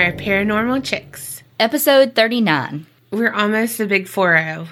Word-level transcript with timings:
Are 0.00 0.12
Paranormal 0.12 0.82
Chicks. 0.82 1.42
Episode 1.58 2.14
39. 2.14 2.86
We're 3.10 3.34
almost 3.34 3.80
a 3.80 3.86
big 3.86 4.08
4 4.08 4.66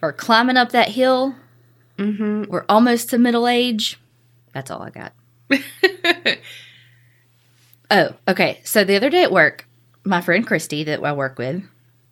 We're 0.00 0.12
climbing 0.12 0.56
up 0.56 0.72
that 0.72 0.88
hill. 0.88 1.36
Mm-hmm. 1.98 2.50
We're 2.50 2.64
almost 2.68 3.10
to 3.10 3.18
middle 3.18 3.46
age. 3.46 4.00
That's 4.52 4.72
all 4.72 4.82
I 4.82 4.90
got. 4.90 5.12
oh, 7.92 8.08
okay. 8.26 8.60
So 8.64 8.82
the 8.82 8.96
other 8.96 9.08
day 9.08 9.22
at 9.22 9.30
work, 9.30 9.68
my 10.02 10.20
friend 10.20 10.44
Christy, 10.44 10.82
that 10.82 11.00
I 11.00 11.12
work 11.12 11.38
with, 11.38 11.62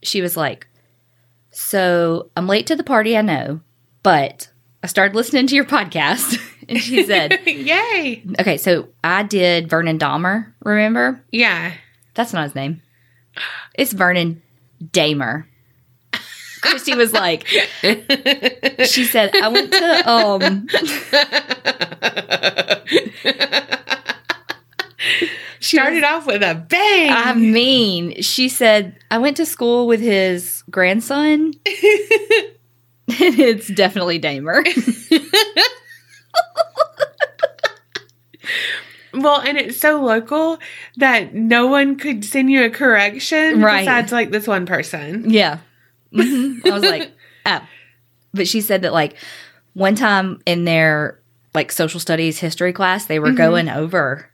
she 0.05 0.23
was 0.23 0.37
like, 0.37 0.69
So 1.51 2.31
I'm 2.37 2.47
late 2.47 2.69
to 2.69 2.77
the 2.77 2.85
party, 2.85 3.17
I 3.17 3.23
know, 3.23 3.63
but 4.05 4.49
I 4.85 4.87
started 4.87 5.17
listening 5.17 5.49
to 5.49 5.57
your 5.57 5.65
podcast. 5.65 6.41
and 6.69 6.79
she 6.79 7.03
said, 7.03 7.41
Yay! 7.47 8.23
Okay, 8.39 8.59
so 8.59 8.91
I 9.03 9.25
did 9.25 9.69
Vernon 9.69 9.99
Dahmer, 9.99 10.53
remember? 10.63 11.21
Yeah. 11.33 11.73
That's 12.21 12.35
not 12.35 12.45
his 12.45 12.55
name. 12.55 12.83
It's 13.73 13.95
Vernon 13.95 14.43
Damer. 14.93 15.49
Christy 16.61 16.95
was 16.95 17.15
like, 17.15 17.47
she 17.47 19.07
said, 19.07 19.35
I 19.35 19.49
went 19.49 19.73
to 19.73 20.11
um 20.11 20.69
Started 25.61 26.05
off 26.05 26.27
with 26.27 26.43
a 26.43 26.55
bang. 26.55 27.11
I 27.11 27.33
mean, 27.33 28.21
she 28.21 28.51
said, 28.51 28.99
I 29.11 29.17
went 29.17 29.39
to 29.39 29.47
school 29.47 29.87
with 29.87 30.01
his 30.01 30.63
grandson. 30.69 31.55
it's 33.09 33.69
definitely 33.69 34.19
Damer. 34.19 34.63
well, 39.15 39.41
and 39.41 39.57
it's 39.59 39.79
so 39.81 40.03
local 40.03 40.59
that 40.97 41.35
no 41.35 41.67
one 41.67 41.97
could 41.97 42.25
send 42.25 42.51
you 42.51 42.65
a 42.65 42.71
correction 42.71 43.61
Right. 43.61 43.81
besides 43.81 44.13
like 44.13 44.31
this 44.31 44.47
one 44.47 44.67
person. 44.67 45.31
yeah. 45.31 45.59
Mhm. 46.13 46.67
I 46.67 46.71
was 46.71 46.83
like, 46.83 47.13
oh. 47.47 47.61
But 48.35 48.49
she 48.49 48.61
said 48.61 48.83
that 48.83 48.93
like 48.93 49.15
one 49.75 49.95
time 49.95 50.41
in 50.47 50.65
their 50.65 51.21
like 51.55 51.71
social 51.73 52.01
studies 52.01 52.39
history 52.41 52.73
class, 52.73 53.07
they 53.07 53.19
were 53.21 53.33
going 53.33 53.69
over 53.69 54.29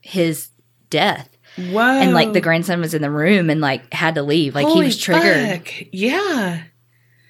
his 0.00 0.48
death. 0.90 1.28
Whoa. 1.56 1.80
and 1.82 2.14
like 2.14 2.32
the 2.32 2.40
grandson 2.40 2.80
was 2.80 2.94
in 2.94 3.02
the 3.02 3.10
room 3.10 3.50
and 3.50 3.60
like 3.60 3.92
had 3.92 4.14
to 4.14 4.22
leave 4.22 4.54
like 4.54 4.66
he 4.68 4.80
was 4.82 4.96
triggered 4.96 5.58
fuck. 5.58 5.68
Yeah. 5.92 6.62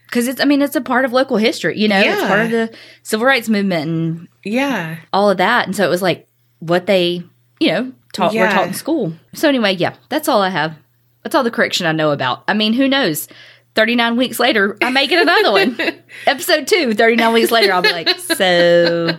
because 0.06 0.28
it's 0.28 0.40
i 0.40 0.44
mean 0.44 0.62
it's 0.62 0.76
a 0.76 0.80
part 0.80 1.04
of 1.04 1.12
local 1.12 1.38
history 1.38 1.76
you 1.76 1.88
know 1.88 1.98
it's 1.98 2.20
Yeah. 2.20 2.28
part 2.28 2.40
of 2.42 2.50
the 2.52 2.72
civil 3.02 3.26
rights 3.26 3.48
movement 3.48 3.88
and 3.90 4.28
Yeah. 4.44 4.98
all 5.12 5.28
of 5.28 5.38
that 5.38 5.66
and 5.66 5.74
so 5.74 5.84
it 5.84 5.90
was 5.90 6.02
like 6.02 6.28
what 6.62 6.86
they 6.86 7.22
you 7.60 7.68
know 7.68 7.92
taught 8.12 8.32
were 8.34 8.48
taught 8.48 8.68
in 8.68 8.74
school. 8.74 9.12
So 9.34 9.48
anyway 9.48 9.74
yeah 9.74 9.94
that's 10.08 10.28
all 10.28 10.42
i 10.42 10.48
have. 10.48 10.76
That's 11.22 11.34
all 11.34 11.44
the 11.44 11.50
correction 11.50 11.86
i 11.86 11.92
know 11.92 12.10
about. 12.10 12.44
I 12.48 12.54
mean 12.54 12.72
who 12.72 12.88
knows? 12.88 13.28
39 13.74 14.16
weeks 14.16 14.38
later 14.38 14.76
i 14.82 14.90
may 14.90 15.06
get 15.06 15.22
another 15.22 15.52
one. 15.52 15.76
Episode 16.26 16.66
2 16.66 16.94
39 16.94 17.32
weeks 17.34 17.50
later 17.50 17.72
i'll 17.72 17.82
be 17.82 17.92
like 17.92 18.08
so. 18.18 19.16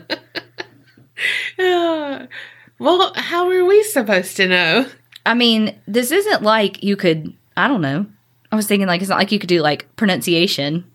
Uh, 1.60 2.26
well, 2.80 3.14
how 3.16 3.50
are 3.50 3.66
we 3.66 3.84
supposed 3.84 4.38
to 4.38 4.48
know? 4.48 4.86
I 5.26 5.34
mean, 5.34 5.80
this 5.88 6.12
isn't 6.12 6.42
like 6.44 6.84
you 6.84 6.96
could, 6.96 7.34
I 7.56 7.68
don't 7.68 7.82
know. 7.82 8.06
I 8.52 8.56
was 8.56 8.68
thinking 8.68 8.88
like 8.88 9.02
it's 9.02 9.10
not 9.10 9.18
like 9.18 9.32
you 9.32 9.40
could 9.40 9.50
do 9.50 9.62
like 9.62 9.94
pronunciation. 9.96 10.90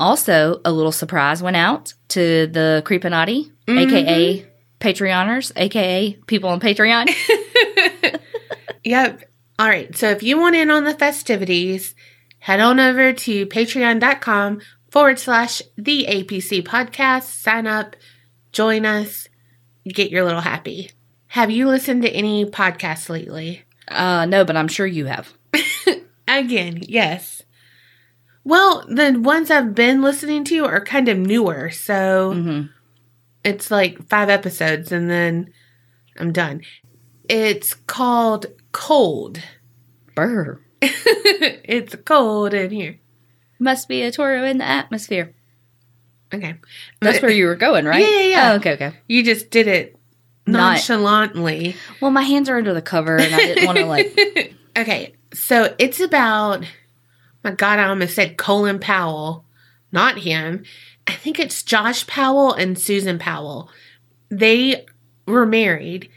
Also, 0.00 0.60
a 0.64 0.72
little 0.72 0.92
surprise 0.92 1.42
went 1.42 1.56
out 1.56 1.94
to 2.08 2.46
the 2.48 2.82
Creepinati, 2.86 3.50
aka 3.68 4.46
Patreoners, 4.80 5.52
aka 5.56 6.12
people 6.26 6.50
on 6.50 6.60
Patreon. 6.60 7.08
Yep. 8.84 9.22
All 9.58 9.68
right. 9.68 9.94
So 9.96 10.08
if 10.10 10.22
you 10.22 10.38
want 10.38 10.56
in 10.56 10.70
on 10.70 10.84
the 10.84 10.94
festivities, 10.94 11.94
head 12.38 12.60
on 12.60 12.80
over 12.80 13.12
to 13.12 13.46
patreon.com 13.46 14.60
forward 14.90 15.18
slash 15.18 15.60
the 15.76 16.06
APC 16.08 16.62
podcast. 16.62 17.24
Sign 17.24 17.66
up, 17.66 17.96
join 18.52 18.86
us, 18.86 19.28
get 19.86 20.10
your 20.10 20.24
little 20.24 20.40
happy. 20.40 20.92
Have 21.26 21.50
you 21.50 21.68
listened 21.68 22.02
to 22.02 22.10
any 22.10 22.46
podcasts 22.46 23.08
lately? 23.10 23.64
uh 23.88 24.24
no, 24.26 24.44
but 24.44 24.56
I'm 24.56 24.68
sure 24.68 24.86
you 24.86 25.06
have. 25.06 25.32
Again, 26.28 26.80
yes. 26.82 27.42
Well, 28.44 28.84
the 28.88 29.18
ones 29.18 29.50
I've 29.50 29.74
been 29.74 30.00
listening 30.02 30.44
to 30.44 30.64
are 30.64 30.82
kind 30.82 31.08
of 31.08 31.18
newer. 31.18 31.70
So 31.70 32.32
hmm 32.32 32.62
it's 33.48 33.70
like 33.70 34.06
five 34.08 34.28
episodes 34.28 34.92
and 34.92 35.10
then 35.10 35.52
I'm 36.18 36.32
done. 36.32 36.62
It's 37.28 37.74
called 37.74 38.46
Cold. 38.72 39.42
Brr. 40.14 40.60
it's 40.82 41.94
cold 42.04 42.54
in 42.54 42.70
here. 42.70 42.98
Must 43.58 43.88
be 43.88 44.02
a 44.02 44.12
Toro 44.12 44.44
in 44.44 44.58
the 44.58 44.64
atmosphere. 44.64 45.34
Okay. 46.32 46.56
That's 47.00 47.22
where 47.22 47.30
you 47.30 47.46
were 47.46 47.56
going, 47.56 47.86
right? 47.86 48.02
Yeah, 48.02 48.10
yeah, 48.10 48.22
yeah. 48.22 48.52
Oh, 48.52 48.56
okay, 48.56 48.72
okay. 48.74 48.92
You 49.06 49.24
just 49.24 49.50
did 49.50 49.66
it 49.66 49.96
Not- 50.46 50.74
nonchalantly. 50.74 51.74
Well, 52.00 52.10
my 52.10 52.22
hands 52.22 52.48
are 52.48 52.58
under 52.58 52.74
the 52.74 52.82
cover 52.82 53.16
and 53.16 53.34
I 53.34 53.38
didn't 53.38 53.66
want 53.66 53.78
to 53.78 53.86
like 53.86 54.54
okay, 54.76 55.14
so 55.32 55.74
it's 55.78 56.00
about 56.00 56.64
my 57.42 57.52
God, 57.52 57.78
I 57.78 57.88
almost 57.88 58.14
said 58.14 58.36
Colin 58.36 58.78
Powell, 58.78 59.44
not 59.90 60.18
him. 60.18 60.64
I 61.08 61.12
think 61.12 61.38
it's 61.40 61.62
Josh 61.62 62.06
Powell 62.06 62.52
and 62.52 62.78
Susan 62.78 63.18
Powell. 63.18 63.70
They 64.28 64.84
were 65.26 65.46
married, 65.46 66.10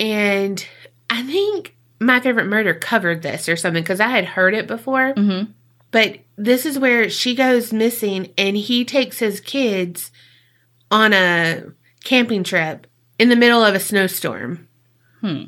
and 0.00 0.64
I 1.10 1.22
think 1.22 1.76
my 2.00 2.18
favorite 2.18 2.46
murder 2.46 2.74
covered 2.74 3.22
this 3.22 3.48
or 3.48 3.56
something 3.56 3.82
because 3.82 4.00
I 4.00 4.08
had 4.08 4.24
heard 4.24 4.54
it 4.54 4.66
before. 4.66 5.14
Mhm. 5.14 5.48
But 5.90 6.20
this 6.36 6.64
is 6.64 6.78
where 6.78 7.10
she 7.10 7.34
goes 7.34 7.72
missing, 7.72 8.30
and 8.38 8.56
he 8.56 8.84
takes 8.84 9.18
his 9.18 9.38
kids 9.40 10.10
on 10.90 11.12
a 11.12 11.64
camping 12.02 12.42
trip 12.42 12.86
in 13.18 13.28
the 13.28 13.36
middle 13.36 13.62
of 13.64 13.74
a 13.74 13.80
snowstorm. 13.80 14.66
Hmm. 15.20 15.44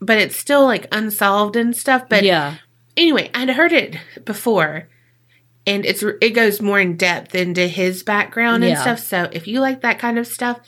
But 0.00 0.18
it's 0.18 0.36
still 0.36 0.64
like 0.64 0.88
unsolved 0.92 1.56
and 1.56 1.74
stuff. 1.74 2.08
But 2.08 2.24
yeah. 2.24 2.56
anyway, 2.96 3.30
I'd 3.32 3.50
heard 3.50 3.72
it 3.72 3.96
before, 4.24 4.88
and 5.66 5.84
it's 5.84 6.02
it 6.20 6.30
goes 6.30 6.60
more 6.60 6.78
in 6.80 6.96
depth 6.96 7.34
into 7.34 7.66
his 7.66 8.02
background 8.02 8.62
and 8.64 8.70
Yeah. 8.72 8.80
stuff. 8.82 9.00
So 9.00 9.28
if 9.32 9.46
you 9.46 9.60
like 9.60 9.80
that 9.82 9.98
kind 9.98 10.18
of 10.18 10.26
stuff, 10.26 10.60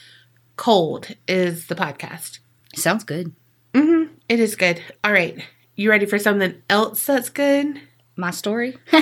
Cold 0.57 1.09
is 1.29 1.67
the 1.67 1.75
podcast. 1.75 2.39
Sounds 2.75 3.05
good. 3.05 3.33
hmm 3.75 4.05
It 4.29 4.41
is 4.41 4.57
good. 4.57 4.81
All 5.05 5.13
right, 5.13 5.43
you 5.77 5.91
ready 5.91 6.07
for 6.07 6.19
something 6.19 6.55
else 6.69 7.07
that's 7.07 7.29
good? 7.31 7.81
My 8.17 8.31
story? 8.33 8.77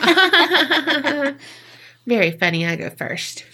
Very 2.06 2.30
funny. 2.32 2.66
I 2.66 2.76
go 2.76 2.90
first. 2.90 3.44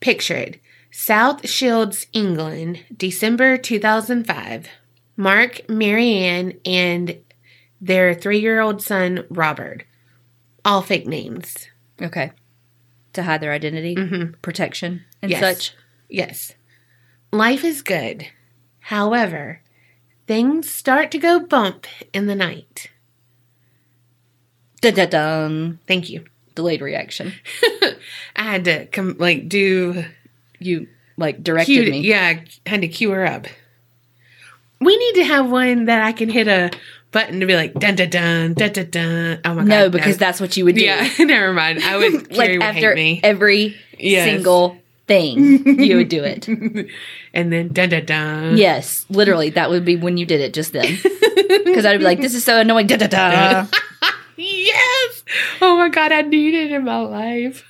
Picture 0.00 0.34
it. 0.36 0.60
South 0.90 1.48
Shields, 1.48 2.06
England, 2.12 2.84
December 2.94 3.56
2005. 3.56 4.68
Mark, 5.16 5.68
Marianne, 5.68 6.58
and 6.66 7.16
their 7.80 8.12
three 8.14 8.40
year 8.40 8.60
old 8.60 8.82
son, 8.82 9.24
Robert. 9.30 9.84
All 10.64 10.82
fake 10.82 11.06
names. 11.06 11.68
Okay. 12.02 12.32
To 13.14 13.22
hide 13.22 13.40
their 13.40 13.52
identity, 13.52 13.94
Mhm. 13.94 14.34
protection, 14.42 15.04
and 15.20 15.30
Yes. 15.30 15.40
such. 15.40 15.76
Yes. 16.08 16.52
Life 17.30 17.64
is 17.64 17.82
good. 17.82 18.26
However, 18.80 19.60
things 20.26 20.70
start 20.70 21.10
to 21.12 21.18
go 21.18 21.38
bump 21.40 21.86
in 22.12 22.26
the 22.26 22.34
night. 22.34 22.88
Dun 24.80 24.94
dun 24.94 25.10
dun. 25.10 25.78
Thank 25.86 26.10
you. 26.10 26.24
Delayed 26.54 26.80
reaction. 26.82 27.32
I 28.36 28.42
had 28.42 28.64
to 28.64 28.86
come 28.86 29.16
like 29.18 29.48
do 29.48 30.04
You 30.58 30.88
like 31.16 31.42
directed 31.42 31.66
Cued, 31.72 31.90
me. 31.90 32.00
yeah, 32.00 32.40
I 32.66 32.68
had 32.70 32.80
to 32.82 32.88
cue 32.88 33.10
her 33.10 33.24
up. 33.24 33.46
We 34.80 34.96
need 34.96 35.14
to 35.16 35.24
have 35.24 35.50
one 35.50 35.84
that 35.84 36.02
I 36.02 36.12
can 36.12 36.28
hit 36.28 36.48
a 36.48 36.70
button 37.12 37.40
to 37.40 37.46
be 37.46 37.54
like 37.54 37.74
dun 37.74 37.94
dun 37.94 38.10
dun 38.10 38.54
dun 38.54 38.72
dun 38.72 38.90
dun. 38.90 39.40
Oh 39.44 39.54
my 39.54 39.60
god! 39.62 39.68
No, 39.68 39.88
because 39.90 40.16
that's 40.18 40.40
what 40.40 40.56
you 40.56 40.64
would 40.64 40.74
do. 40.74 40.84
yeah. 40.84 41.08
Never 41.18 41.52
mind. 41.52 41.80
I 41.82 41.96
would 41.96 42.32
like 42.36 42.50
would 42.50 42.62
after 42.62 42.94
hate 42.94 42.96
me. 42.96 43.20
every 43.22 43.76
Yes. 43.98 44.24
single 44.24 44.76
thing, 45.06 45.78
you 45.80 45.96
would 45.96 46.08
do 46.08 46.24
it. 46.24 46.48
and 47.34 47.52
then 47.52 47.68
dun 47.68 47.88
dun 47.90 48.04
dun. 48.06 48.56
Yes, 48.56 49.06
literally, 49.10 49.50
that 49.50 49.70
would 49.70 49.84
be 49.84 49.96
when 49.96 50.16
you 50.16 50.26
did 50.26 50.40
it 50.40 50.52
just 50.54 50.72
then. 50.72 50.98
Because 51.64 51.84
I'd 51.86 51.98
be 51.98 52.04
like, 52.04 52.20
"This 52.20 52.34
is 52.34 52.44
so 52.44 52.60
annoying." 52.60 52.86
Da, 52.88 52.96
da, 52.96 53.06
da. 53.06 53.66
Yes. 54.36 55.22
Oh 55.60 55.76
my 55.76 55.88
god! 55.88 56.10
I 56.12 56.22
need 56.22 56.54
it 56.54 56.72
in 56.72 56.84
my 56.84 56.98
life. 57.00 57.64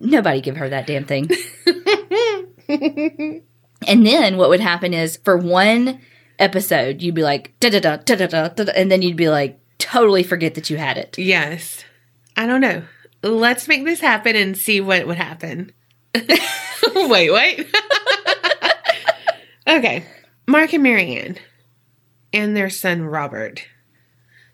Nobody 0.00 0.40
give 0.40 0.56
her 0.56 0.68
that 0.68 0.86
damn 0.86 1.04
thing. 1.04 1.30
and 3.86 4.06
then 4.06 4.36
what 4.36 4.48
would 4.48 4.60
happen 4.60 4.92
is 4.94 5.16
for 5.18 5.36
one 5.36 6.00
episode, 6.38 7.02
you'd 7.02 7.14
be 7.14 7.22
like, 7.22 7.58
da 7.60 7.70
da 7.70 7.80
da 7.80 7.96
da 7.96 8.26
da 8.26 8.48
da, 8.48 8.72
and 8.74 8.90
then 8.90 9.02
you'd 9.02 9.16
be 9.16 9.28
like, 9.28 9.58
totally 9.78 10.22
forget 10.22 10.54
that 10.54 10.70
you 10.70 10.76
had 10.76 10.98
it. 10.98 11.18
Yes. 11.18 11.84
I 12.36 12.46
don't 12.46 12.60
know. 12.60 12.82
Let's 13.22 13.68
make 13.68 13.84
this 13.84 14.00
happen 14.00 14.36
and 14.36 14.56
see 14.56 14.80
what 14.80 15.06
would 15.06 15.16
happen. 15.16 15.72
wait, 16.94 17.30
wait. 17.30 17.66
okay. 19.68 20.04
Mark 20.46 20.72
and 20.72 20.82
Marianne 20.82 21.38
and 22.32 22.56
their 22.56 22.70
son 22.70 23.02
Robert. 23.02 23.66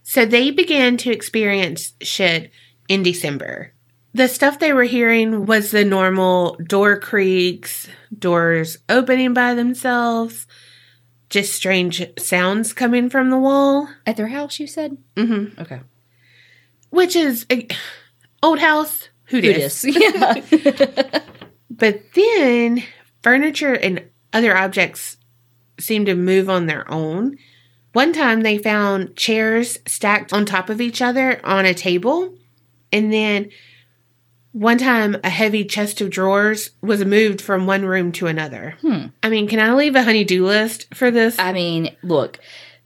So 0.03 0.25
they 0.25 0.51
began 0.51 0.97
to 0.99 1.11
experience 1.11 1.95
shit 2.01 2.51
in 2.89 3.03
December. 3.03 3.73
The 4.13 4.29
stuff 4.29 4.59
they 4.59 4.73
were 4.73 4.85
hearing 4.85 5.47
was 5.47 5.71
the 5.71 5.85
normal 5.85 6.57
door 6.67 6.99
creaks, 6.99 7.89
doors 8.17 8.79
opening 8.89 9.35
by 9.35 9.55
themselves, 9.55 10.47
just 11.31 11.55
strange 11.55 12.05
sounds 12.19 12.73
coming 12.73 13.09
from 13.09 13.31
the 13.31 13.39
wall. 13.39 13.89
At 14.05 14.17
their 14.17 14.29
house, 14.29 14.61
you 14.61 14.67
said? 14.67 14.99
Mm-hmm. 15.17 15.61
Okay. 15.61 15.81
Which 16.91 17.17
is 17.17 17.47
a, 17.51 17.69
old 18.43 18.59
house. 18.59 19.09
Who 19.27 19.41
did? 19.41 19.55
dis? 19.55 19.85
Yeah. 19.89 21.21
But 21.71 22.13
then 22.13 22.83
furniture 23.23 23.73
and 23.73 24.05
other 24.35 24.55
objects 24.55 25.17
seemed 25.79 26.07
to 26.07 26.15
move 26.15 26.51
on 26.51 26.67
their 26.67 26.89
own. 26.91 27.39
One 27.95 28.13
time 28.13 28.43
they 28.43 28.59
found 28.59 29.17
chairs 29.17 29.79
stacked 29.87 30.33
on 30.35 30.45
top 30.45 30.69
of 30.69 30.81
each 30.81 31.01
other 31.01 31.41
on 31.43 31.65
a 31.65 31.73
table. 31.73 32.35
And 32.93 33.11
then 33.11 33.51
one 34.53 34.79
time 34.79 35.17
a 35.23 35.31
heavy 35.31 35.65
chest 35.65 36.01
of 36.01 36.11
drawers 36.11 36.71
was 36.81 37.05
moved 37.05 37.41
from 37.41 37.67
one 37.67 37.85
room 37.85 38.11
to 38.13 38.27
another. 38.27 38.77
Hmm. 38.81 39.07
I 39.23 39.29
mean, 39.29 39.49
can 39.49 39.61
I 39.61 39.73
leave 39.75 39.95
a 39.95 40.03
honey-do 40.03 40.45
list 40.45 40.93
for 40.95 41.11
this? 41.11 41.39
I 41.39 41.53
mean, 41.53 41.97
look, 42.03 42.41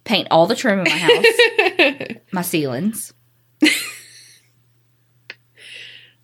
paint 0.05 0.28
all 0.31 0.46
the 0.46 0.56
trim 0.56 0.81
in 0.81 0.84
my 0.84 0.90
house, 0.90 2.19
my 2.32 2.43
ceilings. 2.43 3.14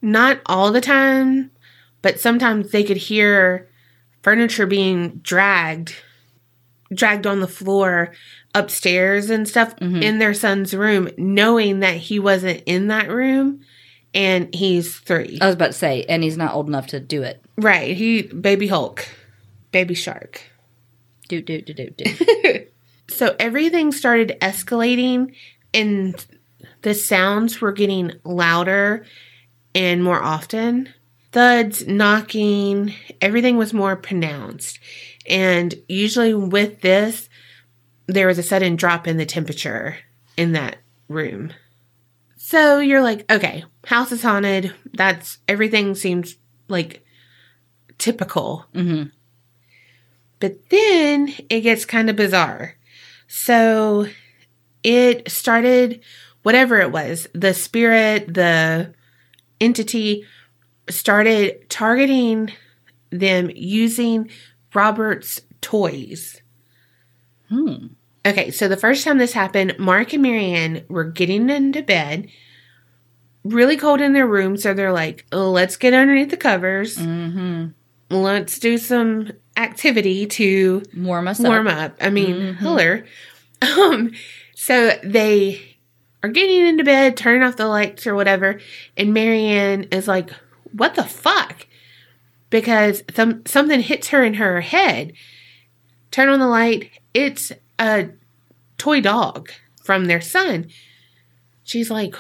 Not 0.03 0.41
all 0.47 0.73
the 0.73 0.81
time, 0.81 1.51
but 2.03 2.21
sometimes 2.21 2.71
they 2.71 2.85
could 2.85 2.97
hear 2.97 3.69
furniture 4.23 4.67
being 4.67 5.17
dragged 5.19 5.95
dragged 6.93 7.25
on 7.27 7.39
the 7.39 7.47
floor 7.47 8.13
upstairs 8.53 9.31
and 9.31 9.49
stuff 9.49 9.75
in 9.81 10.19
their 10.19 10.35
son's 10.35 10.75
room 10.75 11.09
knowing 11.17 11.79
that 11.81 11.95
he 11.95 12.19
wasn't 12.19 12.61
in 12.67 12.89
that 12.89 13.09
room 13.09 13.61
and 14.15 14.53
he's 14.55 14.99
3. 14.99 15.39
I 15.41 15.47
was 15.47 15.55
about 15.55 15.69
to 15.69 15.73
say, 15.73 16.05
and 16.09 16.23
he's 16.23 16.37
not 16.37 16.55
old 16.55 16.69
enough 16.69 16.89
to 16.89 17.01
do 17.01 17.23
it. 17.23 17.43
right, 17.57 17.97
he 17.97 18.23
baby 18.23 18.67
Hulk, 18.67 19.07
baby 19.73 19.95
shark. 19.95 20.43
Do, 21.29 21.41
do, 21.41 21.63
do, 21.63 21.75
do, 21.75 21.91
do. 21.91 22.67
So 23.11 23.35
everything 23.41 23.91
started 23.93 24.39
escalating 24.41 25.35
and 25.75 26.25
the 26.83 26.95
sounds 26.95 27.61
were 27.61 27.73
getting 27.73 28.13
louder 28.25 29.05
and 29.75 30.03
more 30.03 30.23
often. 30.23 30.89
Thuds, 31.33 31.87
knocking, 31.87 32.95
everything 33.21 33.57
was 33.57 33.75
more 33.75 33.97
pronounced. 33.97 34.79
And 35.29 35.75
usually 35.89 36.35
with 36.35 36.81
this, 36.81 37.29
there 38.07 38.27
was 38.27 38.39
a 38.39 38.43
sudden 38.43 38.77
drop 38.77 39.07
in 39.07 39.17
the 39.17 39.27
temperature 39.27 39.99
in 40.37 40.53
that 40.53 40.77
room. 41.09 41.53
So 42.51 42.81
you're 42.81 43.01
like, 43.01 43.31
okay, 43.31 43.63
house 43.87 44.11
is 44.11 44.25
haunted. 44.25 44.75
That's 44.93 45.39
everything 45.47 45.95
seems 45.95 46.35
like 46.67 47.05
typical. 47.97 48.67
hmm 48.75 49.05
But 50.41 50.69
then 50.69 51.33
it 51.49 51.61
gets 51.61 51.85
kind 51.85 52.11
of 52.11 52.17
bizarre. 52.17 52.75
So 53.29 54.09
it 54.83 55.31
started, 55.31 56.01
whatever 56.43 56.81
it 56.81 56.91
was, 56.91 57.29
the 57.35 57.55
spirit, 57.55 58.35
the 58.35 58.95
entity 59.61 60.25
started 60.89 61.71
targeting 61.71 62.51
them 63.11 63.49
using 63.55 64.29
Robert's 64.75 65.41
toys. 65.61 66.43
Hmm. 67.49 67.87
Okay, 68.27 68.51
so 68.51 68.69
the 68.69 68.77
first 68.77 69.05
time 69.05 69.19
this 69.19 69.33
happened, 69.33 69.79
Mark 69.79 70.13
and 70.13 70.23
Marianne 70.23 70.85
were 70.89 71.05
getting 71.05 71.49
into 71.49 71.83
bed, 71.83 72.29
really 73.45 73.77
cold 73.77 74.01
in 74.01 74.13
their 74.13 74.27
room. 74.27 74.57
So 74.57 74.75
they're 74.75 74.93
like, 74.93 75.25
let's 75.33 75.77
get 75.77 75.95
underneath 75.95 76.31
the 76.31 76.37
covers. 76.37 76.99
hmm 76.99 77.69
Let's 78.13 78.59
do 78.59 78.77
some 78.77 79.31
activity 79.57 80.27
to 80.27 80.83
Warm 80.97 81.29
us 81.29 81.39
warm 81.39 81.69
up. 81.69 81.93
up. 81.93 81.97
I 82.01 82.11
mean, 82.11 82.55
hello. 82.55 83.03
Um, 83.63 84.13
so 84.55 84.93
they 85.05 85.77
are 86.23 86.31
getting 86.31 86.67
into 86.67 86.83
bed, 86.83 87.15
turning 87.17 87.43
off 87.43 87.57
the 87.59 87.67
lights 87.69 88.07
or 88.07 88.15
whatever, 88.15 88.59
and 88.97 89.13
Marianne 89.13 89.83
is 89.93 90.09
like, 90.09 90.31
"What 90.73 90.95
the 90.95 91.05
fuck?" 91.05 91.67
Because 92.49 93.03
some 93.15 93.43
something 93.45 93.81
hits 93.81 94.09
her 94.09 94.25
in 94.25 94.35
her 94.35 94.63
head. 94.63 95.13
Turn 96.11 96.31
on 96.31 96.39
the 96.41 96.47
light. 96.47 96.91
It's 97.13 97.53
a 97.81 98.11
toy 98.79 99.01
dog 99.01 99.51
from 99.83 100.05
their 100.05 100.21
son. 100.21 100.69
She's 101.65 101.91
like, 101.91 102.15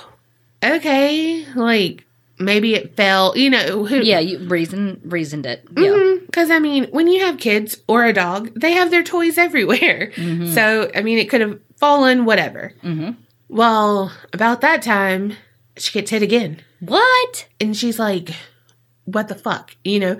"Okay, 0.64 1.44
like 1.54 2.04
maybe 2.38 2.74
it 2.74 2.96
fell." 2.96 3.36
You 3.36 3.50
know, 3.50 3.84
who? 3.84 3.96
Yeah, 4.00 4.18
you 4.20 4.38
reason 4.48 5.00
reasoned 5.04 5.46
it. 5.46 5.64
Yeah. 5.76 6.14
Because, 6.26 6.50
I 6.50 6.58
mean, 6.58 6.84
when 6.90 7.08
you 7.08 7.20
have 7.24 7.38
kids 7.38 7.78
or 7.88 8.04
a 8.04 8.12
dog, 8.12 8.52
they 8.58 8.72
have 8.72 8.90
their 8.90 9.02
toys 9.02 9.36
everywhere. 9.38 10.12
Mhm. 10.14 10.54
So, 10.54 10.90
I 10.94 11.02
mean, 11.02 11.18
it 11.18 11.28
could 11.28 11.40
have 11.40 11.58
fallen, 11.76 12.24
whatever. 12.24 12.72
hmm 12.82 13.10
Well, 13.48 14.12
about 14.32 14.60
that 14.60 14.80
time, 14.82 15.34
she 15.76 15.92
gets 15.92 16.10
hit 16.12 16.22
again. 16.22 16.62
What? 16.78 17.48
And 17.60 17.76
she's 17.76 17.98
like, 17.98 18.30
what 19.06 19.26
the 19.28 19.34
fuck? 19.34 19.74
You 19.82 19.98
know? 19.98 20.18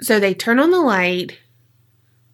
So 0.00 0.20
they 0.20 0.34
turn 0.34 0.58
on 0.58 0.70
the 0.70 0.80
light. 0.80 1.38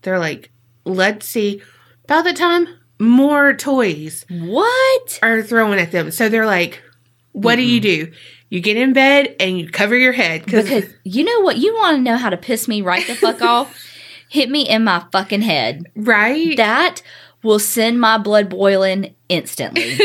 They're 0.03 0.19
like, 0.19 0.51
let's 0.85 1.27
see. 1.27 1.63
About 2.11 2.25
the 2.25 2.33
time, 2.33 2.67
more 2.99 3.55
toys 3.55 4.27
What? 4.29 5.21
are 5.23 5.45
thrown 5.45 5.79
at 5.79 5.93
them. 5.93 6.11
So 6.11 6.29
they're 6.29 6.45
like, 6.45 6.83
what 7.31 7.55
do 7.55 7.63
you 7.63 7.81
do? 7.81 8.11
You 8.49 8.59
get 8.59 8.77
in 8.77 8.93
bed 8.93 9.37
and 9.39 9.57
you 9.61 9.71
cover 9.71 9.97
your 9.97 10.11
head. 10.11 10.45
Because 10.45 10.93
you 11.05 11.23
know 11.23 11.39
what? 11.43 11.59
You 11.59 11.73
want 11.73 11.99
to 11.99 12.03
know 12.03 12.17
how 12.17 12.29
to 12.29 12.37
piss 12.37 12.67
me 12.67 12.83
right 12.83 13.07
the 13.07 13.15
fuck 13.15 13.41
off? 13.43 13.81
Hit 14.29 14.51
me 14.51 14.69
in 14.69 14.83
my 14.83 15.05
fucking 15.13 15.43
head. 15.43 15.85
right? 15.95 16.57
That 16.57 17.01
will 17.45 17.61
send 17.61 18.01
my 18.01 18.19
blood 18.19 18.49
boiling 18.49 19.15
instantly. 19.29 19.97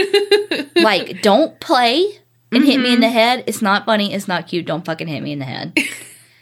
like, 0.75 1.23
don't 1.23 1.59
play 1.59 2.19
and 2.51 2.63
hit 2.63 2.79
me 2.81 2.93
in 2.93 2.99
the 2.99 3.07
mm-hmm. 3.07 3.15
head. 3.15 3.43
It's 3.47 3.63
not 3.63 3.85
funny. 3.85 4.13
It's 4.13 4.27
not 4.27 4.47
cute. 4.47 4.67
Don't 4.67 4.85
fucking 4.85 5.07
hit 5.07 5.23
me 5.23 5.31
in 5.31 5.39
the 5.39 5.45
head. 5.45 5.75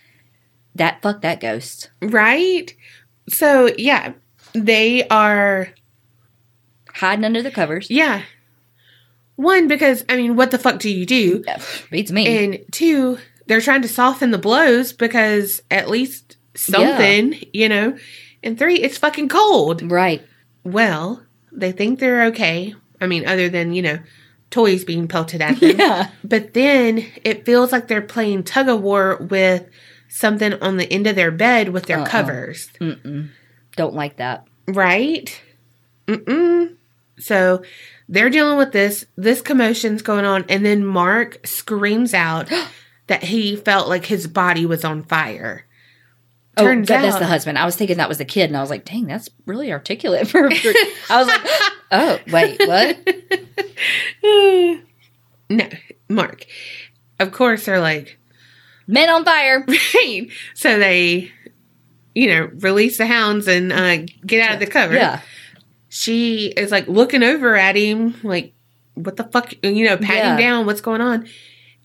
that 0.75 1.01
fuck 1.01 1.21
that 1.21 1.39
ghost. 1.39 1.89
Right? 2.01 2.73
So, 3.29 3.73
yeah, 3.77 4.13
they 4.53 5.07
are, 5.07 5.69
Hiding 6.93 7.25
under 7.25 7.41
the 7.41 7.51
covers. 7.51 7.89
yeah. 7.89 8.23
One, 9.35 9.67
because, 9.67 10.05
I 10.07 10.15
mean, 10.15 10.35
what 10.35 10.51
the 10.51 10.59
fuck 10.59 10.79
do 10.79 10.89
you 10.91 11.07
do? 11.07 11.43
Beats 11.89 12.11
me. 12.11 12.27
And 12.45 12.59
two, 12.71 13.17
they're 13.47 13.61
trying 13.61 13.81
to 13.81 13.87
soften 13.87 14.29
the 14.29 14.37
blows 14.37 14.93
because 14.93 15.61
at 15.71 15.89
least 15.89 16.37
something, 16.53 17.35
you 17.51 17.67
know? 17.67 17.97
And 18.43 18.59
three, 18.59 18.75
it's 18.75 18.97
fucking 18.99 19.29
cold. 19.29 19.91
right. 19.91 20.21
Well, 20.63 21.23
they 21.51 21.71
think 21.71 21.99
they're 21.99 22.25
okay. 22.27 22.75
I 23.01 23.07
mean, 23.07 23.27
other 23.27 23.49
than, 23.49 23.73
you 23.73 23.81
know, 23.81 23.99
toys 24.51 24.85
being 24.85 25.07
pelted 25.07 25.41
at 25.41 25.59
them. 25.59 25.77
Yeah. 25.79 26.09
But 26.23 26.53
then 26.53 27.03
it 27.23 27.43
feels 27.43 27.71
like 27.71 27.87
they're 27.87 28.01
playing 28.03 28.43
tug 28.43 28.69
of 28.69 28.81
war 28.81 29.17
with 29.17 29.67
something 30.09 30.53
on 30.61 30.77
the 30.77 30.89
end 30.93 31.07
of 31.07 31.15
their 31.15 31.31
bed 31.31 31.69
with 31.69 31.87
their 31.87 31.99
Uh-uh. 31.99 32.05
covers. 32.07 32.69
Mm-mm. 32.79 33.29
Don't 33.75 33.93
like 33.93 34.17
that. 34.17 34.47
Right? 34.67 35.41
Mm-mm. 36.07 36.75
So 37.19 37.63
they're 38.09 38.29
dealing 38.29 38.57
with 38.57 38.71
this. 38.71 39.05
This 39.15 39.41
commotion's 39.41 40.01
going 40.01 40.25
on. 40.25 40.45
And 40.49 40.65
then 40.65 40.85
Mark 40.85 41.45
screams 41.45 42.13
out 42.13 42.51
that 43.07 43.23
he 43.23 43.55
felt 43.55 43.89
like 43.89 44.05
his 44.05 44.27
body 44.27 44.65
was 44.65 44.83
on 44.83 45.03
fire. 45.03 45.65
Oh, 46.55 46.65
turns 46.65 46.91
out 46.91 47.01
that's 47.01 47.17
the 47.17 47.25
husband. 47.25 47.57
I 47.57 47.65
was 47.65 47.75
thinking 47.75 47.97
that 47.97 48.09
was 48.09 48.19
the 48.19 48.25
kid, 48.25 48.47
and 48.51 48.55
I 48.55 48.61
was 48.61 48.69
like, 48.69 48.85
"Dang, 48.85 49.05
that's 49.05 49.27
really 49.47 49.71
articulate." 49.71 50.27
For, 50.27 50.51
for 50.51 50.73
I 51.09 51.17
was 51.17 51.27
like, 51.27 51.41
"Oh, 51.91 52.19
wait, 52.31 52.59
what?" 52.67 52.97
no, 55.49 55.67
Mark. 56.09 56.45
Of 57.19 57.31
course, 57.31 57.65
they're 57.65 57.79
like, 57.79 58.19
Men 58.87 59.09
on 59.09 59.23
fire. 59.23 59.65
right. 59.95 60.29
So 60.53 60.79
they, 60.79 61.31
you 62.15 62.27
know, 62.27 62.49
release 62.59 62.97
the 62.97 63.05
hounds 63.07 63.47
and 63.47 63.71
uh, 63.71 63.97
get 64.25 64.47
out 64.47 64.53
of 64.55 64.59
the 64.59 64.67
cover. 64.67 64.93
Yeah, 64.93 65.21
She 65.89 66.47
is 66.47 66.71
like 66.71 66.87
looking 66.87 67.23
over 67.23 67.55
at 67.55 67.75
him, 67.75 68.15
like, 68.23 68.53
what 68.95 69.17
the 69.17 69.23
fuck? 69.23 69.53
You 69.63 69.85
know, 69.85 69.97
patting 69.97 70.17
Yeah. 70.17 70.37
down, 70.37 70.65
what's 70.65 70.81
going 70.81 71.01
on? 71.01 71.27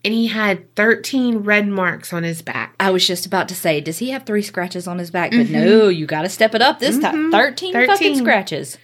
And 0.05 0.13
he 0.13 0.27
had 0.27 0.73
13 0.75 1.39
red 1.39 1.67
marks 1.67 2.13
on 2.13 2.23
his 2.23 2.41
back. 2.41 2.73
I 2.79 2.89
was 2.91 3.05
just 3.05 3.25
about 3.25 3.49
to 3.49 3.55
say, 3.55 3.81
does 3.81 3.97
he 3.97 4.11
have 4.11 4.23
three 4.25 4.41
scratches 4.41 4.87
on 4.87 4.97
his 4.97 5.11
back? 5.11 5.31
But 5.31 5.49
no, 5.49 5.89
you 5.89 6.05
got 6.05 6.21
to 6.21 6.29
step 6.29 6.55
it 6.55 6.61
up 6.61 6.79
this 6.79 6.97
time. 6.99 7.15
Mhm. 7.15 7.31
13, 7.31 7.73
fucking 7.85 8.15
scratches. 8.17 8.77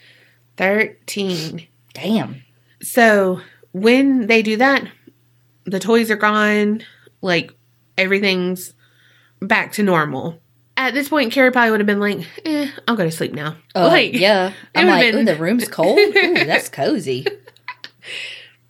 13. 0.57 1.67
Damn. 1.93 2.41
So 2.81 3.41
when 3.71 4.27
they 4.27 4.41
do 4.41 4.57
that, 4.57 4.87
the 5.65 5.79
toys 5.79 6.11
are 6.11 6.15
gone, 6.17 6.83
like 7.21 7.51
everything's 7.97 8.73
back 9.41 9.71
to 9.73 9.83
normal. 9.83 10.41
At 10.77 10.93
this 10.93 11.07
point, 11.09 11.31
Kerri 11.33 11.51
probably 11.53 11.71
would 11.71 11.79
have 11.79 11.87
been 11.87 11.99
like, 12.01 12.27
eh, 12.43 12.69
I'll 12.87 12.95
go 12.97 13.05
to 13.05 13.11
sleep 13.11 13.33
now. 13.33 13.55
Uh, 13.73 13.87
like, 13.87 14.13
yeah. 14.13 14.51
I'm 14.75 14.87
like, 14.87 15.13
been- 15.13 15.25
the 15.25 15.35
room's 15.37 15.67
cold. 15.67 15.97
Ooh, 15.97 16.11
that's 16.45 16.69
cozy. 16.69 17.25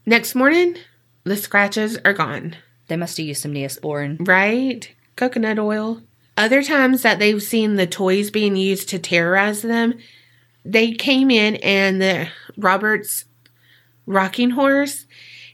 Next 0.05 0.35
morning, 0.35 0.77
the 1.23 1.35
scratches 1.35 1.97
are 2.05 2.13
gone, 2.13 2.55
They 2.87 2.95
must 2.95 3.17
have 3.17 3.25
used 3.25 3.41
some 3.41 3.53
Neosporin. 3.53 4.27
right? 4.27 4.89
Coconut 5.15 5.57
oil. 5.57 6.01
Other 6.37 6.61
times 6.61 7.01
that 7.01 7.17
they've 7.17 7.41
seen 7.41 7.75
the 7.75 7.87
toys 7.87 8.29
being 8.29 8.55
used 8.55 8.89
to 8.89 8.99
terrorize 8.99 9.61
them, 9.61 9.95
they 10.63 10.91
came 10.91 11.31
in 11.31 11.55
and 11.57 12.01
the 12.01 12.27
Robert's 12.57 13.25
rocking 14.05 14.51
horse, 14.51 15.05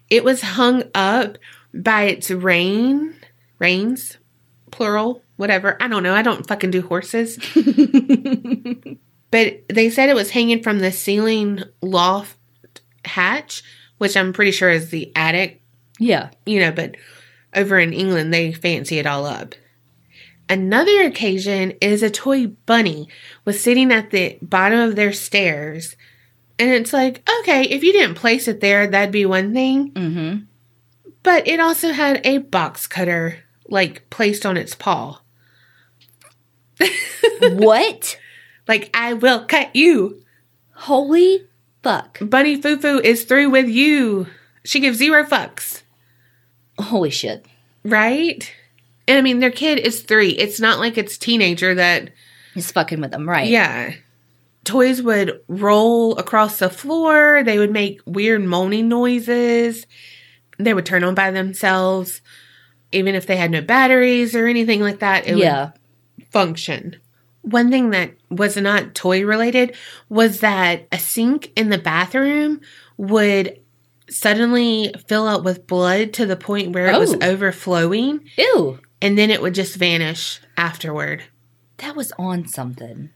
it 0.09 0.23
was 0.23 0.41
hung 0.41 0.83
up 0.93 1.37
by 1.73 2.03
its 2.03 2.29
rein, 2.29 3.15
reins, 3.59 4.17
plural, 4.71 5.21
whatever. 5.37 5.77
I 5.81 5.87
don't 5.87 6.03
know. 6.03 6.13
I 6.15 6.21
don't 6.21 6.47
fucking 6.47 6.71
do 6.71 6.81
horses. 6.81 7.37
but 9.31 9.63
they 9.69 9.89
said 9.89 10.09
it 10.09 10.15
was 10.15 10.31
hanging 10.31 10.63
from 10.63 10.79
the 10.79 10.91
ceiling 10.91 11.63
loft 11.81 12.37
hatch, 13.05 13.63
which 13.97 14.15
I'm 14.17 14.33
pretty 14.33 14.51
sure 14.51 14.69
is 14.69 14.89
the 14.89 15.11
attic 15.15 15.61
Yeah. 15.99 16.29
you 16.45 16.59
know, 16.59 16.71
but 16.71 16.95
over 17.55 17.79
in 17.79 17.93
England, 17.93 18.33
they 18.33 18.51
fancy 18.53 18.97
it 18.99 19.05
all 19.05 19.25
up. 19.25 19.55
Another 20.49 21.03
occasion 21.03 21.71
is 21.81 22.03
a 22.03 22.09
toy 22.09 22.47
bunny 22.47 23.07
was 23.45 23.61
sitting 23.61 23.91
at 23.91 24.11
the 24.11 24.37
bottom 24.41 24.79
of 24.79 24.95
their 24.95 25.13
stairs. 25.13 25.95
And 26.59 26.69
it's 26.71 26.91
like, 26.93 27.27
okay, 27.39 27.63
if 27.63 27.83
you 27.83 27.93
didn't 27.93 28.15
place 28.15 28.47
it 28.47 28.59
there, 28.59 28.85
that'd 28.85 29.11
be 29.13 29.25
one 29.25 29.53
thing. 29.53 29.91
Mm-hmm. 29.91 30.39
But 31.23 31.47
it 31.47 31.59
also 31.59 31.91
had 31.91 32.25
a 32.25 32.39
box 32.39 32.85
cutter, 32.87 33.37
like, 33.71 34.07
placed 34.09 34.45
on 34.45 34.57
its 34.57 34.75
paw. 34.75 35.21
what? 37.41 38.17
Like, 38.67 38.91
I 38.93 39.13
will 39.13 39.43
cut 39.45 39.75
you. 39.75 40.23
Holy 40.73 41.45
fuck. 41.83 42.19
Bunny 42.21 42.61
Foo 42.61 42.77
Foo 42.77 42.99
is 42.99 43.23
through 43.25 43.49
with 43.49 43.67
you. 43.67 44.27
She 44.63 44.79
gives 44.79 44.99
zero 44.99 45.25
fucks. 45.25 45.81
Holy 46.79 47.09
shit. 47.09 47.45
Right? 47.83 48.49
And 49.07 49.17
I 49.17 49.21
mean, 49.21 49.39
their 49.39 49.51
kid 49.51 49.79
is 49.79 50.03
three. 50.03 50.29
It's 50.29 50.59
not 50.59 50.79
like 50.79 50.97
it's 50.97 51.17
teenager 51.17 51.75
that 51.75 52.11
is 52.55 52.71
fucking 52.71 53.01
with 53.01 53.11
them, 53.11 53.27
right? 53.27 53.49
Yeah. 53.49 53.93
Toys 54.63 55.01
would 55.01 55.41
roll 55.47 56.15
across 56.17 56.59
the 56.59 56.69
floor. 56.69 57.43
They 57.43 57.57
would 57.57 57.71
make 57.71 57.99
weird 58.05 58.43
moaning 58.43 58.87
noises. 58.87 59.85
They 60.59 60.73
would 60.73 60.85
turn 60.85 61.03
on 61.03 61.15
by 61.15 61.31
themselves. 61.31 62.21
Even 62.91 63.15
if 63.15 63.25
they 63.25 63.37
had 63.37 63.51
no 63.51 63.61
batteries 63.61 64.35
or 64.35 64.47
anything 64.47 64.81
like 64.81 64.99
that, 64.99 65.27
it 65.27 65.37
Yeah. 65.37 65.71
would 66.17 66.27
function. 66.27 66.95
One 67.41 67.71
thing 67.71 67.89
that 67.91 68.11
was 68.29 68.55
not 68.57 68.93
toy 68.93 69.23
related 69.25 69.75
was 70.09 70.41
that 70.41 70.87
a 70.91 70.99
sink 70.99 71.51
in 71.55 71.69
the 71.69 71.77
bathroom 71.77 72.61
would 72.97 73.57
suddenly 74.09 74.93
fill 75.07 75.27
up 75.27 75.43
with 75.43 75.65
blood 75.67 76.13
to 76.13 76.25
the 76.25 76.35
point 76.35 76.73
where 76.73 76.87
it 76.91 76.99
was 76.99 77.13
Oh. 77.15 77.19
overflowing 77.21 78.19
Ew. 78.37 78.79
and 79.01 79.17
then 79.17 79.31
it 79.31 79.41
would 79.41 79.55
just 79.55 79.75
vanish 79.77 80.39
afterward. 80.57 81.23
That 81.77 81.95
was 81.95 82.11
on 82.19 82.45
something. 82.47 83.09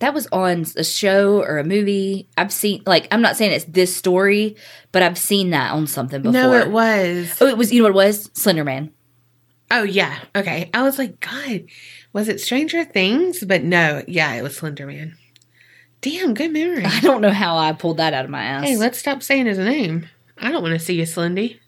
That 0.00 0.12
was 0.12 0.28
on 0.30 0.66
a 0.76 0.84
show 0.84 1.40
or 1.42 1.58
a 1.58 1.64
movie. 1.64 2.28
I've 2.36 2.52
seen, 2.52 2.82
like, 2.86 3.08
I'm 3.10 3.22
not 3.22 3.36
saying 3.36 3.52
it's 3.52 3.64
this 3.64 3.96
story, 3.96 4.54
but 4.92 5.02
I've 5.02 5.16
seen 5.18 5.50
that 5.50 5.72
on 5.72 5.86
something 5.86 6.20
before. 6.22 6.32
No, 6.32 6.52
it 6.52 6.70
was. 6.70 7.36
Oh, 7.40 7.46
it 7.46 7.56
was, 7.56 7.72
you 7.72 7.80
know 7.80 7.84
what 7.88 7.92
it 8.04 8.06
was? 8.06 8.30
Slender 8.34 8.64
Man. 8.64 8.90
Oh 9.70 9.82
yeah. 9.82 10.18
Okay. 10.36 10.70
I 10.72 10.82
was 10.82 10.98
like, 10.98 11.20
God, 11.20 11.64
was 12.12 12.28
it 12.28 12.40
Stranger 12.40 12.84
Things? 12.84 13.44
But 13.44 13.62
no, 13.64 14.02
yeah, 14.06 14.32
it 14.34 14.42
was 14.42 14.56
Slender 14.56 14.86
Man. 14.86 15.16
Damn, 16.00 16.34
good 16.34 16.52
memory. 16.52 16.84
I 16.86 17.00
don't 17.00 17.20
know 17.20 17.30
how 17.30 17.56
I 17.56 17.72
pulled 17.72 17.96
that 17.96 18.14
out 18.14 18.24
of 18.24 18.30
my 18.30 18.42
ass. 18.42 18.64
hey, 18.64 18.76
let's 18.76 18.98
stop 18.98 19.22
saying 19.22 19.46
his 19.46 19.58
name. 19.58 20.08
I 20.36 20.50
don't 20.50 20.62
want 20.62 20.74
to 20.74 20.84
see 20.84 21.00
a 21.00 21.04
Slendy. 21.04 21.60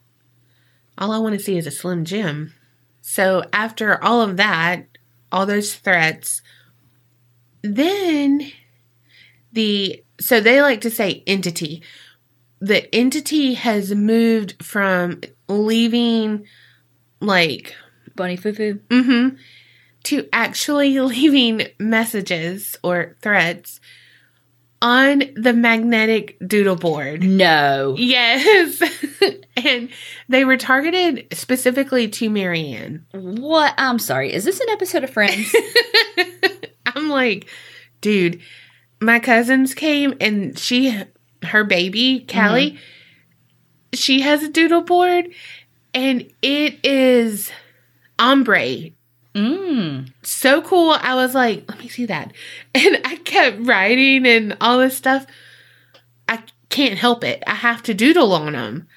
All 0.99 1.13
I 1.13 1.19
want 1.19 1.35
to 1.35 1.43
see 1.43 1.57
is 1.57 1.67
a 1.67 1.71
Slim 1.71 2.05
Jim. 2.05 2.55
So 3.01 3.45
after 3.53 4.03
all 4.03 4.21
of 4.21 4.37
that, 4.37 4.87
all 5.31 5.47
those 5.47 5.75
threats, 5.75 6.43
then 7.63 8.51
the 9.53 10.03
so 10.21 10.41
they 10.41 10.63
like 10.63 10.81
to 10.83 10.91
say 10.91 11.23
entity. 11.27 11.83
The 12.59 12.93
entity 12.95 13.55
has 13.55 13.95
moved 13.95 14.63
from 14.65 15.21
leaving 15.49 16.47
like 17.21 17.75
Bunny 18.17 18.37
Foo 18.37 18.53
Foo. 18.53 18.81
Mm-hmm. 18.89 19.37
To 20.05 20.29
actually 20.33 20.99
leaving 21.01 21.69
messages 21.79 22.77
or 22.83 23.17
threats 23.23 23.81
on 24.83 25.23
the 25.35 25.53
magnetic 25.53 26.37
doodle 26.47 26.77
board. 26.77 27.23
No. 27.23 27.95
Yes. 27.99 28.83
and 29.57 29.89
they 30.29 30.45
were 30.45 30.57
targeted 30.57 31.27
specifically 31.33 32.09
to 32.09 32.29
Marianne. 32.29 33.07
What? 33.13 33.75
I'm 33.79 33.99
sorry. 33.99 34.33
Is 34.33 34.45
this 34.45 34.61
an 34.61 34.69
episode 34.71 35.05
of 35.05 35.11
Friends? 35.11 35.55
I'm 36.87 37.09
like, 37.09 37.49
dude, 38.01 38.41
my 39.01 39.19
cousins 39.19 39.75
came 39.75 40.15
and 40.21 40.59
she, 40.59 41.03
her 41.43 41.65
baby, 41.65 42.27
Callie, 42.31 42.79
she 43.93 44.21
has 44.21 44.43
a 44.43 44.49
doodle 44.49 44.83
board 44.83 45.29
and 45.95 46.31
it 46.43 46.79
is 46.85 47.51
ombre 48.19 48.93
mm. 49.37 50.13
so 50.23 50.63
cool. 50.63 50.91
I 50.91 51.15
was 51.15 51.35
like, 51.35 51.65
let 51.69 51.79
me 51.79 51.89
see 51.89 52.07
that. 52.07 52.33
And 52.75 53.01
I 53.05 53.17
kept 53.17 53.67
writing 53.67 54.27
and 54.27 54.57
all 54.61 54.79
this 54.79 54.97
stuff. 54.97 55.27
I 56.29 56.43
can't 56.69 56.99
help 56.99 57.25
it. 57.25 57.43
I 57.47 57.55
have 57.55 57.83
to 57.85 57.95
doodle 57.95 58.33
on 58.33 58.53
them. 58.53 58.89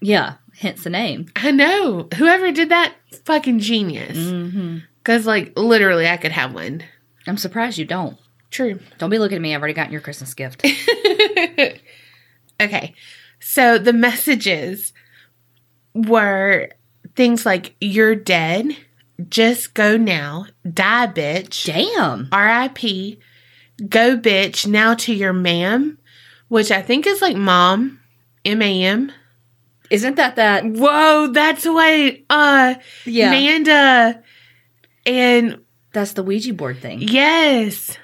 Yeah. 0.00 0.34
Hence 0.58 0.84
the 0.84 0.90
name. 0.90 1.26
I 1.36 1.50
know. 1.50 2.08
Whoever 2.16 2.50
did 2.50 2.70
that, 2.70 2.94
fucking 3.24 3.58
genius. 3.58 4.16
Mm-hmm. 4.16 4.78
Because, 4.98 5.26
like, 5.26 5.52
literally, 5.56 6.08
I 6.08 6.16
could 6.16 6.32
have 6.32 6.54
one. 6.54 6.82
I'm 7.26 7.36
surprised 7.36 7.76
you 7.76 7.84
don't. 7.84 8.16
True. 8.50 8.80
Don't 8.98 9.10
be 9.10 9.18
looking 9.18 9.36
at 9.36 9.42
me. 9.42 9.54
I've 9.54 9.60
already 9.60 9.74
gotten 9.74 9.92
your 9.92 10.00
Christmas 10.00 10.32
gift. 10.32 10.64
okay. 12.60 12.94
So 13.38 13.76
the 13.78 13.92
messages 13.92 14.94
were 15.94 16.70
things 17.16 17.44
like, 17.46 17.74
you're 17.80 18.14
dead. 18.14 18.76
Just 19.28 19.74
go 19.74 19.96
now. 19.96 20.46
Die, 20.70 21.06
bitch. 21.08 21.64
Damn. 21.66 22.24
RIP, 22.30 23.18
go 23.88 24.16
bitch, 24.18 24.66
now 24.66 24.94
to 24.94 25.14
your 25.14 25.32
ma'am, 25.32 25.98
which 26.48 26.70
I 26.70 26.82
think 26.82 27.06
is 27.06 27.22
like 27.22 27.36
mom, 27.36 27.98
M 28.44 28.60
A 28.62 28.82
M. 28.84 29.10
Isn't 29.90 30.16
that 30.16 30.36
that? 30.36 30.64
Whoa, 30.66 31.28
that's 31.32 31.64
what 31.64 32.16
uh 32.28 32.74
Yeah. 33.04 33.28
Amanda 33.28 34.22
and 35.06 35.60
That's 35.92 36.12
the 36.12 36.22
Ouija 36.22 36.52
board 36.52 36.78
thing. 36.80 37.00
yes. 37.00 37.96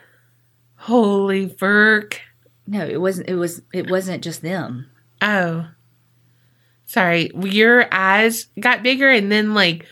Holy 0.76 1.48
fuck. 1.48 2.20
No, 2.66 2.86
it 2.86 3.00
wasn't. 3.00 3.28
It 3.28 3.34
was. 3.34 3.60
It 3.72 3.90
wasn't 3.90 4.22
just 4.24 4.40
them. 4.42 4.88
Oh. 5.20 5.66
Sorry. 6.92 7.30
Your 7.34 7.86
eyes 7.90 8.48
got 8.60 8.82
bigger 8.82 9.08
and 9.08 9.32
then 9.32 9.54
like 9.54 9.86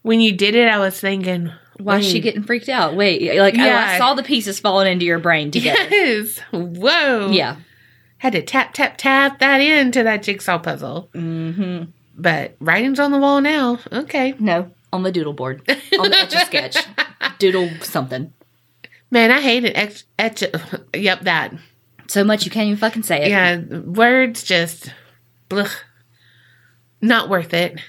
when 0.00 0.22
you 0.22 0.32
did 0.32 0.54
it 0.54 0.66
I 0.66 0.78
was 0.78 0.98
thinking 0.98 1.52
Why 1.78 1.98
is 1.98 2.06
she 2.08 2.20
getting 2.20 2.42
freaked 2.42 2.70
out? 2.70 2.96
Wait, 2.96 3.38
like 3.38 3.58
I, 3.58 3.96
I 3.96 3.98
saw 3.98 4.14
the 4.14 4.22
pieces 4.22 4.58
falling 4.58 4.90
into 4.90 5.04
your 5.04 5.18
brain 5.18 5.50
together. 5.50 5.86
Yes. 5.90 6.38
Whoa. 6.50 7.30
Yeah. 7.30 7.56
Had 8.16 8.32
to 8.32 8.40
tap 8.40 8.72
tap 8.72 8.96
tap 8.96 9.40
that 9.40 9.58
into 9.58 10.02
that 10.04 10.22
jigsaw 10.22 10.58
puzzle. 10.58 11.10
Mm-hmm. 11.12 11.90
But 12.16 12.56
writing's 12.60 12.98
on 12.98 13.12
the 13.12 13.18
wall 13.18 13.42
now. 13.42 13.78
Okay. 13.92 14.34
No, 14.38 14.70
on 14.90 15.02
the 15.02 15.12
doodle 15.12 15.34
board, 15.34 15.60
on 15.68 16.10
the 16.10 16.18
etch 16.18 16.34
a 16.34 16.46
sketch, 16.46 16.78
doodle 17.38 17.68
something. 17.82 18.32
Man, 19.10 19.30
I 19.30 19.42
hate 19.42 19.64
it. 19.64 19.76
Etch, 19.76 20.04
etch, 20.18 20.44
yep, 20.96 21.20
that. 21.20 21.52
So 22.06 22.24
much 22.24 22.46
you 22.46 22.50
can't 22.50 22.68
even 22.68 22.78
fucking 22.78 23.02
say 23.02 23.24
it. 23.24 23.28
Yeah, 23.28 23.60
words 23.80 24.42
just, 24.42 24.94
blech, 25.50 25.74
not 27.00 27.28
worth 27.28 27.54
it. 27.54 27.80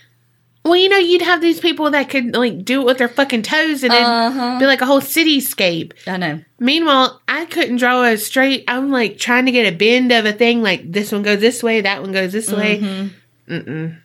Well, 0.65 0.75
you 0.75 0.89
know, 0.89 0.97
you'd 0.97 1.21
have 1.21 1.41
these 1.41 1.59
people 1.59 1.89
that 1.91 2.09
could 2.09 2.35
like 2.35 2.63
do 2.65 2.81
it 2.81 2.85
with 2.85 2.97
their 2.97 3.07
fucking 3.07 3.43
toes 3.43 3.81
and 3.83 3.91
then 3.93 4.03
Uh-huh. 4.03 4.59
be 4.59 4.65
like 4.65 4.81
a 4.81 4.85
whole 4.85 4.99
cityscape. 5.01 5.93
I 6.05 6.17
know. 6.17 6.41
Meanwhile, 6.59 7.21
I 7.27 7.45
couldn't 7.45 7.77
draw 7.77 8.03
a 8.03 8.17
straight. 8.17 8.65
I'm 8.67 8.91
like 8.91 9.17
trying 9.17 9.45
to 9.45 9.51
get 9.51 9.71
a 9.73 9.75
bend 9.75 10.11
of 10.11 10.25
a 10.25 10.33
thing. 10.33 10.61
Like 10.61 10.91
this 10.91 11.11
one 11.11 11.23
goes 11.23 11.39
this 11.39 11.63
way, 11.63 11.81
that 11.81 12.01
one 12.01 12.11
goes 12.11 12.33
this 12.33 12.51
way. 12.51 12.79
Mm-hmm. 12.79 13.53
Mm-mm. 13.53 13.97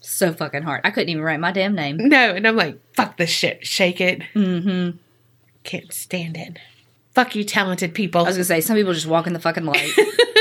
So 0.00 0.32
fucking 0.32 0.62
hard. 0.62 0.80
I 0.84 0.90
couldn't 0.90 1.10
even 1.10 1.22
write 1.22 1.38
my 1.40 1.52
damn 1.52 1.74
name. 1.74 1.98
No, 2.08 2.34
and 2.34 2.48
I'm 2.48 2.56
like, 2.56 2.80
fuck 2.94 3.16
this 3.18 3.30
shit, 3.30 3.66
shake 3.66 4.00
it. 4.00 4.22
Mm-hmm. 4.34 4.96
Can't 5.62 5.92
stand 5.92 6.36
it. 6.38 6.58
Fuck 7.14 7.34
you, 7.36 7.44
talented 7.44 7.94
people. 7.94 8.22
I 8.22 8.28
was 8.28 8.36
gonna 8.36 8.44
say 8.44 8.60
some 8.62 8.76
people 8.76 8.94
just 8.94 9.06
walk 9.06 9.26
in 9.26 9.34
the 9.34 9.40
fucking 9.40 9.64
light. 9.66 9.92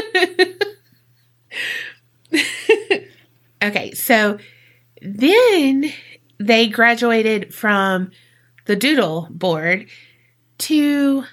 Okay, 3.62 3.92
so 3.94 4.38
then 5.02 5.92
they 6.40 6.68
graduated 6.68 7.54
from 7.54 8.12
the 8.66 8.76
doodle 8.76 9.28
board 9.32 9.88
to 10.60 11.24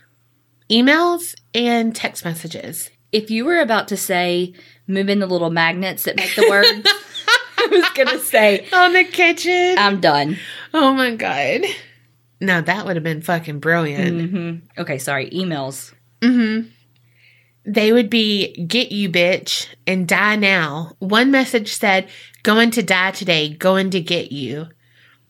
emails 0.70 1.34
and 1.54 1.94
text 1.94 2.24
messages. 2.24 2.90
if 3.12 3.30
you 3.30 3.44
were 3.44 3.60
about 3.60 3.88
to 3.88 3.96
say 3.96 4.52
move 4.86 5.08
in 5.08 5.18
the 5.20 5.26
little 5.26 5.50
magnets 5.50 6.04
that 6.04 6.16
make 6.16 6.34
the 6.34 6.46
words, 6.48 6.68
I 7.58 7.66
was 7.70 7.88
gonna 7.94 8.18
say 8.18 8.66
On 8.72 8.92
the 8.92 9.04
kitchen. 9.04 9.76
I'm 9.78 10.00
done. 10.00 10.36
oh 10.72 10.92
my 10.94 11.14
god. 11.14 11.62
No, 12.40 12.60
that 12.60 12.84
would 12.84 12.96
have 12.96 13.04
been 13.04 13.22
fucking 13.22 13.60
brilliant. 13.60 14.30
hmm 14.30 14.56
Okay, 14.80 14.98
sorry. 14.98 15.30
Emails. 15.30 15.94
Mm-hmm. 16.20 16.68
They 17.66 17.92
would 17.92 18.10
be 18.10 18.52
get 18.66 18.92
you 18.92 19.08
bitch 19.08 19.68
and 19.86 20.06
die 20.06 20.36
now. 20.36 20.92
One 20.98 21.30
message 21.30 21.74
said, 21.74 22.08
going 22.42 22.70
to 22.72 22.82
die 22.82 23.12
today, 23.12 23.54
going 23.54 23.90
to 23.90 24.00
get 24.00 24.32
you. 24.32 24.66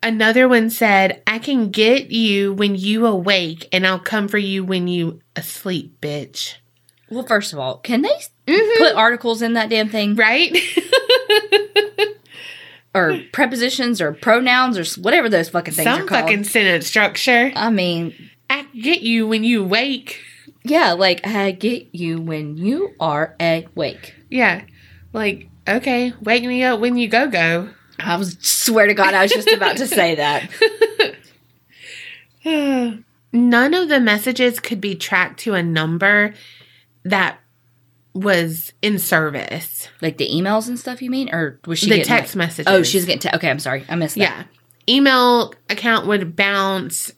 Another 0.03 0.49
one 0.49 0.69
said, 0.69 1.23
I 1.27 1.39
can 1.39 1.71
get 1.71 2.11
you 2.11 2.53
when 2.53 2.75
you 2.75 3.07
awake 3.07 3.69
and 3.73 3.87
I'll 3.87 4.01
come 4.01 4.29
for 4.29 4.39
you 4.39 4.65
when 4.65 4.89
you 4.89 5.21
asleep, 5.37 6.01
bitch. 6.01 6.57
Well, 7.09 7.25
first 7.25 7.53
of 7.53 7.59
all, 7.59 7.79
can 7.79 8.03
they 8.03 8.11
Mhm. 8.49 8.79
put 8.79 8.97
articles 8.97 9.41
in 9.41 9.53
that 9.55 9.71
damn 9.71 9.89
thing, 9.89 10.17
Right? 10.17 10.55
or 12.95 13.21
prepositions, 13.33 14.01
or 14.01 14.13
pronouns, 14.13 14.79
or 14.79 15.01
whatever 15.01 15.29
those 15.29 15.49
fucking 15.49 15.75
things 15.75 15.87
are 15.87 15.99
Some 15.99 16.07
called? 16.07 16.23
fucking 16.25 16.45
sentence 16.45 16.87
structure. 16.87 17.51
I 17.57 17.71
mean, 17.71 18.15
I 18.49 18.67
get 18.81 19.03
you 19.03 19.27
when 19.27 19.43
you 19.45 19.63
awake. 19.63 20.21
Yeah, 20.65 20.93
like 20.93 21.27
I 21.27 21.51
get 21.53 21.89
you 21.95 22.21
when 22.21 22.57
you 22.57 22.95
are 22.99 23.37
awake. 23.39 24.15
Yeah. 24.31 24.65
Like, 25.13 25.49
okay, 25.69 26.13
wake 26.23 26.45
me 26.45 26.65
up 26.65 26.81
when 26.81 26.97
you 26.97 27.07
go 27.09 27.29
go. 27.29 27.71
I 27.99 28.17
was 28.17 28.37
swear 28.41 28.87
to 28.87 28.95
God, 28.95 29.15
I 29.15 29.23
was 29.23 29.31
just 29.33 29.53
about 29.53 29.77
to 29.77 29.87
say 29.87 30.17
that. 30.17 30.51
None 33.33 33.75
of 33.75 33.89
the 33.89 34.01
messages 34.01 34.61
could 34.61 34.81
be 34.81 34.95
tracked 34.95 35.41
to 35.41 35.55
a 35.55 35.63
number 35.63 36.35
that 37.05 37.39
was 38.15 38.73
in 38.81 38.99
service. 38.99 39.89
Like 40.01 40.19
the 40.19 40.29
emails 40.29 40.69
and 40.69 40.79
stuff. 40.79 41.03
You 41.03 41.11
mean, 41.11 41.33
or 41.35 41.59
was 41.67 41.79
she 41.79 41.87
the 41.91 41.97
getting, 41.97 42.09
text 42.09 42.35
like- 42.35 42.47
messages. 42.47 42.73
Oh, 42.73 42.83
she's 42.83 43.05
getting. 43.05 43.21
Te- 43.21 43.37
okay, 43.37 43.51
I'm 43.51 43.59
sorry, 43.59 43.85
I 43.89 43.95
missed 43.97 44.15
that. 44.17 44.21
yeah. 44.21 44.45
Email 44.89 45.55
account 45.71 46.07
would 46.07 46.37
bounce. 46.37 47.13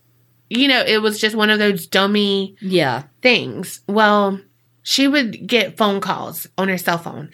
You 0.49 0.69
know, 0.69 0.83
it 0.87 1.03
was 1.03 1.19
just 1.19 1.35
one 1.37 1.51
of 1.51 1.59
those 1.59 1.87
dummy 1.87 2.57
yeah. 2.61 3.05
things. 3.23 3.81
Well, 3.89 4.41
she 4.83 5.09
would 5.09 5.47
get 5.47 5.77
phone 5.77 6.01
calls 6.01 6.47
on 6.57 6.69
her 6.69 6.79
cell 6.79 6.99
phone, 6.99 7.31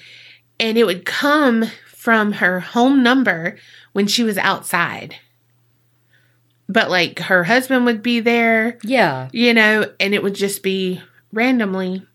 and 0.58 0.78
it 0.78 0.84
would 0.84 1.04
come 1.04 1.64
from 1.86 2.32
her 2.32 2.60
home 2.60 3.02
number 3.02 3.58
when 3.92 4.06
she 4.06 4.22
was 4.24 4.38
outside. 4.38 5.16
But 6.68 6.90
like 6.90 7.18
her 7.18 7.44
husband 7.44 7.84
would 7.84 8.02
be 8.02 8.20
there, 8.20 8.78
Yeah. 8.82 9.28
you 9.32 9.52
know, 9.52 9.90
and 10.00 10.14
it 10.14 10.22
would 10.22 10.34
just 10.34 10.62
be 10.62 11.02
randomly. 11.32 12.06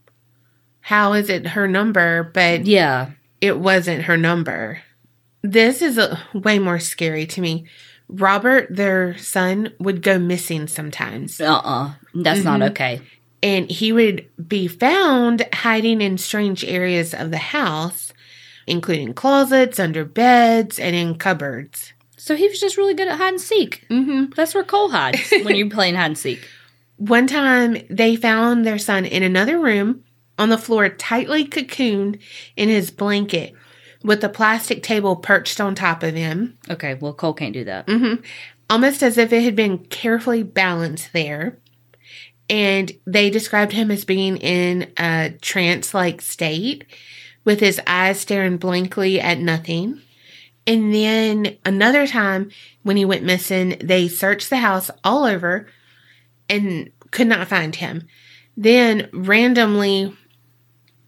How 0.82 1.14
is 1.14 1.30
it 1.30 1.48
her 1.48 1.68
number? 1.68 2.32
But 2.34 2.66
Yeah. 2.66 3.12
it 3.40 3.60
wasn't 3.60 4.04
her 4.04 4.18
number. 4.18 4.82
This 5.44 5.82
is 5.82 5.98
a, 5.98 6.20
way 6.34 6.58
more 6.60 6.80
scary 6.80 7.26
to 7.28 7.42
me. 7.42 7.66
Robert, 8.10 8.68
their 8.70 9.18
son, 9.18 9.74
would 9.80 10.02
go 10.02 10.18
missing 10.18 10.68
sometimes, 10.68 11.42
Uh. 11.42 11.56
uh 11.64 11.94
That's 12.14 12.44
not 12.44 12.62
okay. 12.62 13.02
and 13.44 13.70
he 13.70 13.92
would 13.92 14.28
be 14.48 14.68
found 14.68 15.46
hiding 15.54 16.02
in 16.02 16.18
strange 16.18 16.64
areas 16.66 17.14
of 17.14 17.32
the 17.32 17.38
house, 17.38 18.14
including 18.66 19.14
closets, 19.14 19.80
under 19.80 20.06
beds, 20.06 20.80
and 20.80 20.96
in 20.96 21.16
cupboards. 21.18 21.94
So 22.18 22.36
he 22.36 22.48
was 22.48 22.60
just 22.60 22.78
really 22.78 22.94
good 22.94 23.08
at 23.08 23.18
hide 23.18 23.30
and 23.34 23.42
seek. 23.42 23.86
hmm 23.90 24.26
That's 24.36 24.54
where 24.56 24.64
Cole 24.64 24.90
hides 24.90 25.32
when 25.44 25.56
you're 25.56 25.70
playing 25.70 25.96
hide 25.96 26.06
and 26.08 26.18
seek. 26.18 26.48
One 26.98 27.28
time, 27.28 27.78
they 27.90 28.16
found 28.16 28.66
their 28.66 28.80
son 28.80 29.06
in 29.06 29.22
another 29.22 29.60
room 29.60 30.04
on 30.40 30.50
the 30.50 30.58
floor, 30.58 30.90
tightly 30.90 31.46
cocooned 31.46 32.20
in 32.56 32.70
his 32.70 32.90
blanket, 32.92 33.54
with 34.08 34.24
a 34.24 34.30
plastic 34.30 34.82
table 34.82 35.16
perched 35.16 35.62
on 35.62 35.76
top 35.76 36.02
of 36.02 36.16
him. 36.16 36.58
Okay, 36.70 36.96
well 36.96 37.14
Cole 37.14 37.34
can't 37.34 37.54
do 37.54 37.66
that. 37.66 37.88
hmm 37.88 38.16
Almost 38.70 39.02
as 39.04 39.18
if 39.18 39.32
it 39.32 39.44
had 39.44 39.56
been 39.56 39.78
carefully 39.78 40.44
balanced 40.44 41.14
there. 41.14 41.58
And 42.50 42.92
they 43.06 43.30
described 43.30 43.74
him 43.74 43.92
as 43.92 44.04
being 44.06 44.38
in 44.38 44.92
a 44.98 45.34
trance 45.42 45.94
like 45.94 46.22
state 46.22 46.86
with 47.46 47.60
his 47.60 47.80
eyes 47.88 48.20
staring 48.20 48.58
blankly 48.58 49.20
at 49.22 49.38
nothing. 49.40 50.02
And 50.66 50.94
then 50.94 51.58
another 51.66 52.08
time 52.08 52.52
when 52.84 52.98
he 52.98 53.06
went 53.06 53.24
missing, 53.24 53.78
they 53.82 54.08
searched 54.10 54.50
the 54.50 54.58
house 54.58 54.90
all 55.04 55.24
over 55.24 55.68
and 56.50 56.90
could 57.12 57.28
not 57.28 57.48
find 57.48 57.74
him. 57.76 58.06
Then 58.58 59.10
randomly, 59.14 60.14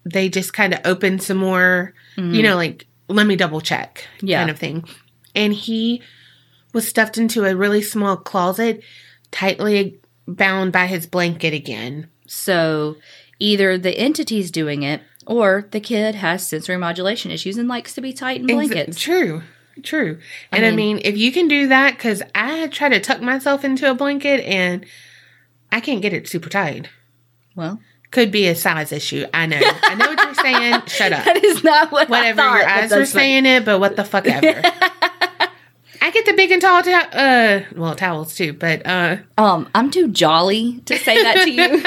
they 0.06 0.30
just 0.30 0.54
kind 0.54 0.74
of 0.74 0.80
opened 0.86 1.24
some 1.24 1.38
more, 1.38 1.94
you 2.36 2.44
know, 2.44 2.56
like, 2.56 2.86
let 3.10 3.28
me 3.28 3.36
double 3.36 3.60
check 3.62 4.06
Yeah. 4.22 4.40
kind 4.40 4.50
of 4.52 4.58
thing. 4.60 4.86
And 5.36 5.54
he 5.54 6.02
was 6.74 6.88
stuffed 6.88 7.18
into 7.18 7.46
a 7.46 7.56
really 7.56 7.82
small 7.82 8.16
closet, 8.16 8.82
tightly 9.32 10.00
bound 10.28 10.72
by 10.72 10.88
his 10.88 11.06
blanket 11.08 11.54
again. 11.54 12.08
So 12.28 12.98
either 13.40 13.78
the 13.78 13.98
entity's 13.98 14.52
doing 14.52 14.84
it 14.84 15.02
or 15.26 15.68
the 15.72 15.80
kid 15.80 16.16
has 16.16 16.48
sensory 16.48 16.78
modulation 16.78 17.32
issues 17.32 17.58
and 17.58 17.68
likes 17.68 17.94
to 17.96 18.02
be 18.02 18.14
tight 18.14 18.42
in 18.42 18.48
blankets. 18.48 19.00
True, 19.00 19.42
true. 19.84 20.20
And 20.52 20.66
I 20.66 20.70
mean, 20.72 20.98
mean- 20.98 21.02
if 21.06 21.18
you 21.18 21.32
can 21.32 21.48
do 21.48 21.68
that, 21.68 21.96
because 21.96 22.22
I 22.36 22.68
try 22.68 22.90
to 22.90 23.00
tuck 23.00 23.22
myself 23.22 23.64
into 23.64 23.90
a 23.90 23.96
blanket 23.96 24.42
and 24.46 24.86
I 25.72 25.80
can't 25.80 26.02
get 26.02 26.14
it 26.14 26.28
super 26.28 26.50
tight. 26.50 26.90
Well, 27.56 27.80
Could 28.12 28.32
be 28.32 28.48
a 28.48 28.56
size 28.56 28.92
issue. 28.92 29.26
I 29.34 29.46
know. 29.46 29.60
I 29.62 29.96
know 29.96 30.08
what 30.08 30.24
you're 30.24 30.34
saying. 30.36 30.82
Shut 30.88 31.14
up. 31.14 31.26
that 31.26 31.44
is 31.44 31.64
not 31.64 31.92
what 31.92 32.10
Whatever 32.10 32.42
I 32.42 32.44
thought, 32.44 32.58
your 32.60 32.68
eyes 32.70 32.92
were 32.92 33.06
saying 33.06 33.46
it, 33.46 33.66
but 33.66 33.80
what 33.80 33.96
the 33.96 34.04
fuck 34.04 34.26
ever. 34.28 34.62
I 36.02 36.12
get 36.12 36.26
the 36.26 36.34
big 36.34 36.50
and 36.52 36.62
tall, 36.62 36.82
to- 36.82 36.92
uh, 36.92 37.62
well, 37.76 37.94
towels 37.96 38.34
too, 38.36 38.54
but 38.54 38.86
uh, 38.86 39.18
Um, 39.38 39.70
I'm 39.76 39.92
too 39.92 40.08
jolly 40.08 40.82
to 40.86 40.98
say 40.98 41.22
that 41.22 41.44
to 41.44 41.52
you. 41.52 41.84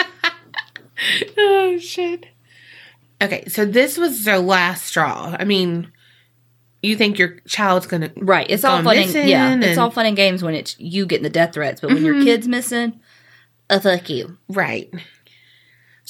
oh 1.39 1.79
shit. 1.79 2.27
Okay, 3.21 3.45
so 3.49 3.65
this 3.65 3.97
was 3.99 4.25
their 4.25 4.39
last 4.39 4.85
straw. 4.87 5.37
I 5.39 5.45
mean, 5.45 5.91
you 6.83 6.97
think 6.97 7.19
your 7.19 7.39
child's 7.49 7.87
gonna 7.87 8.11
right. 8.17 8.47
It's 8.49 8.65
all 8.65 8.83
fun 8.83 8.97
and 8.97 9.13
yeah. 9.29 9.57
It's 9.61 9.79
all 9.79 9.91
fun 9.91 10.07
and 10.07 10.17
games 10.17 10.43
when 10.43 10.55
it's 10.55 10.79
you 10.79 11.07
getting 11.07 11.23
the 11.23 11.31
death 11.31 11.55
threats, 11.55 11.81
but 11.81 11.91
when 11.91 12.05
your 12.05 12.23
kid's 12.23 12.47
missing, 12.49 13.01
uh, 13.71 13.81
fuck 13.81 14.09
you. 14.11 14.37
Right. 14.49 14.93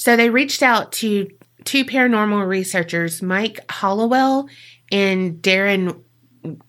So 0.03 0.17
they 0.17 0.29
reached 0.29 0.61
out 0.61 0.91
to 1.03 1.29
two 1.63 1.85
paranormal 1.85 2.45
researchers, 2.45 3.21
Mike 3.21 3.61
Hallowell 3.71 4.49
and 4.91 5.41
Darren 5.41 6.01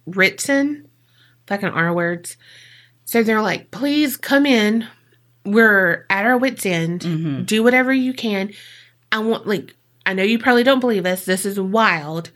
Ritson. 0.06 0.88
Fucking 1.48 1.70
R 1.70 1.92
words. 1.92 2.36
So 3.04 3.24
they're 3.24 3.42
like, 3.42 3.72
please 3.72 4.16
come 4.16 4.46
in. 4.46 4.86
We're 5.44 6.06
at 6.08 6.24
our 6.24 6.38
wits' 6.38 6.64
end. 6.64 7.00
Mhm. 7.00 7.44
Do 7.44 7.64
whatever 7.64 7.92
you 7.92 8.12
can. 8.12 8.52
I 9.10 9.18
want, 9.18 9.48
like, 9.48 9.74
I 10.06 10.12
know 10.12 10.22
you 10.22 10.38
probably 10.38 10.62
don't 10.62 10.78
believe 10.78 11.04
us. 11.04 11.24
This 11.24 11.44
is 11.44 11.58
wild. 11.58 12.30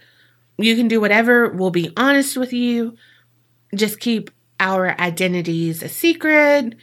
You 0.56 0.74
can 0.74 0.88
do 0.88 1.00
whatever. 1.00 1.48
We'll 1.48 1.70
be 1.70 1.92
honest 1.96 2.36
with 2.36 2.52
you. 2.52 2.96
Just 3.72 4.00
keep 4.00 4.32
our 4.58 5.00
identities 5.00 5.80
a 5.80 5.88
secret. 5.88 6.74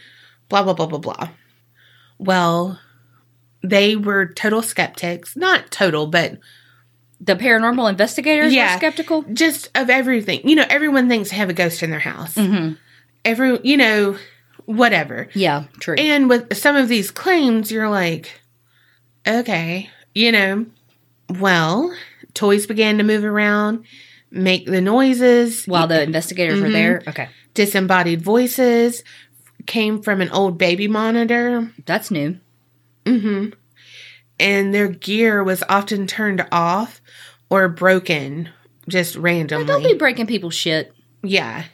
Blah, 0.47 0.63
blah, 0.63 0.73
blah, 0.73 0.85
blah, 0.85 0.99
blah. 0.99 1.29
Well, 2.17 2.79
they 3.69 3.95
were 3.95 4.27
total 4.27 4.61
skeptics. 4.61 5.35
Not 5.35 5.71
total, 5.71 6.07
but 6.07 6.37
The 7.21 7.35
paranormal 7.35 7.89
investigators 7.89 8.53
Yeah. 8.53 8.73
were 8.73 8.77
skeptical. 8.77 9.23
just 9.33 9.69
of 9.75 9.89
everything. 9.89 10.47
You 10.47 10.55
know, 10.55 10.65
everyone 10.69 11.07
thinks 11.07 11.29
they 11.29 11.37
have 11.37 11.49
a 11.49 11.53
ghost 11.53 11.81
in 11.81 11.89
their 11.89 11.99
house. 11.99 12.35
Mm-hmm. 12.35 12.73
every, 13.23 13.59
you 13.63 13.77
know, 13.77 14.17
whatever. 14.65 15.29
Yeah, 15.33 15.63
true. 15.79 15.95
And 15.97 16.29
with 16.29 16.55
some 16.57 16.75
of 16.75 16.87
these 16.89 17.09
claims, 17.11 17.71
you're 17.71 17.89
like, 17.89 18.39
okay, 19.27 19.89
you 20.13 20.31
know, 20.31 20.65
well, 21.39 21.95
toys 22.33 22.67
began 22.67 22.97
to 22.99 23.03
move 23.03 23.23
around, 23.23 23.85
make 24.29 24.65
the 24.67 24.81
noises, 24.81 25.65
While 25.65 25.87
the 25.87 26.03
investigators 26.03 26.61
were 26.61 26.69
there. 26.69 27.01
Okay. 27.07 27.29
disembodied 27.53 28.21
voices 28.21 29.03
came 29.65 30.01
from 30.03 30.21
an 30.21 30.29
old 30.29 30.57
baby 30.57 30.87
monitor, 30.87 31.71
That's 31.85 32.11
new. 32.11 32.37
And 33.05 34.73
their 34.73 34.87
gear 34.87 35.43
was 35.43 35.63
often 35.69 36.07
turned 36.07 36.45
off 36.51 37.01
or 37.49 37.69
broken 37.69 38.49
just 38.89 39.15
randomly. 39.15 39.65
Don't 39.65 39.83
be 39.83 39.93
breaking 39.95 40.27
people's 40.27 40.55
shit. 40.55 40.93
Yeah. 41.23 41.65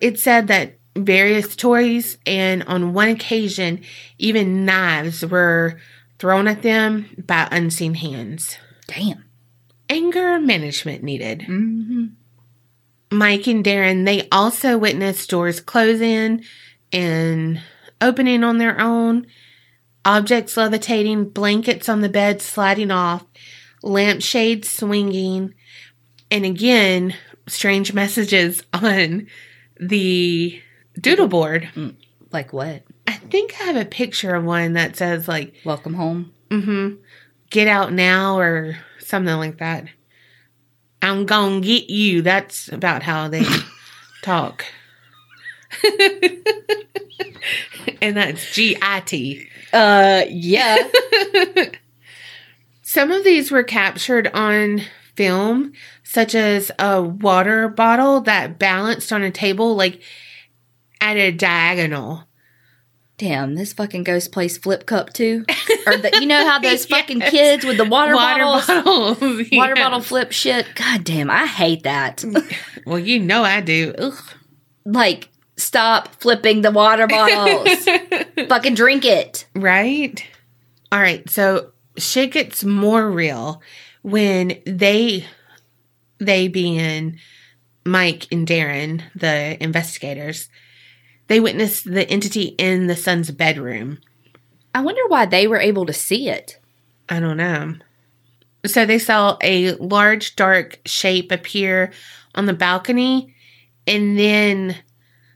It 0.00 0.18
said 0.18 0.48
that 0.48 0.78
various 0.96 1.56
toys 1.56 2.18
and 2.26 2.62
on 2.64 2.92
one 2.94 3.08
occasion, 3.08 3.82
even 4.18 4.64
knives 4.64 5.24
were 5.24 5.80
thrown 6.18 6.48
at 6.48 6.62
them 6.62 7.24
by 7.26 7.48
unseen 7.50 7.94
hands. 7.94 8.56
Damn. 8.86 9.24
Anger 9.88 10.38
management 10.38 11.02
needed. 11.02 11.42
hmm 11.42 12.06
Mike 13.12 13.48
and 13.48 13.64
Darren, 13.64 14.04
they 14.04 14.28
also 14.30 14.78
witnessed 14.78 15.28
doors 15.28 15.58
closing 15.58 16.44
and 16.92 17.60
opening 18.00 18.44
on 18.44 18.58
their 18.58 18.80
own, 18.80 19.26
objects 20.04 20.56
levitating, 20.56 21.30
blankets 21.30 21.88
on 21.88 22.00
the 22.00 22.08
bed 22.08 22.40
sliding 22.42 22.90
off, 22.90 23.24
lampshades 23.82 24.68
swinging, 24.70 25.54
and 26.30 26.44
again, 26.44 27.14
strange 27.46 27.92
messages 27.92 28.62
on 28.72 29.26
the 29.78 30.60
doodle 31.00 31.28
board. 31.28 31.68
Like 32.32 32.52
what? 32.52 32.82
I 33.06 33.12
think 33.14 33.54
I 33.60 33.64
have 33.64 33.76
a 33.76 33.84
picture 33.84 34.34
of 34.34 34.44
one 34.44 34.74
that 34.74 34.96
says, 34.96 35.26
like, 35.26 35.54
Welcome 35.64 35.94
home. 35.94 36.32
mm-hmm, 36.50 36.96
get 37.50 37.66
out 37.68 37.92
now 37.92 38.38
or 38.38 38.76
something 38.98 39.34
like 39.36 39.58
that. 39.58 39.86
I'm 41.02 41.24
gonna 41.26 41.60
get 41.60 41.88
you. 41.90 42.22
That's 42.22 42.68
about 42.70 43.02
how 43.02 43.28
they 43.28 43.44
talk. 44.22 44.64
and 48.02 48.16
that's 48.16 48.52
G 48.54 48.76
I 48.80 49.00
T. 49.00 49.48
Uh, 49.72 50.24
yeah. 50.28 50.76
Some 52.82 53.12
of 53.12 53.24
these 53.24 53.50
were 53.50 53.62
captured 53.62 54.28
on 54.28 54.82
film, 55.14 55.72
such 56.02 56.34
as 56.34 56.72
a 56.78 57.00
water 57.02 57.68
bottle 57.68 58.20
that 58.22 58.58
balanced 58.58 59.12
on 59.12 59.22
a 59.22 59.30
table, 59.30 59.76
like 59.76 60.00
at 61.00 61.16
a 61.16 61.30
diagonal. 61.30 62.24
Damn, 63.16 63.54
this 63.54 63.74
fucking 63.74 64.04
ghost 64.04 64.32
plays 64.32 64.56
flip 64.56 64.86
cup 64.86 65.12
too. 65.12 65.44
Or 65.86 65.98
the, 65.98 66.10
you 66.20 66.26
know 66.26 66.44
how 66.48 66.58
those 66.62 66.86
fucking 66.86 67.20
Yes. 67.20 67.30
kids 67.30 67.64
with 67.66 67.76
the 67.76 67.84
water, 67.84 68.14
Water 68.14 68.42
bottles, 68.44 68.66
bottles. 68.66 69.48
water 69.52 69.74
bottle 69.74 70.00
flip 70.00 70.32
shit. 70.32 70.66
God 70.74 71.04
damn, 71.04 71.30
I 71.30 71.46
hate 71.46 71.82
that. 71.82 72.24
Well, 72.86 72.98
you 72.98 73.18
know 73.20 73.42
I 73.44 73.60
do. 73.60 73.94
Ugh. 73.98 74.14
like, 74.86 75.28
stop 75.60 76.08
flipping 76.16 76.62
the 76.62 76.70
water 76.70 77.06
bottles. 77.06 77.68
fucking 78.48 78.74
drink 78.74 79.04
it. 79.04 79.46
Right? 79.54 80.24
All 80.92 81.00
right, 81.00 81.28
so 81.30 81.72
shit 81.96 82.32
gets 82.32 82.64
more 82.64 83.10
real 83.10 83.62
when 84.02 84.60
they 84.66 85.26
they 86.18 86.48
being 86.48 87.18
Mike 87.84 88.26
and 88.30 88.46
Darren, 88.46 89.02
the 89.14 89.62
investigators, 89.62 90.48
they 91.28 91.40
witnessed 91.40 91.84
the 91.84 92.08
entity 92.08 92.54
in 92.58 92.86
the 92.86 92.96
son's 92.96 93.30
bedroom. 93.30 93.98
I 94.74 94.82
wonder 94.82 95.02
why 95.08 95.26
they 95.26 95.46
were 95.46 95.58
able 95.58 95.86
to 95.86 95.92
see 95.92 96.28
it. 96.28 96.58
I 97.08 97.20
don't 97.20 97.36
know. 97.36 97.74
So 98.66 98.84
they 98.84 98.98
saw 98.98 99.38
a 99.42 99.72
large 99.74 100.36
dark 100.36 100.80
shape 100.84 101.32
appear 101.32 101.92
on 102.34 102.46
the 102.46 102.52
balcony 102.52 103.34
and 103.86 104.18
then 104.18 104.76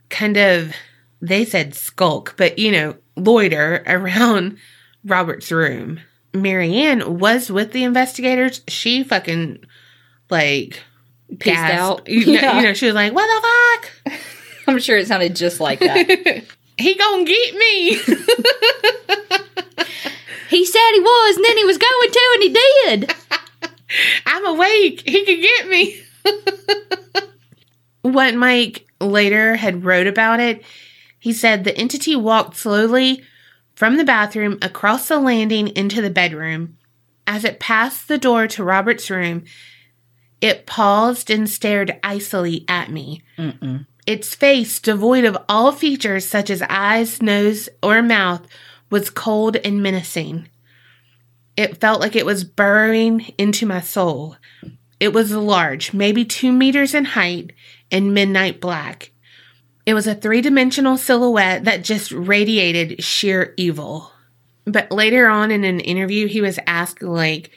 kind 0.09 0.37
of 0.37 0.73
they 1.21 1.45
said 1.45 1.73
skulk, 1.75 2.35
but 2.37 2.59
you 2.59 2.71
know, 2.71 2.95
loiter 3.15 3.83
around 3.87 4.57
Robert's 5.03 5.51
room. 5.51 5.99
Marianne 6.33 7.17
was 7.19 7.49
with 7.49 7.71
the 7.71 7.83
investigators. 7.83 8.61
She 8.67 9.03
fucking 9.03 9.63
like 10.29 10.81
gasped. 11.37 11.79
out. 11.79 12.09
You, 12.09 12.25
know, 12.25 12.31
Yeah. 12.33 12.57
you 12.57 12.63
know, 12.63 12.73
she 12.73 12.85
was 12.87 12.95
like, 12.95 13.13
"What 13.13 13.27
the 13.27 14.11
fuck? 14.11 14.19
I'm 14.67 14.79
sure 14.79 14.97
it 14.97 15.07
sounded 15.07 15.35
just 15.35 15.59
like 15.59 15.79
that. 15.79 16.07
he 16.77 16.95
gonna 16.95 17.23
get 17.23 17.55
me?" 17.55 17.89
he 20.49 20.65
said 20.65 20.91
he 20.93 20.99
was, 20.99 21.35
and 21.37 21.45
then 21.45 21.57
he 21.57 21.63
was 21.65 21.77
going 21.77 22.11
to, 22.11 22.31
and 22.33 22.43
he 22.43 22.49
did. 22.49 23.15
I'm 24.25 24.45
awake. 24.45 25.03
He 25.07 25.25
could 25.25 25.41
get 25.41 25.67
me. 25.69 26.01
what 28.01 28.35
Mike 28.35 28.84
later 28.99 29.55
had 29.55 29.85
wrote 29.85 30.07
about 30.07 30.39
it, 30.39 30.63
he 31.19 31.33
said 31.33 31.63
the 31.63 31.77
entity 31.77 32.15
walked 32.15 32.57
slowly 32.57 33.23
from 33.75 33.97
the 33.97 34.03
bathroom 34.03 34.57
across 34.61 35.07
the 35.07 35.19
landing 35.19 35.67
into 35.69 36.01
the 36.01 36.09
bedroom. 36.09 36.77
As 37.27 37.43
it 37.43 37.59
passed 37.59 38.07
the 38.07 38.17
door 38.17 38.47
to 38.47 38.63
Robert's 38.63 39.09
room, 39.09 39.43
it 40.41 40.65
paused 40.65 41.29
and 41.29 41.49
stared 41.49 41.99
icily 42.03 42.65
at 42.67 42.91
me. 42.91 43.23
Mm-mm. 43.37 43.87
Its 44.05 44.35
face, 44.35 44.79
devoid 44.79 45.25
of 45.25 45.37
all 45.49 45.71
features 45.71 46.25
such 46.25 46.49
as 46.49 46.61
eyes, 46.69 47.21
nose, 47.21 47.67
or 47.81 48.03
mouth, 48.03 48.45
was 48.91 49.09
cold 49.09 49.55
and 49.57 49.81
menacing. 49.81 50.47
It 51.57 51.81
felt 51.81 52.01
like 52.01 52.15
it 52.15 52.25
was 52.25 52.43
burrowing 52.43 53.33
into 53.37 53.65
my 53.65 53.81
soul. 53.81 54.35
It 54.99 55.13
was 55.13 55.31
large, 55.31 55.93
maybe 55.93 56.23
two 56.23 56.51
meters 56.51 56.93
in 56.93 57.05
height, 57.05 57.51
and 57.91 58.13
midnight 58.13 58.59
black. 58.61 59.11
It 59.85 59.93
was 59.93 60.07
a 60.07 60.15
three 60.15 60.41
dimensional 60.41 60.97
silhouette 60.97 61.65
that 61.65 61.83
just 61.83 62.11
radiated 62.11 63.03
sheer 63.03 63.53
evil. 63.57 64.11
But 64.65 64.91
later 64.91 65.27
on 65.27 65.51
in 65.51 65.63
an 65.63 65.79
interview, 65.79 66.27
he 66.27 66.41
was 66.41 66.57
asked, 66.65 67.03
like, 67.03 67.51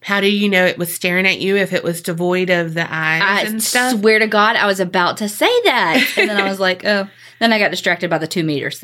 how 0.00 0.20
do 0.20 0.30
you 0.30 0.48
know 0.48 0.64
it 0.64 0.78
was 0.78 0.94
staring 0.94 1.26
at 1.26 1.40
you 1.40 1.56
if 1.56 1.72
it 1.72 1.82
was 1.82 2.02
devoid 2.02 2.50
of 2.50 2.74
the 2.74 2.82
eyes 2.88 3.22
I 3.24 3.42
and 3.42 3.60
stuff? 3.62 3.94
I 3.94 3.98
swear 3.98 4.20
to 4.20 4.28
God, 4.28 4.54
I 4.54 4.66
was 4.66 4.78
about 4.78 5.16
to 5.16 5.28
say 5.28 5.50
that. 5.64 6.06
And 6.16 6.30
then 6.30 6.36
I 6.36 6.48
was 6.48 6.60
like, 6.68 6.84
oh. 6.84 7.08
Then 7.40 7.52
I 7.52 7.58
got 7.58 7.70
distracted 7.72 8.08
by 8.08 8.18
the 8.18 8.26
two 8.28 8.44
meters. 8.44 8.80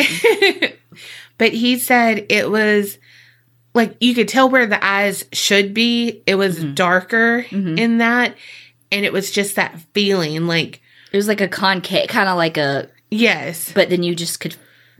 but 1.38 1.52
he 1.52 1.78
said 1.78 2.26
it 2.28 2.50
was 2.50 2.98
like 3.74 3.96
you 4.00 4.14
could 4.14 4.28
tell 4.28 4.48
where 4.50 4.66
the 4.66 4.84
eyes 4.84 5.24
should 5.32 5.72
be. 5.72 6.22
It 6.26 6.34
was 6.34 6.62
darker 6.62 7.44
Mhm. 7.48 7.78
in 7.78 7.98
that, 7.98 8.34
and 8.92 9.04
it 9.04 9.12
was 9.12 9.30
just 9.32 9.56
that 9.56 9.80
feeling 9.94 10.46
like 10.46 10.80
It 11.12 11.16
was 11.16 11.26
like 11.28 11.40
a 11.40 11.48
concave, 11.48 12.08
kind 12.08 12.28
of 12.28 12.36
like 12.36 12.56
a, 12.56 12.88
yes. 13.10 13.72
but 13.72 13.90
then 13.90 14.02
you 14.04 14.14
just 14.14 14.38
could 14.38 14.54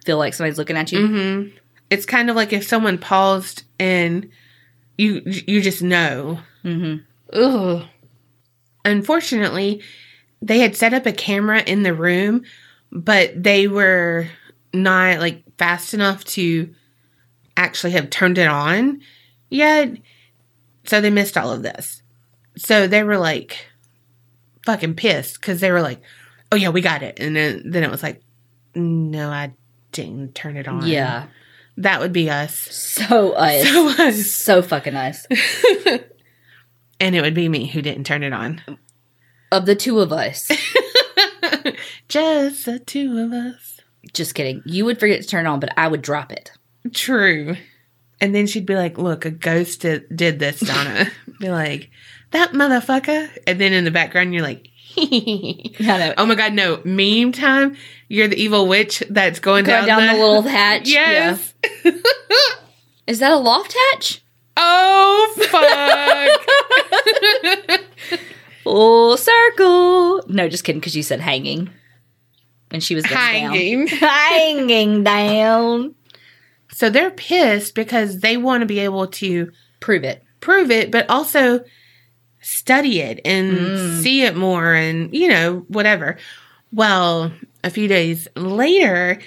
feel 0.04 0.18
like 0.18 0.34
somebody's 0.34 0.58
looking 0.58 0.76
at 0.76 0.90
you. 0.90 1.06
hmm 1.06 1.56
It's 1.90 2.06
kind 2.06 2.28
of 2.30 2.34
like 2.36 2.52
if 2.52 2.66
someone 2.66 2.98
paused 2.98 3.62
and 3.78 4.28
you 4.98 5.22
you 5.46 5.60
just 5.62 5.82
know. 5.82 6.40
Mm-hmm. 6.64 7.02
Ugh. 7.38 7.84
Unfortunately, 8.84 9.80
they 10.40 10.58
had 10.58 10.76
set 10.76 10.92
up 10.94 11.06
a 11.06 11.12
camera 11.12 11.60
in 11.62 11.82
the 11.82 11.94
room, 11.94 12.42
but 12.90 13.40
they 13.40 13.68
were 13.68 14.26
not 14.74 15.20
like 15.20 15.42
fast 15.56 15.94
enough 15.94 16.24
to 16.24 16.74
actually 17.56 17.92
have 17.92 18.10
turned 18.10 18.38
it 18.38 18.48
on 18.48 19.00
yet. 19.50 19.96
So 20.84 21.00
they 21.00 21.10
missed 21.10 21.38
all 21.38 21.52
of 21.52 21.62
this. 21.62 22.02
So 22.56 22.86
they 22.88 23.02
were 23.04 23.18
like 23.18 23.66
fucking 24.64 24.94
pissed 24.94 25.40
because 25.40 25.60
they 25.60 25.70
were 25.70 25.82
like, 25.82 26.00
oh 26.50 26.56
yeah, 26.56 26.68
we 26.70 26.80
got 26.80 27.02
it. 27.02 27.18
And 27.18 27.36
then, 27.36 27.62
then 27.64 27.82
it 27.82 27.90
was 27.90 28.02
like, 28.02 28.22
no, 28.74 29.30
I 29.30 29.52
didn't 29.92 30.34
turn 30.34 30.56
it 30.56 30.68
on. 30.68 30.86
Yeah. 30.86 31.26
That 31.78 32.00
would 32.00 32.12
be 32.12 32.30
us. 32.30 32.54
So 32.54 33.32
us. 33.32 33.68
So 33.68 33.88
us. 33.88 34.26
So 34.26 34.62
fucking 34.62 34.94
us. 34.94 35.26
And 37.02 37.16
it 37.16 37.20
would 37.20 37.34
be 37.34 37.48
me 37.48 37.66
who 37.66 37.82
didn't 37.82 38.04
turn 38.04 38.22
it 38.22 38.32
on. 38.32 38.62
Of 39.50 39.66
the 39.66 39.74
two 39.74 39.98
of 39.98 40.12
us. 40.12 40.48
Just 42.08 42.64
the 42.64 42.78
two 42.78 43.18
of 43.18 43.32
us. 43.32 43.80
Just 44.12 44.36
kidding. 44.36 44.62
You 44.64 44.84
would 44.84 45.00
forget 45.00 45.20
to 45.20 45.26
turn 45.26 45.44
it 45.44 45.48
on, 45.48 45.58
but 45.58 45.76
I 45.76 45.88
would 45.88 46.00
drop 46.00 46.30
it. 46.30 46.52
True. 46.92 47.56
And 48.20 48.32
then 48.32 48.46
she'd 48.46 48.66
be 48.66 48.76
like, 48.76 48.98
Look, 48.98 49.24
a 49.24 49.32
ghost 49.32 49.80
did, 49.80 50.16
did 50.16 50.38
this, 50.38 50.60
Donna. 50.60 51.10
be 51.40 51.50
like, 51.50 51.90
That 52.32 52.52
motherfucker. 52.52 53.30
And 53.46 53.60
then 53.60 53.72
in 53.72 53.84
the 53.84 53.90
background, 53.90 54.34
you're 54.34 54.42
like. 54.42 54.68
Oh 54.98 56.26
my 56.26 56.34
God, 56.34 56.52
no. 56.52 56.82
Meme 56.84 57.32
time. 57.32 57.76
You're 58.08 58.28
the 58.28 58.36
evil 58.36 58.68
witch 58.68 59.02
that's 59.08 59.38
going, 59.40 59.64
Going 59.64 59.86
down 59.86 60.06
the 60.06 60.12
little 60.22 60.42
hatch. 60.42 60.86
Yes. 60.90 61.54
Yeah. 61.82 61.92
Is 63.06 63.18
that 63.20 63.32
a 63.32 63.36
loft 63.38 63.74
hatch? 63.92 64.22
Oh, 64.56 65.34
fuck. 67.70 67.80
Full 68.64 69.16
circle. 69.16 70.24
No, 70.28 70.48
just 70.48 70.62
kidding, 70.64 70.78
because 70.80 70.94
you 70.96 71.02
said 71.02 71.20
hanging. 71.20 71.70
and 72.70 72.82
she 72.84 72.94
was 72.94 73.04
guns 73.04 73.14
down. 73.14 73.54
hanging. 73.54 73.86
hanging 73.88 75.04
down. 75.04 75.94
So 76.70 76.90
they're 76.90 77.10
pissed 77.10 77.74
because 77.74 78.20
they 78.20 78.36
want 78.36 78.60
to 78.60 78.66
be 78.66 78.78
able 78.80 79.06
to 79.08 79.50
Prove 79.80 80.04
it. 80.04 80.22
prove 80.40 80.70
it, 80.70 80.90
but 80.90 81.08
also 81.10 81.64
study 82.42 83.00
it 83.00 83.20
and 83.24 83.72
Mm. 83.74 84.02
see 84.02 84.22
it 84.24 84.36
more 84.36 84.74
and, 84.74 85.12
you 85.14 85.28
know, 85.28 85.64
whatever. 85.68 86.18
Well, 86.72 87.32
a 87.64 87.70
few 87.70 87.88
days 87.88 88.28
later, 88.36 89.18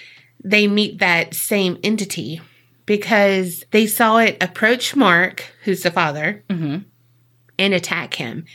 they 0.44 0.68
meet 0.68 1.00
that 1.00 1.34
same 1.34 1.78
entity 1.84 2.42
because 2.86 3.64
they 3.72 3.88
saw 3.88 4.18
it 4.18 4.38
approach 4.42 4.96
Mark, 4.96 5.46
who's 5.64 5.82
the 5.84 5.92
father, 5.92 6.44
hmm 6.50 6.78
and 7.58 7.74
attack 7.74 8.16
him. 8.16 8.46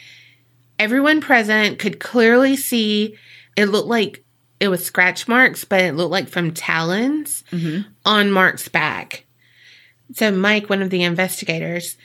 Everyone 0.78 1.20
present 1.22 1.78
could 1.78 2.00
clearly 2.00 2.54
see 2.54 3.16
it 3.56 3.66
looked 3.66 3.88
like 3.88 4.22
it 4.60 4.68
was 4.68 4.84
scratch 4.84 5.26
marks, 5.26 5.64
but 5.64 5.80
it 5.80 5.94
looked 5.94 6.12
like 6.12 6.28
from 6.28 6.52
talons 6.52 7.42
hmm 7.50 7.80
on 8.04 8.30
Mark's 8.30 8.68
back. 8.68 9.24
So 10.14 10.30
Mike, 10.30 10.68
one 10.68 10.82
of 10.82 10.90
the 10.90 11.02
investigators, 11.02 11.96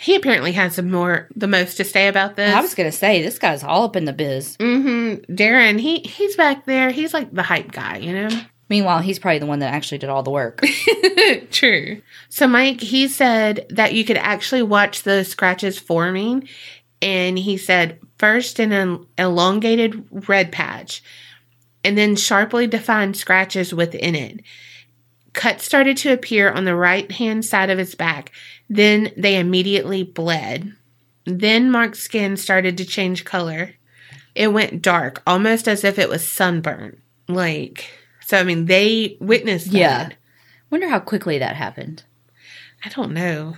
he 0.00 0.16
apparently 0.16 0.52
has 0.52 0.76
some 0.76 0.90
more 0.90 1.28
the 1.36 1.46
most 1.46 1.76
to 1.76 1.84
say 1.84 2.08
about 2.08 2.34
this. 2.34 2.54
I 2.54 2.60
was 2.62 2.74
gonna 2.74 2.90
say 2.90 3.22
this 3.22 3.38
guy's 3.38 3.62
all 3.62 3.84
up 3.84 3.96
in 3.96 4.06
the 4.06 4.14
biz. 4.14 4.56
mm-hmm. 4.56 5.32
Darren, 5.32 5.78
he 5.78 5.98
he's 6.00 6.36
back 6.36 6.64
there. 6.64 6.90
He's 6.90 7.12
like 7.12 7.32
the 7.32 7.42
hype 7.42 7.70
guy, 7.70 7.98
you 7.98 8.12
know? 8.14 8.40
Meanwhile, 8.70 9.00
he's 9.00 9.18
probably 9.18 9.40
the 9.40 9.46
one 9.46 9.58
that 9.58 9.74
actually 9.74 9.98
did 9.98 10.08
all 10.08 10.22
the 10.22 10.30
work. 10.30 10.64
True. 11.50 12.00
So 12.28 12.46
Mike, 12.46 12.80
he 12.80 13.08
said 13.08 13.66
that 13.68 13.92
you 13.92 14.04
could 14.04 14.16
actually 14.16 14.62
watch 14.62 15.02
the 15.02 15.24
scratches 15.24 15.78
forming, 15.78 16.48
and 17.02 17.38
he 17.38 17.58
said 17.58 17.98
first 18.16 18.58
an 18.58 19.06
elongated 19.18 20.28
red 20.28 20.50
patch, 20.50 21.02
and 21.84 21.98
then 21.98 22.16
sharply 22.16 22.66
defined 22.66 23.16
scratches 23.16 23.74
within 23.74 24.14
it. 24.14 24.40
Cuts 25.32 25.64
started 25.64 25.96
to 25.98 26.12
appear 26.12 26.50
on 26.50 26.64
the 26.64 26.74
right 26.74 27.10
hand 27.10 27.44
side 27.44 27.70
of 27.70 27.78
his 27.78 27.94
back. 27.94 28.32
Then 28.68 29.12
they 29.16 29.38
immediately 29.38 30.02
bled. 30.02 30.74
Then 31.24 31.70
Mark's 31.70 32.00
skin 32.00 32.36
started 32.36 32.76
to 32.78 32.84
change 32.84 33.24
color. 33.24 33.74
It 34.34 34.52
went 34.52 34.82
dark, 34.82 35.22
almost 35.26 35.68
as 35.68 35.84
if 35.84 35.98
it 35.98 36.08
was 36.08 36.26
sunburnt. 36.26 36.98
Like, 37.28 37.90
so 38.26 38.38
I 38.38 38.44
mean, 38.44 38.66
they 38.66 39.16
witnessed 39.20 39.70
that. 39.72 39.78
Yeah. 39.78 40.10
Wonder 40.70 40.88
how 40.88 41.00
quickly 41.00 41.38
that 41.38 41.56
happened. 41.56 42.04
I 42.84 42.88
don't 42.88 43.12
know. 43.12 43.56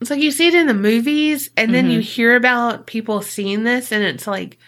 It's 0.00 0.10
like 0.10 0.20
you 0.20 0.30
see 0.30 0.48
it 0.48 0.54
in 0.54 0.66
the 0.66 0.74
movies, 0.74 1.50
and 1.56 1.72
then 1.72 1.90
you 1.90 2.00
mm-hmm. 2.00 2.06
hear 2.06 2.36
about 2.36 2.86
people 2.86 3.22
seeing 3.22 3.64
this, 3.64 3.90
and 3.90 4.04
it's 4.04 4.26
like, 4.26 4.58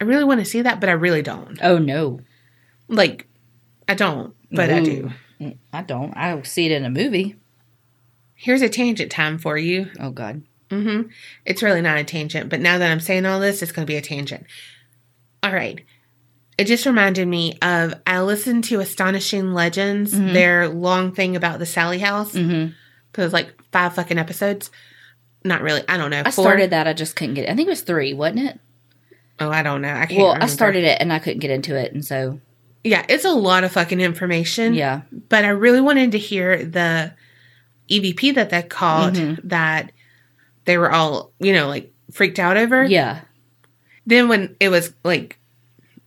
I 0.00 0.04
really 0.04 0.24
want 0.24 0.40
to 0.40 0.46
see 0.46 0.62
that, 0.62 0.80
but 0.80 0.88
I 0.88 0.92
really 0.92 1.22
don't. 1.22 1.58
Oh 1.62 1.76
no, 1.78 2.20
Like, 2.88 3.28
I 3.88 3.94
don't, 3.94 4.34
but 4.50 4.70
I 4.70 4.80
do. 4.80 5.10
I 5.72 5.82
don't. 5.82 6.16
I 6.16 6.40
see 6.42 6.66
it 6.66 6.72
in 6.72 6.84
a 6.84 6.90
movie. 6.90 7.36
Here's 8.34 8.62
a 8.62 8.68
tangent 8.68 9.10
time 9.10 9.38
for 9.38 9.56
you. 9.56 9.90
Oh 9.98 10.10
god. 10.10 10.42
Mm-hmm. 10.70 11.08
It's 11.44 11.62
really 11.62 11.80
not 11.80 11.98
a 11.98 12.04
tangent, 12.04 12.50
but 12.50 12.60
now 12.60 12.78
that 12.78 12.90
I'm 12.90 13.00
saying 13.00 13.26
all 13.26 13.38
this, 13.40 13.62
it's 13.62 13.72
going 13.72 13.86
to 13.86 13.90
be 13.90 13.96
a 13.96 14.02
tangent. 14.02 14.44
All 15.42 15.52
right. 15.52 15.84
It 16.56 16.66
just 16.66 16.86
reminded 16.86 17.26
me 17.28 17.58
of 17.62 17.94
I 18.06 18.20
listened 18.22 18.64
to 18.64 18.80
Astonishing 18.80 19.52
Legends, 19.52 20.12
their 20.12 20.68
long 20.68 21.12
thing 21.12 21.36
about 21.36 21.58
the 21.58 21.66
Sallie 21.66 21.98
House. 21.98 22.32
Mm-hmm. 22.32 22.72
It 22.72 23.20
was 23.20 23.32
like 23.32 23.52
five 23.72 23.94
fucking 23.94 24.18
episodes. 24.18 24.70
Not 25.44 25.62
really. 25.62 25.82
I 25.88 25.96
don't 25.96 26.10
know. 26.10 26.22
I 26.24 26.30
Four? 26.30 26.44
started 26.44 26.70
that. 26.70 26.86
I 26.86 26.92
just 26.92 27.16
couldn't 27.16 27.34
get. 27.34 27.44
it. 27.44 27.50
I 27.50 27.56
think 27.56 27.66
it 27.66 27.70
was 27.70 27.82
three, 27.82 28.14
wasn't 28.14 28.40
it? 28.48 28.60
Oh, 29.40 29.50
I 29.50 29.62
don't 29.62 29.82
know. 29.82 29.92
I 29.92 30.06
can't. 30.06 30.22
Well, 30.22 30.36
I 30.40 30.46
started 30.46 30.84
it 30.84 30.98
and 31.00 31.12
I 31.12 31.18
couldn't 31.18 31.40
get 31.40 31.50
into 31.50 31.76
it, 31.76 31.92
and 31.92 32.04
so 32.04 32.40
Yeah, 32.84 33.04
it's 33.08 33.24
a 33.24 33.30
lot 33.32 33.64
of 33.64 33.72
fucking 33.72 34.00
information. 34.00 34.74
yeah. 34.74 35.02
But 35.30 35.44
I 35.44 35.48
really 35.48 35.80
wanted 35.80 36.12
to 36.12 36.18
hear 36.18 36.62
the 36.64 37.14
EVP 37.90 38.34
that 38.34 38.50
they 38.50 38.62
called 38.62 39.14
Mm-hmm. 39.14 39.48
that 39.48 39.90
they 40.66 40.76
were 40.78 40.92
all, 40.92 41.32
you 41.40 41.52
know, 41.52 41.66
like 41.68 41.92
freaked 42.12 42.38
out 42.38 42.56
over. 42.56 42.84
Yeah. 42.84 43.20
Then 44.06 44.28
when 44.28 44.54
it 44.60 44.68
was 44.68 44.92
like, 45.02 45.38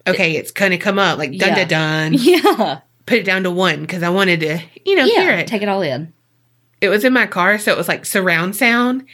okay, 0.06 0.36
it's 0.36 0.52
going 0.52 0.72
to 0.72 0.78
come 0.78 1.00
up, 1.00 1.18
like 1.18 1.32
dun 1.38 1.50
Yeah. 1.50 1.66
dun 1.66 1.68
dun, 1.68 2.13
Yeah. 2.20 2.80
put 3.06 3.18
it 3.20 3.24
down 3.26 3.44
to 3.44 3.52
one 3.52 3.82
because 3.82 4.04
I 4.04 4.10
wanted 4.10 4.40
to, 4.42 4.60
you 4.86 4.96
know, 4.96 5.06
yeah. 5.06 5.22
hear 5.22 5.32
it. 5.32 5.48
Take 5.48 5.62
it 5.63 5.70
all 5.70 5.82
in. 5.82 6.13
it 6.80 6.90
was 6.90 7.04
in 7.04 7.12
my 7.13 7.26
car, 7.26 7.58
so 7.58 7.72
it 7.72 7.78
was 7.78 7.88
like 7.88 8.06
surround 8.06 8.56
sound. 8.56 9.06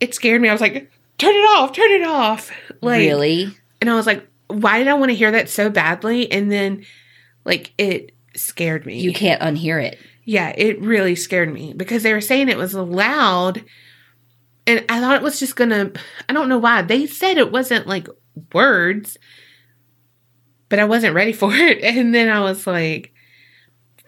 It 0.00 0.14
scared 0.14 0.40
me. 0.40 0.48
I 0.48 0.52
was 0.52 0.60
like, 0.62 0.90
turn 1.18 1.34
it 1.34 1.44
off, 1.58 1.72
turn 1.72 1.90
it 1.90 2.02
off. 2.04 2.50
Like, 2.80 2.98
really? 3.00 3.54
And 3.80 3.90
I 3.90 3.94
was 3.94 4.06
like, 4.06 4.26
why 4.48 4.78
did 4.78 4.88
I 4.88 4.94
want 4.94 5.10
to 5.10 5.16
hear 5.16 5.30
that 5.30 5.48
so 5.48 5.70
badly? 5.70 6.30
And 6.32 6.50
then, 6.50 6.84
like, 7.44 7.72
it 7.78 8.12
scared 8.34 8.84
me. 8.86 9.00
You 9.00 9.12
can't 9.12 9.40
unhear 9.40 9.82
it. 9.82 9.98
Yeah, 10.24 10.52
it 10.56 10.80
really 10.80 11.14
scared 11.14 11.52
me 11.52 11.72
because 11.74 12.02
they 12.02 12.12
were 12.12 12.20
saying 12.20 12.48
it 12.48 12.58
was 12.58 12.74
loud. 12.74 13.64
And 14.66 14.84
I 14.90 15.00
thought 15.00 15.16
it 15.16 15.22
was 15.22 15.40
just 15.40 15.56
gonna, 15.56 15.90
I 16.28 16.32
don't 16.34 16.48
know 16.50 16.58
why. 16.58 16.82
They 16.82 17.06
said 17.06 17.38
it 17.38 17.50
wasn't 17.50 17.86
like 17.86 18.08
words, 18.52 19.16
but 20.68 20.78
I 20.78 20.84
wasn't 20.84 21.14
ready 21.14 21.32
for 21.32 21.50
it. 21.54 21.82
And 21.96 22.14
then 22.14 22.28
I 22.28 22.40
was 22.40 22.66
like, 22.66 23.12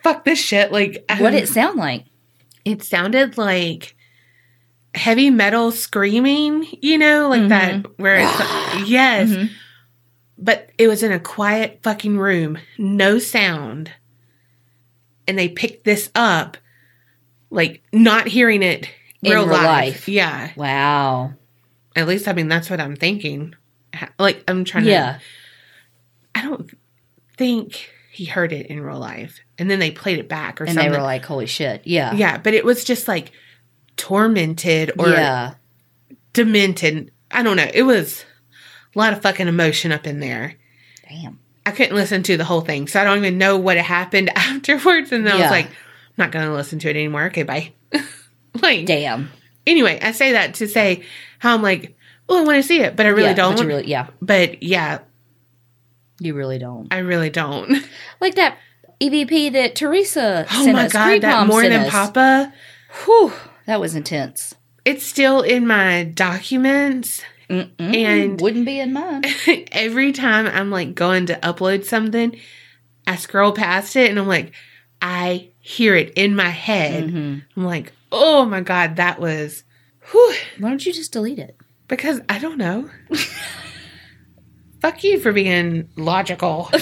fuck 0.02 0.24
this 0.26 0.38
shit. 0.38 0.70
Like, 0.72 1.02
What 1.18 1.32
um, 1.32 1.34
it 1.34 1.48
sound 1.48 1.78
like? 1.78 2.04
it 2.66 2.82
sounded 2.82 3.38
like 3.38 3.96
heavy 4.94 5.30
metal 5.30 5.70
screaming, 5.70 6.66
you 6.82 6.98
know, 6.98 7.28
like 7.30 7.48
that, 7.48 7.98
where 7.98 8.16
it's, 8.16 8.38
yes, 8.88 9.30
Mhm. 9.30 9.50
But 10.40 10.70
it 10.78 10.88
was 10.88 11.02
in 11.02 11.12
a 11.12 11.20
quiet 11.20 11.80
fucking 11.82 12.18
room, 12.18 12.58
no 12.78 13.18
sound. 13.18 13.90
And 15.28 15.38
they 15.38 15.48
picked 15.48 15.84
this 15.84 16.10
up, 16.14 16.56
like 17.50 17.82
not 17.92 18.26
hearing 18.26 18.62
it 18.62 18.88
In 19.22 19.32
real, 19.32 19.44
real 19.46 19.52
life. 19.52 19.64
life. 19.64 20.08
Yeah. 20.08 20.50
Wow. 20.56 21.34
At 21.94 22.08
least, 22.08 22.26
I 22.26 22.32
mean, 22.32 22.48
that's 22.48 22.70
what 22.70 22.80
I'm 22.80 22.96
thinking. 22.96 23.54
Like, 24.18 24.42
I'm 24.48 24.64
trying 24.64 24.84
to, 24.84 24.90
Yeah. 24.90 25.18
I 26.34 26.42
don't 26.42 26.70
think 27.36 27.90
he 28.12 28.24
heard 28.24 28.52
it 28.52 28.66
in 28.66 28.80
real 28.80 28.98
life. 28.98 29.40
And 29.58 29.70
then 29.70 29.78
they 29.78 29.90
played 29.90 30.18
it 30.18 30.28
back 30.28 30.60
or 30.60 30.64
And 30.64 30.74
something. 30.74 30.90
they 30.90 30.96
were 30.96 31.02
like, 31.02 31.24
"Holy 31.24 31.46
shit!" 31.46 31.82
Yeah. 31.86 32.14
yeah, 32.14 32.38
but 32.38 32.54
it 32.54 32.64
was 32.64 32.82
just 32.84 33.06
like 33.08 33.30
tormented 33.96 34.92
or 34.98 35.08
yeah. 35.10 35.54
demented. 36.32 37.10
I 37.30 37.42
don't 37.42 37.56
know. 37.56 37.68
It 37.72 37.82
was 37.82 38.24
a 38.94 38.98
lot 38.98 39.12
of 39.12 39.22
fucking 39.22 39.48
emotion 39.48 39.92
up 39.92 40.06
in 40.06 40.20
there. 40.20 40.54
Damn. 41.08 41.38
I 41.66 41.72
couldn't 41.72 41.94
listen 41.94 42.22
to 42.24 42.36
the 42.36 42.44
whole 42.44 42.62
thing, 42.62 42.88
so 42.88 43.00
I 43.00 43.04
don't 43.04 43.18
even 43.18 43.38
know 43.38 43.56
what 43.58 43.76
happened 43.76 44.30
afterwards. 44.36 45.12
And 45.12 45.26
then 45.26 45.34
I 45.36 45.40
was 45.40 45.50
like, 45.50 45.66
I'm 45.66 45.72
not 46.16 46.32
going 46.32 46.46
to 46.46 46.52
listen 46.54 46.78
to 46.80 46.88
it 46.88 46.96
anymore. 46.96 47.24
Okay, 47.26 47.42
bye. 47.42 47.72
like, 48.62 48.86
Damn. 48.86 49.30
anyway, 49.66 49.98
I 50.02 50.12
say 50.12 50.32
that 50.32 50.54
to 50.54 50.66
say 50.68 51.04
how 51.38 51.54
I'm 51.54 51.62
like, 51.62 51.96
well, 52.28 52.38
I 52.38 52.44
want 52.44 52.56
to 52.62 52.62
see 52.66 52.80
it, 52.80 52.96
but 52.96 53.06
I 53.06 53.10
really 53.10 53.28
Yeah, 53.28 53.34
don't. 53.34 53.56
But 53.56 53.66
really, 53.66 53.86
yeah. 53.86 54.08
but 54.22 54.62
yeah, 54.62 55.00
You 56.20 56.34
really 56.34 56.58
don't. 56.58 56.92
I 56.92 56.98
really 56.98 57.30
don't. 57.30 57.84
Like 58.20 58.34
that 58.36 58.58
EVP 59.00 59.52
that 59.54 59.74
Teresa 59.74 60.46
Oh 60.50 60.62
sent 60.64 60.74
my 60.76 60.84
us. 60.86 60.92
god, 60.92 61.20
that 61.22 61.46
more 61.46 61.62
than 61.62 61.72
us. 61.86 61.90
Papa. 61.90 62.52
Whew, 63.04 63.32
that 63.66 63.80
was 63.80 63.94
intense. 63.94 64.54
It's 64.84 65.04
still 65.06 65.40
in 65.42 65.66
my 65.66 66.04
documents. 66.04 67.22
Mm-mm, 67.50 67.96
And- 67.96 68.40
wouldn't 68.40 68.64
be 68.64 68.78
in 68.80 68.92
mine. 68.92 69.24
Every 69.72 70.12
time 70.12 70.46
I'm 70.46 70.70
like 70.70 70.94
going 70.94 71.26
to 71.26 71.34
upload 71.42 71.84
something, 71.84 72.38
I 73.06 73.16
scroll 73.16 73.52
past 73.52 73.96
it 73.96 74.08
and 74.08 74.18
I'm 74.18 74.28
like, 74.28 74.52
I 75.02 75.48
hear 75.58 75.94
it 75.96 76.12
in 76.14 76.36
my 76.36 76.48
head. 76.50 77.04
Mhm. 77.10 77.42
I'm 77.56 77.64
like, 77.64 77.92
oh 78.12 78.44
my 78.44 78.60
God, 78.60 78.96
that 78.96 79.18
was, 79.20 79.64
whew, 80.10 80.34
Why 80.58 80.68
don't 80.68 80.84
you 80.86 80.92
just 80.92 81.12
delete 81.12 81.38
it? 81.38 81.56
because 81.88 82.20
I 82.28 82.38
don't 82.38 82.56
know. 82.58 82.88
Fuck 84.80 85.02
you 85.02 85.18
for 85.18 85.32
being 85.32 85.88
logical. 85.96 86.70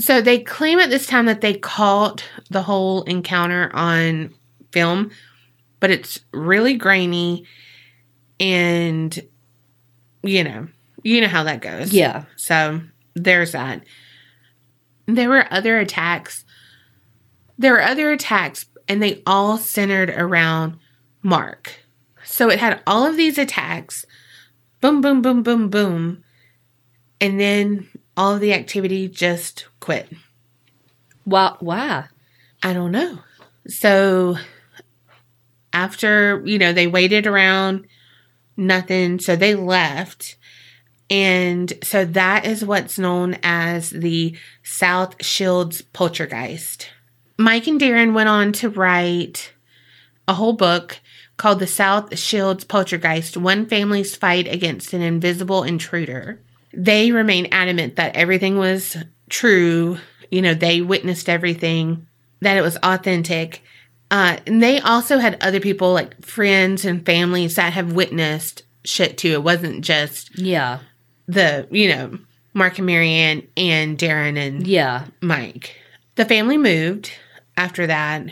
so 0.00 0.20
they 0.20 0.38
claim 0.40 0.78
at 0.78 0.90
this 0.90 1.06
time 1.06 1.26
that 1.26 1.40
they 1.40 1.54
caught 1.54 2.24
the 2.50 2.62
whole 2.62 3.02
encounter 3.02 3.70
on 3.74 4.34
film, 4.72 5.10
but 5.80 5.90
it's 5.90 6.20
really 6.32 6.74
grainy 6.74 7.44
and 8.40 9.20
you 10.22 10.44
know, 10.44 10.68
you 11.02 11.20
know 11.20 11.28
how 11.28 11.44
that 11.44 11.60
goes. 11.60 11.92
Yeah. 11.92 12.24
So 12.36 12.80
there's 13.14 13.52
that. 13.52 13.84
There 15.06 15.28
were 15.28 15.46
other 15.50 15.78
attacks. 15.78 16.44
There 17.58 17.72
were 17.72 17.82
other 17.82 18.12
attacks, 18.12 18.66
and 18.88 19.02
they 19.02 19.22
all 19.26 19.58
centered 19.58 20.10
around 20.10 20.78
Mark. 21.22 21.74
So 22.24 22.50
it 22.50 22.58
had 22.58 22.80
all 22.86 23.04
of 23.04 23.16
these 23.16 23.38
attacks 23.38 24.06
boom, 24.80 25.00
boom, 25.00 25.22
boom, 25.22 25.42
boom, 25.42 25.70
boom. 25.70 26.24
And 27.20 27.40
then 27.40 27.88
all 28.16 28.34
of 28.34 28.40
the 28.40 28.52
activity 28.52 29.08
just 29.08 29.66
quit. 29.80 30.08
Why? 31.24 31.56
Why? 31.60 32.06
I 32.62 32.72
don't 32.72 32.92
know. 32.92 33.18
So 33.68 34.36
after, 35.72 36.42
you 36.44 36.58
know, 36.58 36.72
they 36.72 36.88
waited 36.88 37.26
around, 37.26 37.86
nothing. 38.66 39.18
So 39.18 39.36
they 39.36 39.54
left. 39.54 40.36
And 41.10 41.72
so 41.82 42.04
that 42.04 42.46
is 42.46 42.64
what's 42.64 42.98
known 42.98 43.38
as 43.42 43.90
the 43.90 44.36
South 44.62 45.22
Shields 45.24 45.82
poltergeist. 45.82 46.88
Mike 47.36 47.66
and 47.66 47.80
Darren 47.80 48.14
went 48.14 48.28
on 48.28 48.52
to 48.54 48.70
write 48.70 49.52
a 50.26 50.34
whole 50.34 50.54
book 50.54 51.00
called 51.36 51.58
The 51.58 51.66
South 51.66 52.16
Shields 52.18 52.64
Poltergeist 52.64 53.36
One 53.36 53.66
Family's 53.66 54.14
Fight 54.14 54.46
Against 54.46 54.92
an 54.92 55.02
Invisible 55.02 55.64
Intruder. 55.64 56.40
They 56.72 57.10
remain 57.10 57.48
adamant 57.50 57.96
that 57.96 58.16
everything 58.16 58.56
was 58.58 58.96
true. 59.28 59.98
You 60.30 60.40
know, 60.40 60.54
they 60.54 60.80
witnessed 60.80 61.28
everything, 61.28 62.06
that 62.40 62.56
it 62.56 62.62
was 62.62 62.78
authentic. 62.82 63.62
Uh, 64.12 64.36
and 64.46 64.62
they 64.62 64.78
also 64.80 65.18
had 65.18 65.42
other 65.42 65.58
people, 65.58 65.92
like 65.94 66.22
friends 66.24 66.84
and 66.84 67.04
families, 67.04 67.54
that 67.56 67.72
have 67.72 67.94
witnessed 67.94 68.62
shit 68.84 69.16
too. 69.18 69.32
It 69.32 69.42
wasn't 69.42 69.82
just 69.84 70.38
Yeah. 70.38 70.80
the, 71.26 71.66
you 71.70 71.88
know, 71.88 72.18
Mark 72.52 72.76
and 72.76 72.86
Marianne 72.86 73.48
and 73.56 73.96
Darren 73.96 74.36
and 74.36 74.66
Yeah. 74.66 75.06
Mike. 75.22 75.74
The 76.16 76.26
family 76.26 76.58
moved 76.58 77.10
after 77.56 77.86
that 77.86 78.26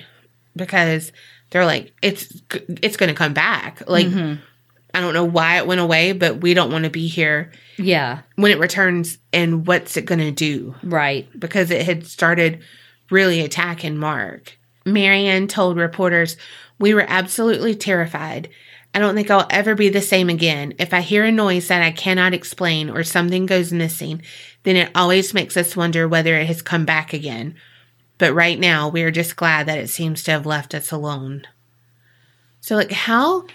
because 0.54 1.12
they're 1.48 1.64
like, 1.64 1.94
it's 2.02 2.30
it's 2.82 2.98
going 2.98 3.08
to 3.08 3.14
come 3.14 3.32
back. 3.32 3.82
Like, 3.88 4.06
I 4.92 5.00
don't 5.00 5.14
know 5.14 5.24
why 5.24 5.56
it 5.56 5.66
went 5.66 5.80
away, 5.80 6.12
but 6.12 6.42
we 6.42 6.52
don't 6.52 6.70
want 6.72 6.84
to 6.84 6.90
be 6.90 7.06
here 7.08 7.52
Yeah. 7.78 8.18
when 8.36 8.52
it 8.52 8.58
returns. 8.58 9.16
And 9.32 9.66
what's 9.66 9.96
it 9.96 10.04
going 10.04 10.20
to 10.20 10.30
do? 10.30 10.74
Right. 10.82 11.26
Because 11.40 11.70
it 11.70 11.86
had 11.86 12.06
started 12.06 12.60
really 13.10 13.40
attacking 13.40 13.96
Mark. 13.96 14.58
Marianne 14.84 15.46
told 15.48 15.76
reporters, 15.76 16.36
"We 16.78 16.94
were 16.94 17.06
absolutely 17.08 17.74
terrified." 17.74 18.48
I 18.92 18.98
don't 18.98 19.14
think 19.14 19.30
I'll 19.30 19.46
ever 19.50 19.76
be 19.76 19.88
the 19.88 20.00
same 20.00 20.28
again. 20.28 20.74
If 20.78 20.92
I 20.92 21.00
hear 21.00 21.24
a 21.24 21.30
noise 21.30 21.68
that 21.68 21.82
I 21.82 21.92
cannot 21.92 22.34
explain 22.34 22.90
or 22.90 23.04
something 23.04 23.46
goes 23.46 23.72
missing, 23.72 24.22
then 24.64 24.74
it 24.74 24.90
always 24.94 25.32
makes 25.32 25.56
us 25.56 25.76
wonder 25.76 26.08
whether 26.08 26.34
it 26.34 26.48
has 26.48 26.60
come 26.60 26.84
back 26.84 27.12
again. 27.12 27.54
But 28.18 28.34
right 28.34 28.58
now, 28.58 28.88
we 28.88 29.02
are 29.02 29.12
just 29.12 29.36
glad 29.36 29.66
that 29.66 29.78
it 29.78 29.88
seems 29.88 30.24
to 30.24 30.32
have 30.32 30.44
left 30.44 30.74
us 30.74 30.90
alone. 30.90 31.46
So, 32.60 32.74
like, 32.76 32.90
how 32.90 33.46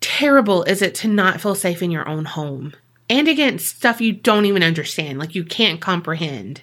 terrible 0.00 0.64
is 0.64 0.82
it 0.82 0.94
to 0.96 1.08
not 1.08 1.40
feel 1.40 1.54
safe 1.54 1.80
in 1.80 1.90
your 1.90 2.06
own 2.08 2.24
home 2.24 2.74
and 3.08 3.28
against 3.28 3.76
stuff 3.76 4.00
you 4.00 4.12
don't 4.12 4.44
even 4.44 4.62
understand, 4.62 5.18
like 5.18 5.34
you 5.34 5.44
can't 5.44 5.80
comprehend? 5.80 6.62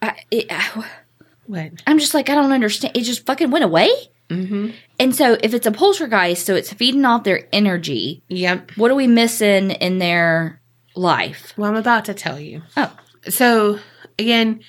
I, 0.00 0.16
it, 0.30 0.50
What? 1.46 1.82
I'm 1.86 1.98
just 1.98 2.14
like, 2.14 2.28
I 2.30 2.34
don't 2.34 2.52
understand. 2.52 2.96
It 2.96 3.02
just 3.02 3.26
fucking 3.26 3.50
went 3.50 3.64
away. 3.64 3.90
Mm-hmm. 4.30 4.70
And 4.98 5.14
so, 5.14 5.36
if 5.42 5.52
it's 5.52 5.66
a 5.66 5.70
poltergeist, 5.72 6.46
so 6.46 6.54
it's 6.54 6.72
feeding 6.72 7.04
off 7.04 7.24
their 7.24 7.46
energy, 7.52 8.22
Yep. 8.28 8.72
what 8.76 8.90
are 8.90 8.94
we 8.94 9.06
missing 9.06 9.70
in 9.72 9.98
their 9.98 10.60
life? 10.94 11.52
Well, 11.56 11.70
I'm 11.70 11.76
about 11.76 12.06
to 12.06 12.14
tell 12.14 12.40
you. 12.40 12.62
Oh, 12.76 12.96
So, 13.28 13.78
again, 14.18 14.60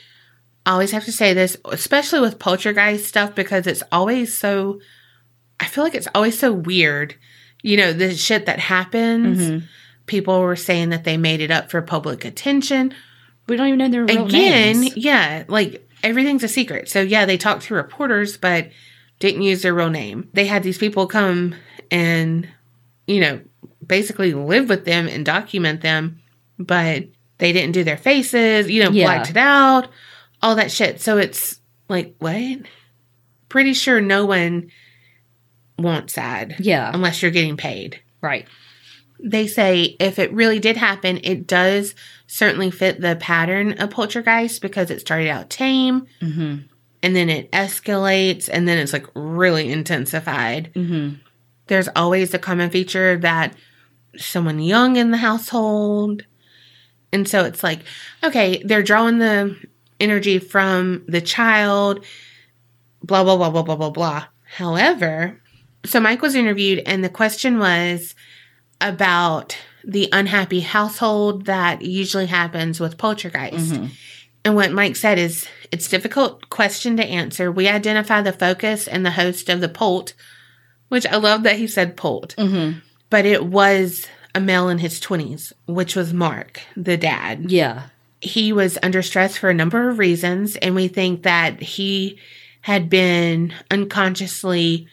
I 0.66 0.72
always 0.72 0.92
have 0.92 1.06
to 1.06 1.12
say 1.12 1.34
this, 1.34 1.56
especially 1.66 2.20
with 2.20 2.40
poltergeist 2.40 3.06
stuff, 3.06 3.34
because 3.36 3.66
it's 3.68 3.84
always 3.92 4.38
so, 4.38 4.82
I 5.60 5.66
feel 5.66 5.84
like 5.86 5.96
it's 5.96 6.08
always 6.14 6.38
so 6.38 6.52
weird. 6.52 7.16
You 7.64 7.78
know, 7.78 7.94
the 7.94 8.14
shit 8.16 8.46
that 8.48 8.60
happens, 8.60 9.64
people 10.06 10.42
were 10.42 10.56
saying 10.56 10.90
that 10.90 11.04
they 11.06 11.16
made 11.18 11.40
it 11.40 11.50
up 11.52 11.72
for 11.72 11.82
public 11.82 12.26
attention. 12.26 12.94
we 13.48 13.56
don't 13.56 13.68
even 13.68 13.80
know 13.80 13.90
their 13.90 14.04
real 14.06 14.26
Again, 14.26 14.82
names. 14.82 14.98
yeah, 14.98 15.44
like 15.48 15.85
everything's 16.06 16.44
a 16.44 16.48
secret. 16.48 16.88
So, 16.88 17.02
yeah, 17.02 17.26
they 17.26 17.38
talked 17.38 17.64
to 17.64 17.74
reporters, 17.74 18.38
but 18.38 18.70
didn't 19.20 19.42
use 19.42 19.62
their 19.64 19.74
real 19.74 19.90
name. 19.90 20.30
They 20.34 20.46
had 20.46 20.64
these 20.64 20.78
people 20.78 21.08
come 21.08 21.56
and, 21.92 22.48
you 23.08 23.20
know, 23.20 23.42
basically 23.86 24.34
live 24.34 24.70
with 24.70 24.86
them 24.86 25.08
and 25.08 25.26
document 25.26 25.82
them, 25.82 26.22
but 26.60 27.06
they 27.40 27.52
didn't 27.52 27.74
do 27.74 27.84
their 27.84 27.98
faces, 27.98 28.70
you 28.70 28.84
know, 28.84 28.92
Yeah. 28.92 29.06
blacked 29.06 29.30
it 29.32 29.38
out, 29.38 29.88
all 30.42 30.56
that 30.56 30.72
shit. 30.72 31.02
So 31.02 31.18
it's 31.18 31.60
like, 31.90 32.16
what? 32.20 32.60
Pretty 33.50 33.74
sure 33.74 34.00
no 34.00 34.26
one 34.26 34.72
wants 35.78 36.14
that 36.14 36.60
Yeah. 36.60 36.92
unless 36.94 37.22
you're 37.22 37.32
getting 37.32 37.58
paid 37.58 38.00
Right. 38.22 38.48
they 39.20 39.48
say 39.48 39.96
if 40.00 40.20
it 40.20 40.32
really 40.34 40.60
did 40.60 40.78
happen, 40.78 41.20
it 41.24 41.48
does 41.48 41.96
certainly 42.28 42.72
fit 42.72 43.02
the 43.02 43.16
pattern 43.16 43.74
of 43.74 43.90
poltergeist 43.92 44.62
because 44.62 44.90
it 44.92 45.00
started 45.00 45.30
out 45.30 45.50
tame 45.50 46.08
Mm-hmm. 46.22 46.58
and 47.04 47.16
then 47.16 47.30
it 47.30 47.52
escalates 47.52 48.50
and 48.52 48.68
then 48.68 48.78
it's 48.78 48.94
like 48.94 49.06
really 49.14 49.72
intensified. 49.72 50.72
Mm-hmm. 50.74 51.16
There's 51.68 51.90
always 51.96 52.34
a 52.34 52.40
common 52.40 52.70
feature 52.70 53.18
that 53.20 53.56
someone 54.18 54.60
young 54.60 54.96
in 54.96 55.12
the 55.12 55.18
household. 55.18 56.24
And 57.12 57.28
so 57.28 57.44
it's 57.46 57.64
like, 57.64 57.82
okay, 58.24 58.62
they're 58.64 58.84
drawing 58.84 59.20
the 59.20 59.56
energy 60.00 60.40
from 60.40 61.04
the 61.08 61.22
child, 61.22 62.06
blah, 63.04 63.24
blah, 63.24 63.38
blah, 63.38 63.50
blah, 63.50 63.64
blah, 63.64 63.76
blah, 63.76 63.90
blah. 63.90 64.26
However, 64.58 65.40
so 65.86 66.00
Mike 66.00 66.22
was 66.22 66.36
interviewed, 66.36 66.82
and 66.86 67.04
the 67.04 67.10
question 67.10 67.60
was 67.60 68.16
about 68.82 69.58
the 69.88 70.10
unhappy 70.12 70.62
household 70.62 71.46
that 71.46 71.82
usually 71.84 72.26
happens 72.26 72.80
with 72.80 72.98
poltergeist. 72.98 73.80
And 74.44 74.56
what 74.56 74.72
Mike 74.72 74.96
said 74.96 75.18
is 75.20 75.48
it's 75.72 75.88
difficult 75.90 76.50
question 76.50 76.98
to 76.98 77.06
answer. 77.06 77.52
We 77.52 77.68
identify 77.68 78.22
the 78.22 78.34
focus 78.34 78.88
and 78.88 79.06
the 79.06 79.12
host 79.12 79.50
of 79.50 79.62
the 79.62 79.70
Polt, 79.70 80.14
which 80.90 81.06
I 81.08 81.18
love 81.18 81.44
that 81.44 81.58
he 81.58 81.68
said 81.68 81.98
Polt, 81.98 82.36
Mm-hmm. 82.38 82.80
but 83.10 83.26
it 83.26 83.46
was 83.46 84.08
a 84.34 84.40
male 84.40 84.70
in 84.70 84.80
his 84.80 85.00
20s, 85.00 85.54
which 85.68 85.96
was 85.96 86.14
Mark, 86.14 86.62
the 86.76 86.98
dad 86.98 87.52
Yeah. 87.52 87.84
he 88.22 88.52
was 88.54 88.78
under 88.84 89.02
stress 89.02 89.38
for 89.38 89.50
a 89.50 89.54
number 89.54 89.90
of 89.90 89.98
reasons, 90.00 90.56
and 90.58 90.76
we 90.76 90.88
think 90.88 91.24
that 91.24 91.62
he 91.62 92.20
had 92.62 92.90
been 92.90 93.54
unconsciously 93.72 94.88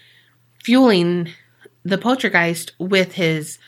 fueling 0.62 1.28
the 1.84 1.98
poltergeist 1.98 2.72
with 2.78 3.12
his 3.14 3.58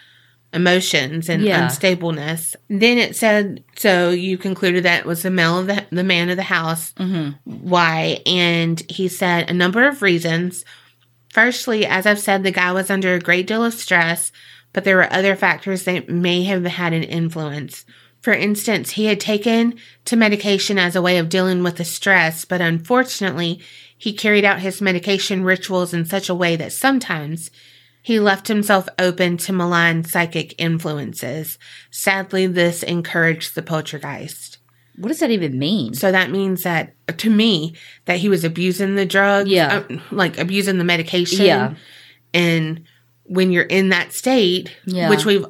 emotions 0.55 1.29
and 1.29 1.43
Yeah. 1.43 1.67
unstableness. 1.69 2.55
Then 2.69 2.99
it 2.99 3.17
said, 3.17 3.64
so 3.77 4.11
you 4.11 4.38
concluded 4.38 4.85
that 4.85 5.01
it 5.01 5.07
was 5.07 5.23
the 5.23 5.31
male 5.31 5.59
of 5.59 5.67
the, 5.67 5.85
the 5.90 6.05
man 6.05 6.31
of 6.31 6.37
the 6.37 6.43
house. 6.45 6.93
Mm-hmm. 6.95 7.31
Why? 7.45 8.21
And 8.25 8.81
he 8.88 9.09
said 9.09 9.51
a 9.51 9.55
number 9.55 9.87
of 9.87 10.01
reasons. 10.03 10.64
Firstly, 11.31 11.85
as 11.85 12.07
I've 12.07 12.21
said, 12.21 12.45
the 12.45 12.51
guy 12.53 12.73
was 12.73 12.90
under 12.90 13.14
a 13.14 13.19
great 13.21 13.47
deal 13.47 13.64
of 13.64 13.75
stress, 13.75 14.31
but 14.73 14.85
there 14.85 14.97
were 14.97 15.12
other 15.12 15.35
factors 15.37 15.85
that 15.85 16.09
may 16.09 16.45
have 16.45 16.64
had 16.64 16.93
an 16.93 17.03
influence. 17.03 17.85
For 18.23 18.33
instance, 18.33 18.93
he 18.93 19.07
had 19.07 19.21
taken 19.21 19.75
to 20.07 20.17
medication 20.17 20.79
as 20.79 20.97
a 20.97 21.03
way 21.03 21.19
of 21.19 21.29
dealing 21.29 21.62
with 21.62 21.77
the 21.77 21.85
stress, 21.85 22.45
but 22.45 22.61
unfortunately, 22.61 23.61
he 23.99 24.12
carried 24.12 24.45
out 24.45 24.61
his 24.61 24.81
medication 24.81 25.45
rituals 25.45 25.93
in 25.93 26.05
such 26.05 26.29
a 26.29 26.35
way 26.35 26.57
that 26.57 26.73
sometimes 26.73 27.51
he 28.05 28.21
left 28.21 28.49
himself 28.49 28.87
open 28.99 29.38
to 29.38 29.53
malign 29.53 30.05
psychic 30.05 30.55
influences. 30.59 31.59
Sadly, 31.90 32.47
this 32.47 32.83
encouraged 32.83 33.55
the 33.55 33.62
poltergeist. 33.62 34.59
What 34.99 35.09
does 35.09 35.21
that 35.21 35.31
even 35.31 35.59
mean? 35.59 35.95
So 35.95 36.12
that 36.12 36.31
means 36.31 36.64
that, 36.64 36.95
to 37.19 37.31
me, 37.31 37.75
that 38.05 38.19
he 38.19 38.29
was 38.29 38.45
abusing 38.45 38.95
the 38.95 39.07
drug, 39.07 39.49
Yeah. 39.49 39.83
uh, 39.90 39.97
like 40.11 40.37
abusing 40.38 40.77
the 40.77 40.85
medication. 40.85 41.47
Yeah. 41.47 41.75
And 42.35 42.85
when 43.23 43.51
you're 43.51 43.62
in 43.64 43.88
that 43.88 44.12
state, 44.12 44.71
Yeah. 44.85 45.09
which 45.09 45.25
we've 45.25 45.47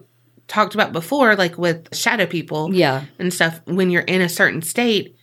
talked 0.46 0.74
about 0.74 0.92
before, 0.92 1.34
like 1.34 1.58
with 1.58 1.92
shadow 1.92 2.24
people 2.24 2.72
Yeah. 2.72 3.02
and 3.18 3.34
stuff, 3.34 3.60
when 3.64 3.90
you're 3.90 4.02
in 4.02 4.20
a 4.20 4.28
certain 4.28 4.62
state, 4.62 5.16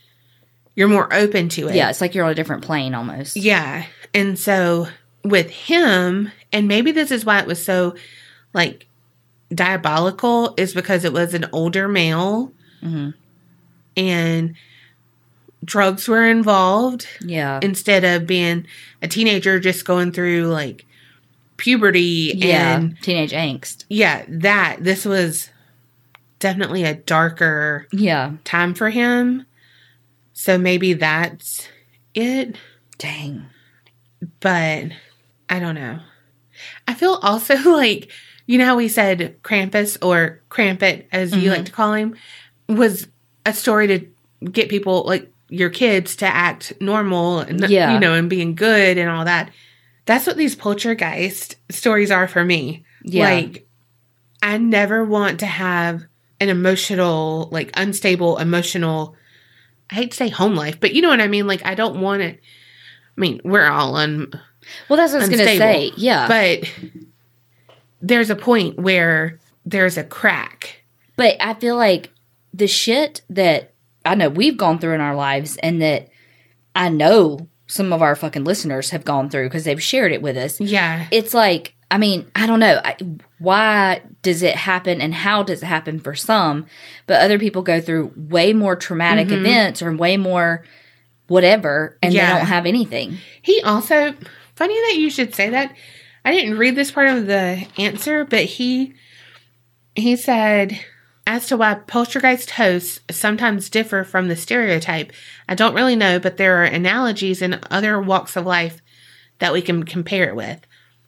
you're 0.76 0.90
more 0.90 1.08
open 1.14 1.48
to 1.48 1.70
it. 1.70 1.76
Yeah. 1.76 1.90
It's 1.90 2.02
like 2.02 2.14
you're 2.14 2.26
on 2.26 2.32
a 2.32 2.36
different 2.36 2.64
plane 2.64 2.94
almost. 2.94 3.38
Yeah. 3.38 3.86
And 4.14 4.38
so 4.38 4.90
with 5.24 5.50
him, 5.50 6.30
and 6.54 6.68
maybe 6.68 6.92
this 6.92 7.12
is 7.12 7.26
why 7.26 7.40
it 7.40 7.48
was 7.48 7.64
so 7.64 7.96
like 8.54 8.88
diabolical, 9.54 10.54
is 10.58 10.74
because 10.74 11.04
it 11.06 11.14
was 11.14 11.34
an 11.34 11.46
older 11.52 11.88
male 11.88 12.52
Mhm. 12.84 13.14
and 13.98 14.56
drugs 15.64 16.08
were 16.08 16.26
involved 16.30 17.08
Yeah. 17.22 17.60
instead 17.62 18.04
of 18.04 18.26
being 18.26 18.66
a 19.02 19.08
teenager 19.08 19.60
just 19.60 19.86
going 19.86 20.12
through 20.12 20.48
like 20.48 20.86
puberty 21.58 22.34
yeah. 22.36 22.76
and 22.78 23.00
Teenage 23.02 23.32
angst. 23.34 23.86
yeah, 23.90 24.26
that 24.28 24.78
this 24.82 25.06
was 25.06 25.50
definitely 26.40 26.84
a 26.84 26.96
darker 26.96 27.88
Yeah. 27.92 28.32
time 28.44 28.74
for 28.74 28.90
him. 28.90 29.46
So 30.34 30.58
maybe 30.58 30.94
that's 30.94 31.68
it. 32.16 32.56
Dang. 32.98 33.46
but 34.40 34.86
I 35.50 35.60
don't 35.60 35.74
know. 35.76 36.00
I 36.88 36.94
feel 36.94 37.20
also 37.22 37.56
like 37.72 38.10
you 38.48 38.58
know 38.58 38.66
how 38.66 38.76
we 38.76 38.88
said 38.88 39.42
Krampus 39.44 39.98
or 40.02 40.42
Krampet, 40.50 41.06
as 41.12 41.32
you 41.36 41.44
Mm-hmm. 41.44 41.50
like 41.52 41.66
to 41.66 41.72
call 41.72 41.94
him, 41.94 42.16
was 42.68 43.08
a 43.46 43.54
story 43.54 43.88
to 43.88 44.08
get 44.52 44.70
people 44.70 45.04
like 45.06 45.32
your 45.50 45.70
kids 45.70 46.16
to 46.18 46.26
act 46.26 46.74
normal 46.82 47.40
and 47.40 47.60
Yeah. 47.70 47.94
you 47.94 48.00
know 48.00 48.14
and 48.14 48.30
being 48.30 48.56
good 48.56 48.98
and 48.98 49.10
all 49.10 49.26
that. 49.26 49.52
That's 50.06 50.26
what 50.26 50.38
these 50.38 50.56
poltergeist 50.56 51.56
stories 51.70 52.10
are 52.12 52.28
for 52.28 52.44
me. 52.44 52.84
Yeah. 53.04 53.30
Like 53.30 53.68
I 54.42 54.58
never 54.58 55.06
want 55.06 55.40
to 55.42 55.46
have 55.46 56.04
an 56.40 56.50
emotional, 56.50 57.48
like 57.52 57.70
unstable 57.76 58.38
emotional. 58.40 59.16
I 59.92 59.96
hate 59.96 60.12
to 60.12 60.18
say 60.18 60.30
home 60.30 60.56
life, 60.56 60.80
but 60.80 60.94
you 60.96 61.02
know 61.04 61.10
what 61.10 61.22
I 61.22 61.28
mean. 61.28 61.46
Like 61.48 61.64
I 61.66 61.76
don't 61.76 62.02
want 62.02 62.24
it. 62.24 62.40
I 63.18 63.22
mean, 63.22 63.42
we're 63.44 63.68
all 63.68 63.96
un, 63.98 64.32
Well, 64.90 64.98
that's 64.98 65.14
what 65.14 65.24
I 65.24 65.28
was 65.28 65.30
going 65.30 65.48
to 65.48 65.58
say. 65.58 65.92
Yeah. 65.96 66.28
But, 66.28 66.70
there's 68.02 68.30
a 68.30 68.36
point 68.36 68.80
where 68.80 69.40
there's 69.66 69.98
a 69.98 70.04
crack. 70.04 70.84
But 71.16 71.38
I 71.40 71.54
feel 71.54 71.76
like 71.76 72.10
the 72.54 72.68
shit 72.68 73.22
that 73.30 73.74
I 74.04 74.16
know 74.16 74.30
we've 74.30 74.58
gone 74.58 74.80
through 74.80 74.94
in 74.94 75.02
our 75.02 75.16
lives 75.16 75.58
and 75.58 75.82
that 75.82 76.10
I 76.76 76.90
know 76.90 77.48
some 77.68 77.94
of 77.94 78.02
our 78.02 78.16
fucking 78.16 78.44
listeners 78.44 78.90
have 78.90 79.06
gone 79.06 79.30
through 79.30 79.48
because 79.48 79.64
they've 79.64 79.82
shared 79.82 80.12
it 80.12 80.22
with 80.22 80.36
us. 80.36 80.60
Yeah, 80.60 81.08
It's 81.12 81.34
like, 81.34 81.76
I 81.90 81.98
mean, 81.98 82.30
I 82.36 82.48
don't 82.48 82.60
know. 82.60 82.82
I, 82.84 82.98
why 83.40 84.02
does 84.22 84.44
it 84.44 84.56
happen 84.56 85.00
and 85.00 85.14
how 85.14 85.44
does 85.44 85.62
it 85.62 85.68
happen 85.68 86.00
for 86.00 86.16
some? 86.16 86.66
But 87.06 87.22
other 87.22 87.38
people 87.38 87.62
go 87.62 87.80
through 87.80 88.14
way 88.16 88.54
more 88.54 88.76
traumatic 88.76 89.28
mm-hmm. 89.28 89.46
events 89.46 89.82
or 89.82 89.96
way 89.96 90.18
more 90.18 90.66
whatever 91.28 91.98
and 92.02 92.14
Yeah. 92.14 92.34
they 92.34 92.40
don't 92.40 92.48
have 92.48 92.66
anything. 92.66 93.18
He 93.42 93.62
also, 93.62 94.16
funny 94.62 94.76
that 94.76 94.98
you 95.00 95.10
should 95.10 95.34
say 95.34 95.50
that. 95.50 95.76
I 96.24 96.32
didn't 96.34 96.60
read 96.60 96.76
this 96.76 96.92
part 96.92 97.10
of 97.10 97.26
the 97.26 97.66
answer, 97.80 98.24
but 98.24 98.44
he 98.44 98.94
he 99.96 100.16
said 100.16 100.80
as 101.26 101.48
to 101.48 101.58
why 101.58 101.74
poltergeist 101.74 102.52
hosts 102.52 103.00
sometimes 103.10 103.72
differ 103.72 104.04
from 104.04 104.28
the 104.28 104.36
stereotype. 104.36 105.14
I 105.50 105.56
don't 105.56 105.74
really 105.74 105.96
know, 105.96 106.20
but 106.20 106.38
there 106.38 106.62
are 106.62 106.66
analogies 106.66 107.42
in 107.42 107.60
other 107.72 108.00
walks 108.00 108.36
of 108.36 108.46
life 108.46 108.84
that 109.40 109.52
we 109.52 109.64
can 109.64 109.82
compare 109.82 110.30
it 110.30 110.36
with. 110.36 110.60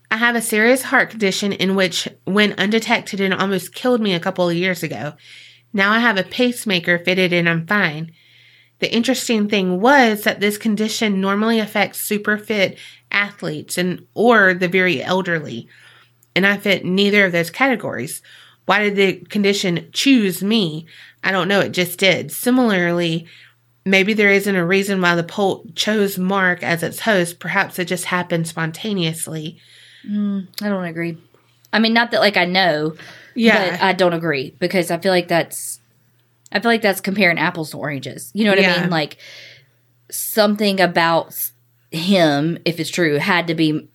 I 0.09 0.17
have 0.17 0.35
a 0.35 0.41
serious 0.41 0.81
heart 0.81 1.11
condition 1.11 1.53
in 1.53 1.75
which, 1.75 2.07
when 2.23 2.53
undetected, 2.53 3.19
it 3.19 3.33
almost 3.33 3.75
killed 3.75 4.01
me 4.01 4.15
a 4.15 4.19
couple 4.19 4.49
of 4.49 4.55
years 4.55 4.81
ago. 4.81 5.13
Now 5.71 5.91
I 5.91 5.99
have 5.99 6.17
a 6.17 6.23
pacemaker 6.23 6.97
fitted 6.97 7.31
and 7.31 7.47
I'm 7.47 7.67
fine. 7.67 8.13
The 8.79 8.93
interesting 8.93 9.47
thing 9.47 9.79
was 9.79 10.23
that 10.23 10.41
this 10.41 10.57
condition 10.57 11.21
normally 11.21 11.59
affects 11.59 12.01
super 12.01 12.37
fit 12.37 12.77
athletes 13.13 13.77
and 13.77 14.05
or 14.13 14.53
the 14.53 14.67
very 14.67 15.01
elderly. 15.03 15.67
And 16.35 16.45
I 16.47 16.57
fit 16.57 16.83
neither 16.83 17.25
of 17.25 17.31
those 17.31 17.49
categories. 17.51 18.21
Why 18.65 18.83
did 18.83 18.95
the 18.95 19.25
condition 19.27 19.89
choose 19.93 20.41
me? 20.43 20.87
I 21.23 21.31
don't 21.31 21.47
know, 21.47 21.59
it 21.61 21.69
just 21.71 21.99
did. 21.99 22.31
Similarly, 22.31 23.27
maybe 23.85 24.13
there 24.13 24.31
isn't 24.31 24.55
a 24.55 24.65
reason 24.65 24.99
why 25.01 25.15
the 25.15 25.23
poll 25.23 25.65
chose 25.75 26.17
Mark 26.17 26.63
as 26.63 26.81
its 26.83 27.01
host. 27.01 27.39
Perhaps 27.39 27.77
it 27.79 27.85
just 27.85 28.05
happened 28.05 28.47
spontaneously. 28.47 29.59
Mm, 30.09 30.47
I 30.61 30.69
don't 30.69 30.83
agree. 30.85 31.17
I 31.71 31.79
mean, 31.79 31.93
not 31.93 32.11
that 32.11 32.19
like 32.19 32.37
I 32.37 32.45
know, 32.45 32.95
Yeah. 33.35 33.71
but 33.71 33.81
I 33.81 33.93
don't 33.93 34.13
agree 34.13 34.55
because 34.59 34.91
I 34.91 34.97
feel 34.97 35.11
like 35.11 35.27
that's 35.27 35.79
I 36.51 36.59
feel 36.59 36.69
like 36.69 36.81
that's 36.83 37.01
comparing 37.01 37.39
apples 37.39 37.71
to 37.71 37.77
oranges. 37.77 38.31
You 38.33 38.45
know 38.45 38.51
what 38.51 38.63
I 38.63 38.81
mean? 38.81 38.89
Like 38.89 39.17
something 40.11 40.79
about 40.79 41.33
him, 41.93 42.57
if 42.65 42.79
it's 42.79 42.89
true, 42.89 43.17
had 43.17 43.47
to 43.47 43.55
be 43.55 43.87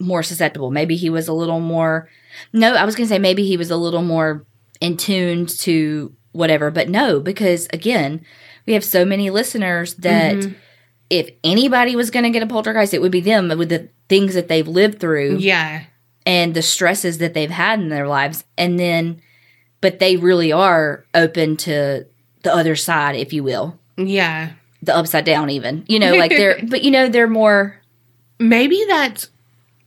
more 0.00 0.22
susceptible. 0.22 0.70
Maybe 0.70 0.96
he 0.96 1.08
was 1.10 1.28
a 1.28 1.32
little 1.32 1.60
more 1.60 2.08
No, 2.52 2.74
I 2.74 2.84
was 2.84 2.94
going 2.96 3.06
to 3.08 3.14
say 3.14 3.18
maybe 3.18 3.46
he 3.46 3.56
was 3.56 3.70
a 3.70 3.76
little 3.76 4.02
more 4.02 4.44
in 4.80 4.96
tune 4.96 5.46
to 5.46 6.12
whatever, 6.32 6.70
but 6.70 6.88
no, 6.88 7.20
because 7.20 7.66
again, 7.72 8.24
we 8.66 8.74
have 8.74 8.84
so 8.84 9.04
many 9.04 9.30
listeners 9.30 9.94
that 9.96 10.34
Mm-hmm. 10.36 10.52
if 11.08 11.30
anybody 11.44 11.96
was 11.96 12.10
going 12.10 12.24
to 12.24 12.30
get 12.30 12.42
a 12.42 12.46
poltergeist, 12.46 12.92
it 12.92 13.00
would 13.00 13.12
be 13.12 13.20
them 13.22 13.48
with 13.56 13.68
the 13.70 13.88
things 14.08 14.34
that 14.34 14.48
they've 14.48 14.68
lived 14.68 15.00
through 15.00 15.36
yeah. 15.36 15.84
and 16.26 16.52
the 16.54 16.62
stresses 16.62 17.18
that 17.18 17.32
they've 17.34 17.50
had 17.50 17.80
in 17.80 17.88
their 17.88 18.06
lives 18.08 18.44
and 18.58 18.78
then 18.78 19.20
but 19.80 19.98
they 19.98 20.16
really 20.16 20.52
are 20.52 21.04
open 21.14 21.56
to 21.56 22.06
the 22.42 22.54
other 22.54 22.76
side 22.76 23.16
if 23.16 23.32
you 23.32 23.42
will 23.42 23.78
Yeah. 23.96 24.52
The 24.86 24.96
upside 24.96 25.24
down 25.24 25.50
even 25.50 25.84
you 25.88 25.98
know 25.98 26.14
like 26.14 26.30
they're 26.30 26.60
but 26.68 26.82
you 26.82 26.90
know 26.90 27.08
they're 27.08 27.28
more 27.28 27.80
maybe 28.38 28.84
that's 28.88 29.30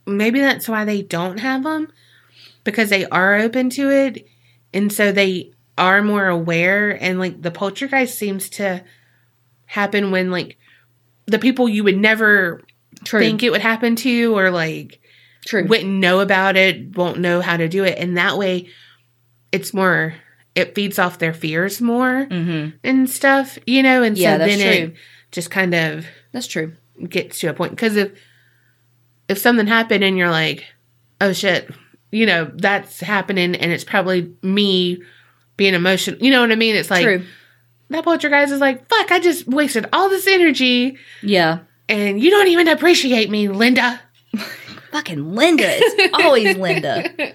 maybe 0.06 0.40
that's 0.40 0.68
why 0.68 0.84
they 0.84 1.02
don't 1.02 1.38
have 1.38 1.62
them 1.64 1.90
because 2.64 2.90
they 2.90 3.06
are 3.06 3.36
open 3.36 3.70
to 3.70 3.90
it 3.90 4.26
and 4.72 4.92
so 4.92 5.10
they 5.12 5.50
are 5.78 6.02
more 6.02 6.26
aware 6.26 6.90
and 7.02 7.18
like 7.18 7.40
the 7.42 7.50
poltergeist 7.50 8.16
seems 8.16 8.48
to 8.50 8.84
happen 9.66 10.10
when 10.10 10.30
like 10.30 10.58
the 11.26 11.38
people 11.38 11.68
you 11.68 11.84
would 11.84 11.96
never 11.96 12.62
true. 13.04 13.20
think 13.20 13.42
it 13.42 13.50
would 13.50 13.60
happen 13.60 13.96
to 13.96 14.36
or 14.36 14.50
like 14.50 15.00
true. 15.46 15.64
wouldn't 15.66 15.90
know 15.90 16.20
about 16.20 16.56
it 16.56 16.96
won't 16.96 17.18
know 17.18 17.40
how 17.40 17.56
to 17.56 17.68
do 17.68 17.84
it 17.84 17.96
and 17.98 18.16
that 18.16 18.36
way 18.36 18.68
it's 19.52 19.72
more 19.72 20.14
it 20.54 20.74
feeds 20.74 20.98
off 20.98 21.18
their 21.18 21.32
fears 21.32 21.80
more 21.80 22.26
mm-hmm. 22.26 22.76
and 22.82 23.08
stuff 23.08 23.58
you 23.66 23.82
know 23.82 24.02
and 24.02 24.18
Yeah, 24.18 24.34
so 24.34 24.38
then 24.46 24.58
true. 24.58 24.68
it 24.86 24.94
just 25.30 25.50
kind 25.50 25.74
of 25.74 26.06
that's 26.32 26.46
true. 26.46 26.72
gets 27.08 27.40
to 27.40 27.48
a 27.48 27.54
point 27.54 27.72
because 27.72 27.96
if 27.96 28.12
if 29.28 29.38
something 29.38 29.66
happened 29.66 30.02
and 30.04 30.18
you're 30.18 30.30
like 30.30 30.64
oh 31.20 31.32
shit 31.32 31.70
you 32.10 32.26
know 32.26 32.50
that's 32.56 33.00
happening 33.00 33.54
and 33.54 33.70
it's 33.72 33.84
probably 33.84 34.34
me 34.42 35.00
being 35.56 35.74
emotional 35.74 36.20
you 36.22 36.30
know 36.30 36.40
what 36.40 36.50
i 36.50 36.56
mean? 36.56 36.74
It's 36.74 36.90
like 36.90 37.04
true. 37.04 37.24
that 37.90 38.04
poltergeist 38.04 38.52
is 38.52 38.60
like 38.60 38.88
fuck 38.88 39.12
i 39.12 39.20
just 39.20 39.46
wasted 39.46 39.86
all 39.92 40.08
this 40.08 40.26
energy. 40.26 40.96
Yeah. 41.22 41.60
And 41.88 42.20
you 42.20 42.30
don't 42.30 42.46
even 42.46 42.68
appreciate 42.68 43.30
me 43.30 43.48
linda. 43.48 44.00
Fucking 44.92 45.34
linda. 45.34 45.64
It's 45.66 46.14
always 46.14 46.56
linda 46.56 47.34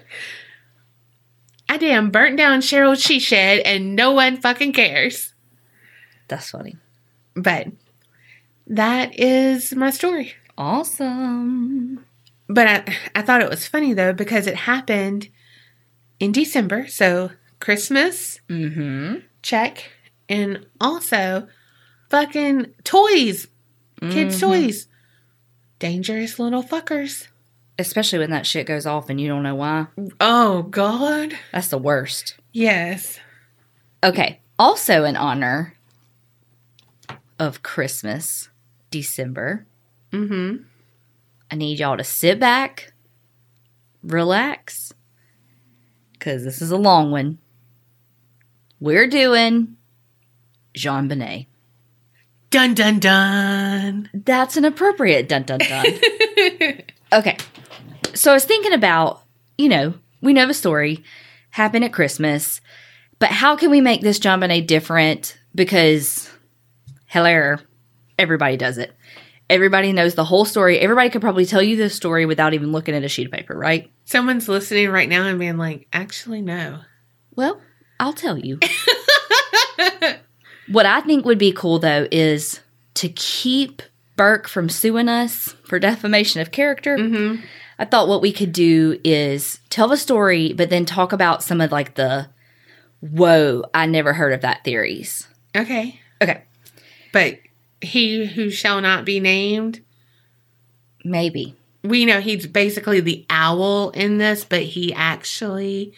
i 1.68 1.76
damn 1.76 2.10
burnt 2.10 2.36
down 2.36 2.60
cheryl's 2.60 3.02
she 3.02 3.18
shed 3.18 3.60
and 3.60 3.96
no 3.96 4.12
one 4.12 4.36
fucking 4.36 4.72
cares 4.72 5.34
that's 6.28 6.50
funny 6.50 6.76
but 7.34 7.68
that 8.66 9.18
is 9.18 9.74
my 9.74 9.90
story 9.90 10.34
awesome 10.58 12.04
But 12.48 12.66
I, 12.68 12.96
I 13.16 13.22
thought 13.22 13.42
it 13.42 13.50
was 13.50 13.66
funny 13.66 13.92
though 13.92 14.12
because 14.12 14.46
it 14.46 14.54
happened 14.54 15.28
in 16.20 16.30
December. 16.32 16.86
So 16.86 17.30
Christmas, 17.60 18.40
mm-hmm 18.48 19.16
check. 19.42 19.90
And 20.28 20.66
also 20.80 21.46
fucking 22.10 22.74
toys, 22.84 23.46
kids' 24.00 24.40
toys. 24.40 24.88
Dangerous 25.78 26.38
little 26.38 26.62
fuckers. 26.64 27.28
Especially 27.78 28.18
when 28.20 28.30
that 28.30 28.46
shit 28.46 28.66
goes 28.66 28.86
off 28.86 29.10
and 29.10 29.20
you 29.20 29.28
don't 29.28 29.42
know 29.42 29.54
why 29.54 29.86
Oh, 30.20 30.62
God. 30.62 31.34
that's 31.52 31.68
the 31.68 31.78
worst 31.78 32.36
Yes. 32.52 33.18
Okay. 34.02 34.40
Also, 34.58 35.04
in 35.04 35.16
honor 35.16 35.74
of 37.38 37.62
Christmas, 37.62 38.48
December, 38.90 39.66
Mm 40.12 40.28
hmm. 40.28 40.56
I 41.50 41.54
need 41.56 41.78
y'all 41.78 41.96
to 41.96 42.04
sit 42.04 42.40
back, 42.40 42.92
relax, 44.02 44.92
because 46.12 46.42
this 46.44 46.62
is 46.62 46.70
a 46.70 46.76
long 46.76 47.10
one. 47.10 47.38
We're 48.80 49.06
doing 49.06 49.76
JonBenét. 50.76 51.46
Dun 52.50 52.74
dun 52.74 52.98
dun. 53.00 54.08
That's 54.14 54.56
an 54.56 54.64
appropriate 54.64 55.28
dun 55.28 55.42
dun 55.44 55.58
dun. 55.58 55.84
okay. 57.12 57.36
So 58.26 58.32
I 58.32 58.34
was 58.34 58.44
thinking 58.44 58.72
about, 58.72 59.22
you 59.56 59.68
know, 59.68 59.94
we 60.20 60.32
know 60.32 60.48
the 60.48 60.52
story, 60.52 61.04
happened 61.50 61.84
at 61.84 61.92
Christmas, 61.92 62.60
but 63.20 63.28
how 63.28 63.54
can 63.54 63.70
we 63.70 63.80
make 63.80 64.00
this 64.00 64.18
JonBenét 64.18 64.66
different? 64.66 65.38
Because, 65.54 66.28
hello, 67.06 67.54
everybody 68.18 68.56
does 68.56 68.78
it. 68.78 68.92
Everybody 69.48 69.92
knows 69.92 70.16
the 70.16 70.24
whole 70.24 70.44
story. 70.44 70.80
Everybody 70.80 71.08
could 71.08 71.20
probably 71.20 71.46
tell 71.46 71.62
you 71.62 71.76
this 71.76 71.94
story 71.94 72.26
without 72.26 72.52
even 72.52 72.72
looking 72.72 72.96
at 72.96 73.04
a 73.04 73.08
sheet 73.08 73.26
of 73.26 73.32
paper, 73.32 73.56
right? 73.56 73.92
Someone's 74.06 74.48
listening 74.48 74.90
right 74.90 75.08
now 75.08 75.28
and 75.28 75.38
being 75.38 75.56
like, 75.56 75.86
actually, 75.92 76.42
no. 76.42 76.80
Well, 77.36 77.60
I'll 78.00 78.12
tell 78.12 78.38
you. 78.38 78.58
what 80.66 80.84
I 80.84 81.00
think 81.02 81.24
would 81.24 81.38
be 81.38 81.52
cool, 81.52 81.78
though, 81.78 82.08
is 82.10 82.58
to 82.94 83.08
keep 83.08 83.82
Burke 84.16 84.48
from 84.48 84.68
suing 84.68 85.08
us 85.08 85.54
for 85.64 85.78
defamation 85.78 86.40
of 86.40 86.50
character. 86.50 86.98
Mm-hmm. 86.98 87.44
I 87.78 87.84
thought 87.84 88.08
what 88.08 88.22
we 88.22 88.32
could 88.32 88.52
do 88.52 88.98
is 89.04 89.60
tell 89.70 89.88
the 89.88 89.96
story, 89.96 90.52
but 90.52 90.70
then 90.70 90.84
talk 90.86 91.12
about 91.12 91.42
some 91.42 91.60
of 91.60 91.70
like 91.72 91.94
the 91.94 92.28
whoa, 93.00 93.64
I 93.74 93.86
never 93.86 94.12
heard 94.14 94.32
of 94.32 94.40
that 94.40 94.64
theories. 94.64 95.28
Okay. 95.54 96.00
Okay, 96.22 96.42
But 97.12 97.38
he 97.82 98.24
who 98.24 98.48
shall 98.50 98.80
not 98.80 99.04
be 99.04 99.20
named, 99.20 99.82
maybe. 101.04 101.54
we 101.84 102.04
know 102.06 102.20
he's 102.20 102.46
basically 102.46 103.00
the 103.00 103.24
owl 103.30 103.90
in 103.90 104.18
this, 104.18 104.44
but 104.44 104.62
he 104.62 104.92
actually 104.94 105.92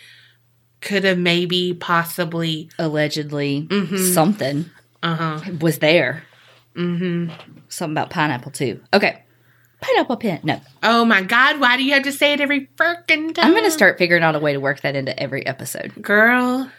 could 0.81 1.05
have 1.05 1.19
maybe 1.19 1.73
possibly 1.75 2.69
Allegedly, 2.79 3.67
Mhm. 3.71 4.13
something 4.13 4.67
uh 5.03 5.15
huh. 5.15 5.41
was 5.61 5.79
there. 5.79 6.25
Mm-hmm. 6.77 7.33
Something 7.69 7.95
about 7.95 8.11
pineapple, 8.11 8.51
too. 8.53 8.81
Okay, 8.93 9.23
pineapple 9.81 10.17
pin. 10.17 10.41
No, 10.43 10.61
Oh 10.83 11.05
my 11.05 11.23
god, 11.23 11.61
why 11.61 11.77
do 11.77 11.85
you 11.85 11.95
have 11.95 12.03
to 12.05 12.13
say 12.13 12.33
it 12.33 12.41
every 12.41 12.67
freaking 12.77 13.35
time? 13.35 13.47
I'm 13.47 13.53
going 13.53 13.65
to 13.65 13.71
start 13.71 13.99
figuring 13.99 14.23
out 14.23 14.35
a 14.35 14.39
way 14.39 14.53
to 14.53 14.61
work 14.61 14.81
that 14.83 14.97
into 14.97 15.19
every 15.19 15.45
episode. 15.47 16.01
Girl, 16.03 16.71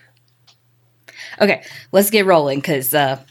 Okay, 1.41 1.63
let's 1.91 2.09
get 2.09 2.25
rolling 2.25 2.59
because 2.59 2.93
uh, 2.93 3.21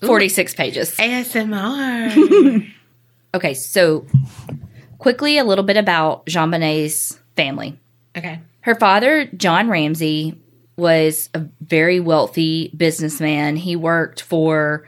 46 0.00 0.54
pages. 0.54 0.94
ASMR. 0.96 2.72
Okay, 3.34 3.54
so 3.54 4.04
quickly 4.98 5.38
a 5.38 5.44
little 5.44 5.64
bit 5.64 5.78
about 5.78 6.26
JonBenét's 6.26 7.18
family. 7.34 7.78
okay. 8.14 8.40
Her 8.60 8.74
father, 8.74 9.24
John 9.24 9.70
Ramsey, 9.70 10.38
was 10.76 11.30
a 11.32 11.46
very 11.62 11.98
wealthy 11.98 12.68
businessman. 12.76 13.56
He 13.56 13.74
worked 13.74 14.20
for, 14.20 14.86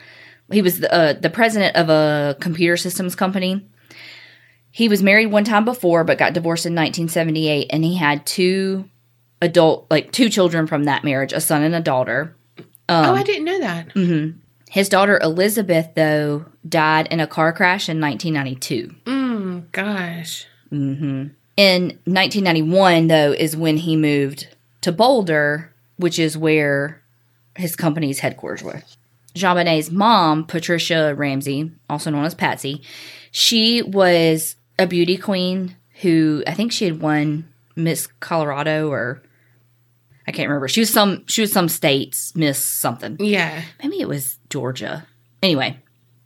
he 0.50 0.62
was 0.62 0.80
the, 0.80 0.92
uh, 0.92 1.12
the 1.14 1.30
president 1.30 1.76
of 1.76 1.88
a 1.88 2.36
computer 2.40 2.76
systems 2.76 3.14
company. 3.14 3.66
He 4.70 4.88
was 4.88 5.02
married 5.02 5.26
one 5.26 5.44
time 5.44 5.64
before, 5.64 6.04
but 6.04 6.18
got 6.18 6.32
divorced 6.32 6.66
in 6.66 6.72
1978, 6.72 7.68
and 7.70 7.84
he 7.84 7.96
had 7.96 8.26
two 8.26 8.88
adult, 9.40 9.86
like 9.90 10.10
two 10.10 10.28
children 10.28 10.66
from 10.66 10.84
that 10.84 11.04
marriage, 11.04 11.32
a 11.32 11.40
son 11.40 11.62
and 11.62 11.74
a 11.74 11.80
daughter. 11.80 12.34
oh, 12.88 13.14
I 13.14 13.22
didn't 13.22 13.44
know 13.44 13.60
that. 13.60 13.94
His 14.68 14.88
daughter 14.88 15.20
Elizabeth, 15.22 15.90
though, 15.94 16.46
died 16.68 17.06
in 17.12 17.20
a 17.20 17.28
car 17.28 17.52
crash 17.52 17.88
in 17.88 18.00
1992. 18.00 18.94
Mm, 19.04 19.70
gosh. 19.70 20.46
In 21.56 22.00
1991, 22.06 23.06
though, 23.06 23.30
is 23.30 23.56
when 23.56 23.76
he 23.76 23.94
moved 23.96 24.48
to 24.80 24.90
Boulder, 24.90 25.72
which 25.96 26.18
is 26.18 26.36
where 26.36 27.00
his 27.56 27.76
company's 27.76 28.18
headquarters 28.18 28.64
were. 28.64 28.82
JonBenét's 29.34 29.90
mom, 29.90 30.44
Patricia 30.44 31.14
Ramsey, 31.14 31.72
also 31.90 32.10
known 32.10 32.24
as 32.24 32.34
Patsy, 32.34 32.82
she 33.30 33.82
was 33.82 34.56
a 34.78 34.86
beauty 34.86 35.16
queen 35.16 35.76
who 36.02 36.42
I 36.46 36.54
think 36.54 36.72
she 36.72 36.84
had 36.84 37.00
won 37.00 37.48
Miss 37.76 38.06
Colorado 38.20 38.88
or 38.90 39.22
I 40.26 40.32
can't 40.32 40.48
remember. 40.48 40.68
She 40.68 40.80
was 40.80 40.90
some 40.90 41.26
she 41.26 41.40
was 41.40 41.52
some 41.52 41.68
states 41.68 42.34
Miss 42.34 42.58
something. 42.58 43.16
Yeah. 43.18 43.62
Maybe 43.82 44.00
it 44.00 44.08
was 44.08 44.38
Georgia. 44.50 45.06
Anyway, 45.42 45.78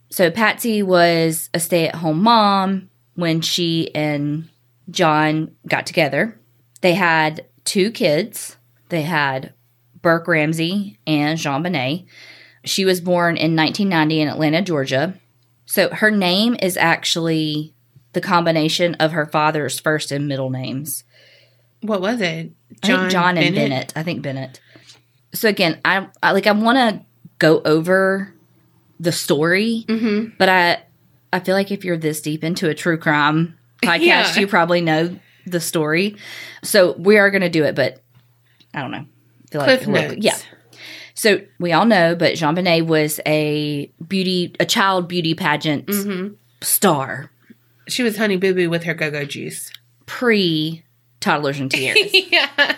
so 0.09 0.31
Patsy 0.31 0.81
was 0.83 1.49
a 1.53 1.59
stay 1.59 1.87
at 1.87 1.95
home 1.95 2.21
mom 2.21 2.89
when 3.15 3.41
she 3.41 3.93
and 3.93 4.47
John 4.89 5.55
got 5.67 5.85
together. 5.85 6.39
They 6.81 6.93
had 6.93 7.45
two 7.65 7.91
kids. 7.91 8.55
They 8.89 9.01
had 9.01 9.53
Burke 10.01 10.27
Ramsey 10.27 10.99
and 11.05 11.37
JonBenét. 11.37 12.05
She 12.65 12.85
was 12.85 13.01
born 13.01 13.37
in 13.37 13.55
1990 13.55 14.21
in 14.21 14.27
Atlanta, 14.27 14.61
Georgia. 14.61 15.13
So 15.65 15.89
her 15.89 16.11
name 16.11 16.55
is 16.61 16.77
actually 16.77 17.73
the 18.13 18.21
combination 18.21 18.95
of 18.95 19.11
her 19.11 19.25
father's 19.25 19.79
first 19.79 20.11
and 20.11 20.27
middle 20.27 20.49
names. 20.49 21.03
What 21.81 22.01
was 22.01 22.19
it? 22.21 22.51
I 22.83 22.87
think 22.87 23.11
John 23.11 23.37
and 23.37 23.55
Bennett. 23.55 23.93
I 23.95 24.03
think 24.03 24.21
Bennett. 24.21 24.59
So 25.33 25.47
again, 25.47 25.79
I, 25.85 26.07
I 26.21 26.31
like 26.31 26.47
I 26.47 26.51
want 26.51 26.77
to 26.77 27.05
go 27.37 27.61
over 27.63 28.33
the 28.99 29.11
story, 29.11 29.85
Mm-hmm. 29.87 30.35
but 30.37 30.49
I 30.49 30.83
I 31.31 31.39
feel 31.39 31.55
like 31.55 31.71
if 31.71 31.85
you're 31.85 31.97
this 31.97 32.19
deep 32.21 32.43
into 32.43 32.67
a 32.67 32.73
true 32.73 32.97
crime 32.97 33.57
podcast, 33.83 33.99
Yeah. 34.01 34.39
you 34.39 34.47
probably 34.47 34.81
know 34.81 35.17
the 35.45 35.61
story. 35.61 36.17
So 36.63 36.93
we 36.93 37.17
are 37.17 37.29
going 37.29 37.41
to 37.43 37.49
do 37.49 37.63
it, 37.63 37.75
but 37.75 38.01
I 38.73 38.81
don't 38.81 38.91
know. 38.91 39.05
Feel 39.51 39.61
Cliff 39.63 39.87
like- 39.87 40.09
notes. 40.09 40.17
yeah. 40.25 40.37
So 41.19 41.41
we 41.59 41.73
all 41.73 41.83
know, 41.85 42.15
but 42.15 42.35
JonBenét 42.35 42.87
was 42.87 43.19
a 43.25 43.91
beauty, 44.07 44.55
a 44.57 44.65
child 44.65 45.09
beauty 45.09 45.33
pageant 45.35 45.85
Mm-hmm. 45.87 46.35
star 46.61 47.29
She 47.89 48.03
was 48.03 48.15
Honey 48.15 48.37
Boo 48.37 48.53
Boo 48.53 48.69
with 48.69 48.83
her 48.83 48.93
go 48.93 49.11
go 49.11 49.25
juice. 49.25 49.69
pre 50.05 50.85
toddlers 51.19 51.59
and 51.59 51.69
tears. 51.69 51.97
yeah. 52.31 52.73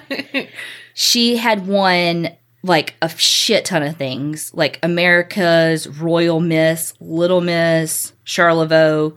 she 0.95 1.37
had 1.37 1.67
won 1.67 2.29
like 2.63 2.95
a 3.03 3.09
shit 3.09 3.65
ton 3.65 3.83
of 3.83 3.95
things 3.97 4.51
like 4.55 4.79
america's 4.81 5.87
royal 5.87 6.39
miss 6.39 6.93
little 6.99 7.41
miss 7.41 8.13
charlevoix 8.23 9.11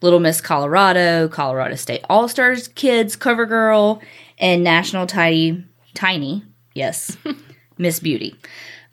little 0.00 0.20
miss 0.20 0.40
colorado 0.40 1.28
colorado 1.28 1.74
state 1.74 2.02
all-stars 2.08 2.68
kids 2.68 3.14
cover 3.16 3.44
girl 3.44 4.00
and 4.38 4.64
national 4.64 5.06
tiny 5.06 5.62
tiny 5.94 6.42
yes 6.74 7.16
miss 7.80 7.98
beauty 7.98 8.36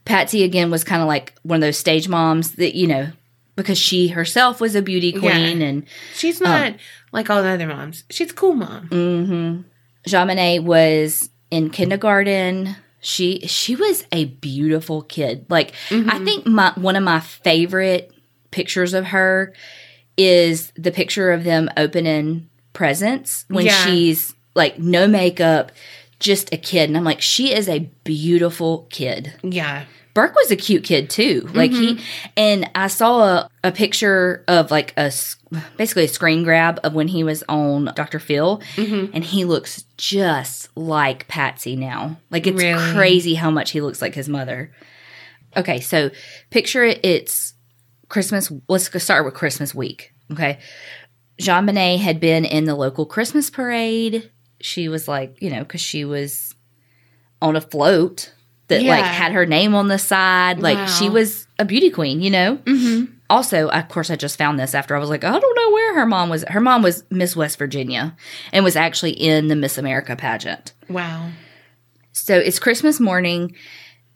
patsy 0.06 0.44
again 0.44 0.72
was 0.72 0.84
kind 0.84 1.02
of 1.02 1.08
like 1.08 1.34
one 1.44 1.58
of 1.58 1.62
those 1.62 1.78
stage 1.78 2.08
moms 2.08 2.54
that 2.54 2.76
you 2.76 2.88
know 2.88 3.10
because 3.56 3.78
she 3.78 4.08
herself 4.10 4.62
was 4.62 4.74
a 4.76 4.82
beauty 4.82 5.12
queen 5.12 5.62
and 5.62 5.86
She's 6.16 6.40
not 6.40 6.76
like 7.12 7.30
all 7.30 7.42
the 7.44 7.50
other 7.50 7.66
moms. 7.68 8.04
She's 8.10 8.30
a 8.32 8.34
cool 8.36 8.54
mom. 8.54 8.88
Mm. 8.90 9.64
JonBenét 10.08 10.64
was 10.64 11.30
in 11.50 11.70
kindergarten. 11.72 12.76
She 13.00 13.40
she 13.48 13.76
was 13.76 14.06
a 14.12 14.26
beautiful 14.26 15.02
kid. 15.02 15.46
Like 15.50 15.74
I 15.92 16.20
think 16.24 16.46
my 16.46 16.72
one 16.76 16.96
of 16.96 17.04
my 17.04 17.20
favorite 17.20 18.12
pictures 18.52 18.94
of 18.94 19.06
her 19.08 19.54
is 20.18 20.72
the 20.76 20.92
picture 20.92 21.32
of 21.32 21.44
them 21.44 21.70
opening 21.78 22.50
presents 22.74 23.46
when 23.50 23.66
Yeah. 23.66 23.86
she's 23.86 24.34
like 24.56 24.80
no 24.80 25.08
makeup, 25.08 25.72
just 26.20 26.54
a 26.54 26.58
kid. 26.58 26.90
And 26.90 26.98
I'm 26.98 27.04
like, 27.04 27.22
she 27.22 27.54
is 27.54 27.70
a 27.70 27.90
beautiful 28.04 28.88
kid. 28.90 29.34
Yeah. 29.44 29.86
Burke 30.18 30.34
was 30.34 30.50
a 30.50 30.56
cute 30.56 30.84
kid 30.84 31.12
too. 31.12 31.48
Like 31.54 31.70
he 31.70 31.94
mm-hmm. 31.94 32.30
and 32.36 32.72
I 32.74 32.88
saw 32.88 33.22
a, 33.22 33.50
a 33.64 33.72
picture 33.72 34.44
of 34.48 34.72
like 34.72 34.92
a 34.98 35.12
basically 35.78 36.06
a 36.06 36.08
screen 36.08 36.44
grab 36.44 36.80
of 36.84 36.96
when 36.96 37.08
he 37.08 37.24
was 37.24 37.44
on 37.48 37.92
Dr. 37.96 38.18
Phil 38.18 38.60
mm-hmm. 38.78 39.12
and 39.14 39.24
he 39.24 39.46
looks 39.46 39.84
just 39.96 40.76
like 40.76 41.28
Patsy 41.28 41.76
now. 41.76 42.18
Like 42.32 42.48
it's 42.48 42.64
Really? 42.64 42.94
crazy 42.94 43.36
how 43.36 43.52
much 43.52 43.70
he 43.70 43.82
looks 43.82 44.02
like 44.02 44.16
his 44.16 44.28
mother. 44.28 44.72
Okay, 45.56 45.80
so 45.80 46.10
picture 46.50 46.84
it 46.84 47.00
it's 47.06 47.54
Christmas 48.10 48.52
let's 48.68 48.90
start 49.04 49.24
with 49.24 49.36
Christmas 49.36 49.76
week. 49.76 50.16
Okay. 50.32 50.58
JonBenét 51.40 52.00
had 52.00 52.20
been 52.20 52.44
in 52.44 52.66
the 52.66 52.74
local 52.74 53.06
Christmas 53.06 53.52
parade. 53.52 54.32
She 54.60 54.90
was 54.90 55.08
like, 55.08 55.42
you 55.42 55.50
know, 55.50 55.60
because 55.60 55.82
she 55.82 56.06
was 56.06 56.56
on 57.42 57.56
a 57.56 57.62
float 57.62 58.34
that 58.68 58.82
like 58.82 59.04
had 59.04 59.32
her 59.32 59.46
name 59.46 59.76
on 59.76 59.88
the 59.88 59.98
side. 59.98 60.60
Like 60.60 60.88
she 60.88 61.10
was 61.10 61.48
a 61.60 61.66
beauty 61.66 61.90
queen, 61.90 62.22
you 62.22 62.30
know? 62.30 62.58
Mm-hmm. 62.58 63.14
Also, 63.30 63.70
of 63.70 63.90
course, 63.90 64.10
I 64.10 64.16
just 64.16 64.38
found 64.38 64.60
this 64.60 64.74
after 64.74 64.96
I 64.96 65.00
was 65.00 65.10
like, 65.10 65.24
I 65.24 65.38
don't 65.38 65.56
know 65.56 65.72
where 65.72 65.96
her 65.96 66.06
mom 66.06 66.30
was. 66.30 66.44
Her 66.48 66.62
mom 66.62 66.82
was 66.82 67.04
Miss 67.10 67.36
West 67.36 67.58
Virginia 67.58 68.16
and 68.54 68.64
was 68.64 68.76
actually 68.76 69.12
in 69.12 69.48
the 69.48 69.56
Miss 69.56 69.78
America 69.78 70.16
pageant. 70.16 70.74
Wow. 70.90 71.30
So 72.14 72.38
it's 72.38 72.60
Christmas 72.60 73.00
morning. 73.00 73.56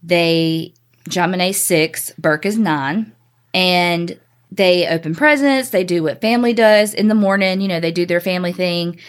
They, 0.02 0.74
JonBenét's 1.10 1.58
six, 1.58 2.12
Burke 2.18 2.46
is 2.46 2.58
nine, 2.58 3.14
and 3.54 4.18
they 4.52 4.88
open 4.88 5.14
presents. 5.14 5.70
They 5.70 5.84
do 5.84 6.04
what 6.04 6.22
family 6.22 6.54
does 6.54 6.94
in 6.94 7.08
the 7.08 7.16
morning. 7.16 7.62
You 7.62 7.68
know, 7.68 7.80
they 7.80 7.92
do 7.92 8.06
their 8.06 8.22
family 8.22 8.54
thing. 8.54 9.00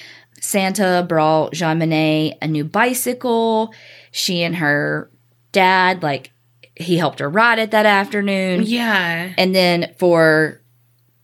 Santa 0.42 1.06
brought 1.08 1.52
JonBenét 1.52 2.38
a 2.42 2.48
new 2.48 2.64
bicycle. 2.64 3.72
She 4.10 4.42
and 4.42 4.56
her 4.56 5.08
dad, 5.52 6.02
like, 6.02 6.32
he 6.74 6.96
helped 6.96 7.20
her 7.20 7.30
ride 7.30 7.60
it 7.60 7.70
that 7.70 7.86
afternoon. 7.86 8.64
Yeah. 8.64 9.32
And 9.38 9.54
then 9.54 9.94
for 9.98 10.60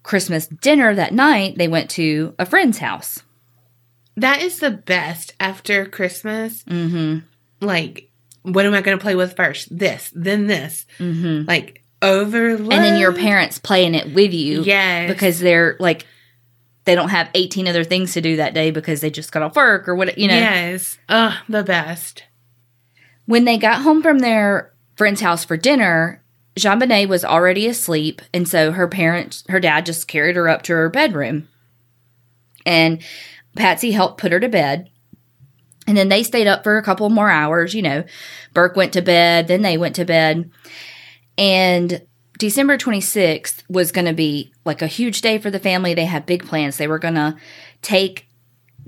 Christmas 0.05 0.47
dinner 0.47 0.95
that 0.95 1.13
night, 1.13 1.59
they 1.59 1.67
went 1.67 1.91
to 1.91 2.35
a 2.39 2.47
friend's 2.47 2.79
house. 2.79 3.23
That 4.17 4.41
is 4.41 4.61
the 4.61 4.71
best 4.71 5.35
after 5.41 5.85
Christmas. 5.85 6.63
Mm-hmm. 6.65 7.19
Like, 7.61 8.11
what 8.43 8.67
am 8.67 8.75
I 8.75 8.83
going 8.83 8.97
to 8.97 9.03
play 9.03 9.17
with 9.17 9.37
first? 9.37 9.77
This, 9.77 10.13
then 10.15 10.47
this. 10.47 10.87
Mm-hmm. 10.99 11.49
Like, 11.49 11.83
overload. 12.03 12.73
And 12.73 12.85
then 12.85 13.01
your 13.01 13.13
parents 13.13 13.59
playing 13.59 13.97
it 13.97 14.15
with 14.15 14.33
you. 14.33 14.63
Yes. 14.63 15.11
because 15.11 15.41
they're 15.41 15.77
like 15.81 16.07
they 16.89 16.95
don't 16.95 17.11
have 17.11 17.29
18 17.35 17.69
other 17.69 17.85
things 17.85 18.15
to 18.15 18.23
do 18.23 18.37
that 18.37 18.55
day 18.55 18.71
because 18.71 19.03
they 19.03 19.11
just 19.11 19.31
got 19.31 19.43
off 19.43 19.57
work 19.57 19.87
or 19.87 19.95
what 19.95 20.17
you 20.17 20.27
know. 20.27 20.35
Yes. 20.35 20.97
Ugh, 21.11 21.35
the 21.47 21.63
best. 21.63 22.25
when 23.27 23.45
they 23.45 23.59
got 23.59 23.83
home 23.83 24.01
from 24.03 24.21
their 24.21 24.73
friend's 24.97 25.21
house 25.21 25.45
for 25.45 25.59
dinner 25.59 26.25
JonBenét 26.57 27.07
was 27.07 27.27
already 27.27 27.67
asleep 27.67 28.23
and 28.33 28.49
so 28.49 28.73
her 28.73 28.89
parents 28.89 29.45
her 29.51 29.61
dad 29.61 29.85
just 29.85 30.09
carried 30.09 30.35
her 30.37 30.49
up 30.49 30.63
to 30.63 30.73
her 30.73 30.89
bedroom. 30.89 31.47
And 32.65 33.03
patsy 33.55 33.91
helped 33.91 34.19
put 34.19 34.33
her 34.33 34.41
to 34.41 34.49
bed. 34.49 34.89
And 35.87 35.95
then 35.95 36.09
they 36.09 36.23
stayed 36.23 36.47
up 36.47 36.65
for 36.65 36.79
a 36.79 36.83
couple 36.83 37.11
more 37.11 37.31
hours 37.31 37.75
you 37.75 37.83
know. 37.83 38.05
Burke 38.55 38.77
went 38.77 38.95
to 38.95 39.03
bed 39.03 39.47
then 39.47 39.61
they 39.61 39.77
went 39.77 39.95
to 39.97 40.07
bed. 40.07 40.51
And 41.37 42.08
December 42.39 42.79
26th 42.79 43.63
was 43.69 43.93
going 43.93 44.07
to 44.07 44.13
be 44.15 44.53
like 44.65 44.81
a 44.81 44.87
huge 44.87 45.21
day 45.21 45.39
for 45.39 45.51
the 45.51 45.59
family. 45.59 45.93
They 45.95 46.05
had 46.07 46.25
big 46.25 46.47
plans. 46.47 46.77
They 46.77 46.87
were 46.89 46.99
going 46.99 47.15
to 47.17 47.37
take 47.83 48.27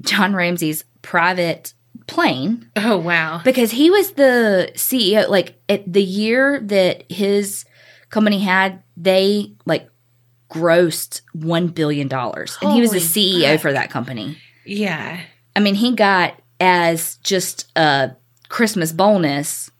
John 0.00 0.34
Ramsey's 0.34 0.84
private 1.02 1.74
plane 2.06 2.70
Oh, 2.76 2.96
wow. 2.96 3.40
because 3.44 3.70
he 3.72 3.90
was 3.90 4.12
the 4.12 4.70
CEO. 4.74 5.28
Like 5.28 5.60
at 5.68 5.92
the 5.92 6.02
year 6.02 6.60
that 6.60 7.10
his 7.10 7.64
company 8.08 8.40
had, 8.40 8.82
they 8.96 9.52
like 9.66 9.88
grossed 10.50 11.20
$1 11.36 11.74
billion. 11.74 12.12
And 12.12 12.72
he 12.72 12.80
was 12.80 12.92
the 12.92 12.98
CEO 12.98 13.52
fuck. 13.52 13.60
for 13.60 13.72
that 13.72 13.90
company. 13.90 14.38
Yeah. 14.64 15.20
I 15.56 15.60
mean, 15.60 15.74
he 15.74 15.94
got 15.94 16.34
as 16.60 17.16
just 17.22 17.70
a 17.76 18.12
Christmas 18.48 18.92
bonus 18.92 19.70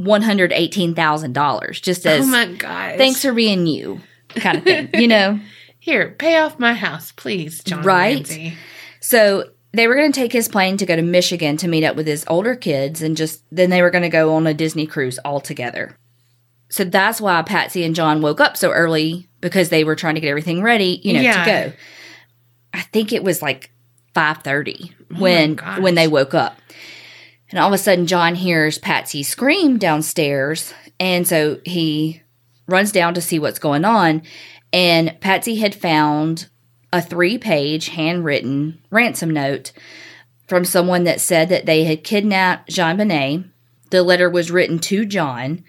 $118,000 0.00 1.82
just 1.82 2.06
oh 2.06 2.10
as 2.10 2.24
oh 2.24 2.26
my 2.28 2.46
gosh. 2.46 2.96
thanks 2.96 3.22
for 3.22 3.32
being 3.32 3.66
you 3.66 4.00
kind 4.30 4.58
of 4.58 4.64
thing, 4.64 4.90
you 4.94 5.08
know? 5.08 5.38
Here, 5.78 6.10
pay 6.18 6.36
off 6.38 6.58
my 6.58 6.74
house, 6.74 7.12
please, 7.12 7.62
John 7.62 7.82
Right? 7.82 8.16
Ramsey. 8.16 8.54
So 9.00 9.50
they 9.72 9.86
were 9.86 9.94
going 9.94 10.10
to 10.10 10.18
take 10.20 10.32
his 10.32 10.48
plane 10.48 10.76
to 10.78 10.86
go 10.86 10.96
to 10.96 11.02
Michigan 11.02 11.56
to 11.58 11.68
meet 11.68 11.84
up 11.84 11.94
with 11.94 12.08
his 12.08 12.24
older 12.28 12.56
kids 12.56 13.02
and 13.02 13.16
just 13.16 13.44
then 13.52 13.70
they 13.70 13.82
were 13.82 13.90
going 13.90 14.02
to 14.02 14.08
go 14.08 14.34
on 14.34 14.46
a 14.48 14.54
Disney 14.54 14.86
cruise 14.86 15.18
all 15.18 15.40
together. 15.40 15.96
So 16.70 16.82
that's 16.82 17.20
why 17.20 17.40
Patsy 17.42 17.84
and 17.84 17.94
John 17.94 18.20
woke 18.20 18.40
up 18.40 18.56
so 18.56 18.72
early 18.72 19.28
because 19.40 19.68
they 19.68 19.84
were 19.84 19.94
trying 19.94 20.16
to 20.16 20.20
get 20.20 20.28
everything 20.28 20.60
ready, 20.60 21.00
you 21.04 21.12
know, 21.12 21.20
Yeah. 21.20 21.44
to 21.44 21.50
go. 21.70 21.76
I 22.74 22.80
think 22.80 23.12
it 23.12 23.22
was 23.22 23.40
like 23.40 23.70
5:30 24.14 24.92
when 25.18 25.54
gosh. 25.54 25.78
when 25.78 25.94
they 25.94 26.08
woke 26.08 26.34
up. 26.34 26.58
And 27.50 27.58
all 27.58 27.68
of 27.68 27.74
a 27.74 27.78
sudden 27.78 28.06
John 28.06 28.34
hears 28.34 28.78
Patsy 28.78 29.22
scream 29.22 29.78
downstairs 29.78 30.74
and 30.98 31.26
so 31.26 31.60
he 31.64 32.22
runs 32.66 32.90
down 32.90 33.14
to 33.14 33.20
see 33.20 33.38
what's 33.38 33.58
going 33.58 33.84
on 33.84 34.22
and 34.72 35.18
Patsy 35.20 35.56
had 35.56 35.74
found 35.74 36.48
a 36.92 37.00
three-page 37.00 37.88
handwritten 37.88 38.82
ransom 38.90 39.30
note 39.30 39.72
from 40.48 40.64
someone 40.64 41.04
that 41.04 41.20
said 41.20 41.48
that 41.48 41.66
they 41.66 41.84
had 41.84 42.04
kidnapped 42.04 42.70
JonBenét. 42.70 43.50
The 43.90 44.02
letter 44.02 44.28
was 44.28 44.50
written 44.50 44.78
to 44.80 45.04
John 45.04 45.64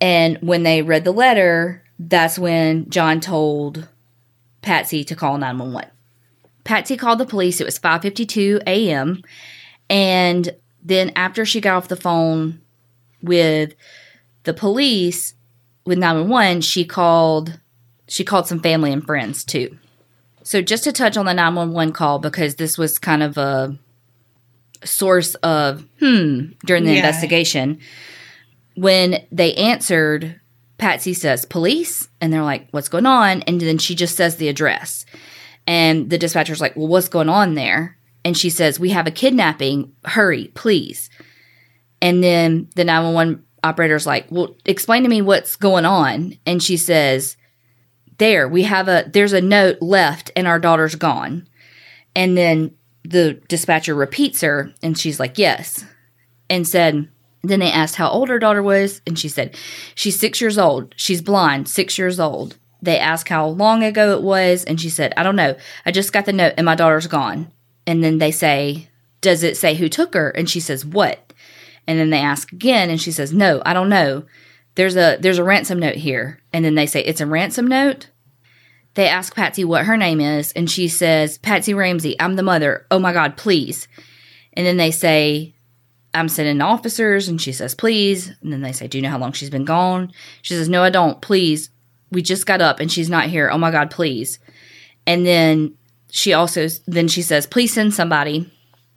and 0.00 0.38
when 0.40 0.62
they 0.64 0.82
read 0.82 1.04
the 1.04 1.12
letter, 1.12 1.82
that's 1.98 2.38
when 2.38 2.90
John 2.90 3.20
told 3.20 3.88
Patsy 4.62 5.04
to 5.04 5.16
call 5.16 5.38
911. 5.38 5.90
Patsy 6.64 6.96
called 6.96 7.18
the 7.18 7.26
police. 7.26 7.60
It 7.60 7.64
was 7.64 7.78
5:52 7.78 8.62
a.m. 8.66 9.22
and 9.88 10.54
then 10.84 11.12
after 11.16 11.44
she 11.44 11.60
got 11.60 11.76
off 11.76 11.88
the 11.88 11.96
phone 11.96 12.60
with 13.22 13.74
the 14.44 14.54
police 14.54 15.34
with 15.86 15.98
911, 15.98 16.60
she 16.60 16.84
called 16.84 17.58
she 18.06 18.22
called 18.24 18.46
some 18.46 18.60
family 18.60 18.92
and 18.92 19.04
friends 19.04 19.44
too. 19.44 19.78
So 20.42 20.60
just 20.60 20.84
to 20.84 20.92
touch 20.92 21.16
on 21.16 21.24
the 21.24 21.32
911 21.32 21.94
call 21.94 22.18
because 22.18 22.56
this 22.56 22.76
was 22.76 22.98
kind 22.98 23.22
of 23.22 23.38
a 23.38 23.78
source 24.84 25.34
of 25.36 25.86
hmm 26.00 26.48
during 26.66 26.84
the 26.84 26.90
Yeah. 26.92 26.96
investigation 26.98 27.78
when 28.76 29.24
they 29.32 29.54
answered, 29.54 30.40
Patsy 30.78 31.14
says, 31.14 31.44
police. 31.44 32.08
And 32.20 32.32
they're 32.32 32.42
like, 32.42 32.68
what's 32.72 32.88
going 32.88 33.06
on? 33.06 33.42
And 33.42 33.60
then 33.60 33.78
she 33.78 33.94
just 33.94 34.16
says 34.16 34.36
the 34.36 34.48
address. 34.48 35.06
And 35.66 36.10
the 36.10 36.18
dispatcher's 36.18 36.60
like, 36.60 36.76
well, 36.76 36.88
what's 36.88 37.08
going 37.08 37.28
on 37.28 37.54
there? 37.54 37.96
And 38.24 38.36
she 38.36 38.50
says, 38.50 38.80
we 38.80 38.90
have 38.90 39.06
a 39.06 39.12
kidnapping. 39.12 39.92
Hurry, 40.04 40.50
please. 40.54 41.10
And 42.00 42.22
then 42.22 42.68
the 42.74 42.84
911 42.84 43.44
operator's 43.62 44.06
like, 44.06 44.26
well, 44.30 44.56
explain 44.64 45.02
to 45.02 45.08
me 45.08 45.22
what's 45.22 45.56
going 45.56 45.84
on. 45.84 46.34
And 46.46 46.62
she 46.62 46.76
says, 46.76 47.36
there, 48.18 48.48
we 48.48 48.62
have 48.62 48.88
a, 48.88 49.04
there's 49.12 49.32
a 49.32 49.40
note 49.40 49.80
left 49.80 50.30
and 50.36 50.46
our 50.46 50.58
daughter's 50.58 50.94
gone. 50.94 51.48
And 52.14 52.36
then 52.36 52.74
the 53.04 53.34
dispatcher 53.48 53.94
repeats 53.94 54.40
her 54.40 54.72
and 54.82 54.98
she's 54.98 55.20
like, 55.20 55.38
yes. 55.38 55.84
And 56.48 56.66
said, 56.66 57.08
then 57.44 57.60
they 57.60 57.70
asked 57.70 57.96
how 57.96 58.08
old 58.08 58.28
her 58.28 58.38
daughter 58.38 58.62
was, 58.62 59.02
and 59.06 59.18
she 59.18 59.28
said, 59.28 59.56
She's 59.94 60.18
six 60.18 60.40
years 60.40 60.58
old. 60.58 60.94
She's 60.96 61.20
blind, 61.20 61.68
six 61.68 61.98
years 61.98 62.18
old. 62.18 62.56
They 62.80 62.98
asked 62.98 63.28
how 63.28 63.46
long 63.46 63.82
ago 63.82 64.12
it 64.12 64.22
was, 64.22 64.64
and 64.64 64.80
she 64.80 64.90
said, 64.90 65.12
I 65.16 65.22
don't 65.22 65.36
know. 65.36 65.56
I 65.86 65.90
just 65.90 66.12
got 66.12 66.26
the 66.26 66.32
note, 66.32 66.54
and 66.56 66.64
my 66.64 66.74
daughter's 66.74 67.06
gone. 67.06 67.52
And 67.86 68.02
then 68.02 68.18
they 68.18 68.30
say, 68.30 68.88
Does 69.20 69.42
it 69.42 69.56
say 69.56 69.74
who 69.74 69.88
took 69.88 70.14
her? 70.14 70.30
And 70.30 70.48
she 70.48 70.60
says, 70.60 70.84
What? 70.84 71.32
And 71.86 71.98
then 71.98 72.10
they 72.10 72.20
ask 72.20 72.52
again, 72.52 72.90
and 72.90 73.00
she 73.00 73.12
says, 73.12 73.32
No, 73.32 73.62
I 73.64 73.72
don't 73.72 73.88
know. 73.88 74.24
There's 74.74 74.96
a 74.96 75.16
there's 75.20 75.38
a 75.38 75.44
ransom 75.44 75.78
note 75.78 75.96
here. 75.96 76.40
And 76.52 76.64
then 76.64 76.74
they 76.74 76.86
say, 76.86 77.02
It's 77.02 77.20
a 77.20 77.26
ransom 77.26 77.66
note? 77.66 78.10
They 78.94 79.08
ask 79.08 79.34
Patsy 79.34 79.64
what 79.64 79.86
her 79.86 79.96
name 79.96 80.20
is, 80.20 80.52
and 80.52 80.70
she 80.70 80.86
says, 80.86 81.38
Patsy 81.38 81.74
Ramsey, 81.74 82.18
I'm 82.20 82.36
the 82.36 82.42
mother. 82.44 82.86
Oh 82.90 83.00
my 83.00 83.12
God, 83.12 83.36
please. 83.36 83.88
And 84.52 84.64
then 84.64 84.76
they 84.76 84.92
say, 84.92 85.54
I'm 86.14 86.28
sending 86.28 86.60
officers. 86.60 87.28
And 87.28 87.40
she 87.40 87.52
says, 87.52 87.74
please. 87.74 88.32
And 88.40 88.52
then 88.52 88.62
they 88.62 88.72
say, 88.72 88.86
Do 88.86 88.98
you 88.98 89.02
know 89.02 89.10
how 89.10 89.18
long 89.18 89.32
she's 89.32 89.50
been 89.50 89.64
gone? 89.64 90.12
She 90.42 90.54
says, 90.54 90.68
No, 90.68 90.82
I 90.82 90.90
don't. 90.90 91.20
Please. 91.20 91.70
We 92.10 92.22
just 92.22 92.46
got 92.46 92.60
up 92.60 92.78
and 92.78 92.90
she's 92.90 93.10
not 93.10 93.26
here. 93.26 93.50
Oh 93.50 93.58
my 93.58 93.72
God, 93.72 93.90
please. 93.90 94.38
And 95.06 95.26
then 95.26 95.76
she 96.14 96.32
also, 96.32 96.68
then 96.86 97.08
she 97.08 97.22
says, 97.22 97.44
Please 97.44 97.74
send 97.74 97.92
somebody. 97.92 98.48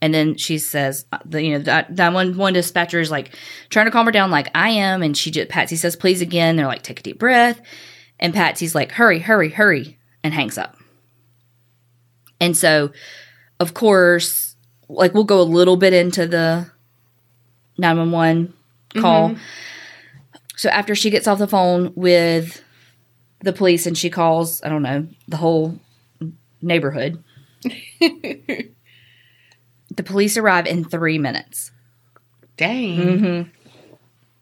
And 0.03 0.13
then 0.13 0.37
she 0.37 0.59
says, 0.59 1.07
uh, 1.11 1.17
the, 1.25 1.41
you 1.41 1.53
know, 1.53 1.63
that, 1.63 1.95
that 1.95 2.13
one, 2.13 2.37
one 2.37 2.53
dispatcher 2.53 2.99
is 2.99 3.09
like 3.09 3.35
trying 3.69 3.87
to 3.87 3.91
calm 3.91 4.05
her 4.05 4.11
down, 4.11 4.29
like 4.29 4.51
I 4.53 4.69
am. 4.69 5.01
And 5.01 5.17
she 5.17 5.31
just, 5.31 5.49
Patsy 5.49 5.77
says, 5.77 5.95
Please 5.95 6.21
again. 6.21 6.55
They're 6.55 6.67
like, 6.67 6.83
Take 6.83 6.99
a 6.99 7.03
deep 7.03 7.17
breath. 7.17 7.59
And 8.19 8.35
Patsy's 8.35 8.75
like, 8.75 8.91
Hurry, 8.91 9.17
hurry, 9.17 9.49
hurry. 9.49 9.97
And 10.23 10.31
hangs 10.31 10.59
up. 10.59 10.77
And 12.39 12.55
so, 12.55 12.91
of 13.59 13.73
course, 13.73 14.55
like 14.87 15.15
we'll 15.15 15.23
go 15.23 15.41
a 15.41 15.43
little 15.43 15.75
bit 15.75 15.93
into 15.93 16.27
the 16.27 16.69
911 17.79 18.53
call. 18.99 19.35
So 20.55 20.69
after 20.69 20.93
she 20.93 21.09
gets 21.09 21.27
off 21.27 21.39
the 21.39 21.47
phone 21.47 21.93
with 21.95 22.63
the 23.39 23.53
police 23.53 23.87
and 23.87 23.97
she 23.97 24.11
calls, 24.11 24.61
I 24.61 24.69
don't 24.69 24.83
know, 24.83 25.07
the 25.27 25.37
whole 25.37 25.79
neighborhood. 26.61 27.23
the 27.99 28.73
police 30.03 30.37
arrive 30.37 30.65
in 30.65 30.83
3 30.83 31.17
minutes. 31.17 31.71
Dang. 32.57 32.99
Mm-hmm. 32.99 33.49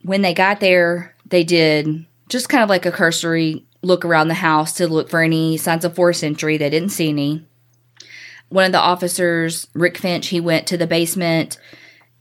When 0.04 0.22
they 0.22 0.34
got 0.34 0.60
there, 0.60 1.16
they 1.26 1.44
did 1.44 2.06
just 2.30 2.50
kind 2.50 2.64
of 2.64 2.70
like 2.70 2.86
a 2.86 2.92
cursory 2.92 3.66
look 3.82 4.04
around 4.04 4.28
the 4.28 4.34
house 4.34 4.74
to 4.74 4.88
look 4.88 5.10
for 5.10 5.22
any 5.22 5.58
signs 5.58 5.86
of 5.86 5.96
forced 5.96 6.24
entry. 6.24 6.58
They 6.58 6.70
didn't 6.70 6.90
see 6.90 7.10
any. 7.10 7.46
One 8.50 8.66
of 8.66 8.72
the 8.72 8.80
officers, 8.80 9.68
Rick 9.74 9.98
Finch, 9.98 10.28
he 10.28 10.40
went 10.40 10.68
to 10.68 10.78
the 10.78 10.88
basement 10.88 11.58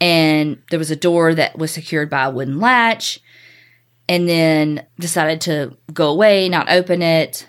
and 0.01 0.63
there 0.71 0.79
was 0.79 0.91
a 0.91 0.97
door 0.97 1.35
that 1.35 1.59
was 1.59 1.73
secured 1.73 2.11
by 2.11 2.25
a 2.25 2.31
wooden 2.31 2.59
latch 2.61 3.21
and 4.09 4.29
then 4.29 4.87
decided 4.99 5.41
to 5.43 5.77
go 5.93 6.11
away, 6.11 6.49
not 6.49 6.71
open 6.71 7.03
it. 7.03 7.47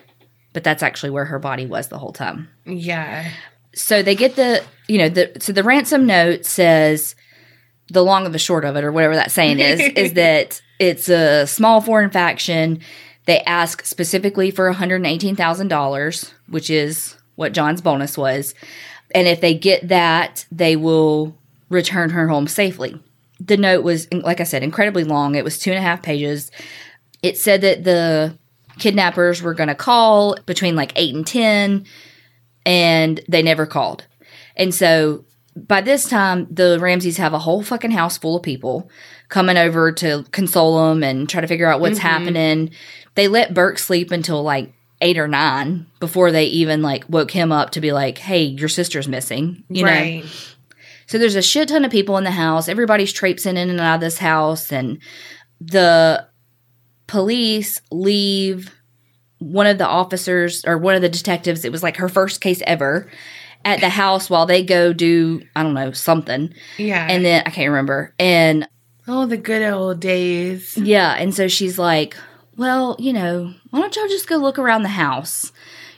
But 0.55 0.63
that's 0.63 0.81
actually 0.81 1.09
where 1.09 1.25
her 1.25 1.37
body 1.37 1.65
was 1.65 1.89
the 1.89 1.99
whole 1.99 2.13
time. 2.13 2.47
Yeah. 2.65 3.29
so 3.73 4.01
they 4.01 4.15
get 4.15 4.37
the 4.37 4.63
you 4.87 4.97
know 4.97 5.09
the 5.09 5.33
so 5.39 5.51
the 5.51 5.63
ransom 5.63 6.05
note 6.05 6.45
says 6.45 7.13
the 7.89 8.01
long 8.01 8.25
and 8.25 8.33
the 8.33 8.39
short 8.39 8.63
of 8.63 8.77
it 8.77 8.85
or 8.85 8.91
whatever 8.93 9.15
that 9.15 9.31
saying 9.31 9.59
is 9.59 9.79
is 9.97 10.13
that 10.13 10.61
it's 10.79 11.09
a 11.09 11.45
small 11.45 11.81
foreign 11.81 12.09
faction. 12.09 12.79
They 13.25 13.41
ask 13.41 13.83
specifically 13.85 14.49
for 14.49 14.71
$118000 14.73 16.31
which 16.47 16.69
is 16.69 17.17
what 17.35 17.51
john's 17.51 17.81
bonus 17.81 18.17
was. 18.17 18.55
And 19.13 19.27
if 19.27 19.41
they 19.41 19.53
get 19.53 19.89
that 19.89 20.45
they 20.53 20.77
will 20.77 21.37
return 21.69 22.11
her 22.11 22.29
home 22.29 22.47
safely. 22.47 22.97
The 23.41 23.57
note 23.57 23.83
was 23.83 24.09
like 24.13 24.39
i 24.39 24.45
said 24.45 24.63
incredibly 24.63 25.03
long. 25.03 25.35
It 25.35 25.43
was 25.43 25.59
two 25.59 25.71
and 25.71 25.79
a 25.79 25.81
half 25.81 26.01
pages. 26.01 26.49
It 27.21 27.37
said 27.37 27.59
that 27.59 27.83
the 27.83 28.37
kidnappers 28.79 29.41
were 29.41 29.53
going 29.53 29.69
to 29.69 29.75
call 29.75 30.35
between 30.45 30.75
like 30.75 30.91
8 30.95 31.15
and 31.15 31.27
10 31.27 31.85
and 32.65 33.21
they 33.27 33.41
never 33.41 33.65
called. 33.65 34.05
And 34.55 34.73
so 34.73 35.25
by 35.55 35.81
this 35.81 36.09
time, 36.09 36.47
the 36.49 36.77
Ramseys 36.79 37.17
have 37.17 37.33
a 37.33 37.39
whole 37.39 37.63
fucking 37.63 37.91
house 37.91 38.17
full 38.17 38.37
of 38.37 38.43
people 38.43 38.89
coming 39.29 39.57
over 39.57 39.91
to 39.91 40.25
console 40.31 40.89
them 40.89 41.03
and 41.03 41.29
try 41.29 41.41
to 41.41 41.47
figure 41.47 41.67
out 41.67 41.79
what's 41.79 41.99
mm-hmm. 41.99 42.07
happening. 42.07 42.71
They 43.15 43.27
let 43.27 43.53
Burke 43.53 43.79
sleep 43.79 44.11
until 44.11 44.43
like 44.43 44.73
eight 45.01 45.17
or 45.17 45.27
nine 45.27 45.85
before 45.99 46.31
they 46.31 46.45
even 46.45 46.81
like 46.81 47.05
woke 47.09 47.31
him 47.31 47.51
up 47.51 47.71
to 47.71 47.81
be 47.81 47.91
like, 47.91 48.17
hey, 48.17 48.43
your 48.43 48.69
sister's 48.69 49.07
missing. 49.07 49.63
You 49.69 49.85
know? 49.85 50.23
So 51.07 51.17
there's 51.17 51.35
a 51.35 51.41
shit 51.41 51.69
ton 51.69 51.85
of 51.85 51.91
people 51.91 52.17
in 52.17 52.23
the 52.23 52.31
house. 52.31 52.67
Everybody's 52.67 53.13
traipsing 53.13 53.57
in 53.57 53.69
and 53.69 53.79
out 53.79 53.95
of 53.95 54.01
this 54.01 54.17
house, 54.17 54.71
and 54.71 54.99
the 55.61 56.27
police 57.07 57.81
leave 57.91 58.71
one 59.39 59.67
of 59.67 59.77
the 59.77 59.87
officers 59.87 60.63
or 60.65 60.77
one 60.77 60.95
of 60.95 61.01
the 61.01 61.09
detectives. 61.09 61.65
It 61.65 61.71
was 61.71 61.83
like 61.83 61.97
her 61.97 62.09
first 62.09 62.41
case 62.41 62.61
ever 62.65 63.09
at 63.63 63.79
the 63.79 63.89
house 63.89 64.29
while 64.29 64.45
they 64.45 64.63
go 64.63 64.93
do 64.93 65.41
I 65.55 65.63
don't 65.63 65.73
know 65.73 65.91
something, 65.91 66.53
Yeah. 66.77 67.05
and 67.09 67.25
then 67.25 67.43
I 67.45 67.49
can't 67.49 67.69
remember. 67.69 68.13
And 68.19 68.67
oh, 69.07 69.25
the 69.25 69.37
good 69.37 69.61
old 69.63 69.99
days. 69.99 70.77
yeah, 70.77 71.13
and 71.13 71.33
so 71.33 71.47
she's 71.47 71.77
like, 71.79 72.15
"Well, 72.57 72.95
you 72.99 73.11
know, 73.13 73.53
why 73.71 73.79
don't 73.81 73.95
y'all 73.95 74.07
just 74.07 74.27
go 74.27 74.37
look 74.37 74.57
around 74.59 74.83
the 74.83 74.89
house, 74.89 75.51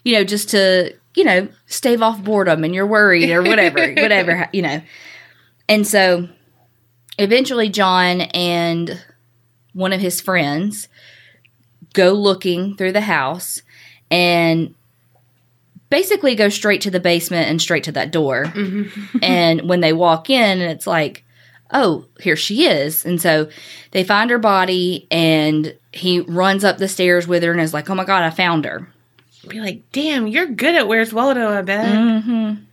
you 0.03 0.13
know, 0.13 0.23
just 0.23 0.49
to 0.49 0.93
you 1.15 1.23
know 1.23 1.47
stave 1.67 2.01
off 2.01 2.23
boredom 2.23 2.63
and 2.63 2.73
you're 2.75 2.87
worried 2.87 3.29
or 3.31 3.41
whatever, 3.43 3.79
whatever, 3.97 4.49
you 4.53 4.61
know." 4.61 4.81
And 5.69 5.85
so 5.85 6.29
eventually, 7.19 7.69
John 7.69 8.21
and 8.21 9.01
one 9.73 9.93
of 9.93 9.99
his 10.01 10.21
friends 10.21 10.87
go 11.97 12.13
looking 12.13 12.75
through 12.75 12.91
the 12.91 13.01
house 13.01 13.63
and 14.11 14.75
basically 15.89 16.35
go 16.35 16.47
straight 16.47 16.81
to 16.81 16.91
the 16.91 16.99
basement 16.99 17.49
and 17.49 17.59
straight 17.59 17.83
to 17.85 17.91
that 17.93 18.11
door. 18.11 18.53
and 19.23 19.67
when 19.67 19.81
they 19.81 19.93
walk 19.93 20.29
in, 20.29 20.61
it's 20.61 20.85
like, 20.85 21.25
oh, 21.73 22.05
here 22.19 22.35
she 22.35 22.65
is. 22.65 23.03
And 23.03 23.19
so 23.19 23.49
they 23.91 24.03
find 24.03 24.29
her 24.29 24.37
body 24.37 25.07
and 25.09 25.75
he 25.91 26.19
runs 26.21 26.63
up 26.63 26.77
the 26.77 26.87
stairs 26.87 27.27
with 27.27 27.41
her 27.41 27.51
and 27.51 27.59
is 27.59 27.73
like, 27.73 27.89
oh 27.89 27.95
my 27.95 28.05
God, 28.05 28.23
I 28.23 28.29
found 28.29 28.65
her. 28.65 28.87
Be 29.47 29.59
like, 29.59 29.81
damn, 29.91 30.27
you're 30.27 30.45
good 30.45 30.75
at 30.75 30.87
Where's 30.87 31.13
Waldo, 31.13 31.49
I 31.49 31.61
bet. 31.63 31.85
Mm-hmm. 31.85 32.63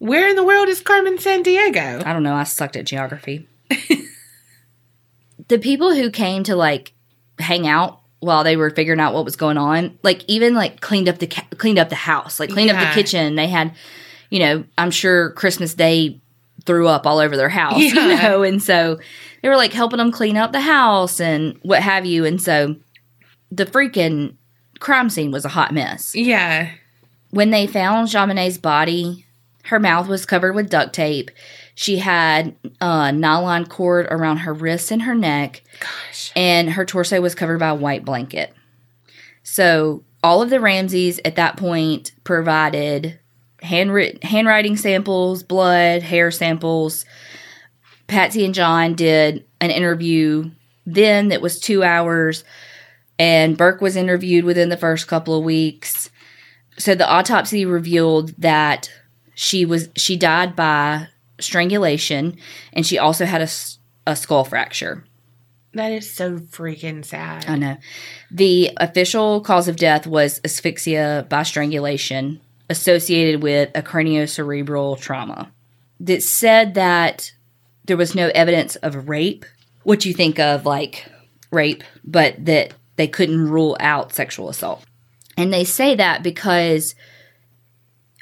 Where 0.00 0.28
in 0.28 0.36
the 0.36 0.44
world 0.44 0.68
is 0.68 0.80
Carmen 0.82 1.16
Sandiego? 1.16 2.04
I 2.04 2.12
don't 2.12 2.24
know. 2.24 2.34
I 2.34 2.44
sucked 2.44 2.76
at 2.76 2.84
geography. 2.84 3.48
the 5.48 5.58
people 5.58 5.94
who 5.94 6.10
came 6.10 6.42
to 6.44 6.56
like 6.56 6.92
hang 7.38 7.66
out 7.66 8.00
while 8.20 8.44
they 8.44 8.56
were 8.56 8.70
figuring 8.70 9.00
out 9.00 9.14
what 9.14 9.24
was 9.24 9.36
going 9.36 9.58
on, 9.58 9.98
like 10.02 10.24
even 10.28 10.54
like 10.54 10.80
cleaned 10.80 11.08
up 11.08 11.18
the 11.18 11.26
ca- 11.26 11.46
cleaned 11.58 11.78
up 11.78 11.88
the 11.88 11.94
house, 11.94 12.40
like 12.40 12.50
cleaned 12.50 12.70
up 12.70 12.80
the 12.80 12.94
kitchen. 12.94 13.34
They 13.34 13.48
had, 13.48 13.74
you 14.30 14.38
know, 14.38 14.64
I'm 14.78 14.90
sure 14.90 15.30
Christmas 15.30 15.74
Day 15.74 16.20
threw 16.64 16.88
up 16.88 17.06
all 17.06 17.18
over 17.18 17.36
their 17.36 17.50
house, 17.50 17.78
you 17.78 17.94
know, 17.94 18.42
and 18.42 18.62
so 18.62 18.98
they 19.42 19.48
were 19.48 19.56
like 19.56 19.72
helping 19.72 19.98
them 19.98 20.10
clean 20.10 20.36
up 20.36 20.52
the 20.52 20.60
house 20.60 21.20
and 21.20 21.58
what 21.62 21.82
have 21.82 22.06
you. 22.06 22.24
And 22.24 22.40
so 22.40 22.76
the 23.50 23.66
freaking 23.66 24.36
crime 24.80 25.10
scene 25.10 25.30
was 25.30 25.44
a 25.44 25.50
hot 25.50 25.72
mess. 25.72 26.14
Yeah. 26.14 26.70
When 27.30 27.50
they 27.50 27.66
found 27.66 28.08
JonBenét's 28.08 28.58
body, 28.58 29.26
her 29.64 29.78
mouth 29.78 30.08
was 30.08 30.24
covered 30.24 30.54
with 30.54 30.70
duct 30.70 30.94
tape. 30.94 31.30
She 31.74 31.98
had 31.98 32.54
a 32.80 33.10
nylon 33.12 33.66
cord 33.66 34.06
around 34.10 34.38
her 34.38 34.54
wrists 34.54 34.90
and 34.90 35.02
her 35.02 35.14
neck, 35.14 35.62
Gosh. 35.80 36.32
and 36.36 36.70
her 36.70 36.84
torso 36.84 37.20
was 37.20 37.34
covered 37.34 37.58
by 37.58 37.68
a 37.68 37.74
white 37.74 38.04
blanket. 38.04 38.54
So, 39.42 40.04
all 40.22 40.40
of 40.40 40.50
the 40.50 40.60
Ramseys 40.60 41.20
at 41.24 41.36
that 41.36 41.56
point 41.56 42.12
provided 42.22 43.18
handwritten 43.60 44.20
handwriting 44.22 44.76
samples, 44.76 45.42
blood, 45.42 46.02
hair 46.02 46.30
samples. 46.30 47.04
Patsy 48.06 48.44
and 48.44 48.54
John 48.54 48.94
did 48.94 49.44
an 49.60 49.70
interview 49.70 50.50
then 50.86 51.28
that 51.28 51.40
was 51.40 51.58
two 51.58 51.82
hours, 51.82 52.44
and 53.18 53.56
Burke 53.56 53.80
was 53.80 53.96
interviewed 53.96 54.44
within 54.44 54.68
the 54.68 54.76
first 54.76 55.06
couple 55.06 55.38
of 55.38 55.44
weeks. 55.44 56.10
So 56.76 56.94
the 56.94 57.08
autopsy 57.08 57.64
revealed 57.64 58.30
that 58.38 58.90
she 59.34 59.64
was 59.64 59.88
she 59.96 60.16
died 60.16 60.54
by 60.54 61.08
strangulation, 61.40 62.36
and 62.72 62.86
she 62.86 62.98
also 62.98 63.24
had 63.24 63.42
a, 63.42 63.48
a 64.06 64.16
skull 64.16 64.44
fracture. 64.44 65.04
That 65.74 65.90
is 65.90 66.10
so 66.10 66.38
freaking 66.38 67.04
sad. 67.04 67.46
I 67.48 67.56
know. 67.56 67.76
The 68.30 68.70
official 68.76 69.40
cause 69.40 69.66
of 69.66 69.76
death 69.76 70.06
was 70.06 70.40
asphyxia 70.44 71.26
by 71.28 71.42
strangulation 71.42 72.40
associated 72.70 73.42
with 73.42 73.70
a 73.74 73.82
craniocerebral 73.82 75.00
trauma. 75.00 75.50
That 76.00 76.22
said 76.22 76.74
that 76.74 77.32
there 77.84 77.96
was 77.96 78.14
no 78.14 78.30
evidence 78.34 78.76
of 78.76 79.08
rape, 79.08 79.44
what 79.82 80.04
you 80.04 80.14
think 80.14 80.38
of 80.38 80.64
like 80.64 81.06
rape, 81.50 81.82
but 82.04 82.44
that 82.44 82.74
they 82.96 83.08
couldn't 83.08 83.48
rule 83.48 83.76
out 83.80 84.12
sexual 84.14 84.48
assault. 84.48 84.84
And 85.36 85.52
they 85.52 85.64
say 85.64 85.94
that 85.96 86.22
because 86.22 86.94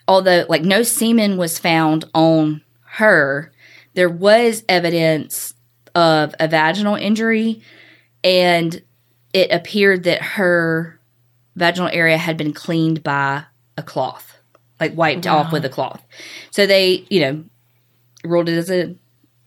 although 0.09 0.47
like 0.49 0.63
no 0.63 0.83
semen 0.83 1.37
was 1.37 1.59
found 1.59 2.05
on 2.15 2.63
her, 2.93 3.53
there 3.95 4.09
was 4.09 4.65
evidence 4.69 5.55
of 5.95 6.35
a 6.39 6.49
vaginal 6.49 6.95
injury 6.95 7.63
and 8.25 8.83
it 9.33 9.51
appeared 9.51 10.05
that 10.05 10.23
her 10.23 11.01
vaginal 11.57 11.91
area 11.93 12.19
had 12.19 12.37
been 12.37 12.53
cleaned 12.53 13.03
by 13.03 13.45
a 13.77 13.83
cloth, 13.83 14.39
like 14.79 14.97
wiped 14.97 15.27
off 15.27 15.53
with 15.53 15.65
a 15.65 15.69
cloth. 15.69 16.05
So 16.51 16.67
they, 16.67 17.07
you 17.09 17.21
know, 17.21 17.45
ruled 18.25 18.49
it 18.49 18.57
as 18.57 18.71
a, 18.71 18.95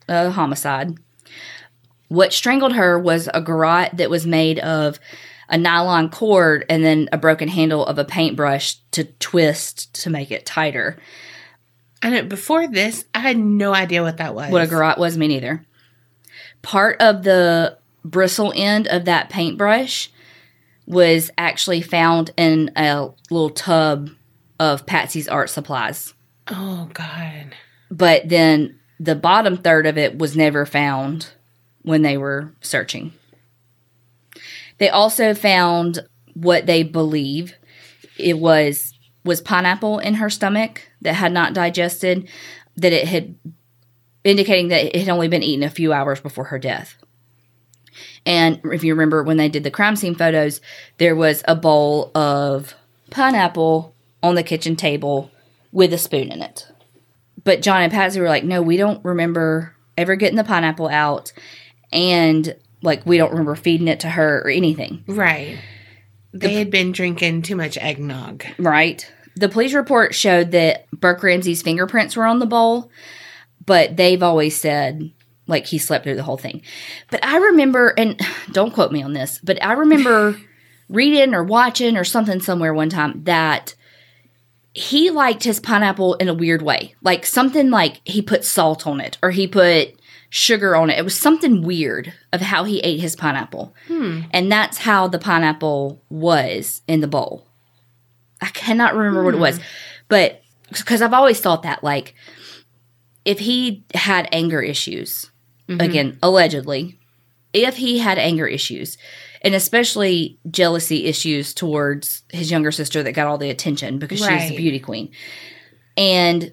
a 0.08 0.32
homicide. 0.32 0.98
What 2.08 2.34
strangled 2.34 2.74
her 2.74 3.00
was 3.00 3.30
a 3.34 3.42
garrote 3.42 3.98
that 3.98 4.10
was 4.10 4.26
made 4.26 4.60
of 4.60 5.00
a 5.50 5.58
nylon 5.58 6.10
cord 6.10 6.66
and 6.70 6.84
then 6.84 7.10
a 7.12 7.18
broken 7.18 7.48
handle 7.48 7.86
of 7.86 8.00
a 8.00 8.06
paintbrush 8.06 8.78
to 8.92 9.04
twist 9.04 9.94
to 10.02 10.10
make 10.10 10.32
it 10.32 10.46
tighter. 10.46 10.98
I 12.06 12.10
know 12.12 12.24
before 12.24 12.68
this, 12.68 13.04
I 13.16 13.20
had 13.20 13.36
no 13.36 13.74
idea 13.74 14.04
what 14.04 14.18
that 14.18 14.36
was. 14.36 14.52
What 14.52 14.62
a 14.62 14.68
garrote 14.68 15.00
was, 15.00 15.18
me 15.18 15.28
neither. 15.28 15.66
Part 16.62 17.02
of 17.02 17.24
the 17.24 17.80
bristle 18.04 18.54
end 18.56 18.88
of 18.88 19.06
that 19.06 19.32
paintbrush 19.32 20.12
was 20.86 21.32
actually 21.36 21.82
found 21.82 22.30
in 22.38 22.70
a 22.76 23.10
little 23.32 23.50
tub 23.50 24.12
of 24.60 24.86
Patsy's 24.86 25.28
art 25.28 25.50
supplies. 25.50 26.14
Oh 26.48 26.92
God. 26.94 27.56
But 27.90 28.30
then 28.30 28.80
the 29.00 29.16
bottom 29.16 29.58
third 29.58 29.88
of 29.88 29.98
it 29.98 30.20
was 30.20 30.38
never 30.38 30.68
found 30.68 31.32
when 31.82 32.04
they 32.04 32.20
were 32.20 32.54
searching. 32.62 33.14
They 34.78 34.90
also 34.90 35.34
found 35.34 36.08
what 36.36 36.68
they 36.68 36.84
believe 36.84 37.56
it 38.20 38.38
was 38.38 38.94
was 39.24 39.42
pineapple 39.42 39.98
in 39.98 40.14
her 40.14 40.30
stomach 40.30 40.88
that 41.06 41.14
had 41.14 41.32
not 41.32 41.54
digested, 41.54 42.28
that 42.76 42.92
it 42.92 43.08
had 43.08 43.36
indicating 44.24 44.68
that 44.70 44.84
it 44.96 45.00
had 45.00 45.10
only 45.10 45.28
been 45.28 45.44
eaten 45.44 45.64
a 45.64 45.70
few 45.70 45.94
hours 45.94 46.20
before 46.20 46.46
her 46.46 46.60
death. 46.60 46.96
And 48.26 48.60
if 48.66 48.84
you 48.84 48.94
remember 48.94 49.24
when 49.24 49.38
they 49.38 49.48
did 49.48 49.64
the 49.64 49.72
crime 49.72 49.96
scene 49.96 50.16
photos, 50.16 50.60
there 50.98 51.16
was 51.16 51.44
a 51.48 51.56
bowl 51.56 52.12
of 52.16 52.74
pineapple 53.12 53.94
on 54.22 54.36
the 54.36 54.44
kitchen 54.44 54.76
table 54.76 55.32
with 55.72 55.94
a 55.94 55.98
spoon 55.98 56.32
in 56.32 56.42
it. 56.42 56.68
But 57.44 57.62
John 57.62 57.84
and 57.84 57.92
Patsy 57.92 58.20
were 58.20 58.28
like, 58.28 58.44
no, 58.44 58.62
we 58.62 58.78
don't 58.78 59.06
remember 59.06 59.76
ever 59.98 60.16
getting 60.16 60.38
the 60.38 60.44
pineapple 60.44 60.88
out. 60.88 61.32
And 61.92 62.56
like, 62.82 63.06
we 63.06 63.18
don't 63.18 63.32
remember 63.32 63.56
feeding 63.56 63.88
it 63.88 64.00
to 64.00 64.10
her 64.10 64.42
or 64.44 64.50
anything. 64.50 65.04
Right. 65.08 65.60
They 66.34 66.56
had 66.56 66.72
been 66.72 66.92
drinking 66.92 67.44
too 67.44 67.56
much 67.56 67.78
eggnog. 67.78 68.44
Right. 68.58 69.10
The 69.36 69.50
police 69.50 69.74
report 69.74 70.16
showed 70.16 70.52
that 70.52 70.90
Burke 70.92 71.24
Ramsey's 71.24 71.62
fingerprints 71.62 72.16
were 72.16 72.26
on 72.26 72.40
the 72.40 72.46
bowl, 72.46 72.90
but 73.66 73.98
they've 73.98 74.24
always 74.24 74.60
said 74.60 75.12
like 75.48 75.68
he 75.68 75.78
slept 75.78 76.04
through 76.04 76.16
the 76.16 76.24
whole 76.24 76.38
thing. 76.38 76.62
But 77.12 77.24
I 77.24 77.38
remember, 77.38 77.94
and 77.98 78.20
don't 78.52 78.74
quote 78.74 78.92
me 78.92 79.04
on 79.04 79.14
this, 79.14 79.40
but 79.44 79.64
I 79.64 79.74
remember 79.74 80.40
reading 80.90 81.34
or 81.34 81.44
watching 81.44 81.98
or 81.98 82.04
something 82.04 82.40
somewhere 82.40 82.74
one 82.74 82.90
time 82.90 83.24
that 83.24 83.76
he 84.74 85.10
liked 85.10 85.44
his 85.44 85.60
pineapple 85.60 86.16
in 86.16 86.28
a 86.28 86.34
weird 86.34 86.62
way. 86.62 86.96
Like 87.02 87.26
something 87.26 87.70
like 87.70 88.02
he 88.04 88.22
put 88.22 88.44
salt 88.44 88.86
on 88.86 89.00
it 89.00 89.18
or 89.24 89.32
he 89.32 89.48
put 89.48 89.96
sugar 90.30 90.76
on 90.76 90.90
it. 90.90 91.00
It 91.00 91.04
was 91.04 91.18
something 91.18 91.62
weird 91.62 92.12
of 92.34 92.42
how 92.42 92.66
he 92.66 92.80
ate 92.80 93.00
his 93.00 93.16
pineapple. 93.16 93.74
Hmm. 93.88 94.24
And 94.32 94.52
that's 94.52 94.80
how 94.80 95.08
the 95.08 95.20
pineapple 95.20 96.02
was 96.10 96.82
in 96.88 97.00
the 97.00 97.08
bowl. 97.08 97.48
I 98.42 98.48
cannot 98.48 98.96
remember 98.96 99.24
what 99.24 99.34
it 99.34 99.40
was, 99.40 99.58
hmm. 99.58 99.64
but 100.08 100.42
because 100.70 101.02
I've 101.02 101.14
always 101.14 101.40
thought 101.40 101.64
that, 101.64 101.84
like, 101.84 102.16
if 103.24 103.40
he 103.40 103.84
had 103.94 104.28
anger 104.32 104.62
issues, 104.62 105.32
mm-hmm. 105.68 105.82
again, 105.82 106.20
allegedly, 106.22 107.00
if 107.54 107.78
he 107.78 108.00
had 108.00 108.18
anger 108.18 108.48
issues, 108.48 108.98
and 109.42 109.56
especially 109.56 110.38
jealousy 110.50 111.06
issues 111.06 111.54
towards 111.54 112.24
his 112.30 112.52
younger 112.52 112.72
sister 112.72 113.04
that 113.04 113.14
got 113.14 113.28
all 113.28 113.38
the 113.38 113.50
attention 113.50 114.00
because 114.00 114.20
she 114.20 114.26
was 114.32 114.44
the 114.44 114.50
Right. 114.50 114.58
beauty 114.58 114.80
queen, 114.80 115.12
and 115.96 116.52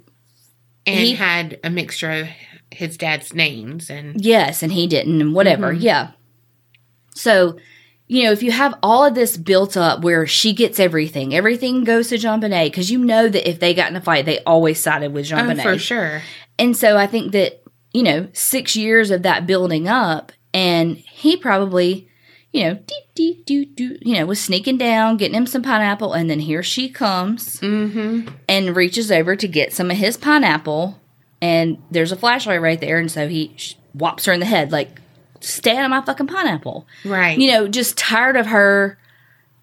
And 0.85 0.99
He- 0.99 1.15
had 1.15 1.61
a 1.63 1.71
mixture 1.71 2.11
of 2.11 2.29
his 2.73 2.97
dad's 2.97 3.33
names 3.35 3.89
and 3.89 4.21
Yes, 4.21 4.63
and 4.63 4.73
he 4.73 4.87
didn't, 4.87 5.21
and 5.21 5.33
whatever. 5.35 5.73
Mm-hmm. 5.73 5.83
Yeah. 5.83 6.11
So, 7.15 7.57
you 8.09 8.25
know, 8.25 8.33
if 8.33 8.43
you 8.43 8.53
have 8.53 8.79
all 8.83 9.05
of 9.05 9.15
this 9.15 9.37
built 9.37 9.77
up 9.77 10.03
where 10.03 10.27
she 10.27 10.53
gets 10.53 10.79
everything, 10.79 11.35
everything 11.35 11.85
goes 11.85 12.09
to 12.09 12.17
JonBenét, 12.17 12.67
because 12.67 12.91
you 12.91 12.99
know 12.99 13.29
that 13.29 13.49
if 13.49 13.59
they 13.61 13.73
got 13.73 13.91
in 13.91 13.97
a 13.97 14.01
fight, 14.01 14.27
they 14.27 14.41
always 14.41 14.81
sided 14.81 15.13
with 15.13 15.27
Jean 15.27 15.39
oh, 15.41 15.47
Bonnet. 15.49 15.63
for 15.63 15.79
sure. 15.79 16.23
And 16.59 16.77
so 16.77 16.97
I 16.97 17.07
think 17.07 17.33
that, 17.33 17.63
you 17.93 18.03
know, 18.03 18.29
six 18.33 18.77
years 18.77 19.11
of 19.11 19.23
that 19.23 19.47
building 19.47 19.89
up, 19.89 20.33
and 20.53 20.97
he 20.97 21.37
probably, 21.37 22.09
you 22.53 22.65
know, 22.65 22.75
dee, 22.75 23.03
dee, 23.15 23.43
doo, 23.47 23.65
doo, 23.65 23.99
you 24.03 24.15
know, 24.15 24.27
was 24.27 24.41
sneaking 24.41 24.77
down, 24.77 25.17
getting 25.17 25.37
him 25.37 25.47
some 25.47 25.63
pineapple, 25.63 26.13
and 26.13 26.29
then 26.29 26.41
here 26.41 26.63
she 26.63 26.91
comes 26.91 27.61
Mm-hmm. 27.61 28.29
and 28.49 28.77
reaches 28.77 29.11
over 29.11 29.37
to 29.37 29.49
get 29.49 29.73
some 29.73 29.91
of 29.91 29.97
his 29.97 30.19
pineapple, 30.19 31.01
and 31.41 31.83
there's 31.91 32.13
a 32.13 32.17
flashlight 32.17 32.61
right 32.61 32.81
there, 32.81 32.99
and 32.99 33.11
so 33.11 33.29
he 33.29 33.55
sh- 33.57 33.75
whops 33.97 34.27
her 34.27 34.33
in 34.33 34.41
the 34.41 34.47
head, 34.47 34.71
like, 34.73 35.01
stay 35.43 35.77
out 35.77 35.85
of 35.85 35.91
my 35.91 36.01
fucking 36.03 36.27
pineapple. 36.27 36.87
Right. 37.05 37.39
You 37.39 37.51
know, 37.53 37.69
just 37.69 37.97
tired 37.99 38.37
of 38.37 38.47
her 38.47 38.99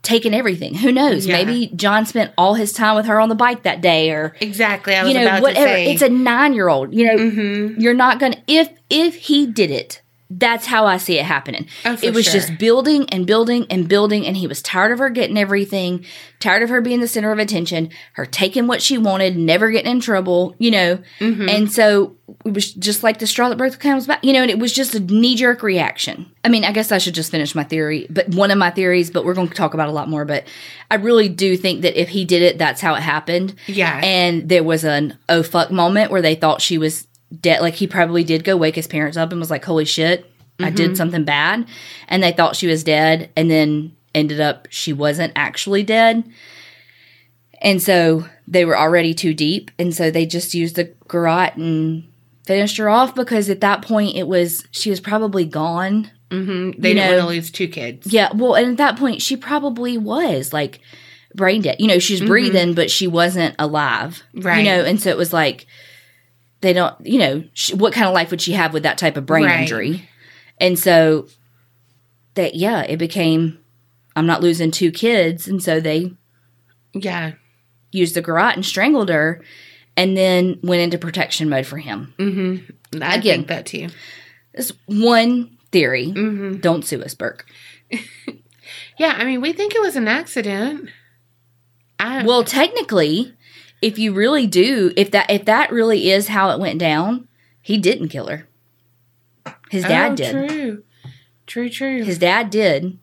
taking 0.01 0.34
everything. 0.34 0.75
Who 0.75 0.91
knows? 0.91 1.25
Yeah. 1.25 1.34
Maybe 1.43 1.71
John 1.75 2.05
spent 2.05 2.32
all 2.38 2.53
his 2.53 2.71
time 2.71 2.95
with 2.95 3.05
her 3.07 3.19
on 3.19 3.27
the 3.30 3.36
bike 3.36 3.63
that 3.63 3.82
day, 3.82 4.11
or 4.11 4.36
exactly. 4.39 4.95
I 4.95 5.03
was 5.03 5.11
you 5.13 5.19
know, 5.19 5.25
about 5.25 5.41
whatever. 5.41 5.73
to. 5.75 5.80
It's 5.82 6.01
a 6.01 6.09
nine 6.09 6.53
year 6.53 6.69
old. 6.69 6.93
You 6.93 7.05
know, 7.05 7.17
Mhm. 7.17 7.80
you're 7.82 7.93
not 7.93 8.19
gonna 8.19 8.38
if 8.47 8.69
if 8.89 9.15
he 9.15 9.45
did 9.45 9.71
it, 9.71 10.01
that's 10.32 10.67
how 10.67 10.86
I 10.86 10.97
see 10.97 11.17
it 11.17 11.25
happening. 11.25 11.67
Oh, 11.86 11.97
it 12.03 12.13
was 12.13 12.25
sure. 12.25 12.34
just 12.34 12.57
building 12.59 13.09
and 13.09 13.25
building 13.25 13.65
and 13.71 13.88
building, 13.88 14.27
and 14.27 14.38
he 14.38 14.45
was 14.45 14.61
tired 14.61 14.91
of 14.91 14.99
her 14.99 15.09
getting 15.09 15.38
everything, 15.38 16.05
tired 16.39 16.61
of 16.61 16.69
her 16.69 16.82
being 16.82 16.99
the 16.99 17.07
center 17.07 17.32
of 17.32 17.39
attention, 17.39 17.89
her 18.13 18.27
taking 18.27 18.67
what 18.67 18.82
she 18.82 18.97
wanted, 18.97 19.36
never 19.36 19.71
getting 19.71 19.91
in 19.91 19.99
trouble, 19.99 20.55
you 20.59 20.69
know. 20.69 20.99
Mm-hmm. 21.19 21.49
And 21.49 21.71
so 21.71 22.15
it 22.45 22.53
was 22.53 22.71
just 22.73 23.01
like 23.01 23.17
the 23.17 23.25
straw 23.25 23.49
that 23.49 23.57
broke 23.57 23.71
the 23.71 23.80
camel's 23.80 24.05
back, 24.05 24.23
you 24.23 24.34
know. 24.34 24.43
And 24.43 24.51
it 24.51 24.59
was 24.59 24.71
just 24.71 24.93
a 24.93 24.99
knee 24.99 25.36
jerk 25.36 25.63
reaction. 25.63 26.32
I 26.43 26.49
mean, 26.49 26.63
I 26.63 26.73
guess 26.73 26.91
I 26.91 26.99
should 26.99 27.15
just 27.15 27.32
finish 27.32 27.55
my 27.55 27.63
theory, 27.63 28.05
but 28.11 28.30
one 28.30 28.51
of 28.51 28.57
my 28.59 28.69
theories, 28.69 29.09
but 29.09 29.25
we're 29.25 29.34
going 29.34 29.49
to 29.49 29.55
talk 29.55 29.73
about 29.73 29.89
a 29.89 29.93
lot 29.93 30.09
more. 30.09 30.25
But 30.25 30.45
I 30.91 30.95
really 30.95 31.27
do 31.27 31.57
think 31.57 31.82
that 31.82 31.99
if 31.99 32.09
he 32.09 32.23
did 32.23 32.43
it, 32.43 32.59
that's 32.59 32.82
how 32.82 32.93
it 32.93 33.01
happened. 33.01 33.55
Yeah. 33.65 33.99
And 34.03 34.47
there 34.47 34.63
was 34.63 34.86
an 34.86 35.17
oh 35.27 35.41
fuck 35.41 35.71
moment 35.71 36.11
where 36.11 36.21
they 36.21 36.36
thought 36.36 36.61
she 36.61 36.77
was 36.77 37.07
dead. 37.39 37.61
Like 37.61 37.75
he 37.75 37.88
probably 37.88 38.23
did 38.23 38.43
go 38.43 38.55
wake 38.57 38.75
his 38.75 38.88
parents 38.88 39.17
up 39.17 39.32
and 39.32 39.39
was 39.39 39.51
like, 39.51 39.65
holy 39.65 39.86
shit, 39.86 40.25
I 40.59 40.63
Mm-hmm. 40.63 40.75
did 40.75 40.97
something 40.97 41.23
bad. 41.23 41.67
And 42.07 42.21
they 42.23 42.32
thought 42.32 42.55
she 42.55 42.67
was 42.67 42.84
dead. 42.84 43.30
And 43.36 43.49
then 43.49 43.95
ended 44.15 44.39
up 44.41 44.67
she 44.71 44.91
wasn't 44.93 45.34
actually 45.36 45.84
dead. 45.84 46.23
And 47.61 47.82
so 47.82 48.25
they 48.47 48.65
were 48.65 48.77
already 48.77 49.13
too 49.13 49.34
deep. 49.34 49.71
And 49.77 49.93
so 49.93 50.09
they 50.11 50.25
just 50.25 50.53
used 50.53 50.75
the 50.75 50.93
garrote 51.07 51.55
and 51.55 52.05
finished 52.45 52.77
her 52.77 52.89
off 52.89 53.13
because 53.15 53.49
at 53.49 53.61
that 53.61 53.82
point 53.82 54.15
it 54.15 54.27
was, 54.27 54.65
she 54.71 54.89
was 54.89 54.99
probably 54.99 55.45
gone. 55.45 56.09
Mm-hmm. 56.32 56.80
They 56.82 56.89
You 56.89 56.95
didn't 56.95 57.11
know- 57.11 57.17
want 57.17 57.30
to 57.30 57.36
lose 57.36 57.51
two 57.51 57.67
kids. 57.67 58.11
Yeah. 58.11 58.30
Well, 58.34 58.55
and 58.55 58.71
at 58.71 58.77
that 58.77 58.97
point 58.97 59.21
she 59.21 59.36
probably 59.36 59.97
was 59.97 60.53
like 60.53 60.80
brain 61.36 61.61
dead. 61.61 61.77
You 61.80 61.88
know, 61.88 61.99
she's 61.99 62.21
breathing, 62.21 62.73
but 62.73 62.89
she 62.89 63.07
wasn't 63.07 63.55
alive. 63.59 64.23
Mm-hmm. 64.34 64.47
Right. 64.47 64.57
You 64.59 64.63
know, 64.65 64.84
and 64.86 65.01
so 65.01 65.09
it 65.09 65.17
was 65.17 65.34
like, 65.34 65.67
they 66.62 66.74
don't, 66.74 66.95
you 67.05 67.20
know, 67.20 67.43
she, 67.53 67.74
what 67.76 67.93
kind 67.93 68.07
of 68.07 68.14
life 68.14 68.32
would 68.32 68.41
she 68.41 68.53
have 68.53 68.74
with 68.74 68.84
that 68.84 68.97
type 68.97 69.18
of 69.18 69.26
brain 69.26 69.45
Right. 69.45 69.62
injury? 69.62 70.10
And 70.60 70.78
so 70.78 71.28
that, 72.36 72.55
yeah, 72.55 72.82
it 72.84 72.97
became, 72.97 73.60
I'm 74.16 74.26
not 74.26 74.41
losing 74.41 74.72
two 74.72 74.91
kids. 74.91 75.47
And 75.47 75.62
so 75.64 75.80
they 75.80 76.14
Yeah. 76.93 77.34
used 77.91 78.16
the 78.16 78.22
garrote 78.22 78.55
and 78.55 78.66
strangled 78.66 79.10
her 79.10 79.41
and 79.95 80.16
then 80.18 80.60
went 80.64 80.82
into 80.82 80.97
protection 80.97 81.49
mode 81.49 81.66
for 81.66 81.78
him. 81.78 82.14
Mm-hmm. 82.18 83.01
I 83.03 83.16
Again. 83.16 83.22
think 83.39 83.47
that 83.47 83.66
too. 83.66 83.88
That's 84.53 84.72
one 84.86 85.57
theory. 85.72 86.07
Mm-hmm. 86.07 86.57
Don't 86.60 86.84
sue 86.86 87.01
us, 87.03 87.14
Burke. 87.14 87.45
Yeah, 88.97 89.16
I 89.18 89.24
mean, 89.24 89.39
we 89.41 89.53
think 89.53 89.74
it 89.74 89.82
was 89.82 89.95
an 89.95 90.07
accident. 90.10 90.89
I, 91.97 92.24
Well, 92.24 92.43
technically, 92.43 93.34
if 93.82 93.97
you 93.97 94.13
really 94.13 94.47
do, 94.47 94.91
if 94.95 95.11
that 95.11 95.30
if 95.30 95.45
that 95.45 95.71
really 95.71 96.09
is 96.09 96.27
how 96.27 96.49
it 96.51 96.59
went 96.59 96.80
down, 96.80 97.27
he 97.61 97.77
didn't 97.77 98.09
kill 98.09 98.27
her. 98.27 98.47
His 99.69 99.84
dad 99.84 100.13
oh, 100.13 100.15
did. 100.15 100.32
True. 100.49 100.84
True, 101.47 101.69
true. 101.69 102.03
His 102.03 102.19
dad 102.19 102.49
did. 102.49 102.99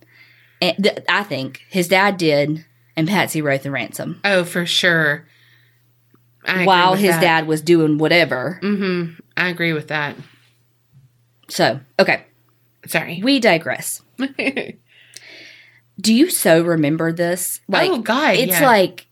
And 0.60 0.82
th- 0.82 1.04
I 1.08 1.22
think 1.22 1.62
his 1.68 1.88
dad 1.88 2.16
did, 2.16 2.64
and 2.96 3.08
Patsy 3.08 3.42
wrote 3.42 3.62
the 3.62 3.70
ransom 3.70 4.20
oh, 4.24 4.44
for 4.44 4.64
sure. 4.66 5.26
I 6.44 6.64
while 6.64 6.94
his 6.94 7.10
that. 7.10 7.20
dad 7.20 7.46
was 7.46 7.60
doing 7.60 7.98
whatever. 7.98 8.60
Mm-hmm. 8.62 9.20
I 9.36 9.48
agree 9.48 9.72
with 9.72 9.88
that. 9.88 10.16
So, 11.48 11.80
okay, 11.98 12.24
Sorry. 12.86 13.20
we 13.22 13.40
digress. 13.40 14.02
Do 16.00 16.14
you 16.14 16.30
so 16.30 16.62
remember 16.62 17.12
this? 17.12 17.60
Like, 17.68 17.90
oh, 17.90 17.98
God. 17.98 18.36
it's 18.36 18.60
yeah. 18.60 18.66
like 18.66 19.05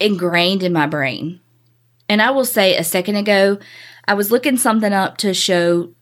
ingrained 0.00 0.62
in 0.62 0.72
my 0.72 0.86
brain. 0.86 1.40
And 2.08 2.22
I 2.22 2.30
will 2.30 2.44
say 2.44 2.76
a 2.76 2.84
second 2.84 3.16
ago, 3.16 3.58
I 4.06 4.14
was 4.14 4.30
looking 4.30 4.56
something 4.56 4.92
up 4.92 5.16
to 5.18 5.34
show 5.34 5.92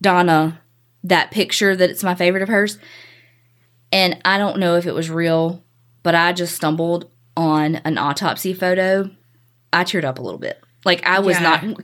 Donna 0.00 0.60
that 1.04 1.30
picture 1.30 1.74
that 1.74 1.90
it's 1.90 2.04
my 2.04 2.14
favorite 2.14 2.42
of 2.42 2.48
hers. 2.48 2.78
And 3.92 4.20
I 4.24 4.38
don't 4.38 4.58
know 4.58 4.76
if 4.76 4.86
it 4.86 4.94
was 4.94 5.10
real, 5.10 5.62
but 6.02 6.14
I 6.14 6.32
just 6.32 6.54
stumbled 6.54 7.10
on 7.36 7.76
an 7.76 7.98
autopsy 7.98 8.52
photo. 8.52 9.10
I 9.72 9.84
teared 9.84 10.04
up 10.04 10.18
a 10.18 10.22
little 10.22 10.38
bit. 10.38 10.62
Like 10.84 11.04
I 11.06 11.20
was 11.20 11.36
Yeah. 11.36 11.60
not 11.64 11.80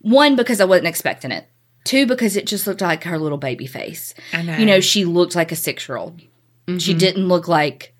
one 0.00 0.36
because 0.36 0.60
I 0.60 0.64
wasn't 0.64 0.88
expecting 0.88 1.32
it. 1.32 1.46
Two 1.84 2.06
because 2.06 2.36
it 2.36 2.46
just 2.46 2.66
looked 2.66 2.82
like 2.82 3.04
her 3.04 3.18
little 3.18 3.38
baby 3.38 3.66
face. 3.66 4.14
I 4.32 4.42
know. 4.42 4.56
You 4.56 4.66
know, 4.66 4.80
she 4.80 5.04
looked 5.04 5.34
like 5.34 5.50
a 5.50 5.56
6-year-old. 5.56 6.20
She 6.20 6.90
mm-hmm. 6.92 6.98
didn't 6.98 7.28
look 7.28 7.48
like 7.48 7.94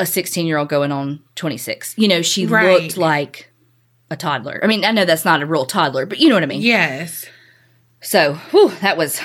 a 0.00 0.04
16-year-old 0.04 0.68
going 0.68 0.90
on 0.90 1.20
26. 1.36 1.94
You 1.98 2.08
know, 2.08 2.22
she 2.22 2.46
Right. 2.46 2.82
looked 2.82 2.96
like 2.96 3.52
a 4.10 4.16
toddler. 4.16 4.58
I 4.62 4.66
mean, 4.66 4.84
I 4.84 4.90
know 4.90 5.04
that's 5.04 5.24
not 5.24 5.42
a 5.42 5.46
real 5.46 5.66
toddler, 5.66 6.06
but 6.06 6.18
you 6.18 6.28
know 6.28 6.34
what 6.36 6.42
I 6.42 6.46
mean. 6.46 6.62
Yes. 6.62 7.26
So, 8.00 8.34
whew, 8.50 8.70
that 8.80 8.96
was 8.96 9.20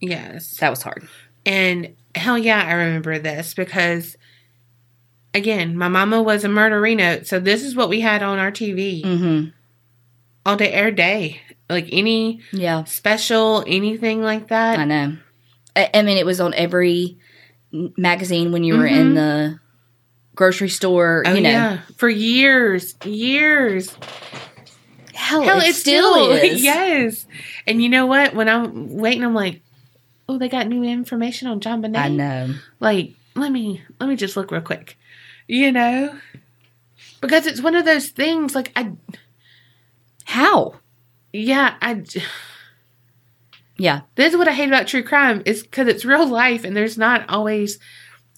Yes. 0.00 0.58
that 0.58 0.70
was 0.70 0.82
hard. 0.82 1.08
And 1.44 1.94
hell 2.14 2.36
yeah, 2.38 2.62
I 2.64 2.72
remember 2.74 3.18
this 3.18 3.54
because, 3.54 4.16
again, 5.34 5.76
my 5.76 5.88
mama 5.88 6.22
was 6.22 6.44
a 6.44 6.48
murderino. 6.48 7.26
So 7.26 7.40
this 7.40 7.62
is 7.62 7.74
what 7.74 7.88
we 7.88 8.00
had 8.00 8.22
on 8.22 8.38
our 8.38 8.50
TV 8.50 9.02
Mhm. 9.04 9.52
all 10.44 10.56
day, 10.56 10.70
every 10.70 10.92
day. 10.92 11.40
Like 11.68 11.88
any 11.90 12.40
Yeah. 12.52 12.84
special, 12.84 13.64
anything 13.66 14.22
like 14.22 14.48
that. 14.48 14.78
I 14.78 14.84
know. 14.84 15.16
I, 15.74 15.90
I 15.94 16.02
mean, 16.02 16.16
it 16.18 16.26
was 16.26 16.40
on 16.40 16.54
every 16.54 17.16
magazine 17.96 18.52
when 18.52 18.64
you 18.64 18.76
were 18.76 18.86
in 18.86 19.08
mm-hmm. 19.08 19.14
the 19.14 19.60
grocery 20.34 20.68
store. 20.68 21.22
Oh, 21.26 21.34
you 21.34 21.40
know, 21.40 21.50
yeah. 21.50 21.80
For 21.96 22.08
years, 22.08 22.94
years. 23.04 23.90
hell, 25.14 25.42
Hell, 25.42 25.60
it 25.60 25.68
it 25.68 25.74
still, 25.74 26.12
still 26.12 26.32
is. 26.32 26.62
yes. 26.62 27.26
And 27.66 27.82
you 27.82 27.88
know 27.88 28.06
what? 28.06 28.34
When 28.34 28.48
I'm 28.48 28.96
waiting, 28.96 29.24
I'm 29.24 29.34
like, 29.34 29.62
oh, 30.28 30.38
they 30.38 30.48
got 30.48 30.68
new 30.68 30.84
information 30.84 31.48
on 31.48 31.60
JonBenét. 31.60 31.96
I 31.96 32.08
know. 32.08 32.54
Like, 32.80 33.12
let 33.34 33.50
me 33.50 33.82
let 33.98 34.08
me 34.08 34.16
just 34.16 34.36
look 34.36 34.50
real 34.50 34.60
quick. 34.60 34.96
You 35.48 35.72
know, 35.72 36.18
because 37.20 37.46
it's 37.46 37.60
one 37.60 37.74
of 37.74 37.84
those 37.84 38.08
things. 38.08 38.54
Like, 38.54 38.72
I 38.76 38.92
How? 40.24 40.76
yeah, 41.32 41.76
I. 41.80 42.04
Yeah, 43.78 44.00
This 44.14 44.32
is 44.32 44.38
what 44.38 44.48
I 44.48 44.52
hate 44.52 44.68
about 44.68 44.86
true 44.86 45.02
crime 45.02 45.42
is 45.44 45.62
because 45.62 45.86
it's 45.88 46.04
real 46.04 46.26
life 46.26 46.64
and 46.64 46.74
there's 46.76 46.96
not 46.96 47.28
always 47.28 47.78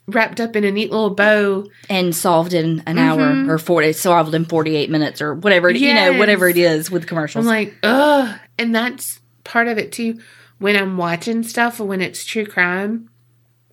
wrapped 0.08 0.40
up 0.40 0.56
in 0.56 0.64
a 0.64 0.70
neat 0.72 0.90
little 0.90 1.10
bow. 1.10 1.66
and 1.88 2.14
solved 2.16 2.54
in 2.54 2.82
an 2.86 2.96
Mhm. 2.96 2.98
hour 3.46 3.54
or 3.54 3.58
forty, 3.58 3.92
solved 3.92 4.34
in 4.34 4.44
forty-eight 4.46 4.90
minutes 4.90 5.20
or 5.22 5.34
whatever. 5.34 5.70
You 5.70 5.94
know, 5.94 6.14
whatever 6.18 6.48
it 6.48 6.56
is 6.56 6.90
with 6.90 7.06
commercials. 7.06 7.44
I'm 7.44 7.48
like, 7.48 7.74
ugh. 7.82 8.36
And 8.58 8.74
that's 8.74 9.20
part 9.44 9.68
of 9.68 9.78
it 9.78 9.92
too. 9.92 10.18
When 10.58 10.74
I'm 10.76 10.96
watching 10.96 11.42
stuff, 11.44 11.78
when 11.78 12.00
it's 12.00 12.24
true 12.24 12.46
crime, 12.46 13.08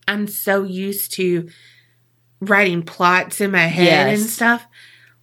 I'm 0.07 0.27
so 0.27 0.63
used 0.63 1.13
to 1.13 1.49
writing 2.41 2.83
plots 2.83 3.41
in 3.41 3.49
my 3.51 3.65
head 3.65 4.13
and 4.13 4.21
stuff. 4.21 4.67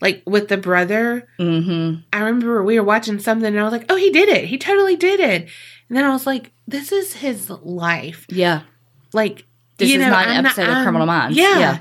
Like 0.01 0.22
with 0.26 0.49
the 0.49 0.57
brother, 0.57 1.28
mm-hmm. 1.38 2.01
I 2.12 2.18
remember 2.18 2.64
we 2.64 2.80
were 2.80 2.84
watching 2.84 3.20
something 3.20 3.47
and 3.47 3.61
I 3.61 3.62
was 3.62 3.72
like, 3.72 3.86
oh, 3.88 3.95
he 3.97 4.11
did 4.11 4.28
it. 4.28 4.47
He 4.47 4.59
totally 4.59 4.97
did 4.97 5.20
it. 5.20 5.49
And 5.93 5.99
then 5.99 6.07
I 6.07 6.09
was 6.09 6.26
like, 6.26 6.53
this 6.66 6.90
is 6.90 7.12
his 7.12 7.51
life. 7.51 8.24
Yeah, 8.30 8.62
Like, 9.12 9.45
this 9.76 9.90
is 9.90 9.99
know, 9.99 10.09
not 10.09 10.26
an 10.26 10.38
I'm 10.38 10.47
episode 10.47 10.70
of 10.70 10.82
Criminal 10.84 11.07
Minds. 11.07 11.36
Yeah. 11.36 11.80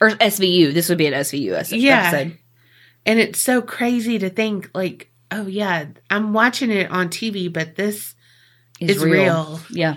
or 0.00 0.12
SVU. 0.12 0.72
This 0.72 0.88
would 0.88 0.96
be 0.96 1.06
an 1.06 1.12
SVU 1.12 1.52
es- 1.52 1.70
Yeah. 1.70 2.08
episode. 2.10 2.38
And 3.04 3.18
it's 3.20 3.38
so 3.38 3.60
crazy 3.60 4.18
to 4.18 4.30
think, 4.30 4.70
like, 4.72 5.10
oh, 5.30 5.46
yeah, 5.46 5.88
I'm 6.08 6.32
watching 6.32 6.70
it 6.70 6.90
on 6.90 7.10
TV, 7.10 7.52
but 7.52 7.76
this 7.76 8.14
Is 8.80 8.96
is 8.96 9.04
real. 9.04 9.60
Yeah. 9.68 9.96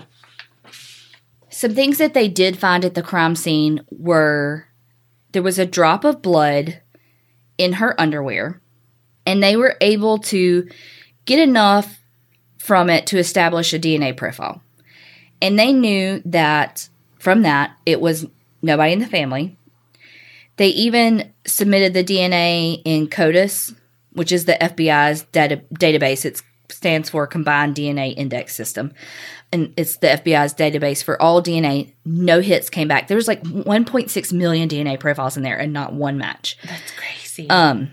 Some 1.48 1.74
things 1.74 1.96
that 1.96 2.12
they 2.12 2.28
did 2.28 2.58
find 2.58 2.84
at 2.84 2.92
the 2.92 3.02
crime 3.02 3.34
scene 3.34 3.80
were 3.90 4.66
there 5.32 5.42
was 5.42 5.58
a 5.58 5.64
drop 5.64 6.04
of 6.04 6.20
blood 6.20 6.82
in 7.56 7.72
her 7.74 7.98
underwear, 7.98 8.60
and 9.24 9.42
they 9.42 9.56
were 9.56 9.78
able 9.80 10.18
to 10.18 10.68
get 11.24 11.38
enough 11.38 12.00
from 12.64 12.88
it 12.88 13.06
to 13.06 13.18
establish 13.18 13.74
a 13.74 13.78
DNA 13.78 14.16
profile. 14.16 14.62
And 15.42 15.58
they 15.58 15.70
knew 15.70 16.22
that 16.24 16.88
from 17.18 17.42
that, 17.42 17.76
it 17.84 18.00
was 18.00 18.24
nobody 18.62 18.94
in 18.94 19.00
the 19.00 19.06
family. 19.06 19.58
They 20.56 20.68
even 20.68 21.30
submitted 21.46 21.92
the 21.92 22.02
DNA 22.02 22.80
in 22.86 23.08
CODIS, 23.08 23.74
which 24.14 24.32
is 24.32 24.46
the 24.46 24.54
FBI's 24.54 25.24
data- 25.24 25.60
database. 25.74 26.24
It 26.24 26.40
stands 26.70 27.10
for 27.10 27.26
Combined 27.26 27.74
DNA 27.74 28.16
Index 28.16 28.56
System. 28.56 28.94
And 29.52 29.74
it's 29.76 29.98
the 29.98 30.06
FBI's 30.06 30.54
database 30.54 31.04
for 31.04 31.20
all 31.20 31.42
DNA. 31.42 31.92
No 32.06 32.40
hits 32.40 32.70
came 32.70 32.88
back. 32.88 33.08
There 33.08 33.16
was 33.18 33.28
like 33.28 33.42
1.6 33.42 34.32
million 34.32 34.70
DNA 34.70 34.98
profiles 34.98 35.36
in 35.36 35.42
there 35.42 35.58
and 35.58 35.74
not 35.74 35.92
one 35.92 36.16
match. 36.16 36.56
That's 36.64 36.92
crazy. 36.92 37.50
Um, 37.50 37.90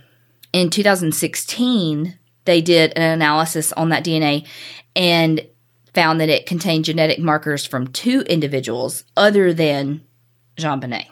in 0.54 0.70
2016, 0.70 2.18
they 2.46 2.62
did 2.62 2.94
an 2.96 3.04
analysis 3.14 3.72
on 3.74 3.90
that 3.90 4.04
DNA 4.06 4.48
and 4.96 5.46
found 5.94 6.20
that 6.22 6.30
it 6.30 6.46
contained 6.46 6.86
genetic 6.86 7.20
markers 7.20 7.66
from 7.66 7.88
two 7.88 8.22
individuals 8.22 9.04
other 9.18 9.54
than 9.54 10.02
JonBenét. 10.58 11.08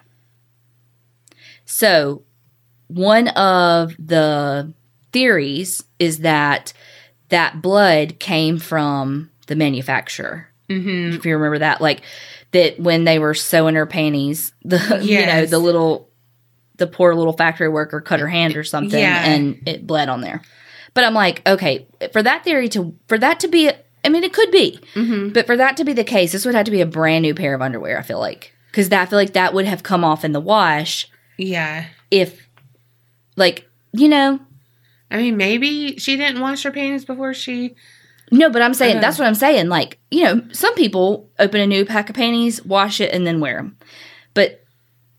So, 1.65 2.23
one 2.87 3.27
of 3.29 3.93
the 3.99 4.73
theories 5.11 5.83
is 5.99 6.19
that 6.19 6.73
that 7.29 7.61
blood 7.61 8.19
came 8.19 8.57
from 8.57 9.29
the 9.47 9.55
manufacturer 9.55 10.45
Mm-hmm. 10.69 11.15
if 11.15 11.25
you 11.25 11.35
remember 11.35 11.57
that, 11.57 11.81
like 11.81 12.01
that 12.51 12.79
when 12.79 13.03
they 13.03 13.17
were 13.17 13.33
sewing 13.33 13.73
her 13.73 13.87
panties, 13.87 14.53
the 14.63 14.99
you 15.01 15.25
know 15.25 15.47
the 15.47 15.57
little 15.57 16.07
the 16.77 16.85
poor 16.85 17.15
little 17.15 17.33
factory 17.33 17.67
worker 17.67 17.99
cut 18.01 18.19
her 18.19 18.27
hand 18.27 18.55
or 18.55 18.63
something, 18.63 18.99
Yeah. 18.99 19.25
and 19.31 19.59
it 19.67 19.87
bled 19.87 20.09
on 20.09 20.21
there. 20.21 20.43
But 20.99 21.05
I'm 21.05 21.13
like, 21.13 21.47
okay, 21.47 21.87
for 22.11 22.21
that 22.21 22.43
theory 22.43 22.67
to 22.69 22.93
for 23.07 23.17
that 23.17 23.39
to 23.39 23.47
be, 23.47 23.71
I 24.03 24.09
mean, 24.09 24.25
it 24.25 24.33
could 24.33 24.51
be, 24.51 24.77
Mm-hmm. 24.95 25.29
but 25.29 25.45
for 25.45 25.55
that 25.55 25.77
to 25.77 25.85
be 25.85 25.93
the 25.93 26.03
case, 26.03 26.33
this 26.33 26.43
would 26.43 26.55
have 26.55 26.65
to 26.65 26.71
be 26.71 26.81
a 26.81 26.85
brand 26.85 27.21
new 27.21 27.33
pair 27.33 27.53
of 27.55 27.61
underwear. 27.61 27.97
I 27.97 28.01
feel 28.01 28.19
like 28.19 28.53
because 28.69 28.89
that 28.89 29.01
I 29.01 29.05
feel 29.05 29.17
like 29.17 29.31
that 29.31 29.53
would 29.53 29.65
have 29.65 29.81
come 29.81 30.03
off 30.03 30.25
in 30.25 30.33
the 30.33 30.41
wash 30.41 31.07
Yeah. 31.37 31.85
if, 32.11 32.49
like, 33.37 33.69
you 33.93 34.09
know, 34.09 34.41
I 35.09 35.17
mean, 35.17 35.37
maybe 35.37 35.97
she 35.99 36.17
didn't 36.17 36.41
wash 36.41 36.63
her 36.63 36.71
panties 36.71 37.05
before 37.05 37.33
she. 37.33 37.75
No, 38.29 38.49
but 38.49 38.61
I'm 38.61 38.73
saying 38.73 38.99
that's 38.99 39.17
what 39.17 39.25
I'm 39.27 39.35
saying. 39.35 39.69
Like, 39.69 39.99
you 40.11 40.25
know, 40.25 40.41
some 40.51 40.75
people 40.75 41.29
open 41.39 41.61
a 41.61 41.65
new 41.67 41.85
pack 41.85 42.09
of 42.09 42.15
panties, 42.17 42.61
wash 42.65 42.99
it, 42.99 43.13
and 43.13 43.25
then 43.25 43.39
wear 43.39 43.55
them. 43.55 43.77
But 44.33 44.65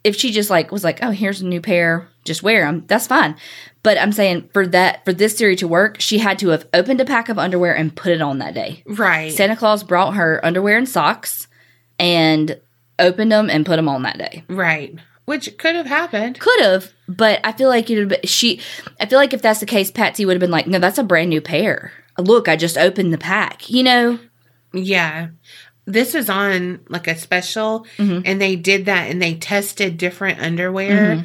if 0.04 0.14
she 0.14 0.30
just 0.30 0.50
like 0.50 0.70
was 0.70 0.84
like, 0.84 0.98
"Oh, 1.02 1.10
here's 1.10 1.40
a 1.40 1.46
new 1.46 1.62
pair, 1.62 2.06
just 2.30 2.42
wear 2.42 2.64
them," 2.64 2.84
that's 2.86 3.06
fine. 3.06 3.34
But 3.82 3.98
I'm 3.98 4.12
saying 4.12 4.48
for 4.52 4.66
that 4.68 5.04
for 5.04 5.12
this 5.12 5.34
theory 5.34 5.56
to 5.56 5.68
work, 5.68 6.00
she 6.00 6.18
had 6.18 6.38
to 6.40 6.48
have 6.50 6.66
opened 6.72 7.00
a 7.00 7.04
pack 7.04 7.28
of 7.28 7.38
underwear 7.38 7.74
and 7.74 7.94
put 7.94 8.12
it 8.12 8.20
on 8.22 8.38
that 8.38 8.54
day. 8.54 8.82
Right. 8.86 9.32
Santa 9.32 9.56
Claus 9.56 9.82
brought 9.82 10.14
her 10.14 10.40
underwear 10.44 10.76
and 10.76 10.88
socks 10.88 11.48
and 11.98 12.58
opened 12.98 13.32
them 13.32 13.48
and 13.50 13.64
put 13.66 13.76
them 13.76 13.88
on 13.88 14.02
that 14.02 14.18
day. 14.18 14.44
right. 14.48 14.94
Which 15.26 15.56
could 15.58 15.76
have 15.76 15.86
happened. 15.86 16.40
Could 16.40 16.60
have, 16.60 16.90
but 17.08 17.38
I 17.44 17.52
feel 17.52 17.68
like 17.68 17.88
would. 17.88 18.28
She, 18.28 18.60
I 18.98 19.06
feel 19.06 19.18
like 19.18 19.32
if 19.32 19.40
that's 19.42 19.60
the 19.60 19.66
case, 19.66 19.88
Patsy 19.90 20.24
would 20.26 20.34
have 20.34 20.40
been 20.40 20.50
like, 20.50 20.66
"No, 20.66 20.80
that's 20.80 20.98
a 20.98 21.04
brand 21.04 21.30
new 21.30 21.40
pair. 21.40 21.92
Look, 22.18 22.48
I 22.48 22.56
just 22.56 22.76
opened 22.76 23.12
the 23.12 23.18
pack." 23.18 23.70
You 23.70 23.84
know. 23.84 24.18
Yeah. 24.72 25.28
This 25.86 26.14
was 26.14 26.28
on 26.28 26.80
like 26.88 27.06
a 27.06 27.16
special, 27.16 27.86
Mhm. 27.98 28.22
and 28.24 28.40
they 28.40 28.56
did 28.56 28.86
that 28.86 29.08
and 29.10 29.22
they 29.22 29.34
tested 29.34 29.96
different 29.98 30.40
underwear, 30.40 31.16
Mhm. 31.18 31.24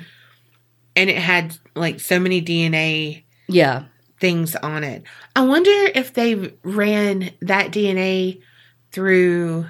And 0.95 1.09
it 1.09 1.17
had 1.17 1.57
like 1.75 1.99
so 1.99 2.19
many 2.19 2.41
DNA 2.41 3.23
Yeah. 3.47 3.83
things 4.19 4.55
on 4.55 4.83
it. 4.83 5.03
I 5.35 5.41
wonder 5.45 5.71
if 5.93 6.13
they 6.13 6.53
ran 6.63 7.31
that 7.41 7.71
DNA 7.71 8.41
through 8.91 9.65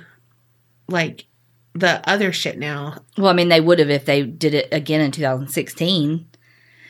like 0.88 1.26
the 1.74 2.08
other 2.10 2.32
shit 2.32 2.58
now. 2.58 3.00
Well, 3.18 3.28
I 3.30 3.34
mean, 3.34 3.50
they 3.50 3.60
would 3.62 3.80
have 3.80 3.90
if 3.90 4.06
they 4.06 4.24
did 4.24 4.54
it 4.54 4.68
again 4.72 5.02
in 5.02 5.12
2016. 5.12 6.28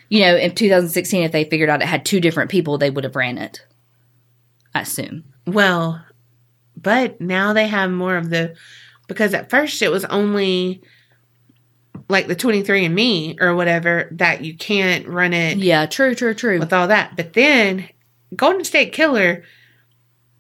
You 0.10 0.20
know, 0.22 0.36
in 0.36 0.54
2016, 0.54 1.24
if 1.24 1.32
they 1.32 1.46
figured 1.46 1.70
out 1.70 1.82
it 1.82 1.88
had 1.88 2.06
two 2.06 2.20
different 2.20 2.52
people, 2.52 2.78
they 2.78 2.92
would 2.92 3.04
have 3.04 3.16
ran 3.16 3.38
it. 3.40 3.66
I 4.76 4.82
assume. 4.82 5.24
Well, 5.48 6.04
but 6.76 7.20
now 7.22 7.54
they 7.54 7.68
have 7.68 7.90
more 7.90 8.18
of 8.18 8.30
the 8.30 8.56
because 9.08 9.34
at 9.34 9.50
first 9.50 9.82
it 9.82 9.90
was 9.90 10.06
only 10.06 10.82
like 12.10 12.28
the 12.28 12.36
23 12.36 12.86
and 12.86 12.96
me 12.96 13.38
or 13.40 13.56
whatever 13.56 14.10
that 14.12 14.44
you 14.44 14.56
can't 14.56 15.08
run 15.08 15.34
it 15.34 15.58
Yeah, 15.58 15.86
true, 15.86 16.16
true, 16.16 16.34
true, 16.34 16.60
with 16.60 16.74
all 16.74 16.88
that. 16.88 17.16
But 17.16 17.34
then 17.34 17.90
Golden 18.36 18.64
State 18.64 18.94
Killer 18.94 19.44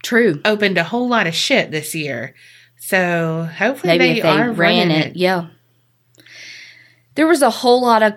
true. 0.03 0.41
opened 0.45 0.77
a 0.77 0.83
whole 0.83 1.07
lot 1.07 1.27
of 1.27 1.35
shit 1.35 1.71
this 1.71 1.95
year. 1.95 2.35
So 2.77 3.49
hopefully 3.57 3.97
Maybe 3.97 4.15
they, 4.15 4.21
they 4.21 4.27
are 4.27 4.51
ran 4.51 4.89
running 4.89 4.91
it, 4.91 5.15
yeah. 5.15 5.47
There 7.15 7.27
was 7.27 7.41
a 7.41 7.49
whole 7.49 7.81
lot 7.81 8.03
of 8.03 8.13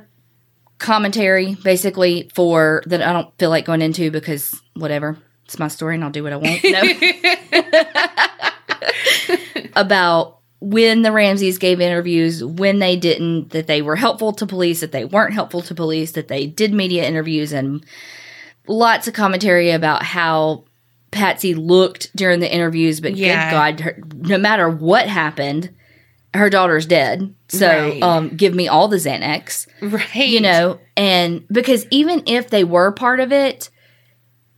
commentary, 0.79 1.55
basically, 1.55 2.31
for 2.35 2.83
that 2.87 3.01
I 3.01 3.13
don't 3.13 3.37
feel 3.39 3.51
like 3.51 3.65
going 3.65 3.83
into 3.83 4.11
because 4.11 4.61
whatever, 4.75 5.17
it's 5.45 5.59
my 5.59 5.69
story 5.69 5.95
and 5.95 6.05
I'll 6.05 6.11
do 6.11 6.23
what 6.23 6.33
I 6.33 6.37
want. 6.37 6.65
No. 6.65 6.83
about 9.77 10.38
when 10.61 11.03
the 11.03 11.13
Ramseys 11.13 11.59
gave 11.59 11.81
interviews, 11.81 12.43
when 12.45 12.81
they 12.81 12.97
didn't, 12.97 13.51
that 13.51 13.67
they 13.69 13.81
were 13.81 13.97
helpful 13.97 14.33
to 14.33 14.47
police, 14.47 14.81
that 14.81 14.93
they 14.93 15.05
weren't 15.05 15.35
helpful 15.35 15.63
to 15.63 15.75
police, 15.75 16.13
that 16.13 16.29
they 16.29 16.47
did 16.47 16.73
media 16.73 17.07
interviews, 17.07 17.53
and 17.53 17.85
lots 18.67 19.07
of 19.07 19.15
commentary 19.15 19.71
about 19.71 20.03
how 20.03 20.65
Patsy 21.11 21.55
looked 21.55 22.15
during 22.17 22.41
the 22.41 22.53
interviews. 22.53 23.01
But 23.01 23.17
Yeah. 23.17 23.51
good 23.51 23.55
God, 23.57 23.81
her, 23.81 24.03
no 24.17 24.37
matter 24.39 24.69
what 24.69 25.07
happened, 25.07 25.71
her 26.35 26.51
daughter's 26.51 26.87
dead. 26.87 27.35
So 27.49 27.67
Right. 27.69 28.03
um, 28.03 28.29
give 28.37 28.55
me 28.55 28.69
all 28.69 28.89
the 28.89 28.99
Xanax, 28.99 29.67
right. 29.81 30.29
you 30.29 30.41
know? 30.41 30.79
And 30.97 31.45
because 31.51 31.87
even 31.91 32.23
if 32.27 32.51
they 32.51 32.65
were 32.65 32.93
part 32.93 33.21
of 33.21 33.33
it, 33.33 33.71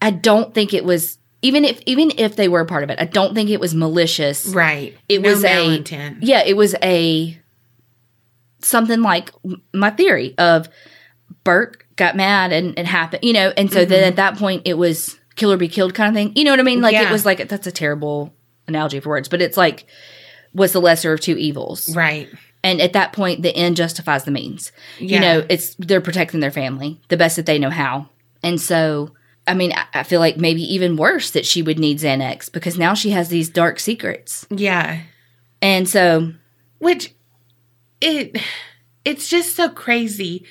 I 0.03 0.11
don't 0.11 0.55
think 0.55 0.73
it 0.75 0.85
was. 0.85 1.19
Even 1.43 1.65
if 1.65 1.81
even 1.87 2.13
if 2.19 2.37
they 2.37 2.49
were 2.49 2.61
a 2.61 2.67
part 2.67 2.83
of 2.85 2.91
it, 2.91 3.01
I 3.01 3.05
don't 3.07 3.35
think 3.35 3.49
it 3.51 3.61
was 3.61 3.75
malicious 3.75 4.47
right. 4.49 4.97
it 5.09 5.23
No 5.23 5.31
was 5.31 5.43
a 5.45 5.49
malintent. 5.49 6.19
yeah 6.21 6.43
it 6.45 6.57
was 6.57 6.75
a 6.83 7.39
something 8.63 9.01
like 9.01 9.31
my 9.73 9.91
theory 9.91 10.35
of 10.39 10.69
burke 11.45 11.87
got 11.97 12.15
mad 12.17 12.53
and 12.53 12.79
it 12.79 12.87
happened 12.87 13.25
you 13.25 13.33
know 13.33 13.53
and 13.57 13.73
so 13.73 13.85
then 13.85 14.01
mm-hmm. 14.01 14.09
at 14.09 14.17
that 14.17 14.37
point 14.37 14.63
it 14.67 14.75
was 14.75 15.19
kill 15.37 15.51
or 15.53 15.57
be 15.57 15.69
killed 15.69 15.95
kind 15.95 16.09
of 16.09 16.15
thing 16.15 16.33
you 16.37 16.45
know 16.45 16.51
what 16.51 16.61
i 16.61 16.63
mean 16.63 16.81
like 16.83 16.95
it 16.95 17.11
was 17.11 17.25
like 17.25 17.49
that's 17.49 17.67
a 17.67 17.73
terrible 17.73 18.35
analogy 18.69 19.01
for 19.01 19.09
words 19.09 19.29
but 19.29 19.41
it's 19.41 19.57
like 19.57 19.87
was 20.53 20.73
the 20.73 20.81
lesser 20.81 21.13
of 21.15 21.21
two 21.21 21.37
evils 21.39 21.95
Right. 21.97 22.29
and 22.63 22.81
at 22.83 22.93
that 22.93 23.13
point 23.15 23.41
the 23.43 23.55
end 23.57 23.77
justifies 23.77 24.25
the 24.25 24.31
means 24.31 24.73
Yeah. 24.99 25.15
you 25.15 25.21
know 25.21 25.47
it's 25.49 25.75
they're 25.79 26.01
protecting 26.03 26.41
their 26.41 26.51
family 26.51 27.01
the 27.09 27.17
best 27.17 27.37
that 27.37 27.47
they 27.47 27.59
know 27.59 27.71
how 27.71 28.11
and 28.43 28.61
so 28.61 29.15
i 29.51 29.55
mean 29.55 29.73
I, 29.93 30.03
feel 30.05 30.21
like 30.21 30.37
maybe 30.37 30.63
even 30.75 30.97
worse 30.97 31.31
that 31.33 31.45
she 31.45 31.61
would 31.63 31.79
need 31.79 31.99
xanax 31.99 32.51
because 32.51 32.79
now 32.79 32.95
she 32.95 33.11
has 33.11 33.29
these 33.29 33.49
dark 33.51 33.79
secrets 33.81 34.47
Yeah. 34.51 35.01
and 35.61 35.89
so 35.89 36.33
Which 36.79 37.15
it 38.01 38.37
it's 39.05 39.29
just 39.29 39.57
so 39.57 39.69
crazy. 39.69 40.45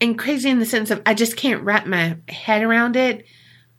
And 0.00 0.18
crazy 0.18 0.48
in 0.48 0.58
the 0.60 0.66
sense 0.66 0.90
of 0.90 1.02
I 1.04 1.14
just 1.14 1.36
can't 1.36 1.62
wrap 1.62 1.86
my 1.86 2.16
head 2.28 2.62
around 2.62 2.96
it 2.96 3.26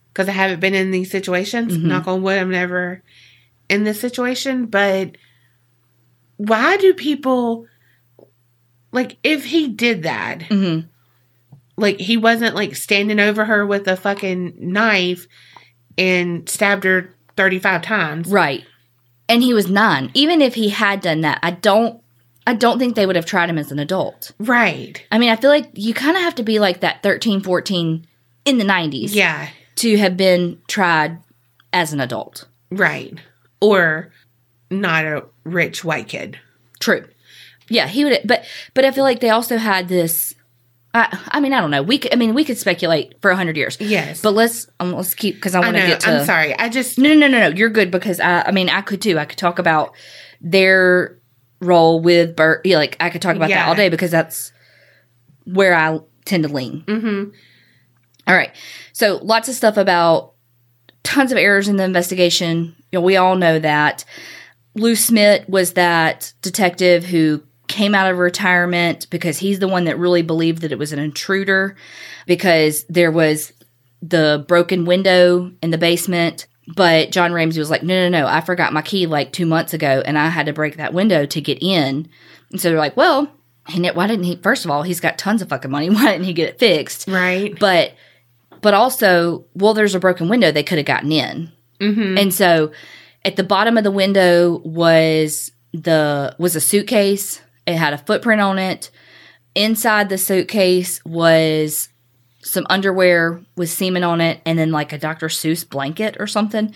because 0.08 0.28
I 0.28 0.32
haven't 0.32 0.60
been 0.60 0.74
in 0.74 0.90
these 0.92 1.10
situations. 1.10 1.72
Mhm. 1.76 1.82
Knock 1.84 2.06
on 2.06 2.22
wood, 2.22 2.38
I'm 2.38 2.50
never 2.50 3.02
in 3.68 3.84
this 3.84 4.00
situation. 4.00 4.66
But 4.66 5.16
why 6.36 6.76
do 6.76 6.94
people 6.94 7.66
like 8.92 9.16
if 9.24 9.44
he 9.46 9.68
did 9.68 10.02
that, 10.04 10.40
mhm. 10.50 10.86
Like 11.76 11.98
he 11.98 12.16
wasn't 12.16 12.54
like 12.54 12.76
standing 12.76 13.18
over 13.20 13.44
her 13.44 13.66
with 13.66 13.88
a 13.88 13.96
fucking 13.96 14.54
knife 14.58 15.26
and 15.98 16.48
stabbed 16.48 16.84
her 16.84 17.14
35 17.36 17.82
times. 17.82 18.28
Right. 18.28 18.64
And 19.28 19.42
he 19.42 19.54
was 19.54 19.70
nine. 19.70 20.10
Even 20.14 20.42
if 20.42 20.54
he 20.54 20.68
had 20.70 21.00
done 21.00 21.22
that, 21.22 21.38
I 21.42 21.52
don't 21.52 22.00
I 22.46 22.54
don't 22.54 22.78
think 22.78 22.96
they 22.96 23.06
would 23.06 23.16
have 23.16 23.24
tried 23.26 23.48
him 23.48 23.58
as 23.58 23.70
an 23.70 23.78
adult. 23.78 24.32
Right. 24.38 25.04
I 25.12 25.18
mean, 25.18 25.30
I 25.30 25.36
feel 25.36 25.50
like 25.50 25.70
you 25.74 25.94
kind 25.94 26.16
of 26.16 26.22
have 26.24 26.34
to 26.36 26.42
be 26.42 26.58
like 26.58 26.80
that 26.80 27.02
13, 27.02 27.40
14 27.40 28.06
in 28.44 28.58
the 28.58 28.64
90s 28.64 29.14
Yeah. 29.14 29.48
to 29.76 29.96
have 29.98 30.16
been 30.16 30.60
tried 30.66 31.18
as 31.72 31.92
an 31.92 32.00
adult. 32.00 32.48
Right. 32.70 33.16
Or 33.60 34.10
not 34.70 35.04
a 35.04 35.24
rich 35.44 35.84
white 35.84 36.08
kid. 36.08 36.38
True. 36.80 37.06
Yeah, 37.68 37.86
he 37.86 38.04
would 38.04 38.20
but 38.24 38.44
but 38.74 38.84
I 38.84 38.90
feel 38.90 39.04
like 39.04 39.20
they 39.20 39.30
also 39.30 39.56
had 39.56 39.88
this 39.88 40.34
I 40.94 41.18
I 41.28 41.40
mean, 41.40 41.52
I 41.52 41.60
don't 41.60 41.70
know. 41.70 41.82
We 41.82 41.98
could, 41.98 42.12
I 42.12 42.16
mean, 42.16 42.34
we 42.34 42.44
could 42.44 42.58
speculate 42.58 43.14
for 43.22 43.30
a 43.30 43.34
100 43.34 43.56
years. 43.56 43.76
Yes. 43.80 44.20
But 44.20 44.32
let's 44.34 44.68
um, 44.80 44.92
let's 44.92 45.14
keep 45.14 45.40
cuz 45.40 45.54
I 45.54 45.60
want 45.60 45.76
to 45.76 45.86
get 45.86 46.00
to 46.00 46.10
I'm 46.10 46.26
sorry. 46.26 46.58
I 46.58 46.68
just 46.68 46.98
No, 46.98 47.08
no, 47.08 47.14
no, 47.14 47.28
no, 47.28 47.48
no. 47.50 47.56
You're 47.56 47.70
good 47.70 47.90
because 47.90 48.20
I, 48.20 48.42
I 48.42 48.50
mean, 48.50 48.68
I 48.68 48.80
could 48.82 49.00
too. 49.00 49.18
I 49.18 49.24
could 49.24 49.38
talk 49.38 49.58
about 49.58 49.94
their 50.40 51.18
role 51.60 52.00
with 52.00 52.36
Bert. 52.36 52.66
Yeah, 52.66 52.76
like 52.76 52.96
I 53.00 53.08
could 53.10 53.22
talk 53.22 53.36
about 53.36 53.48
that 53.48 53.68
all 53.68 53.74
day 53.74 53.88
because 53.88 54.10
that's 54.10 54.52
where 55.44 55.74
I 55.74 55.98
tend 56.24 56.42
to 56.44 56.48
lean. 56.48 56.82
hmm 56.86 57.24
All 58.26 58.34
right. 58.34 58.50
So 58.92 59.18
lots 59.22 59.48
of 59.48 59.54
stuff 59.54 59.76
about 59.76 60.34
tons 61.02 61.32
of 61.32 61.38
errors 61.38 61.68
in 61.68 61.76
the 61.76 61.84
investigation. 61.84 62.76
You 62.92 62.98
know, 62.98 63.00
we 63.00 63.16
all 63.16 63.36
know 63.36 63.58
that. 63.58 64.04
Lou 64.74 64.94
Smit 64.96 65.48
was 65.48 65.72
that 65.74 66.32
detective 66.42 67.04
who 67.04 67.42
came 67.72 67.94
out 67.94 68.10
of 68.10 68.18
retirement 68.18 69.08
because 69.10 69.38
he's 69.38 69.58
the 69.58 69.66
one 69.66 69.84
that 69.84 69.98
really 69.98 70.22
believed 70.22 70.62
that 70.62 70.72
it 70.72 70.78
was 70.78 70.92
an 70.92 70.98
intruder 70.98 71.74
because 72.26 72.84
there 72.84 73.10
was 73.10 73.52
the 74.00 74.44
broken 74.46 74.84
window 74.84 75.50
in 75.62 75.70
the 75.70 75.78
basement. 75.78 76.46
But 76.76 77.10
John 77.10 77.32
Ramsey 77.32 77.58
was 77.58 77.70
like, 77.70 77.82
no, 77.82 78.08
no, 78.08 78.20
no, 78.20 78.26
I 78.26 78.40
forgot 78.40 78.72
my 78.72 78.82
key 78.82 79.06
like 79.06 79.32
two 79.32 79.46
months 79.46 79.74
ago 79.74 80.02
and 80.04 80.16
I 80.18 80.28
had 80.28 80.46
to 80.46 80.52
break 80.52 80.76
that 80.76 80.94
window 80.94 81.26
to 81.26 81.40
get 81.40 81.60
in. 81.60 82.08
And 82.50 82.60
so 82.60 82.68
they're 82.68 82.78
like, 82.78 82.96
well, 82.96 83.32
why 83.66 84.06
didn't 84.06 84.24
he? 84.24 84.36
First 84.36 84.64
of 84.64 84.70
all, 84.70 84.82
he's 84.82 85.00
got 85.00 85.18
tons 85.18 85.42
of 85.42 85.48
fucking 85.48 85.70
money. 85.70 85.90
Why 85.90 86.12
didn't 86.12 86.24
he 86.24 86.32
get 86.32 86.50
it 86.50 86.58
fixed? 86.58 87.08
Right. 87.08 87.58
but 87.58 87.94
but 88.62 88.74
also 88.74 89.44
well 89.54 89.74
there's 89.74 89.94
a 89.94 90.00
broken 90.00 90.28
window 90.28 90.50
they 90.50 90.62
could 90.62 90.78
have 90.78 90.86
gotten 90.86 91.12
in 91.12 91.52
hmm 91.80 92.16
and 92.16 92.32
so 92.32 92.72
at 93.24 93.36
the 93.36 93.42
bottom 93.42 93.76
of 93.76 93.84
the 93.84 93.90
window 93.90 94.58
was 94.64 95.50
the 95.72 96.34
was 96.38 96.56
a 96.56 96.60
suitcase 96.60 97.41
it 97.66 97.76
had 97.76 97.92
a 97.92 97.98
footprint 97.98 98.40
on 98.40 98.58
it 98.58 98.90
inside 99.54 100.08
the 100.08 100.18
suitcase 100.18 101.04
was 101.04 101.88
some 102.42 102.66
underwear 102.70 103.40
with 103.56 103.70
semen 103.70 104.02
on 104.02 104.20
it 104.20 104.40
and 104.44 104.58
then 104.58 104.72
like 104.72 104.92
a 104.92 104.98
dr 104.98 105.28
seuss 105.28 105.68
blanket 105.68 106.16
or 106.18 106.26
something 106.26 106.74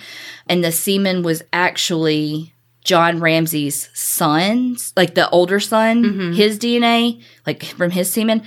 and 0.49 0.63
the 0.63 0.71
semen 0.71 1.23
was 1.23 1.43
actually 1.53 2.53
John 2.87 3.19
Ramsey's 3.19 3.91
sons, 3.95 4.93
like 4.97 5.17
the 5.17 5.29
older 5.31 5.59
son, 5.59 6.05
mm-hmm. 6.05 6.33
his 6.35 6.57
DNA, 6.57 7.21
like 7.45 7.65
from 7.65 7.91
his 7.91 8.11
semen. 8.11 8.45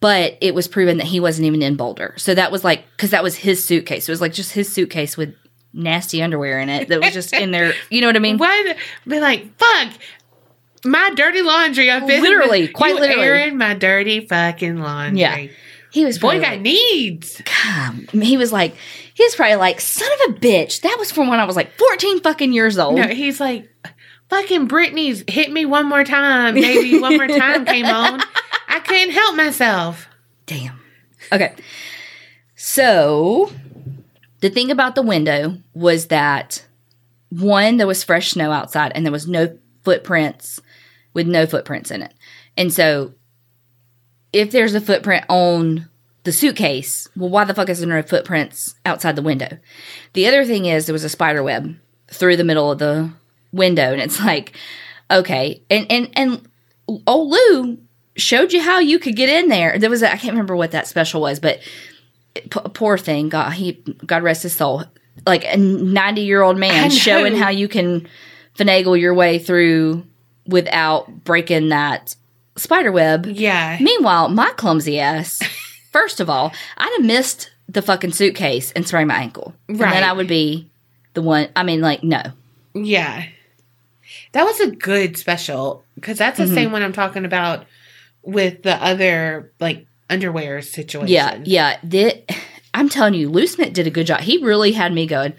But 0.00 0.36
it 0.42 0.54
was 0.54 0.68
proven 0.68 0.98
that 0.98 1.06
he 1.06 1.20
wasn't 1.20 1.46
even 1.46 1.62
in 1.62 1.74
Boulder. 1.74 2.14
So 2.18 2.34
that 2.34 2.52
was 2.52 2.62
like, 2.62 2.84
because 2.90 3.10
that 3.10 3.22
was 3.22 3.34
his 3.34 3.64
suitcase. 3.64 4.06
It 4.06 4.12
was 4.12 4.20
like 4.20 4.34
just 4.34 4.52
his 4.52 4.70
suitcase 4.70 5.16
with 5.16 5.34
nasty 5.72 6.22
underwear 6.22 6.60
in 6.60 6.68
it 6.68 6.88
that 6.88 7.00
was 7.00 7.14
just 7.14 7.32
in 7.32 7.50
there. 7.50 7.72
You 7.90 8.02
know 8.02 8.08
what 8.08 8.16
I 8.16 8.20
mean? 8.20 8.36
What? 8.36 8.76
Be 9.06 9.20
like, 9.20 9.58
fuck. 9.58 9.92
My 10.84 11.10
dirty 11.14 11.42
laundry. 11.42 11.90
I've 11.90 12.06
been 12.06 12.22
Literally, 12.22 12.68
quite 12.68 12.94
literally. 12.94 13.22
airing 13.22 13.58
my 13.58 13.74
dirty 13.74 14.20
fucking 14.26 14.78
laundry. 14.78 15.20
Yeah. 15.20 15.46
He 15.90 16.04
was 16.04 16.18
Boy 16.18 16.40
got 16.40 16.52
like, 16.52 16.60
needs. 16.60 17.40
God, 17.42 18.10
he 18.10 18.36
was 18.36 18.52
like, 18.52 18.74
he 19.14 19.24
was 19.24 19.34
probably 19.34 19.56
like, 19.56 19.80
son 19.80 20.08
of 20.12 20.34
a 20.34 20.38
bitch. 20.38 20.82
That 20.82 20.96
was 20.98 21.10
from 21.10 21.28
when 21.28 21.40
I 21.40 21.44
was 21.44 21.56
like 21.56 21.72
14 21.78 22.20
fucking 22.20 22.52
years 22.52 22.78
old. 22.78 22.96
No, 22.96 23.08
he's 23.08 23.40
like, 23.40 23.68
fucking 24.28 24.68
Britney's 24.68 25.24
hit 25.26 25.50
me 25.50 25.64
one 25.64 25.86
more 25.86 26.04
time. 26.04 26.54
Baby, 26.54 27.00
one 27.00 27.16
more 27.16 27.26
time 27.26 27.64
came 27.64 27.86
on. 27.86 28.22
I 28.68 28.80
couldn't 28.80 29.10
help 29.10 29.34
myself. 29.36 30.08
Damn. 30.46 30.78
Okay. 31.32 31.54
So 32.54 33.50
the 34.40 34.50
thing 34.50 34.70
about 34.70 34.94
the 34.94 35.02
window 35.02 35.56
was 35.74 36.08
that 36.08 36.64
one, 37.30 37.78
there 37.78 37.86
was 37.86 38.04
fresh 38.04 38.32
snow 38.32 38.52
outside 38.52 38.92
and 38.94 39.04
there 39.06 39.12
was 39.12 39.26
no 39.26 39.56
footprints 39.84 40.60
with 41.18 41.26
no 41.26 41.46
footprints 41.46 41.90
in 41.90 42.00
it. 42.00 42.14
And 42.56 42.72
so 42.72 43.12
if 44.32 44.52
there's 44.52 44.74
a 44.74 44.80
footprint 44.80 45.24
on 45.28 45.88
the 46.22 46.30
suitcase, 46.30 47.08
well, 47.16 47.28
why 47.28 47.44
the 47.44 47.54
fuck 47.54 47.68
is 47.68 47.80
there 47.80 47.88
no 47.88 48.02
footprints 48.02 48.76
outside 48.86 49.16
the 49.16 49.22
window? 49.22 49.58
The 50.12 50.28
other 50.28 50.44
thing 50.44 50.66
is 50.66 50.86
there 50.86 50.92
was 50.92 51.02
a 51.02 51.08
spider 51.08 51.42
web 51.42 51.74
through 52.06 52.36
the 52.36 52.44
middle 52.44 52.70
of 52.70 52.78
the 52.78 53.10
window, 53.50 53.92
and 53.92 54.00
it's 54.00 54.20
like, 54.20 54.56
okay, 55.10 55.60
and 55.68 55.90
and 55.90 56.08
and 56.14 56.48
old 57.04 57.30
Lou 57.32 57.78
showed 58.16 58.52
you 58.52 58.62
how 58.62 58.78
you 58.78 59.00
could 59.00 59.16
get 59.16 59.28
in 59.28 59.48
there. 59.48 59.76
There 59.76 59.90
was 59.90 60.04
I 60.04 60.12
I 60.12 60.16
can't 60.16 60.34
remember 60.34 60.54
what 60.54 60.70
that 60.70 60.86
special 60.86 61.20
was, 61.20 61.40
but 61.40 61.58
p- 62.34 62.70
poor 62.74 62.96
thing, 62.96 63.28
God 63.28 63.54
he 63.54 63.72
God 64.06 64.22
rest 64.22 64.44
his 64.44 64.54
soul, 64.54 64.84
like 65.26 65.44
a 65.44 65.56
ninety 65.56 66.22
year 66.22 66.42
old 66.42 66.58
man 66.58 66.90
showing 66.90 67.34
how 67.34 67.48
you 67.48 67.66
can 67.66 68.06
finagle 68.56 69.00
your 69.00 69.14
way 69.14 69.38
through 69.38 70.04
without 70.48 71.24
breaking 71.24 71.68
that 71.68 72.16
spider 72.56 72.90
web. 72.90 73.26
Yeah. 73.26 73.78
Meanwhile, 73.80 74.30
my 74.30 74.50
clumsy 74.56 74.98
ass, 74.98 75.40
first 75.92 76.18
of 76.20 76.28
all, 76.28 76.52
I'd 76.76 76.92
have 76.96 77.06
missed 77.06 77.50
the 77.68 77.82
fucking 77.82 78.12
suitcase 78.12 78.72
and 78.72 78.88
sprained 78.88 79.08
my 79.08 79.18
ankle. 79.18 79.54
And 79.68 79.78
Right. 79.78 79.92
then 79.94 80.02
I 80.04 80.12
would 80.12 80.26
be 80.26 80.68
the 81.14 81.22
one, 81.22 81.48
I 81.54 81.62
mean, 81.62 81.80
like, 81.80 82.02
no. 82.02 82.22
Yeah. 82.74 83.24
That 84.32 84.44
was 84.44 84.58
a 84.60 84.70
good 84.70 85.16
special 85.16 85.84
because 85.94 86.18
that's 86.18 86.38
the 86.38 86.44
Mm-hmm. 86.44 86.54
same 86.54 86.72
one 86.72 86.82
I'm 86.82 86.92
talking 86.92 87.24
about 87.24 87.66
with 88.22 88.62
the 88.62 88.74
other 88.82 89.52
like 89.60 89.86
underwear 90.10 90.62
situation. 90.62 91.08
Yeah, 91.08 91.40
yeah. 91.44 91.78
I'm 92.74 92.88
telling 92.88 93.14
you, 93.14 93.28
Lou 93.28 93.46
did 93.46 93.86
a 93.86 93.90
good 93.90 94.06
job. 94.06 94.20
He 94.20 94.42
really 94.44 94.72
had 94.72 94.92
me 94.92 95.06
going, 95.06 95.34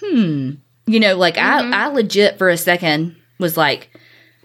hmm. 0.00 0.52
You 0.86 1.00
know, 1.00 1.16
like, 1.16 1.38
I, 1.38 1.70
I 1.70 1.86
legit 1.88 2.36
for 2.36 2.50
a 2.50 2.56
second 2.58 3.16
was 3.38 3.56
like, 3.56 3.88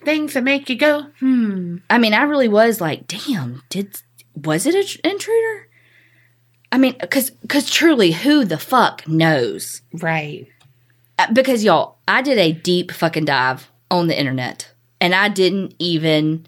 Things 0.04 0.34
that 0.34 0.43
make 0.43 0.70
you 0.70 0.76
go, 0.76 1.04
hmm. 1.20 1.78
I 1.89 1.97
mean, 1.97 2.14
I 2.14 2.24
really 2.24 2.47
was 2.47 2.80
like, 2.80 3.08
damn, 3.08 3.64
did, 3.70 4.02
was 4.36 4.66
it 4.66 4.76
an 4.76 5.12
intruder? 5.12 5.68
I 6.72 6.78
mean, 6.78 6.95
because 7.00 7.32
because 7.32 7.70
truly, 7.70 8.12
who 8.12 8.45
the 8.45 8.58
fuck 8.60 9.08
knows? 9.08 9.82
Right. 9.93 10.47
Uh, 11.18 11.32
because 11.34 11.64
y'all, 11.64 11.97
I 12.08 12.22
did 12.22 12.38
a 12.38 12.52
deep 12.52 12.91
fucking 12.91 13.26
dive 13.26 13.70
on 13.89 14.08
the 14.08 14.18
internet, 14.18 14.72
and 15.02 15.16
I 15.16 15.30
didn't 15.30 15.74
even 15.80 16.45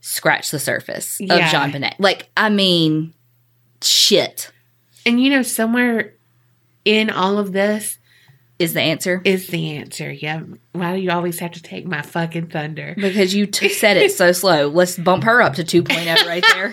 scratch 0.00 0.50
the 0.50 0.58
surface 0.58 1.18
Yeah. 1.20 1.36
of 1.36 1.40
JonBenét. 1.72 1.94
Like, 1.98 2.30
I 2.36 2.48
mean, 2.50 3.14
shit 3.82 4.50
And 5.06 5.22
you 5.22 5.30
know, 5.30 5.42
somewhere 5.42 6.14
in 6.84 7.10
all 7.10 7.38
of 7.38 7.52
this 7.52 7.98
is 8.60 8.74
the 8.74 8.80
answer 8.80 9.22
is 9.24 9.48
the 9.48 9.76
answer. 9.76 10.12
Yeah. 10.12 10.42
Why 10.72 10.94
do 10.94 11.00
you 11.00 11.10
always 11.10 11.38
have 11.40 11.52
to 11.52 11.62
take 11.62 11.86
my 11.86 12.02
fucking 12.02 12.48
thunder? 12.48 12.94
because 12.96 13.34
you 13.34 13.46
t- 13.46 13.70
said 13.70 13.96
it 13.96 14.12
so 14.12 14.32
slow. 14.32 14.68
Let's 14.68 14.98
bump 14.98 15.24
her 15.24 15.40
up 15.40 15.54
to 15.54 15.64
2.0 15.64 16.26
right 16.26 16.44
there. 16.52 16.72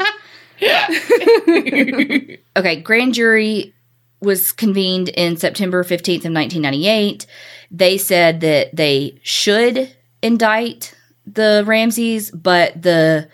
okay, 2.58 2.82
grand 2.82 3.14
jury 3.14 3.74
was 4.20 4.52
convened 4.52 5.10
in 5.10 5.38
September 5.38 5.84
15th 5.84 6.26
of 6.26 6.34
1998. 6.34 7.26
They 7.72 7.98
said 7.98 8.42
that 8.42 8.76
they 8.76 9.20
should 9.24 9.96
indict 10.22 10.96
the 11.26 11.64
Ramseys, 11.66 12.32
but 12.32 12.82
the 12.82 13.30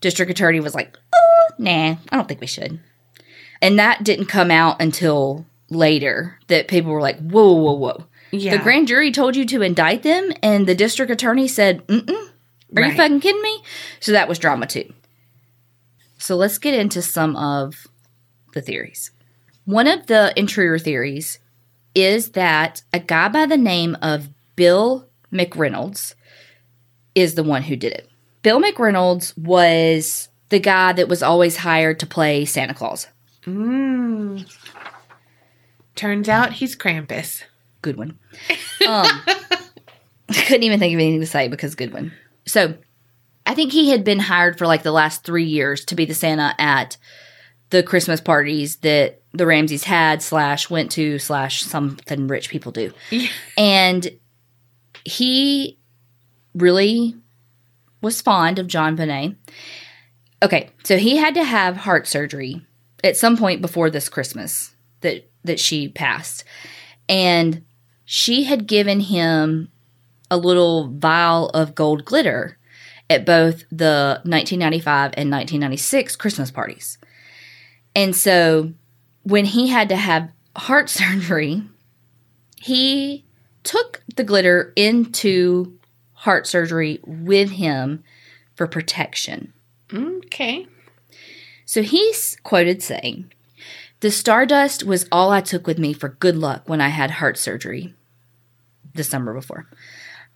district 0.00 0.30
attorney 0.30 0.60
was 0.60 0.74
like, 0.74 0.96
oh, 1.14 1.48
nah, 1.58 1.96
I 2.08 2.16
don't 2.16 2.28
think 2.28 2.40
we 2.40 2.46
should. 2.46 2.78
And 3.60 3.78
that 3.78 4.04
didn't 4.04 4.26
come 4.26 4.50
out 4.50 4.80
until 4.80 5.44
later 5.70 6.38
that 6.48 6.68
people 6.68 6.92
were 6.92 7.00
like, 7.00 7.18
whoa, 7.18 7.52
whoa, 7.52 7.72
whoa. 7.74 8.06
Yeah. 8.30 8.56
The 8.56 8.62
grand 8.62 8.88
jury 8.88 9.10
told 9.10 9.36
you 9.36 9.44
to 9.46 9.62
indict 9.62 10.02
them, 10.02 10.32
and 10.42 10.66
the 10.66 10.74
district 10.74 11.10
attorney 11.10 11.48
said, 11.48 11.86
mm-mm. 11.86 12.28
Are 12.76 12.82
you 12.82 12.94
fucking 12.94 13.20
kidding 13.20 13.40
me? 13.40 13.62
So 14.00 14.12
that 14.12 14.28
was 14.28 14.38
drama 14.38 14.66
too. 14.66 14.92
So 16.18 16.36
let's 16.36 16.58
get 16.58 16.74
into 16.74 17.00
some 17.00 17.36
of 17.36 17.86
the 18.52 18.60
theories. 18.60 19.10
One 19.64 19.86
of 19.86 20.06
the 20.06 20.32
intruder 20.36 20.78
theories 20.78 21.38
is 21.94 22.30
that 22.30 22.82
a 22.92 22.98
guy 22.98 23.28
by 23.28 23.46
the 23.46 23.56
name 23.56 23.96
of 24.02 24.28
Bill 24.56 25.08
McReynolds 25.32 26.14
is 27.14 27.34
the 27.34 27.42
one 27.42 27.62
who 27.62 27.76
did 27.76 27.92
it. 27.92 28.08
Bill 28.42 28.60
McReynolds 28.60 29.36
was 29.38 30.28
the 30.48 30.60
guy 30.60 30.92
that 30.92 31.08
was 31.08 31.22
always 31.22 31.56
hired 31.58 32.00
to 32.00 32.06
play 32.06 32.44
Santa 32.44 32.74
Claus. 32.74 33.08
Mm. 33.44 34.46
Turns 35.98 36.28
out 36.28 36.52
he's 36.52 36.76
Krampus. 36.76 37.42
Good 37.82 37.96
one. 37.96 38.18
Um, 38.86 39.06
couldn't 40.32 40.62
even 40.62 40.78
think 40.78 40.94
of 40.94 41.00
anything 41.00 41.20
to 41.20 41.26
say 41.26 41.48
because 41.48 41.74
good 41.74 41.92
one. 41.92 42.12
So 42.46 42.74
I 43.44 43.54
think 43.54 43.70
he 43.70 43.90
had 43.90 44.02
been 44.02 44.20
hired 44.20 44.56
for 44.56 44.66
like 44.66 44.82
the 44.82 44.92
last 44.92 45.24
three 45.24 45.44
years 45.44 45.84
to 45.86 45.94
be 45.94 46.06
the 46.06 46.14
Santa 46.14 46.54
at 46.58 46.96
the 47.68 47.82
Christmas 47.82 48.20
parties 48.20 48.76
that 48.76 49.20
the 49.32 49.44
Ramseys 49.44 49.84
had 49.84 50.22
slash 50.22 50.70
went 50.70 50.90
to 50.92 51.18
slash 51.18 51.62
something 51.62 52.28
rich 52.28 52.48
people 52.48 52.72
do. 52.72 52.94
Yeah. 53.10 53.28
And 53.58 54.08
he 55.04 55.78
really 56.54 57.14
was 58.00 58.22
fond 58.22 58.58
of 58.58 58.68
JonBenét. 58.68 59.36
Okay, 60.42 60.70
so 60.84 60.96
he 60.96 61.16
had 61.16 61.34
to 61.34 61.44
have 61.44 61.76
heart 61.76 62.06
surgery 62.06 62.64
at 63.04 63.18
some 63.18 63.36
point 63.36 63.60
before 63.60 63.90
this 63.90 64.08
Christmas 64.08 64.74
that 65.00 65.28
that 65.44 65.60
she 65.60 65.88
passed. 65.88 66.44
And 67.08 67.64
she 68.04 68.44
had 68.44 68.66
given 68.66 69.00
him 69.00 69.70
a 70.30 70.36
little 70.36 70.88
vial 70.88 71.48
of 71.50 71.74
gold 71.74 72.04
glitter 72.04 72.58
at 73.10 73.24
both 73.24 73.64
the 73.70 74.20
1995 74.24 75.12
and 75.16 75.30
1996 75.30 76.16
Christmas 76.16 76.50
parties. 76.50 76.98
And 77.94 78.14
so 78.14 78.72
when 79.22 79.44
he 79.44 79.68
had 79.68 79.88
to 79.88 79.96
have 79.96 80.30
heart 80.56 80.88
surgery, 80.90 81.62
he 82.56 83.24
took 83.62 84.02
the 84.16 84.24
glitter 84.24 84.72
into 84.76 85.78
heart 86.12 86.46
surgery 86.46 87.00
with 87.06 87.50
him 87.50 88.02
for 88.54 88.66
protection. 88.66 89.52
Okay. 89.92 90.66
So 91.64 91.82
he's 91.82 92.36
quoted 92.42 92.82
saying, 92.82 93.32
The 94.00 94.10
stardust 94.12 94.84
was 94.84 95.08
all 95.10 95.30
I 95.30 95.40
took 95.40 95.66
with 95.66 95.78
me 95.78 95.92
for 95.92 96.10
good 96.10 96.36
luck 96.36 96.68
when 96.68 96.80
I 96.80 96.88
had 96.88 97.12
heart 97.12 97.36
surgery 97.36 97.94
the 98.94 99.02
summer 99.02 99.34
before. 99.34 99.66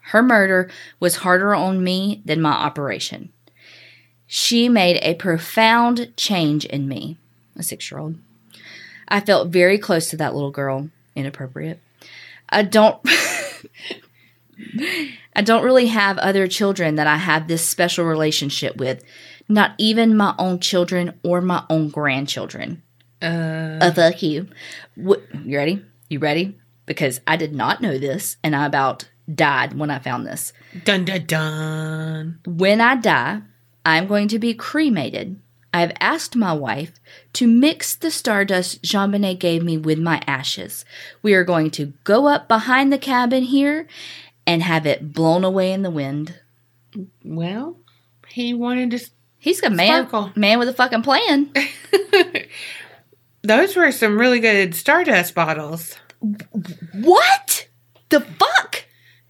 Her 0.06 0.22
murder 0.22 0.68
was 0.98 1.16
harder 1.16 1.54
on 1.54 1.84
me 1.84 2.22
than 2.24 2.40
my 2.40 2.50
operation. 2.50 3.32
She 4.26 4.68
made 4.68 4.98
a 5.02 5.14
profound 5.14 6.12
change 6.16 6.64
in 6.64 6.88
me, 6.88 7.18
a 7.56 7.62
six 7.62 7.90
year 7.90 8.00
old. 8.00 8.16
I 9.06 9.20
felt 9.20 9.48
very 9.48 9.78
close 9.78 10.10
to 10.10 10.16
that 10.16 10.34
little 10.34 10.50
girl. 10.50 10.88
Inappropriate. 11.14 11.78
I 12.48 12.62
don't. 12.62 12.98
I 15.34 15.42
don't 15.42 15.64
really 15.64 15.86
have 15.86 16.18
other 16.18 16.46
children 16.46 16.96
that 16.96 17.06
I 17.06 17.16
have 17.16 17.46
this 17.46 17.66
special 17.66 18.04
relationship 18.04 18.76
with. 18.76 19.04
Not 19.48 19.74
even 19.78 20.16
my 20.16 20.34
own 20.38 20.60
children 20.60 21.18
or 21.22 21.40
my 21.40 21.64
own 21.68 21.88
grandchildren. 21.90 22.82
Uh, 23.22 23.78
Uh, 23.80 23.92
fuck 23.92 24.22
you. 24.22 24.48
Wh- 24.96 25.22
you 25.44 25.56
ready? 25.56 25.84
You 26.08 26.18
ready? 26.18 26.58
Because 26.86 27.20
I 27.26 27.36
did 27.36 27.54
not 27.54 27.80
know 27.80 27.96
this, 27.98 28.36
and 28.42 28.54
I 28.56 28.66
about 28.66 29.08
died 29.32 29.74
when 29.74 29.90
I 29.90 29.98
found 30.00 30.26
this. 30.26 30.52
dun 30.84 31.04
dun 31.04 31.24
dun. 31.26 32.38
When 32.46 32.80
I 32.80 32.96
die, 32.96 33.42
I'm 33.86 34.06
going 34.06 34.28
to 34.28 34.38
be 34.38 34.52
cremated. 34.54 35.38
I've 35.74 35.92
asked 36.00 36.36
my 36.36 36.52
wife 36.52 36.92
to 37.34 37.46
mix 37.46 37.94
the 37.94 38.10
stardust 38.10 38.82
JonBenét 38.82 39.38
gave 39.38 39.62
me 39.62 39.78
with 39.78 39.98
my 39.98 40.20
ashes. 40.26 40.84
We 41.22 41.32
are 41.32 41.44
going 41.44 41.70
to 41.72 41.94
go 42.04 42.26
up 42.28 42.46
behind 42.46 42.92
the 42.92 42.98
cabin 42.98 43.44
here, 43.44 43.86
and 44.46 44.62
have 44.62 44.84
it 44.86 45.12
blown 45.14 45.44
away 45.44 45.72
in 45.72 45.82
the 45.82 45.90
wind. 45.90 46.40
Well, 47.24 47.78
he 48.28 48.52
wanted 48.52 48.90
to. 48.90 49.08
He's 49.38 49.62
a 49.62 49.70
man, 49.70 50.08
Sparkle. 50.08 50.32
man 50.36 50.58
with 50.58 50.68
a 50.68 50.72
fucking 50.74 51.02
plan. 51.02 51.50
Those 53.42 53.76
were 53.76 53.90
some 53.92 54.18
really 54.18 54.40
good 54.40 54.74
Stardust 54.74 55.34
bottles. 55.34 55.96
what 56.92 57.68
the 58.08 58.20
fuck? 58.20 58.84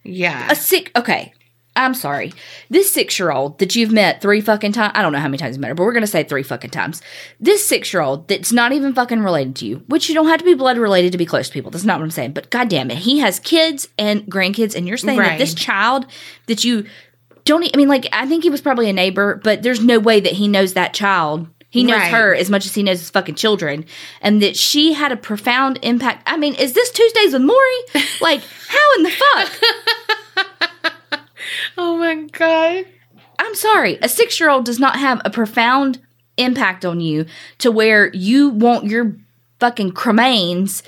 Yeah. 0.05 0.51
A 0.51 0.55
sick. 0.55 0.90
Okay, 0.97 1.32
I'm 1.74 1.94
sorry. 1.94 2.32
This 2.68 2.90
six 2.93 3.18
year 3.18 3.30
old 3.30 3.59
that 3.59 3.74
you've 3.74 3.93
met 3.93 4.20
three 4.20 4.40
fucking 4.40 4.72
times. 4.72 4.93
I 4.94 5.01
don't 5.01 5.12
know 5.12 5.18
how 5.18 5.28
many 5.28 5.39
times 5.39 5.56
you've 5.56 5.60
met 5.60 5.68
her, 5.68 5.74
but 5.74 5.84
we're 5.84 5.94
gonna 5.94 6.06
say 6.06 6.24
three 6.24 6.43
fucking 6.43 6.70
times. 6.70 7.01
This 7.40 7.66
six 7.66 7.93
year 7.93 8.02
old 8.02 8.28
that's 8.28 8.52
not 8.52 8.72
even 8.72 8.93
fucking 8.94 9.22
related 9.22 9.56
to 9.56 9.66
you, 9.66 9.82
which 9.86 10.09
you 10.09 10.14
don't 10.14 10.28
have 10.28 10.39
to 10.39 10.44
be 10.44 10.55
blood 10.55 10.76
related 10.76 11.12
to 11.12 11.18
be 11.18 11.24
close 11.26 11.48
to 11.48 11.52
people. 11.52 11.70
That's 11.70 11.84
not 11.84 11.98
what 11.98 12.05
I'm 12.05 12.10
saying. 12.10 12.32
But 12.32 12.51
goddamn 12.51 12.90
it, 12.90 12.98
he 12.98 13.20
has 13.20 13.40
kids 13.40 13.89
and 13.98 14.22
grandkids, 14.26 14.74
and 14.74 14.86
you're 14.86 14.98
saying 14.98 15.18
that 15.18 15.39
this 15.39 15.55
child 15.55 16.06
that 16.47 16.64
you 16.64 16.84
don't. 17.44 17.64
I 17.72 17.76
mean, 17.76 17.89
like 17.89 18.06
I 18.12 18.26
think 18.26 18.43
he 18.44 18.51
was 18.51 18.60
probably 18.60 18.90
a 18.90 18.93
neighbor, 18.93 19.40
but 19.43 19.62
there's 19.62 19.82
no 19.82 19.98
way 19.98 20.20
that 20.20 20.32
he 20.32 20.48
knows 20.48 20.74
that 20.74 20.93
child. 20.93 21.48
He 21.73 21.82
knows 21.85 22.01
Right. 22.01 22.11
her 22.12 22.35
as 22.35 22.51
much 22.51 22.66
as 22.66 22.74
he 22.74 22.82
knows 22.82 22.99
his 23.01 23.09
fucking 23.11 23.35
children, 23.36 23.86
and 24.20 24.43
that 24.43 24.57
she 24.59 24.93
had 24.93 25.11
a 25.11 25.16
profound 25.16 25.78
impact. 25.82 26.23
I 26.27 26.36
mean, 26.36 26.55
is 26.55 26.74
this 26.74 26.90
Tuesdays 26.90 27.32
with 27.32 27.40
Morrie? 27.43 28.05
Like, 28.20 28.43
how 28.69 28.94
in 28.99 29.03
the 29.05 29.11
fuck? 29.11 29.51
oh 31.78 31.97
my 31.97 32.15
god. 32.32 32.85
I'm 33.39 33.55
sorry, 33.55 33.97
a 34.03 34.09
six 34.09 34.39
year 34.39 34.51
old 34.51 34.66
does 34.66 34.78
not 34.78 34.97
have 34.97 35.23
a 35.24 35.31
profound 35.31 35.99
impact 36.36 36.85
on 36.85 37.01
you 37.01 37.24
to 37.59 37.70
where 37.73 38.12
you 38.15 38.51
want 38.51 38.85
your 38.85 39.16
fucking 39.59 39.93
cremains 39.93 40.82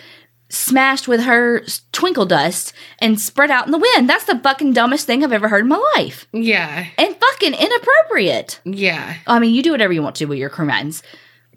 smashed 0.54 1.08
with 1.08 1.20
her 1.22 1.62
twinkle 1.92 2.26
dust 2.26 2.72
and 3.00 3.20
spread 3.20 3.50
out 3.50 3.66
in 3.66 3.72
the 3.72 3.78
wind. 3.78 4.08
That's 4.08 4.24
the 4.24 4.38
fucking 4.38 4.72
dumbest 4.72 5.06
thing 5.06 5.24
I've 5.24 5.32
ever 5.32 5.48
heard 5.48 5.62
in 5.62 5.68
my 5.68 5.92
life. 5.96 6.26
Yeah. 6.32 6.86
And 6.96 7.16
fucking 7.16 7.54
inappropriate. 7.54 8.60
Yeah. 8.64 9.16
I 9.26 9.38
mean, 9.38 9.54
you 9.54 9.62
do 9.62 9.72
whatever 9.72 9.92
you 9.92 10.02
want 10.02 10.16
to 10.16 10.26
with 10.26 10.38
your 10.38 10.50
cremains. 10.50 11.02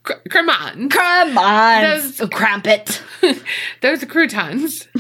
C- 0.08 0.14
come 0.30 0.50
on. 0.50 0.90
Come 0.90 1.38
on, 1.38 1.82
Those- 1.84 2.22
oh, 2.22 2.28
crumpet. 2.28 3.02
Those 3.82 4.04
are 4.04 4.08
croutons. 4.08 4.88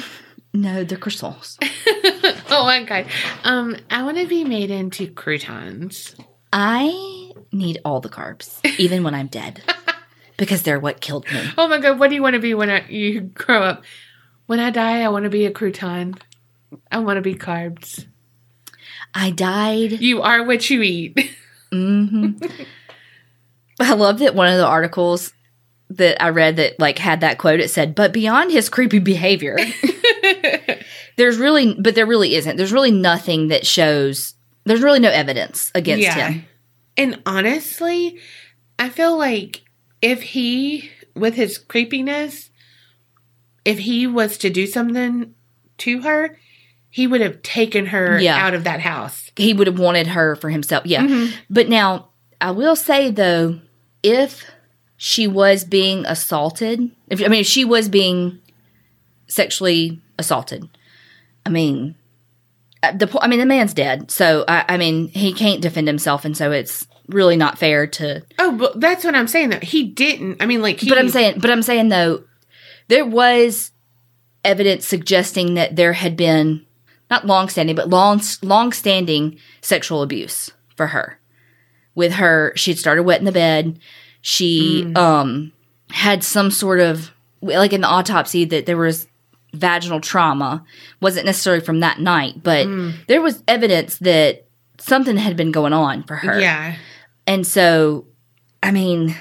No, 0.53 0.83
they're 0.83 0.97
croissants. 0.97 1.57
oh 2.49 2.63
my 2.65 2.81
god. 2.83 3.05
Um, 3.43 3.75
I 3.91 4.01
want 4.03 4.17
to 4.17 4.25
be 4.25 4.43
made 4.43 4.71
into 4.71 5.05
croutons. 5.11 6.15
I 6.51 7.31
need 7.51 7.79
all 7.85 7.99
the 7.99 8.09
carbs, 8.09 8.59
even 8.79 9.03
when 9.03 9.13
I'm 9.13 9.27
dead, 9.27 9.61
because 10.37 10.63
they're 10.63 10.79
what 10.79 11.01
killed 11.01 11.29
me. 11.31 11.41
Oh 11.57 11.67
my 11.67 11.79
god, 11.79 11.99
what 11.99 12.09
do 12.09 12.15
you 12.15 12.21
want 12.21 12.35
to 12.35 12.39
be 12.39 12.53
when 12.53 12.69
I, 12.69 12.87
you 12.87 13.21
grow 13.21 13.63
up? 13.63 13.83
When 14.45 14.59
I 14.59 14.69
die, 14.69 15.01
I 15.01 15.09
want 15.09 15.23
to 15.23 15.29
be 15.29 15.45
a 15.45 15.51
crouton. 15.51 16.17
I 16.91 16.99
want 16.99 17.17
to 17.17 17.21
be 17.21 17.35
carbs. 17.35 18.05
I 19.13 19.31
died 19.31 19.93
You 20.01 20.21
are 20.21 20.43
what 20.43 20.69
you 20.69 20.81
eat. 20.81 21.31
Mm-hmm. 21.69 22.45
I 23.81 23.91
love 23.91 24.19
that 24.19 24.33
one 24.33 24.47
of 24.47 24.57
the 24.57 24.65
articles 24.65 25.33
that 25.89 26.23
I 26.23 26.29
read 26.29 26.55
that 26.55 26.79
like 26.79 26.97
had 26.97 27.19
that 27.19 27.37
quote. 27.37 27.59
It 27.59 27.69
said, 27.69 27.93
"But 27.93 28.13
beyond 28.13 28.51
his 28.51 28.69
creepy 28.69 28.99
behavior, 28.99 29.57
there's 31.17 31.37
really, 31.37 31.73
but 31.73 31.93
there 31.93 32.05
really 32.05 32.35
isn't. 32.35 32.55
There's 32.55 32.71
really 32.71 32.91
nothing 32.91 33.49
that 33.49 33.67
shows. 33.67 34.35
There's 34.63 34.81
really 34.81 34.99
no 35.01 35.09
evidence 35.09 35.71
against 35.75 36.07
him. 36.07 36.45
And 36.95 37.21
honestly, 37.25 38.19
I 38.79 38.87
feel 38.87 39.17
like 39.17 39.63
if 40.01 40.21
he, 40.21 40.89
with 41.15 41.35
his 41.35 41.57
creepiness, 41.57 42.49
if 43.65 43.79
he 43.79 44.07
was 44.07 44.37
to 44.39 44.49
do 44.49 44.65
something 44.67 45.33
to 45.79 46.01
her, 46.01 46.37
he 46.89 47.05
would 47.07 47.21
have 47.21 47.41
taken 47.41 47.87
her 47.87 48.19
Yeah. 48.19 48.37
out 48.37 48.53
of 48.53 48.63
that 48.63 48.79
house. 48.79 49.31
He 49.35 49.53
would 49.53 49.67
have 49.67 49.79
wanted 49.79 50.07
her 50.07 50.35
for 50.35 50.49
himself. 50.49 50.85
Yeah, 50.85 51.03
Mm-hmm. 51.03 51.35
but 51.49 51.69
now 51.69 52.09
I 52.39 52.51
will 52.51 52.75
say 52.75 53.11
though, 53.11 53.59
if 54.03 54.45
she 54.95 55.27
was 55.27 55.63
being 55.63 56.05
assaulted, 56.05 56.89
if 57.09 57.21
I 57.23 57.27
mean, 57.27 57.41
if 57.41 57.47
she 57.47 57.65
was 57.65 57.89
being 57.89 58.39
sexually 59.27 60.01
assaulted, 60.17 60.67
I 61.45 61.49
mean." 61.49 61.95
uh, 62.83 62.91
The 62.93 63.09
I 63.21 63.27
mean, 63.27 63.39
the 63.39 63.45
man's 63.45 63.73
dead, 63.73 64.09
so 64.11 64.43
I, 64.47 64.65
I 64.69 64.77
mean, 64.77 65.07
he 65.09 65.33
can't 65.33 65.61
defend 65.61 65.87
himself, 65.87 66.25
and 66.25 66.35
so 66.37 66.51
it's 66.51 66.87
really 67.07 67.35
not 67.37 67.57
fair 67.57 67.87
to 67.87 68.23
Oh, 68.39 68.51
but 68.57 68.79
that's 68.79 69.03
what 69.03 69.15
I'm 69.15 69.27
saying. 69.27 69.49
Though 69.49 69.59
he 69.59 69.83
didn't. 69.83 70.41
I 70.41 70.45
mean, 70.45 70.61
like, 70.61 70.79
he, 70.79 70.89
but 70.89 70.97
I'm 70.97 71.09
saying, 71.09 71.39
but 71.39 71.49
I'm 71.49 71.61
saying 71.61 71.89
though, 71.89 72.23
there 72.87 73.05
was 73.05 73.71
evidence 74.43 74.87
suggesting 74.87 75.55
that 75.55 75.75
there 75.75 75.93
had 75.93 76.15
been 76.15 76.65
not 77.09 77.25
long-standing, 77.25 77.75
but 77.75 77.89
long, 77.89 78.21
long-standing 78.41 79.39
sexual 79.61 80.01
abuse 80.01 80.51
for 80.75 80.87
her. 80.87 81.19
With 81.95 82.13
her, 82.13 82.53
she'd 82.55 82.77
started 82.77 83.03
wet 83.03 83.19
in 83.19 83.25
the 83.25 83.31
bed. 83.31 83.79
She 84.21 84.91
um 84.95 85.53
had 85.89 86.23
some 86.23 86.51
sort 86.51 86.79
of 86.79 87.11
like 87.41 87.71
in 87.71 87.81
the 87.81 87.87
autopsy 87.87 88.43
that 88.45 88.65
there 88.65 88.77
was 88.77 89.07
vaginal 89.53 90.01
trauma. 90.01 90.65
wasn't 90.99 91.25
necessarily 91.25 91.63
from 91.63 91.79
that 91.79 91.99
night, 91.99 92.43
but 92.43 92.67
there 93.07 93.21
was 93.21 93.41
evidence 93.47 93.97
that 93.99 94.45
something 94.79 95.17
had 95.17 95.35
been 95.37 95.51
going 95.51 95.73
on 95.73 96.03
for 96.03 96.15
her. 96.17 96.39
yeah, 96.39 96.75
And 97.27 97.45
so, 97.45 98.05
I 98.63 98.71
mean, 98.71 99.15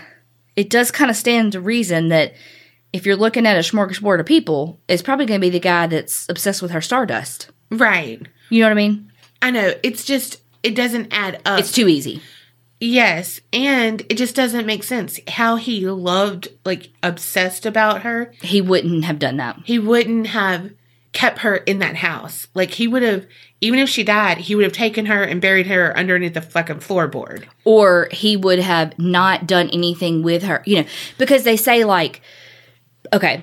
it 0.55 0.71
does 0.71 0.91
kind 0.91 1.11
of 1.11 1.17
stand 1.17 1.53
to 1.53 1.61
reason 1.61 2.09
that 2.09 2.35
if 2.93 3.05
you're 3.05 3.17
looking 3.17 3.47
at 3.47 3.57
a 3.57 3.61
smorgasbord 3.61 4.21
of 4.21 4.27
people, 4.27 4.81
it's 4.89 5.03
probably 5.03 5.27
going 5.27 5.41
to 5.41 5.45
be 5.45 5.51
the 5.51 5.61
guy 5.61 5.87
that's 5.87 6.27
obsessed 6.31 6.63
with 6.63 6.71
her 6.71 6.81
stardust. 6.81 7.51
right. 7.71 8.23
You 8.49 8.61
know 8.61 8.67
what 8.67 8.73
I 8.73 8.75
mean? 8.75 9.13
I 9.43 9.51
know. 9.51 9.75
It's 9.83 10.05
just 10.05 10.41
it 10.63 10.75
doesn't 10.77 11.13
add 11.13 11.43
up. 11.45 11.59
It's 11.59 11.73
too 11.73 11.89
easy. 11.89 12.23
yes, 12.81 13.41
and 13.53 14.01
it 14.09 14.17
just 14.17 14.37
doesn't 14.37 14.67
make 14.67 14.85
sense 14.85 15.19
how 15.29 15.57
he 15.57 15.87
loved, 15.89 16.49
like, 16.65 16.91
obsessed 17.03 17.67
about 17.67 18.03
her. 18.03 18.33
He 18.41 18.61
wouldn't 18.61 19.05
have 19.05 19.19
done 19.19 19.39
that. 19.39 19.59
he 19.65 19.79
wouldn't 19.81 20.29
have 20.29 20.71
kept 21.13 21.39
her 21.41 21.57
in 21.57 21.81
that 21.81 21.97
house. 21.97 22.47
Like 22.55 22.71
he 22.71 22.87
would 22.87 23.03
have, 23.03 23.27
even 23.61 23.79
if 23.79 23.89
she 23.89 24.05
died, 24.05 24.39
he 24.39 24.55
would 24.55 24.65
have 24.65 24.73
taken 24.73 25.07
her 25.07 25.23
and 25.23 25.41
buried 25.41 25.67
her 25.67 25.97
underneath 25.97 26.35
the 26.35 26.43
fucking 26.43 26.77
floorboard. 26.77 27.45
Or 27.65 28.09
he 28.13 28.37
would 28.37 28.59
have 28.59 28.99
not 28.99 29.47
done 29.47 29.71
anything 29.73 30.23
with 30.23 30.43
her, 30.43 30.63
you 30.67 30.83
know, 30.83 30.89
because 31.19 31.45
they 31.45 31.57
say, 31.57 31.85
like, 31.85 32.21
okay, 33.13 33.43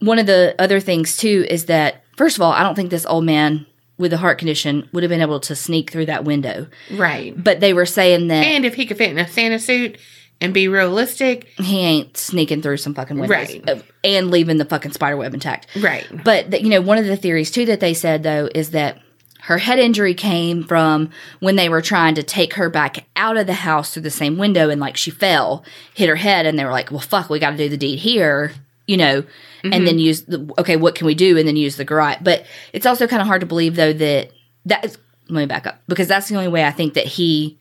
one 0.00 0.18
of 0.18 0.26
the 0.26 0.54
other 0.58 0.80
things 0.80 1.16
too 1.16 1.46
is 1.48 1.66
that, 1.66 2.02
first 2.16 2.36
of 2.36 2.42
all, 2.42 2.52
I 2.52 2.62
don't 2.62 2.74
think 2.74 2.90
this 2.90 3.06
old 3.06 3.24
man 3.24 3.66
with 3.98 4.12
a 4.12 4.16
heart 4.16 4.38
condition 4.38 4.88
would 4.92 5.02
have 5.04 5.10
been 5.10 5.20
able 5.20 5.38
to 5.38 5.54
sneak 5.54 5.90
through 5.92 6.06
that 6.06 6.24
window. 6.24 6.66
Right. 6.92 7.32
But 7.40 7.60
they 7.60 7.72
were 7.72 7.86
saying 7.86 8.28
that 8.28 8.42
And 8.44 8.64
if 8.64 8.74
he 8.74 8.86
could 8.86 8.96
fit 8.96 9.10
in 9.10 9.18
a 9.18 9.28
Santa 9.28 9.60
suit 9.60 9.96
and 10.40 10.52
be 10.52 10.66
realistic, 10.66 11.44
he 11.58 11.78
ain't 11.78 12.16
sneaking 12.16 12.62
through 12.62 12.78
some 12.78 12.94
fucking 12.94 13.16
windows 13.18 13.60
Right. 13.64 13.84
and 14.02 14.30
leaving 14.32 14.56
the 14.56 14.64
fucking 14.64 14.90
spider 14.92 15.16
web 15.16 15.34
intact. 15.34 15.68
right. 15.80 16.04
But 16.24 16.50
that 16.50 16.62
you 16.62 16.68
know, 16.70 16.80
one 16.80 16.98
of 16.98 17.04
the 17.06 17.16
theories 17.16 17.52
too 17.52 17.64
that 17.66 17.78
they 17.78 17.94
said 17.94 18.24
though 18.24 18.48
is 18.52 18.70
that 18.70 18.98
her 19.42 19.58
head 19.58 19.78
injury 19.78 20.14
came 20.14 20.62
from 20.62 21.10
when 21.40 21.56
they 21.56 21.68
were 21.68 21.82
trying 21.82 22.14
to 22.14 22.22
take 22.22 22.54
her 22.54 22.70
back 22.70 23.06
out 23.16 23.36
of 23.36 23.48
the 23.48 23.54
house 23.54 23.92
through 23.92 24.02
the 24.02 24.10
same 24.10 24.38
window 24.38 24.70
and 24.70 24.80
like 24.80 24.96
she 24.96 25.10
fell, 25.10 25.64
hit 25.94 26.08
her 26.08 26.16
head, 26.16 26.46
and 26.46 26.58
they 26.58 26.64
were 26.64 26.70
like, 26.70 26.90
"Well, 26.90 27.00
fuck, 27.00 27.28
we 27.28 27.40
got 27.40 27.50
to 27.50 27.56
do 27.56 27.68
the 27.68 27.76
deed 27.76 27.98
here," 27.98 28.52
you 28.86 28.96
know, 28.96 29.24
and 29.64 29.72
mm-hmm. 29.72 29.84
then 29.84 29.98
use 29.98 30.22
the 30.22 30.48
okay, 30.58 30.76
what 30.76 30.94
can 30.94 31.06
we 31.06 31.14
do, 31.14 31.36
and 31.36 31.48
then 31.48 31.56
use 31.56 31.76
the 31.76 31.84
garage. 31.84 32.18
But 32.22 32.46
it's 32.72 32.86
also 32.86 33.08
kind 33.08 33.20
of 33.20 33.26
hard 33.26 33.40
to 33.40 33.46
believe 33.46 33.76
though 33.76 33.92
that 33.92 34.30
that 34.66 34.84
is. 34.84 34.98
Let 35.28 35.40
me 35.40 35.46
back 35.46 35.66
up 35.66 35.80
because 35.88 36.08
that's 36.08 36.28
the 36.28 36.36
only 36.36 36.48
way 36.48 36.64
I 36.64 36.72
think 36.72 36.94
that 36.94 37.06
he 37.06 37.58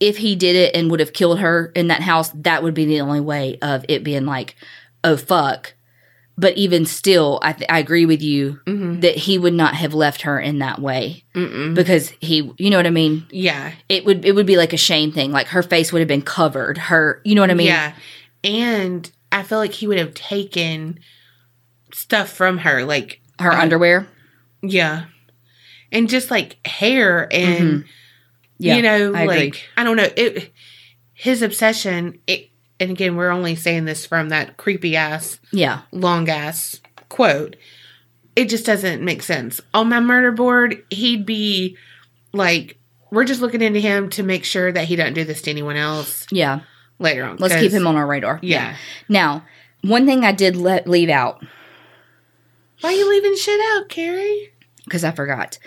if 0.00 0.18
he 0.18 0.36
did 0.36 0.56
it 0.56 0.74
and 0.74 0.90
would 0.90 1.00
have 1.00 1.12
killed 1.12 1.38
her 1.38 1.72
in 1.74 1.88
that 1.88 2.02
house, 2.02 2.30
that 2.30 2.62
would 2.62 2.74
be 2.74 2.84
the 2.84 3.00
only 3.00 3.20
way 3.20 3.58
of 3.62 3.84
it 3.88 4.04
being 4.04 4.26
like, 4.26 4.56
oh 5.04 5.16
fuck. 5.16 5.74
But 6.38 6.56
even 6.58 6.84
still, 6.84 7.38
I, 7.42 7.54
th- 7.54 7.70
I 7.70 7.78
agree 7.78 8.04
with 8.04 8.20
you 8.20 8.60
mm-hmm. 8.66 9.00
that 9.00 9.16
he 9.16 9.38
would 9.38 9.54
not 9.54 9.74
have 9.74 9.94
left 9.94 10.22
her 10.22 10.38
in 10.38 10.58
that 10.58 10.78
way 10.78 11.24
because 11.32 12.10
he, 12.20 12.52
you 12.58 12.68
know 12.68 12.76
what 12.76 12.86
I 12.86 12.90
mean. 12.90 13.26
Yeah. 13.30 13.72
It 13.88 14.04
would 14.04 14.24
it 14.26 14.32
would 14.32 14.44
be 14.44 14.58
like 14.58 14.74
a 14.74 14.76
shame 14.76 15.12
thing. 15.12 15.32
Like 15.32 15.46
her 15.48 15.62
face 15.62 15.92
would 15.92 16.00
have 16.00 16.08
been 16.08 16.20
covered. 16.20 16.76
Her, 16.76 17.22
you 17.24 17.34
know 17.34 17.40
what 17.40 17.50
I 17.50 17.54
mean. 17.54 17.68
yeah. 17.68 17.94
And 18.44 19.10
I 19.32 19.44
feel 19.44 19.56
like 19.58 19.72
he 19.72 19.86
would 19.86 19.98
have 19.98 20.12
taken 20.12 21.00
stuff 21.92 22.28
from 22.28 22.58
her, 22.58 22.84
like, 22.84 23.20
Her 23.40 23.50
underwear. 23.52 24.06
yeah. 24.62 25.06
And 25.90 26.08
just 26.08 26.30
like 26.30 26.64
hair 26.66 27.32
and, 27.32 27.58
mm-hmm. 27.58 27.88
Yeah, 28.58 28.76
you 28.76 28.82
know, 28.82 29.14
I 29.14 29.24
like, 29.26 29.68
I 29.76 29.84
don't 29.84 29.96
know. 29.96 30.08
It, 30.16 30.52
his 31.12 31.42
obsession, 31.42 32.18
it, 32.26 32.50
and 32.78 32.90
again, 32.90 33.16
we're 33.16 33.30
only 33.30 33.54
saying 33.56 33.84
this 33.84 34.06
from 34.06 34.28
that 34.30 34.56
creepy 34.56 34.96
ass 34.96 35.38
Yeah, 35.52 35.82
long 35.92 36.28
ass 36.28 36.80
quote. 37.08 37.56
It 38.34 38.48
just 38.48 38.66
doesn't 38.66 39.02
make 39.02 39.22
sense. 39.22 39.60
On 39.72 39.88
my 39.88 40.00
murder 40.00 40.30
board, 40.30 40.84
he'd 40.90 41.24
be 41.24 41.76
like, 42.32 42.78
we're 43.10 43.24
just 43.24 43.40
looking 43.40 43.62
into 43.62 43.80
him 43.80 44.10
to 44.10 44.22
make 44.22 44.44
sure 44.44 44.70
that 44.70 44.84
he 44.84 44.96
doesn't 44.96 45.14
do 45.14 45.24
this 45.24 45.40
to 45.42 45.50
anyone 45.50 45.76
else 45.76 46.26
yeah. 46.30 46.60
later 46.98 47.24
on. 47.24 47.36
Let's 47.38 47.54
keep 47.54 47.72
him 47.72 47.86
on 47.86 47.96
our 47.96 48.06
radar. 48.06 48.38
Yeah. 48.42 48.76
Now, 49.08 49.44
one 49.80 50.04
thing 50.04 50.24
I 50.24 50.32
did 50.32 50.54
let 50.54 50.86
leave 50.86 51.08
out 51.08 51.42
Why 52.82 52.90
are 52.90 52.92
you 52.92 53.08
leaving 53.08 53.36
shit 53.36 53.60
out, 53.72 53.88
Kerri? 53.88 54.50
because 54.86 55.04
I 55.04 55.10
forgot 55.10 55.58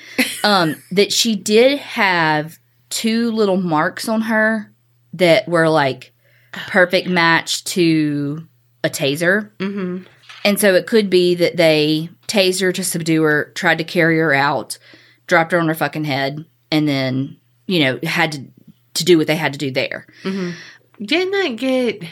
um, 0.44 0.82
that 0.92 1.14
she 1.14 1.36
did 1.36 1.78
have 1.80 2.58
two 2.90 3.32
little 3.32 3.58
marks 3.58 4.10
on 4.10 4.22
her 4.22 4.72
that 5.14 5.48
were 5.48 5.70
like 5.70 6.14
perfect 6.52 7.08
match 7.08 7.64
to 7.66 8.48
a 8.84 8.90
taser. 8.90 9.52
Mm-hmm. 9.58 10.04
And 10.46 10.60
so 10.60 10.74
it 10.74 10.88
could 10.88 11.10
be 11.10 11.36
that 11.36 11.58
they 11.58 12.10
tased 12.28 12.62
her 12.62 12.72
to 12.72 12.84
subdue 12.84 13.22
her, 13.24 13.52
tried 13.56 13.78
to 13.80 13.84
carry 13.84 14.18
her 14.20 14.34
out, 14.34 14.78
dropped 15.28 15.52
her 15.52 15.60
on 15.60 15.68
her 15.68 15.74
fucking 15.76 16.06
head, 16.06 16.46
and 16.72 16.88
then, 16.88 17.38
you 17.68 17.80
know, 17.80 18.00
had 18.04 18.32
to, 18.34 18.46
to 18.96 19.06
do 19.06 19.18
what 19.18 19.28
they 19.28 19.36
had 19.36 19.54
to 19.54 19.60
do 19.60 19.70
there. 19.72 20.08
Didn't 20.24 21.32
that 21.32 21.56
get? 21.58 22.04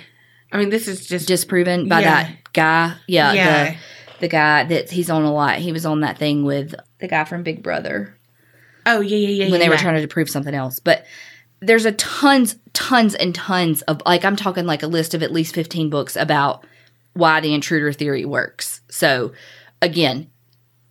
I 0.52 0.58
mean, 0.58 0.70
this 0.70 0.88
is 0.88 1.06
just 1.08 1.28
Disproven 1.28 1.88
by 1.88 2.02
Yeah. 2.02 2.24
that 2.24 2.54
guy. 2.54 2.94
Yeah, 3.08 3.34
Yeah. 3.34 3.72
The, 3.72 3.78
the 4.20 4.28
guy 4.28 4.64
that 4.64 4.90
he's 4.90 5.10
on 5.10 5.24
a 5.24 5.32
lot. 5.34 5.58
He 5.58 5.72
was 5.72 5.86
on 5.86 6.02
that 6.02 6.18
thing 6.18 6.44
with 6.44 6.74
the 7.00 7.08
guy 7.08 7.24
from 7.24 7.44
Big 7.44 7.62
Brother. 7.64 8.18
oh 8.86 9.00
yeah 9.02 9.18
yeah 9.18 9.44
yeah 9.46 9.52
when 9.52 9.60
they 9.60 9.66
yeah. 9.66 9.70
were 9.70 9.78
trying 9.78 10.02
to 10.02 10.08
prove 10.08 10.30
something 10.30 10.56
else. 10.56 10.80
But 10.80 11.06
there's 11.60 11.86
a 11.86 11.92
tons, 11.94 12.56
tons 12.74 13.16
and 13.16 13.34
tons 13.34 13.82
of 13.84 14.02
like 14.06 14.24
I'm 14.24 14.36
talking 14.36 14.66
like 14.66 14.84
a 14.84 14.88
list 14.88 15.14
of 15.14 15.24
at 15.24 15.32
least 15.32 15.56
15 15.56 15.90
books 15.90 16.16
about 16.16 16.66
why 17.14 17.40
the 17.40 17.54
intruder 17.54 17.92
theory 17.92 18.26
works. 18.26 18.82
So 18.90 19.34
again, 19.82 20.30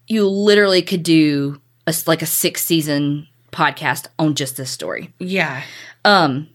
you 0.09 0.29
literally 0.29 0.83
could 0.83 1.03
do 1.03 1.61
a, 1.87 1.95
like 2.07 2.23
a 2.23 2.27
six 2.27 2.65
season 2.65 3.29
podcast 3.53 4.07
on 4.19 4.35
just 4.35 4.57
this 4.57 4.71
story. 4.71 5.13
yeah 5.19 5.63
Um, 6.05 6.49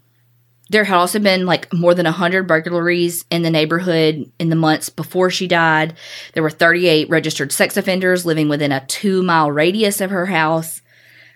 there 0.70 0.86
had 0.86 0.98
also 0.98 1.20
been 1.20 1.46
like 1.46 1.72
more 1.74 1.94
than 1.94 2.06
100 2.06 2.48
burglaries 2.48 3.26
in 3.30 3.42
the 3.42 3.50
neighborhood 3.50 4.32
in 4.40 4.50
the 4.50 4.56
months 4.56 4.88
before 4.88 5.30
she 5.30 5.46
died. 5.46 5.96
There 6.34 6.44
were 6.44 6.50
38 6.50 7.10
registered 7.10 7.52
sex 7.52 7.76
offenders 7.76 8.26
living 8.26 8.48
within 8.48 8.72
a 8.72 8.86
two 8.86 9.22
mile 9.22 9.52
radius 9.52 10.00
of 10.00 10.12
her 10.12 10.28
house. 10.28 10.82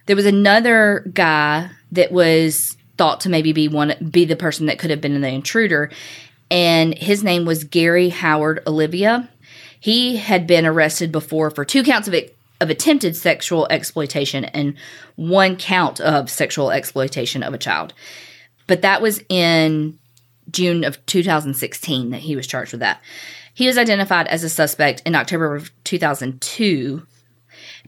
There 0.05 0.15
was 0.15 0.25
another 0.25 1.05
guy 1.13 1.69
that 1.91 2.11
was 2.11 2.77
thought 2.97 3.21
to 3.21 3.29
maybe 3.29 3.53
be 3.53 3.67
one 3.67 3.93
be 4.09 4.25
the 4.25 4.35
person 4.35 4.67
that 4.67 4.79
could 4.79 4.89
have 4.89 5.01
been 5.01 5.19
the 5.19 5.27
intruder, 5.27 5.91
and 6.49 6.97
his 6.97 7.23
name 7.23 7.45
was 7.45 7.63
Gary 7.63 8.09
Howard 8.09 8.61
Oliva. 8.67 9.29
He 9.79 10.17
had 10.17 10.47
been 10.47 10.65
arrested 10.65 11.11
before 11.11 11.51
for 11.51 11.65
two 11.65 11.83
counts 11.83 12.07
of 12.07 12.15
of 12.61 12.69
attempted 12.69 13.15
sexual 13.15 13.67
exploitation 13.69 14.45
and 14.45 14.75
one 15.15 15.55
count 15.57 15.99
of 15.99 16.29
sexual 16.29 16.71
exploitation 16.71 17.43
of 17.43 17.53
a 17.53 17.57
child. 17.57 17.93
But 18.67 18.81
that 18.81 19.01
was 19.01 19.21
in 19.29 19.99
June 20.51 20.83
of 20.83 21.05
2016 21.05 22.11
that 22.11 22.21
he 22.21 22.35
was 22.35 22.47
charged 22.47 22.71
with 22.71 22.79
that. 22.79 23.01
He 23.53 23.67
was 23.67 23.77
identified 23.77 24.27
as 24.27 24.43
a 24.43 24.49
suspect 24.49 25.01
in 25.05 25.15
October 25.15 25.55
of 25.55 25.71
2002 25.83 27.05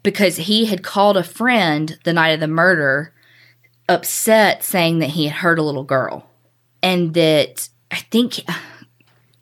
because 0.03 0.37
he 0.37 0.65
had 0.65 0.83
called 0.83 1.17
a 1.17 1.23
friend 1.23 1.97
the 2.03 2.13
night 2.13 2.29
of 2.29 2.39
the 2.39 2.47
murder 2.47 3.13
upset 3.89 4.63
saying 4.63 4.99
that 4.99 5.09
he 5.09 5.25
had 5.25 5.37
hurt 5.37 5.59
a 5.59 5.63
little 5.63 5.83
girl 5.83 6.29
and 6.83 7.13
that 7.13 7.69
I 7.91 7.97
think 7.97 8.41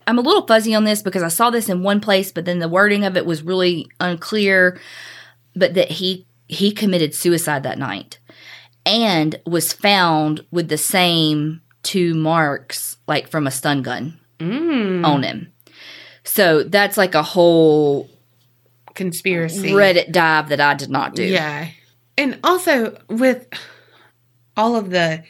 I'm 0.07 0.19
a 0.19 0.21
little 0.21 0.45
fuzzy 0.45 0.75
on 0.75 0.83
this 0.83 1.01
because 1.01 1.23
I 1.23 1.29
saw 1.29 1.49
this 1.49 1.69
in 1.69 1.83
one 1.83 1.99
place 1.99 2.31
but 2.31 2.45
then 2.45 2.59
the 2.59 2.69
wording 2.69 3.05
of 3.05 3.17
it 3.17 3.25
was 3.25 3.43
really 3.43 3.87
unclear 3.99 4.79
but 5.55 5.73
that 5.73 5.89
he 5.89 6.27
he 6.47 6.71
committed 6.71 7.15
suicide 7.15 7.63
that 7.63 7.79
night 7.79 8.19
and 8.85 9.39
was 9.45 9.73
found 9.73 10.45
with 10.51 10.69
the 10.69 10.77
same 10.77 11.61
two 11.83 12.13
marks 12.13 12.97
like 13.07 13.29
from 13.29 13.47
a 13.47 13.51
stun 13.51 13.81
gun 13.81 14.19
mm. 14.39 15.05
on 15.05 15.23
him. 15.23 15.51
So 16.23 16.63
that's 16.63 16.97
like 16.97 17.15
a 17.15 17.23
whole 17.23 18.09
conspiracy 18.93 19.71
Reddit 19.71 20.11
dive 20.11 20.49
that 20.49 20.59
I 20.59 20.73
did 20.73 20.89
not 20.89 21.15
do. 21.15 21.23
Yeah. 21.23 21.69
And 22.17 22.39
also 22.43 22.97
with 23.09 23.47
all 24.57 24.75
of 24.75 24.89
the 24.89 25.23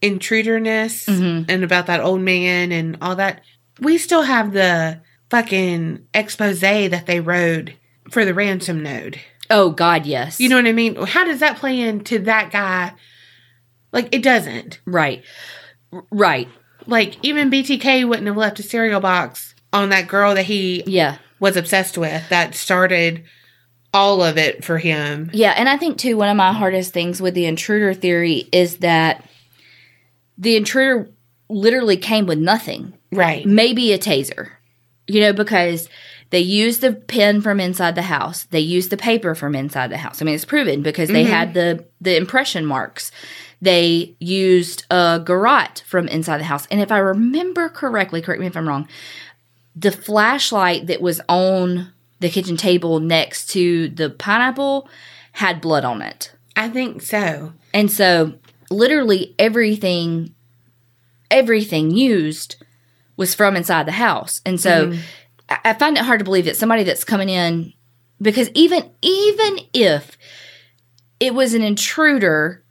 intruderness 0.00 1.06
Mm-hmm. 1.06 1.50
and 1.50 1.64
about 1.64 1.86
that 1.86 2.00
old 2.00 2.20
man 2.20 2.72
and 2.72 2.98
all 3.00 3.16
that, 3.16 3.42
we 3.80 3.98
still 3.98 4.22
have 4.22 4.52
the 4.52 5.00
fucking 5.30 6.06
expose 6.12 6.60
that 6.60 7.06
they 7.06 7.20
wrote 7.20 7.70
for 8.10 8.24
the 8.24 8.34
ransom 8.34 8.82
node. 8.82 9.20
Oh 9.48 9.70
God, 9.70 10.06
yes. 10.06 10.40
You 10.40 10.48
know 10.48 10.56
what 10.56 10.66
I 10.66 10.72
mean? 10.72 10.96
How 10.96 11.24
does 11.24 11.40
that 11.40 11.56
play 11.58 11.80
into 11.80 12.18
that 12.20 12.50
guy? 12.50 12.92
Like, 13.92 14.08
it 14.14 14.22
doesn't. 14.22 14.80
right, 14.86 15.22
right. 16.10 16.48
Like, 16.86 17.16
even 17.22 17.50
BTK 17.50 18.08
wouldn't 18.08 18.26
have 18.26 18.36
left 18.36 18.58
a 18.58 18.62
cereal 18.62 19.00
box 19.00 19.54
on 19.72 19.90
that 19.90 20.08
girl 20.08 20.34
that 20.34 20.46
he 20.46 20.82
Yeah, 20.86 21.18
was 21.38 21.56
obsessed 21.56 21.96
with 21.98 22.28
that 22.30 22.54
started 22.54 23.24
all 23.92 24.22
of 24.22 24.38
it 24.38 24.64
for 24.64 24.78
him. 24.78 25.30
yeah. 25.32 25.54
And 25.56 25.68
I 25.68 25.76
think 25.76 25.98
too 25.98 26.16
one 26.16 26.28
of 26.28 26.36
my 26.36 26.52
hardest 26.52 26.92
things 26.92 27.20
with 27.20 27.34
the 27.34 27.46
intruder 27.46 27.92
theory 27.94 28.48
is 28.52 28.78
that 28.78 29.24
the 30.38 30.56
intruder 30.56 31.10
literally 31.48 31.96
came 31.96 32.26
with 32.26 32.38
nothing. 32.38 32.94
Right. 33.14 33.44
maybe 33.44 33.92
a 33.92 33.98
taser, 33.98 34.52
you 35.06 35.20
know, 35.20 35.34
because 35.34 35.90
they 36.30 36.40
used 36.40 36.80
the 36.80 36.94
pen 36.94 37.42
from 37.42 37.60
inside 37.60 37.94
the 37.94 38.00
house. 38.00 38.44
They 38.44 38.60
used 38.60 38.88
the 38.88 38.96
paper 38.96 39.34
from 39.34 39.54
inside 39.54 39.90
the 39.90 39.98
house. 39.98 40.22
I 40.22 40.24
mean, 40.24 40.34
it's 40.34 40.46
proven 40.46 40.82
because 40.82 41.10
they 41.10 41.24
mm-hmm. 41.24 41.32
had 41.32 41.52
the 41.52 41.84
the 42.00 42.16
impression 42.16 42.64
marks. 42.64 43.12
They 43.60 44.16
used 44.18 44.86
a 44.90 45.20
garrote 45.22 45.82
from 45.86 46.08
inside 46.08 46.38
the 46.38 46.44
house. 46.44 46.66
And 46.70 46.80
if 46.80 46.90
I 46.90 46.98
remember 46.98 47.68
correctly, 47.68 48.22
correct 48.22 48.40
me 48.40 48.46
if 48.46 48.56
I'm 48.56 48.66
wrong, 48.66 48.88
the 49.76 49.92
flashlight 49.92 50.86
that 50.86 51.02
was 51.02 51.20
on 51.28 51.91
the 52.22 52.30
kitchen 52.30 52.56
table 52.56 53.00
next 53.00 53.50
to 53.50 53.88
the 53.90 54.08
pineapple 54.08 54.88
had 55.32 55.60
blood 55.60 55.84
on 55.84 56.00
it. 56.00 56.32
I 56.56 56.68
think 56.68 57.02
so. 57.02 57.52
And 57.74 57.90
so 57.90 58.34
literally 58.70 59.34
everything 59.38 60.34
everything 61.30 61.90
used 61.90 62.56
was 63.16 63.34
from 63.34 63.56
inside 63.56 63.86
the 63.86 63.92
house. 63.92 64.40
And 64.44 64.60
so 64.60 64.88
mm-hmm. 64.88 65.00
I 65.48 65.58
I 65.64 65.72
find 65.74 65.96
it 65.96 66.04
hard 66.04 66.20
to 66.20 66.24
believe 66.24 66.46
that 66.46 66.56
somebody 66.56 66.82
that's 66.82 67.04
coming 67.04 67.28
in 67.28 67.72
because 68.20 68.50
even 68.54 68.90
even 69.02 69.58
if 69.74 70.16
it 71.20 71.34
was 71.34 71.54
an 71.54 71.62
intruder 71.62 72.64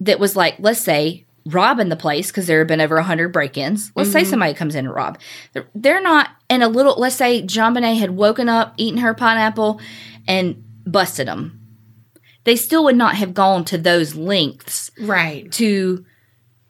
that 0.00 0.20
was 0.20 0.36
like 0.36 0.56
let's 0.58 0.80
say 0.80 1.24
robbing 1.46 1.88
the 1.88 1.96
place 1.96 2.28
because 2.28 2.46
there 2.46 2.58
have 2.58 2.68
been 2.68 2.80
over 2.80 2.96
100 2.96 3.32
break-ins 3.32 3.92
let's 3.94 4.12
say 4.12 4.22
mm-hmm. 4.22 4.30
somebody 4.30 4.54
comes 4.54 4.74
in 4.74 4.84
to 4.84 4.92
rob 4.92 5.18
they're, 5.52 5.68
they're 5.74 6.02
not 6.02 6.30
in 6.50 6.62
a 6.62 6.68
little 6.68 6.94
let's 6.98 7.16
say 7.16 7.42
JonBenét 7.42 7.98
had 7.98 8.10
woken 8.10 8.48
up 8.48 8.74
eaten 8.76 9.00
her 9.00 9.14
pineapple 9.14 9.80
and 10.26 10.62
busted 10.84 11.26
them 11.26 11.60
they 12.44 12.56
still 12.56 12.84
would 12.84 12.96
not 12.96 13.16
have 13.16 13.34
gone 13.34 13.64
to 13.66 13.78
those 13.78 14.14
lengths 14.14 14.90
Right. 14.98 15.50
to 15.52 16.04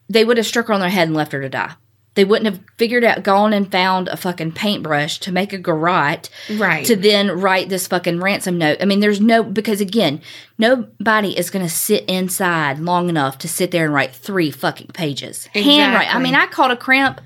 they 0.09 0.25
would 0.25 0.37
have 0.37 0.47
struck 0.47 0.69
her 0.69 0.75
on 0.75 0.81
their 0.81 0.89
head 0.89 1.09
and 1.09 1.17
left 1.17 1.33
her 1.33 1.41
to 1.41 1.49
die. 1.49 1.75
They 2.19 2.25
wouldn't 2.25 2.53
have 2.53 2.65
figured 2.77 3.05
out 3.05 3.23
gone 3.23 3.53
and 3.53 3.71
found 3.71 4.09
a 4.09 4.17
fucking 4.17 4.51
paintbrush 4.51 5.21
to 5.21 5.31
make 5.31 5.53
a 5.53 5.57
garrote 5.59 6.29
Right. 6.57 6.85
to 6.85 6.97
then 6.97 7.31
write 7.31 7.69
this 7.69 7.87
fucking 7.87 8.19
ransom 8.19 8.59
note. 8.59 8.79
I 8.81 8.87
mean, 8.87 8.99
there's 8.99 9.21
no 9.21 9.45
because 9.45 9.81
again, 9.81 10.21
nobody 10.59 11.39
is 11.39 11.49
gonna 11.49 11.69
sit 11.69 12.05
inside 12.07 12.81
long 12.81 13.09
enough 13.09 13.39
to 13.39 13.49
sit 13.49 13.71
there 13.71 13.85
and 13.85 13.95
write 13.95 14.11
three 14.17 14.51
fucking 14.51 14.89
pages. 14.89 15.49
Handwrite. 15.55 16.13
I 16.13 16.19
mean, 16.19 16.35
I 16.35 16.47
caught 16.49 16.73
a 16.73 16.77
cramp 16.77 17.21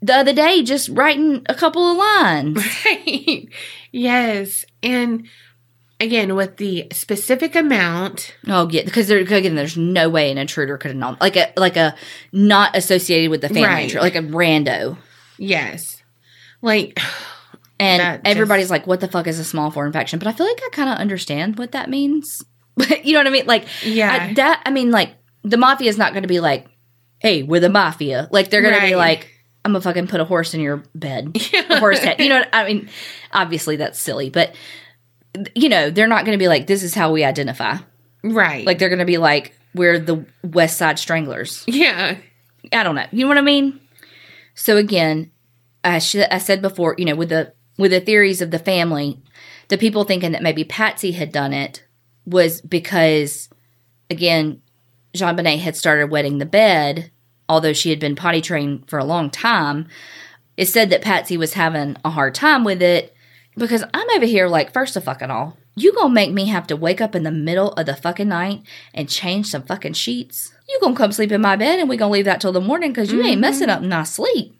the 0.00 0.14
other 0.14 0.32
day 0.32 0.62
just 0.62 0.88
writing 0.88 1.42
a 1.46 1.54
couple 1.54 1.90
of 1.90 1.98
lines. 1.98 2.64
Right. 2.86 3.46
yes. 3.92 4.64
And 4.82 5.26
again, 6.00 6.34
with 6.34 6.56
the 6.58 6.86
specific 6.92 7.54
amount, 7.54 8.34
Oh 8.46 8.68
yeah, 8.70 8.84
because 8.84 9.08
there 9.08 9.18
again, 9.18 9.54
there's 9.54 9.76
no 9.76 10.08
way 10.08 10.30
an 10.30 10.38
intruder 10.38 10.78
could 10.78 10.90
have 10.90 10.96
known 10.96 11.16
like 11.20 11.36
a 11.36 11.52
like 11.56 11.76
a 11.76 11.94
not 12.32 12.76
associated 12.76 13.30
with 13.30 13.40
the 13.40 13.48
family, 13.48 13.64
Right. 13.64 13.82
intruder, 13.84 14.02
like 14.02 14.14
a 14.16 14.20
rando. 14.22 14.96
yes. 15.38 16.02
Like, 16.62 16.98
And 17.80 18.20
everybody's 18.24 18.64
just- 18.64 18.70
like, 18.72 18.86
"What 18.88 18.98
the 18.98 19.06
fuck 19.06 19.28
is 19.28 19.38
a 19.38 19.44
small 19.44 19.70
foreign 19.70 19.88
infection?" 19.90 20.18
But 20.18 20.26
I 20.26 20.32
feel 20.32 20.46
like 20.46 20.60
I 20.66 20.68
kind 20.72 20.88
of 20.90 20.98
understand 20.98 21.58
what 21.58 21.70
that 21.72 21.88
means. 21.88 22.44
you 23.04 23.12
know 23.12 23.20
what 23.20 23.28
I 23.28 23.30
mean? 23.30 23.46
Like, 23.46 23.66
Yeah. 23.84 24.28
I, 24.30 24.34
that. 24.34 24.62
I 24.66 24.70
mean, 24.70 24.90
like 24.90 25.14
the 25.44 25.56
mafia 25.56 25.88
is 25.88 25.96
not 25.96 26.12
going 26.12 26.22
to 26.24 26.28
be 26.28 26.40
like, 26.40 26.66
"Hey, 27.20 27.44
we're 27.44 27.60
the 27.60 27.68
mafia." 27.68 28.28
Like 28.32 28.50
they're 28.50 28.62
going 28.62 28.74
to 28.74 28.84
be 28.86 28.96
like, 28.96 29.30
"I'm 29.64 29.70
gonna 29.72 29.80
fucking 29.82 30.08
put 30.08 30.20
a 30.20 30.24
horse 30.24 30.54
in 30.54 30.60
your 30.60 30.82
bed, 30.96 31.36
a 31.70 31.78
horse 31.78 32.00
head." 32.00 32.18
You 32.18 32.30
know? 32.30 32.38
What, 32.40 32.48
I 32.52 32.66
mean, 32.66 32.88
obviously 33.32 33.76
that's 33.76 34.00
silly, 34.00 34.28
but 34.28 34.56
you 35.54 35.68
know, 35.68 35.90
they're 35.90 36.08
not 36.08 36.24
going 36.24 36.36
to 36.36 36.42
be 36.42 36.48
like, 36.48 36.66
"This 36.66 36.82
is 36.82 36.94
how 36.94 37.12
we 37.12 37.24
identify." 37.24 37.78
right. 38.22 38.66
Like 38.66 38.78
they're 38.78 38.88
going 38.88 38.98
to 38.98 39.04
be 39.04 39.18
like, 39.18 39.54
"We're 39.74 39.98
the 39.98 40.26
West 40.42 40.76
Side 40.78 40.98
Stranglers." 40.98 41.64
yeah. 41.66 42.16
I 42.72 42.82
don't 42.82 42.94
know. 42.94 43.06
You 43.12 43.24
know 43.24 43.28
what 43.28 43.38
I 43.38 43.42
mean? 43.42 43.80
So 44.54 44.76
again, 44.76 45.30
I 45.84 46.00
sh- 46.00 46.16
I 46.30 46.38
said 46.38 46.60
before, 46.60 46.94
you 46.98 47.04
know, 47.04 47.14
with 47.14 47.28
the 47.28 47.52
with 47.78 47.92
the 47.92 48.00
theories 48.00 48.42
of 48.42 48.50
the 48.50 48.58
family, 48.58 49.22
the 49.68 49.78
people 49.78 50.04
thinking 50.04 50.32
that 50.32 50.42
maybe 50.42 50.64
Patsy 50.64 51.12
had 51.12 51.32
done 51.32 51.52
it 51.52 51.84
was 52.26 52.60
because, 52.60 53.48
again, 54.10 54.60
JonBenét 55.14 55.60
had 55.60 55.76
started 55.76 56.10
wetting 56.10 56.38
the 56.38 56.46
bed, 56.46 57.10
although 57.48 57.72
she 57.72 57.90
had 57.90 58.00
been 58.00 58.16
potty 58.16 58.40
trained 58.40 58.88
for 58.88 58.98
a 58.98 59.04
long 59.04 59.30
time. 59.30 59.86
It 60.56 60.66
said 60.66 60.90
that 60.90 61.02
Patsy 61.02 61.36
was 61.36 61.54
having 61.54 61.96
a 62.04 62.10
hard 62.10 62.34
time 62.34 62.64
with 62.64 62.82
it 62.82 63.14
because 63.58 63.84
I'm 63.94 64.10
over 64.16 64.26
here 64.26 64.48
like, 64.48 64.72
first 64.72 64.96
of 64.96 65.04
fucking 65.04 65.30
all, 65.30 65.56
You 65.76 65.92
gonna 65.94 66.12
make 66.12 66.32
me 66.32 66.46
have 66.46 66.66
to 66.68 66.76
wake 66.76 67.00
up 67.00 67.14
in 67.14 67.22
the 67.22 67.30
middle 67.30 67.72
of 67.74 67.86
the 67.86 67.94
fucking 67.94 68.28
night 68.28 68.62
and 68.94 69.08
change 69.08 69.46
some 69.46 69.62
fucking 69.62 69.92
sheets? 69.92 70.52
You 70.68 70.78
gonna 70.80 70.96
come 70.96 71.12
sleep 71.12 71.30
in 71.32 71.40
my 71.40 71.56
bed 71.56 71.78
and 71.78 71.88
we 71.88 71.96
gonna 71.96 72.12
leave 72.12 72.24
that 72.24 72.40
till 72.40 72.52
the 72.52 72.60
morning 72.60 72.90
because 72.92 73.12
you 73.12 73.22
ain't 73.22 73.40
messing 73.40 73.68
up 73.70 73.82
my 73.82 74.02
sleep. 74.04 74.54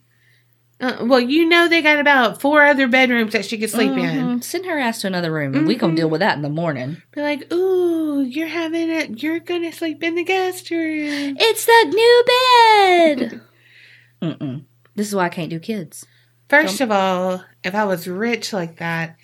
Uh, 0.81 0.99
well, 1.01 1.19
you 1.19 1.45
know 1.49 1.67
they 1.67 1.83
got 1.83 1.99
about 1.99 2.41
four 2.41 2.65
other 2.65 2.87
bedrooms 2.87 3.33
that 3.33 3.45
she 3.45 3.59
could 3.59 3.69
sleep 3.69 3.91
in. 3.91 3.99
Mhm. 4.39 4.45
Send 4.45 4.65
her 4.67 4.79
ass 4.79 5.01
to 5.01 5.09
another 5.09 5.33
room 5.33 5.55
and 5.57 5.67
we 5.67 5.75
gonna 5.75 5.97
deal 5.97 6.09
with 6.09 6.21
that 6.21 6.37
in 6.37 6.43
the 6.43 6.49
morning. 6.49 7.03
Be 7.13 7.21
like, 7.21 7.53
ooh, 7.53 8.23
you're 8.23 8.47
having 8.47 8.89
it. 8.89 9.21
You're 9.21 9.41
gonna 9.41 9.73
sleep 9.73 10.05
in 10.05 10.15
the 10.15 10.23
guest 10.23 10.71
room. 10.71 11.37
It's 11.41 11.67
the 11.67 11.85
new 11.93 12.25
bed. 12.27 13.41
Mm-mm. 14.23 14.65
This 14.95 15.09
is 15.09 15.15
why 15.17 15.25
I 15.27 15.31
can't 15.31 15.51
do 15.51 15.59
kids. 15.59 16.07
First 16.49 16.81
of 16.81 16.91
all, 16.91 17.45
if 17.63 17.75
I 17.75 17.85
was 17.85 18.09
rich 18.09 18.53
like 18.53 18.77
that, 18.79 19.17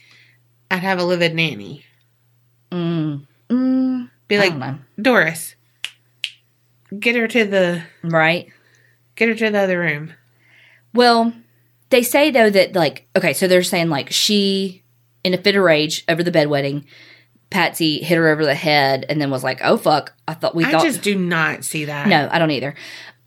I'd 0.70 0.80
have 0.80 0.98
a 0.98 1.04
live-in 1.04 1.36
nanny. 1.36 1.84
Mm. 2.70 3.26
Mm. 3.48 4.10
Be 4.28 4.38
like. 4.38 4.54
Doris, 5.00 5.54
get 6.98 7.16
her 7.16 7.26
to 7.28 7.44
the 7.44 7.82
Right. 8.02 8.48
get 9.16 9.28
her 9.28 9.34
to 9.34 9.50
the 9.50 9.58
other 9.58 9.78
room. 9.78 10.12
Well, 10.92 11.32
they 11.90 12.02
say 12.02 12.30
though 12.30 12.50
that 12.50 12.74
like 12.74 13.06
okay, 13.16 13.32
so 13.32 13.46
they're 13.46 13.62
saying 13.62 13.88
like 13.88 14.10
she 14.10 14.82
in 15.22 15.34
a 15.34 15.38
fit 15.38 15.56
of 15.56 15.62
rage 15.62 16.04
over 16.08 16.22
the 16.22 16.30
bedwetting, 16.32 16.84
Patsy 17.50 18.02
hit 18.02 18.16
her 18.16 18.28
over 18.28 18.44
the 18.44 18.54
head 18.54 19.06
and 19.08 19.20
then 19.20 19.30
was 19.30 19.44
like, 19.44 19.60
"Oh 19.62 19.76
fuck, 19.76 20.12
I 20.26 20.34
thought 20.34 20.54
we 20.54 20.64
I 20.64 20.72
thought 20.72 20.82
just 20.84 21.02
do 21.02 21.14
not 21.14 21.64
see 21.64 21.84
that. 21.86 22.08
no, 22.08 22.28
I 22.30 22.38
don't 22.38 22.50
either." 22.50 22.74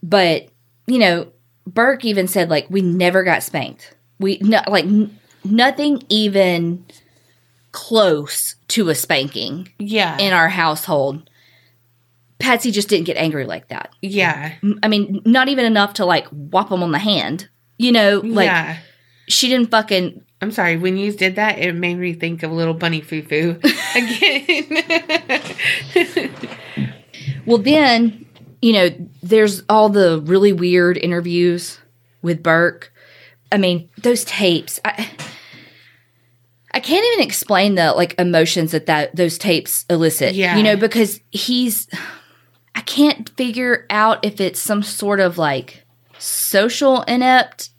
But 0.02 0.48
you 0.86 0.98
know, 0.98 1.32
Burke 1.74 2.04
even 2.04 2.26
said 2.28 2.48
like 2.50 2.66
we 2.70 2.80
never 2.80 3.22
got 3.24 3.42
spanked. 3.42 3.94
We 4.18 4.38
no, 4.40 4.60
like 4.68 4.84
n- 4.84 5.18
nothing 5.44 6.02
even 6.08 6.84
close 7.72 8.54
to 8.68 8.88
a 8.88 8.94
spanking 8.94 9.68
Yeah. 9.78 10.16
in 10.18 10.32
our 10.32 10.48
household. 10.48 11.28
Patsy 12.38 12.70
just 12.70 12.88
didn't 12.88 13.06
get 13.06 13.16
angry 13.16 13.44
like 13.46 13.68
that. 13.68 13.92
yeah. 14.00 14.54
I 14.82 14.88
mean, 14.88 15.20
not 15.24 15.48
even 15.48 15.64
enough 15.64 15.94
to 15.94 16.04
like 16.06 16.26
whop 16.28 16.70
him 16.70 16.82
on 16.82 16.92
the 16.92 16.98
hand. 16.98 17.48
You 17.78 17.92
know, 17.92 18.20
like 18.24 18.46
yeah. 18.46 18.78
she 19.28 19.48
didn't 19.48 19.70
fucking 19.70 20.24
I'm 20.40 20.52
sorry, 20.52 20.76
when 20.76 20.96
you 20.96 21.10
did 21.12 21.34
that, 21.34 21.58
it 21.58 21.74
made 21.74 21.96
me 21.98 22.12
think 22.12 22.44
of 22.44 22.52
little 22.52 22.74
bunny 22.74 23.00
foo 23.00 23.22
foo 23.22 23.58
again. 23.94 24.82
Well, 27.46 27.58
then, 27.58 28.26
you 28.60 28.72
know, 28.72 28.90
there's 29.22 29.62
all 29.68 29.88
the 29.88 30.20
really 30.24 30.52
weird 30.52 30.96
interviews 30.96 31.78
with 32.22 32.42
Burke. 32.42 32.92
I 33.52 33.56
mean, 33.58 33.88
those 34.02 34.24
tapes. 34.24 34.80
I, 34.84 35.08
I 36.72 36.80
can't 36.80 37.04
even 37.12 37.24
explain 37.24 37.76
the 37.76 37.92
like 37.92 38.18
emotions 38.18 38.72
that 38.72 38.86
that 38.86 39.14
those 39.16 39.38
tapes 39.38 39.84
elicit. 39.88 40.34
Yeah. 40.34 40.56
you 40.56 40.62
know, 40.62 40.76
because 40.76 41.20
he's. 41.30 41.88
I 42.74 42.80
can't 42.82 43.28
figure 43.30 43.86
out 43.90 44.24
if 44.24 44.40
it's 44.40 44.60
some 44.60 44.82
sort 44.82 45.18
of 45.20 45.36
like 45.38 45.84
social 46.18 47.02
ineptness. 47.02 47.72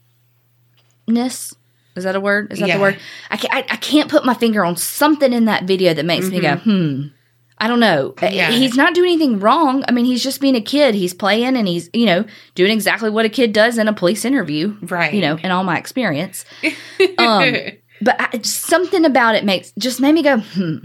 Is 1.96 2.04
that 2.04 2.16
a 2.16 2.20
word? 2.20 2.52
Is 2.52 2.60
that 2.60 2.68
Yeah. 2.68 2.76
the 2.78 2.82
word? 2.82 3.00
I 3.30 3.38
can't, 3.38 3.54
I, 3.54 3.60
I 3.74 3.78
can't 3.78 4.10
put 4.10 4.26
my 4.26 4.34
finger 4.34 4.64
on 4.66 4.76
something 4.78 5.32
in 5.34 5.46
that 5.46 5.64
video 5.64 5.94
that 5.94 6.06
makes 6.06 6.30
me 6.30 6.40
go, 6.40 6.56
hmm. 6.58 7.08
I 7.60 7.68
don't 7.68 7.80
know. 7.80 8.14
Uh, 8.22 8.30
Yeah. 8.32 8.52
He's 8.52 8.76
not 8.76 8.94
doing 8.94 9.10
anything 9.12 9.40
wrong. 9.40 9.84
I 9.88 9.92
mean, 9.92 10.06
he's 10.06 10.24
just 10.24 10.40
being 10.40 10.56
a 10.56 10.62
kid. 10.62 10.96
He's 10.96 11.14
playing 11.14 11.58
and 11.58 11.68
he's, 11.68 11.90
you 11.94 12.06
know, 12.06 12.26
doing 12.56 12.72
exactly 12.72 13.10
what 13.10 13.26
a 13.26 13.30
kid 13.30 13.52
does 13.54 13.78
in 13.78 13.88
a 13.88 13.94
police 13.94 14.24
interview. 14.24 14.78
Right. 14.82 15.14
You 15.14 15.22
know, 15.22 15.38
in 15.38 15.52
all 15.52 15.64
my 15.64 15.78
experience. 15.78 16.46
Um, 17.18 17.54
but 18.02 18.16
I, 18.20 18.42
something 18.44 19.04
about 19.04 19.36
it 19.36 19.44
makes 19.44 19.72
just 19.78 20.00
made 20.00 20.14
me 20.14 20.24
go, 20.24 20.38
hmm. 20.40 20.78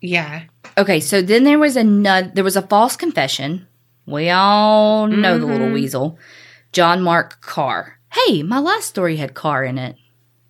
yeah. 0.00 0.42
Okay, 0.76 1.00
so 1.00 1.22
then 1.22 1.44
there 1.44 1.58
was 1.58 1.76
another. 1.76 2.30
There 2.34 2.44
was 2.44 2.56
a 2.56 2.62
false 2.62 2.96
confession. 2.96 3.66
We 4.06 4.28
all 4.30 5.06
know 5.06 5.38
the 5.38 5.46
little 5.46 5.70
weasel, 5.70 6.18
John 6.72 7.02
Mark 7.02 7.40
Karr. 7.40 7.98
Hey, 8.12 8.42
my 8.42 8.58
last 8.58 8.86
story 8.88 9.16
had 9.16 9.34
Karr 9.34 9.64
in 9.64 9.78
it, 9.78 9.96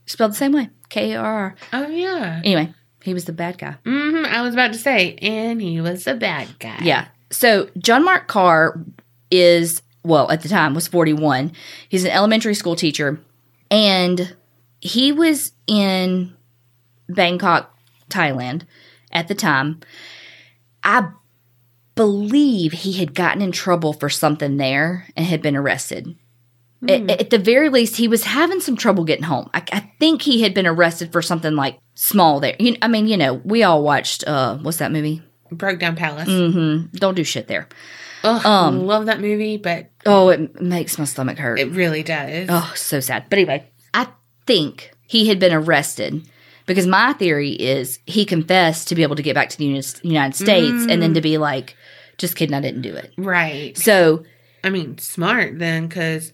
spelled 0.06 0.32
the 0.32 0.36
same 0.36 0.52
way, 0.52 0.70
K 0.88 1.14
R 1.14 1.24
R. 1.24 1.54
Oh 1.72 1.88
yeah. 1.88 2.40
Anyway, 2.44 2.72
he 3.02 3.14
was 3.14 3.24
the 3.24 3.32
bad 3.32 3.58
guy. 3.58 3.76
hmm 3.84 4.24
I 4.26 4.42
was 4.42 4.54
about 4.54 4.72
to 4.72 4.78
say, 4.78 5.16
and 5.16 5.60
he 5.60 5.80
was 5.80 6.06
a 6.06 6.14
bad 6.14 6.48
guy. 6.58 6.78
Yeah. 6.82 7.08
So 7.30 7.68
John 7.78 8.04
Mark 8.04 8.28
Karr 8.28 8.80
is 9.30 9.82
well 10.04 10.30
at 10.30 10.42
the 10.42 10.48
time 10.48 10.74
was 10.74 10.88
41. 10.88 11.52
He's 11.88 12.04
an 12.04 12.10
elementary 12.10 12.54
school 12.54 12.76
teacher 12.76 13.20
and 13.70 14.36
he 14.80 15.12
was 15.12 15.52
in 15.66 16.34
Bangkok, 17.08 17.74
Thailand 18.10 18.62
at 19.12 19.28
the 19.28 19.34
time. 19.34 19.80
I 20.82 21.08
believe 21.94 22.72
he 22.72 22.94
had 22.94 23.14
gotten 23.14 23.42
in 23.42 23.52
trouble 23.52 23.92
for 23.92 24.10
something 24.10 24.56
there 24.56 25.06
and 25.16 25.26
had 25.26 25.40
been 25.42 25.56
arrested. 25.56 26.16
At, 26.88 27.08
at 27.10 27.30
the 27.30 27.38
very 27.38 27.68
least, 27.68 27.96
he 27.96 28.08
was 28.08 28.24
having 28.24 28.60
some 28.60 28.76
trouble 28.76 29.04
getting 29.04 29.24
home. 29.24 29.48
I, 29.54 29.62
I 29.72 29.80
think 30.00 30.22
he 30.22 30.42
had 30.42 30.52
been 30.54 30.66
arrested 30.66 31.12
for 31.12 31.22
something 31.22 31.54
like 31.54 31.78
small 31.94 32.40
there. 32.40 32.56
You, 32.58 32.76
I 32.82 32.88
mean, 32.88 33.06
you 33.06 33.16
know, 33.16 33.34
we 33.44 33.62
all 33.62 33.82
watched 33.84 34.24
uh, 34.26 34.58
what's 34.58 34.78
that 34.78 34.90
movie? 34.92 35.22
Brokedown 35.52 35.96
Palace. 35.96 36.28
Mm-hmm. 36.28 36.96
Don't 36.96 37.14
do 37.14 37.24
shit 37.24 37.46
there. 37.46 37.68
Ugh, 38.24 38.44
Um, 38.46 38.86
love 38.86 39.06
that 39.06 39.20
movie, 39.20 39.56
but 39.58 39.90
Oh, 40.06 40.28
it 40.30 40.60
makes 40.60 40.98
my 40.98 41.04
stomach 41.04 41.38
hurt. 41.38 41.58
it 41.60 41.70
really 41.72 42.02
does. 42.02 42.46
oh, 42.50 42.72
so 42.74 43.00
sad. 43.00 43.26
But 43.28 43.38
anyway, 43.38 43.68
I 43.94 44.08
think 44.46 44.92
he 45.06 45.28
had 45.28 45.38
been 45.38 45.52
arrested 45.52 46.28
because 46.66 46.86
my 46.86 47.12
theory 47.14 47.50
is 47.52 47.98
he 48.06 48.24
confessed 48.24 48.88
to 48.88 48.94
be 48.94 49.02
able 49.02 49.16
to 49.16 49.22
get 49.22 49.34
back 49.34 49.50
to 49.50 49.58
the 49.58 49.64
United 50.02 50.34
States 50.36 50.86
and 50.88 51.02
then 51.02 51.14
to 51.14 51.20
be 51.20 51.36
like, 51.38 51.76
just 52.18 52.34
kidding, 52.36 52.54
I 52.54 52.60
didn't 52.60 52.82
do 52.82 52.94
it. 52.94 53.12
Right. 53.18 53.76
So, 53.76 54.24
I 54.64 54.70
mean, 54.70 54.98
smart 54.98 55.58
then, 55.58 55.86
because 55.88 56.32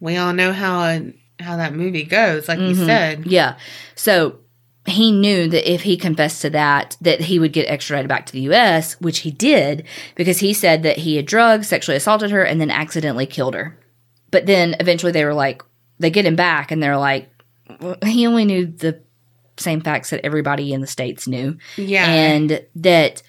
we 0.00 0.16
all 0.16 0.32
know 0.32 0.52
how 0.52 1.00
how 1.40 1.56
that 1.56 1.74
movie 1.74 2.04
goes. 2.04 2.48
Like 2.48 2.58
you 2.58 2.74
mm-hmm. 2.74 2.86
said. 2.86 3.26
yeah. 3.26 3.58
So 3.94 4.38
he 4.86 5.12
knew 5.12 5.48
that 5.48 5.70
if 5.70 5.82
he 5.82 5.96
confessed 5.96 6.42
to 6.42 6.50
that, 6.50 6.96
that 7.00 7.20
he 7.20 7.38
would 7.38 7.52
get 7.52 7.68
extradited 7.68 8.08
back 8.08 8.26
to 8.26 8.32
the 8.32 8.40
U.S., 8.40 9.00
which 9.00 9.20
he 9.20 9.30
did 9.30 9.84
because 10.14 10.38
he 10.38 10.52
said 10.52 10.82
that 10.82 10.98
he 10.98 11.16
had 11.16 11.26
drugged, 11.26 11.64
sexually 11.66 11.96
assaulted 11.96 12.30
her, 12.30 12.42
and 12.42 12.60
then 12.60 12.70
accidentally 12.70 13.26
killed 13.26 13.54
her. 13.54 13.78
But 14.30 14.46
then 14.46 14.76
eventually 14.80 15.12
they 15.12 15.24
were 15.24 15.34
like, 15.34 15.62
they 15.98 16.10
get 16.10 16.26
him 16.26 16.36
back, 16.36 16.70
and 16.70 16.82
they're 16.82 16.96
like, 16.96 17.28
well, 17.80 17.96
he 18.04 18.26
only 18.26 18.44
knew 18.44 18.66
the 18.66 19.00
same 19.58 19.80
facts 19.80 20.10
that 20.10 20.24
everybody 20.24 20.72
in 20.72 20.80
the 20.80 20.86
states 20.86 21.26
knew, 21.26 21.58
Yeah. 21.76 22.06
and 22.06 22.64
that. 22.76 23.22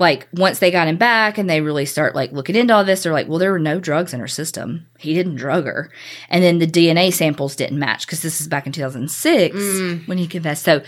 Like 0.00 0.26
once 0.32 0.58
they 0.58 0.70
got 0.70 0.88
him 0.88 0.96
back 0.96 1.36
and 1.38 1.48
they 1.48 1.60
really 1.60 1.84
start 1.84 2.16
like 2.16 2.32
looking 2.32 2.56
into 2.56 2.74
all 2.74 2.84
this, 2.84 3.02
they're 3.02 3.12
like, 3.12 3.28
well, 3.28 3.38
there 3.38 3.52
were 3.52 3.58
no 3.58 3.78
drugs 3.78 4.14
in 4.14 4.18
her 4.20 4.26
system. 4.26 4.86
He 4.98 5.12
didn't 5.14 5.36
drug 5.36 5.66
her, 5.66 5.92
and 6.30 6.42
then 6.42 6.58
the 6.58 6.66
DNA 6.66 7.12
samples 7.12 7.54
didn't 7.54 7.78
match 7.78 8.06
because 8.06 8.22
this 8.22 8.40
is 8.40 8.48
back 8.48 8.66
in 8.66 8.72
2006 8.72 9.54
when 10.08 10.16
he 10.16 10.26
confessed. 10.26 10.64
So 10.64 10.82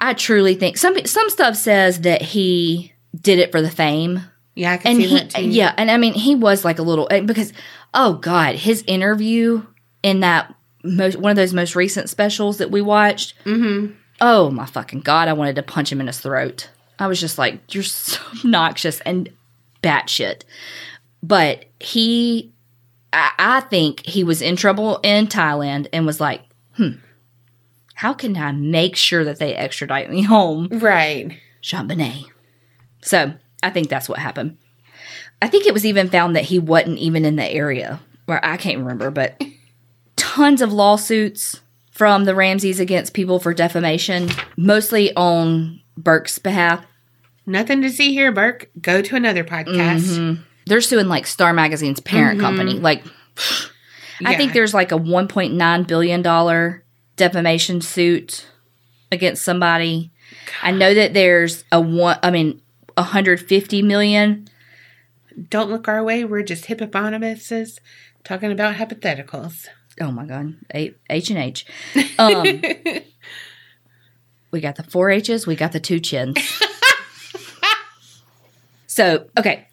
I 0.00 0.14
truly 0.14 0.54
think 0.54 0.78
some 0.78 0.96
some 1.04 1.28
stuff 1.28 1.56
says 1.56 2.00
that 2.00 2.22
he 2.22 2.92
did 3.20 3.38
it 3.38 3.52
for 3.52 3.60
the 3.60 3.70
fame, 3.70 4.22
yeah, 4.54 4.72
I 4.72 4.76
can 4.78 4.92
and 4.92 5.02
see 5.02 5.08
he 5.08 5.14
that 5.18 5.30
too. 5.30 5.42
yeah, 5.42 5.74
and 5.76 5.90
I 5.90 5.98
mean 5.98 6.14
he 6.14 6.34
was 6.34 6.64
like 6.64 6.78
a 6.78 6.82
little 6.82 7.06
because 7.26 7.52
oh 7.92 8.14
god, 8.14 8.54
his 8.54 8.82
interview 8.86 9.64
in 10.02 10.20
that 10.20 10.54
most 10.82 11.16
one 11.18 11.30
of 11.30 11.36
those 11.36 11.52
most 11.52 11.76
recent 11.76 12.08
specials 12.08 12.58
that 12.58 12.70
we 12.70 12.80
watched. 12.80 13.34
Mm-hmm. 13.44 13.92
Oh 14.20 14.50
my 14.50 14.64
fucking 14.66 15.00
god, 15.00 15.28
I 15.28 15.32
wanted 15.32 15.56
to 15.56 15.62
punch 15.62 15.92
him 15.92 16.00
in 16.00 16.06
his 16.06 16.20
throat. 16.20 16.70
I 16.98 17.06
was 17.06 17.20
just 17.20 17.38
like, 17.38 17.74
you're 17.74 17.82
so 17.82 18.20
obnoxious 18.38 19.00
and 19.00 19.30
batshit. 19.82 20.42
But 21.22 21.66
he, 21.80 22.52
I, 23.12 23.32
I 23.38 23.60
think 23.60 24.04
he 24.04 24.24
was 24.24 24.42
in 24.42 24.56
trouble 24.56 24.98
in 25.02 25.26
Thailand 25.26 25.88
and 25.92 26.06
was 26.06 26.20
like, 26.20 26.42
hmm, 26.76 26.92
how 27.94 28.12
can 28.12 28.36
I 28.36 28.52
make 28.52 28.96
sure 28.96 29.24
that 29.24 29.38
they 29.38 29.54
extradite 29.54 30.10
me 30.10 30.22
home? 30.22 30.68
Right. 30.70 31.38
JonBenét. 31.62 32.26
So 33.02 33.32
I 33.62 33.70
think 33.70 33.88
that's 33.88 34.08
what 34.08 34.18
happened. 34.18 34.58
I 35.40 35.48
think 35.48 35.66
it 35.66 35.74
was 35.74 35.86
even 35.86 36.10
found 36.10 36.36
that 36.36 36.44
he 36.44 36.58
wasn't 36.58 36.98
even 36.98 37.24
in 37.24 37.36
the 37.36 37.46
area 37.46 38.00
where 38.26 38.44
I 38.44 38.56
can't 38.56 38.78
remember, 38.78 39.10
but 39.10 39.42
tons 40.16 40.62
of 40.62 40.72
lawsuits 40.72 41.60
from 41.90 42.24
the 42.24 42.34
Ramseys 42.34 42.80
against 42.80 43.14
people 43.14 43.38
for 43.38 43.54
defamation, 43.54 44.28
mostly 44.56 45.14
on 45.14 45.80
Burke's 45.96 46.38
behalf. 46.38 46.84
Nothing 47.46 47.82
to 47.82 47.90
see 47.90 48.12
here, 48.12 48.32
Burke. 48.32 48.70
Go 48.80 49.02
to 49.02 49.16
another 49.16 49.44
podcast. 49.44 50.16
Mm-hmm. 50.16 50.42
They're 50.66 50.80
suing 50.80 51.08
like 51.08 51.26
Star 51.26 51.52
Magazine's 51.52 52.00
parent 52.00 52.40
company. 52.40 52.78
Like, 52.78 53.04
I 54.24 54.32
Yeah. 54.32 54.36
think 54.38 54.52
there's 54.54 54.72
like 54.72 54.92
a 54.92 54.98
$1.9 54.98 55.86
billion 55.86 56.80
defamation 57.16 57.80
suit 57.82 58.46
against 59.12 59.44
somebody. 59.44 60.10
I 60.62 60.70
know 60.70 60.94
that 60.94 61.12
there's 61.14 61.64
a 61.70 61.80
one, 61.80 62.18
I 62.22 62.30
mean, 62.30 62.62
150 62.96 63.82
million. 63.82 64.48
Don't 65.50 65.68
look 65.70 65.86
our 65.88 66.02
way. 66.02 66.24
We're 66.24 66.42
just 66.42 66.66
hippopotamuses 66.66 67.80
talking 68.24 68.50
about 68.52 68.76
hypotheticals. 68.76 69.66
Oh 70.00 70.10
my 70.10 70.24
God. 70.24 70.54
H 70.72 71.30
and 71.30 71.38
H. 71.38 71.66
We 74.54 74.60
got 74.60 74.76
the 74.76 74.82
four 74.84 75.10
H's, 75.10 75.46
we 75.46 75.56
got 75.56 75.72
the 75.72 75.80
two 75.80 76.00
chins. 76.00 76.38
So, 78.94 79.26
okay. 79.36 79.66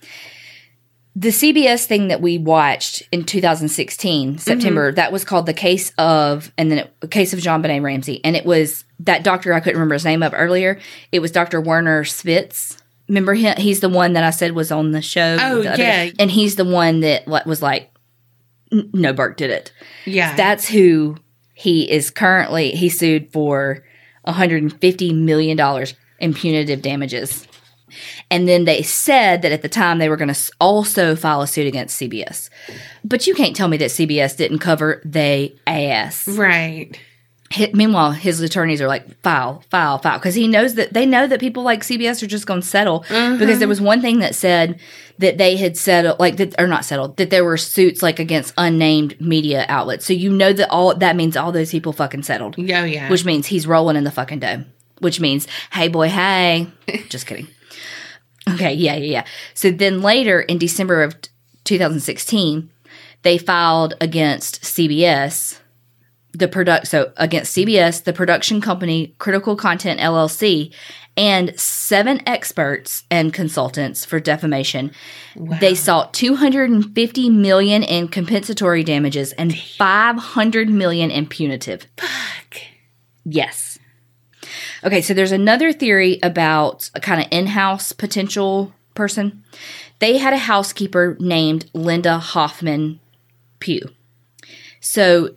The 1.16 1.30
CBS 1.30 1.86
thing 1.86 2.08
that 2.08 2.22
we 2.22 2.40
watched 2.40 3.04
in 3.12 3.24
2016, 3.24 4.30
mm-hmm. 4.30 4.38
September, 4.40 4.92
that 4.94 5.12
was 5.12 5.24
called 5.24 5.46
The 5.46 5.54
Case 5.54 5.92
of, 6.00 6.52
and 6.58 6.72
then 6.72 6.80
it, 6.80 6.96
the 7.02 7.08
Case 7.08 7.32
of 7.32 7.38
JonBenét 7.38 7.84
Ramsey. 7.84 8.20
And 8.24 8.36
it 8.36 8.48
was 8.48 8.84
that 9.02 9.24
doctor, 9.24 9.54
I 9.54 9.60
couldn't 9.60 9.76
remember 9.76 9.94
his 9.94 10.06
name 10.06 10.24
of 10.24 10.34
earlier. 10.36 10.80
It 11.12 11.20
was 11.20 11.32
Dr. 11.32 11.62
Werner 11.62 12.04
Spitz. 12.04 12.80
Remember 13.08 13.36
him? 13.36 13.58
He's 13.58 13.82
the 13.82 13.90
one 13.90 14.14
that 14.14 14.24
I 14.24 14.32
said 14.32 14.54
was 14.54 14.72
on 14.72 14.90
the 14.90 15.04
show. 15.04 15.38
Oh, 15.40 15.62
the 15.62 15.74
other- 15.74 15.84
yeah. 15.84 16.10
And 16.18 16.32
he's 16.32 16.56
the 16.56 16.66
one 16.66 17.02
that 17.02 17.28
was 17.28 17.62
like, 17.62 17.92
no, 18.72 19.14
Burke 19.14 19.38
did 19.38 19.52
it. 19.52 19.72
Yeah. 20.06 20.36
That's 20.36 20.68
who 20.68 21.18
he 21.54 21.92
is 21.92 22.10
currently. 22.10 22.72
He 22.72 22.90
sued 22.90 23.32
for 23.32 23.84
150 24.24 25.14
million 25.14 25.58
dollars 25.58 25.94
in 26.20 26.34
punitive 26.34 26.82
damages, 26.82 27.48
and 28.30 28.48
then 28.48 28.66
they 28.66 28.82
said 28.82 29.42
that 29.42 29.52
at 29.52 29.62
the 29.62 29.70
time 29.70 29.98
they 29.98 30.10
were 30.10 30.18
going 30.18 30.34
to 30.34 30.52
also 30.60 31.16
file 31.16 31.42
a 31.42 31.48
suit 31.48 31.68
against 31.68 32.00
CBS. 32.00 32.50
But 33.04 33.28
you 33.28 33.34
can't 33.36 33.56
tell 33.56 33.68
me 33.68 33.78
that 33.78 33.90
CBS 33.90 34.38
didn't 34.38 34.60
cover 34.60 35.02
they 35.04 35.56
ass. 35.68 36.28
right. 36.28 37.00
Hi- 37.54 37.72
Meanwhile, 37.74 38.12
his 38.12 38.40
attorneys 38.42 38.82
are 38.82 38.88
like 38.88 39.20
file, 39.22 39.64
file, 39.70 39.98
file 39.98 40.18
because 40.18 40.36
he 40.36 40.48
knows 40.48 40.76
that 40.76 40.94
they 40.94 41.06
know 41.06 41.28
that 41.28 41.40
people 41.40 41.64
like 41.64 41.82
CBS 41.82 42.24
are 42.24 42.28
just 42.28 42.46
going 42.46 42.62
to 42.62 42.68
settle. 42.68 43.02
Mm-hmm. 43.10 43.40
Because 43.40 43.60
there 43.60 43.68
was 43.68 43.82
one 43.82 44.02
thing 44.02 44.20
that 44.20 44.36
said 44.36 44.80
that 45.20 45.38
they 45.38 45.56
had 45.58 45.78
settled, 45.78 46.20
like 46.20 46.38
that, 46.38 46.56
or 46.60 46.68
not 46.68 46.86
settled, 46.86 47.18
that 47.18 47.30
there 47.30 47.44
were 47.44 47.58
suits 47.58 48.02
like 48.02 48.20
against 48.20 48.54
unnamed 48.58 49.20
media 49.22 49.66
outlets. 49.70 50.06
So 50.06 50.14
you 50.14 50.32
know 50.32 50.54
that 50.54 50.70
all 50.70 50.96
that 50.96 51.16
means 51.16 51.36
all 51.38 51.52
those 51.52 51.72
people 51.72 51.94
fucking 51.94 52.24
settled, 52.24 52.56
Oh, 52.58 52.62
yeah. 52.64 53.10
which 53.10 53.26
means 53.26 53.48
he's 53.48 53.68
rolling 53.68 53.96
in 53.98 54.04
the 54.04 54.12
fucking 54.12 54.40
dough. 54.40 54.64
Which 55.00 55.20
means, 55.20 55.48
hey 55.72 55.88
boy, 55.88 56.10
hey, 56.10 56.68
just 57.10 57.26
kidding. 57.28 57.48
Okay, 58.50 58.74
yeah, 58.74 58.96
yeah, 58.96 59.06
yeah. 59.22 59.26
So 59.54 59.72
then 59.72 60.02
later 60.02 60.42
in 60.42 60.58
December 60.58 61.04
of 61.04 61.16
2016, 61.64 62.70
they 63.24 63.38
filed 63.38 63.94
against 64.02 64.62
CBS 64.64 65.60
the 66.34 66.48
product 66.48 66.88
so 66.88 67.12
against 67.18 67.56
CBS, 67.56 68.04
the 68.04 68.14
production 68.14 68.62
company 68.62 69.16
Critical 69.20 69.56
Content 69.56 70.00
LLC, 70.00 70.74
and 71.18 71.58
seven 71.60 72.22
experts 72.26 73.04
and 73.12 73.34
consultants 73.34 74.06
for 74.06 74.20
defamation. 74.20 74.92
They 75.36 75.76
sought 75.76 76.14
250 76.14 77.30
million 77.30 77.84
in 77.84 78.08
compensatory 78.08 78.84
damages 78.84 79.34
and 79.34 79.58
500 79.58 80.70
million 80.70 81.12
in 81.12 81.28
punitive. 81.28 81.88
Fuck. 81.98 82.62
Yes. 83.26 83.78
Okay, 84.84 85.02
so 85.02 85.14
there's 85.14 85.32
another 85.32 85.74
theory 85.74 86.20
about 86.24 86.90
a 86.96 87.00
kind 87.00 87.22
of 87.22 87.28
in-house 87.30 87.92
potential 87.92 88.74
person. 88.96 89.44
They 90.00 90.18
had 90.18 90.34
a 90.34 90.38
housekeeper 90.38 91.18
named 91.20 91.70
Linda 91.74 92.18
Hoffman 92.18 93.00
Pugh. 93.60 93.90
So 94.80 95.36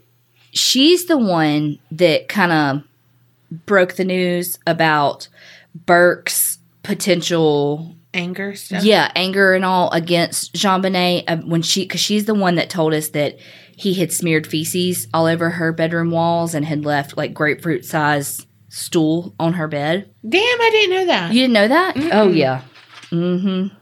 she's 0.55 1.07
the 1.07 1.19
one 1.19 1.79
that 1.91 2.29
kind 2.29 2.53
of 2.53 3.61
broke 3.67 3.95
the 3.95 4.05
news 4.05 4.59
about 4.67 5.29
Burke's 5.75 6.59
potential 6.83 7.95
Anger 8.13 8.55
stuff. 8.55 8.85
yeah, 8.85 9.11
anger 9.17 9.55
and 9.55 9.65
all 9.65 9.91
against 9.91 10.55
JonBenét 10.55 11.25
uh, 11.27 11.37
when 11.39 11.63
she, 11.63 11.83
because 11.83 12.01
she's 12.01 12.27
the 12.27 12.35
one 12.35 12.55
that 12.55 12.71
told 12.71 12.95
us 12.95 13.09
that 13.09 13.39
he 13.77 13.95
had 13.95 14.13
smeared 14.13 14.47
feces 14.47 15.09
all 15.13 15.27
over 15.27 15.51
her 15.51 15.73
bedroom 15.73 16.13
walls 16.13 16.55
and 16.55 16.65
had 16.65 16.85
left 16.85 17.17
like 17.17 17.35
grapefruit 17.35 17.85
size 17.85 18.47
stool 18.69 19.35
on 19.41 19.55
her 19.55 19.67
bed. 19.67 20.09
Damn, 20.29 20.61
I 20.61 20.71
didn't 20.71 20.95
know 20.95 21.07
that. 21.07 21.33
You 21.33 21.41
didn't 21.41 21.55
know 21.55 21.69
that? 21.69 21.97
Oh 22.13 22.29
yeah. 22.29 22.63
Mm-hmm. 23.11 23.75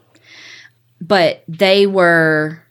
But 0.99 1.43
they 1.47 1.85
were 1.85 2.62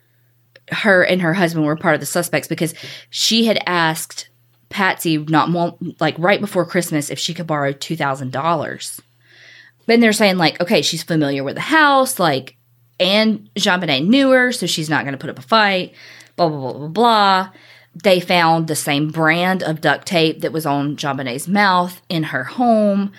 her 0.73 1.03
and 1.03 1.21
her 1.21 1.33
husband 1.33 1.65
were 1.65 1.75
part 1.75 1.95
of 1.95 1.99
the 1.99 2.05
suspects 2.05 2.47
because 2.47 2.73
she 3.09 3.45
had 3.45 3.61
asked 3.65 4.29
Patsy 4.69 5.17
not 5.17 5.77
like 6.01 6.15
right 6.17 6.41
before 6.41 6.65
Christmas 6.65 7.09
if 7.09 7.19
she 7.19 7.33
could 7.33 7.47
borrow 7.47 7.71
two 7.71 7.95
thousand 7.95 8.31
dollars. 8.31 9.01
Then 9.85 9.99
they're 9.99 10.13
saying 10.13 10.37
like, 10.37 10.59
okay, 10.61 10.81
she's 10.81 11.03
familiar 11.03 11.43
with 11.43 11.55
the 11.55 11.61
house, 11.61 12.17
like, 12.17 12.55
and 12.99 13.49
JonBenét 13.55 14.07
knew 14.07 14.31
her, 14.31 14.51
so 14.51 14.65
she's 14.65 14.89
not 14.89 15.03
going 15.03 15.13
to 15.13 15.17
put 15.17 15.29
up 15.29 15.39
a 15.39 15.43
fight. 15.43 15.93
Blah 16.35 16.49
blah 16.49 16.59
blah 16.59 16.73
blah 16.73 16.87
blah. 16.87 17.49
They 18.03 18.19
found 18.19 18.67
the 18.67 18.75
same 18.75 19.09
brand 19.09 19.61
of 19.61 19.81
duct 19.81 20.07
tape 20.07 20.41
that 20.41 20.51
was 20.51 20.65
on 20.65 20.95
JonBenét's 20.95 21.47
mouth 21.47 22.01
in 22.09 22.23
her 22.23 22.43
home. 22.43 23.11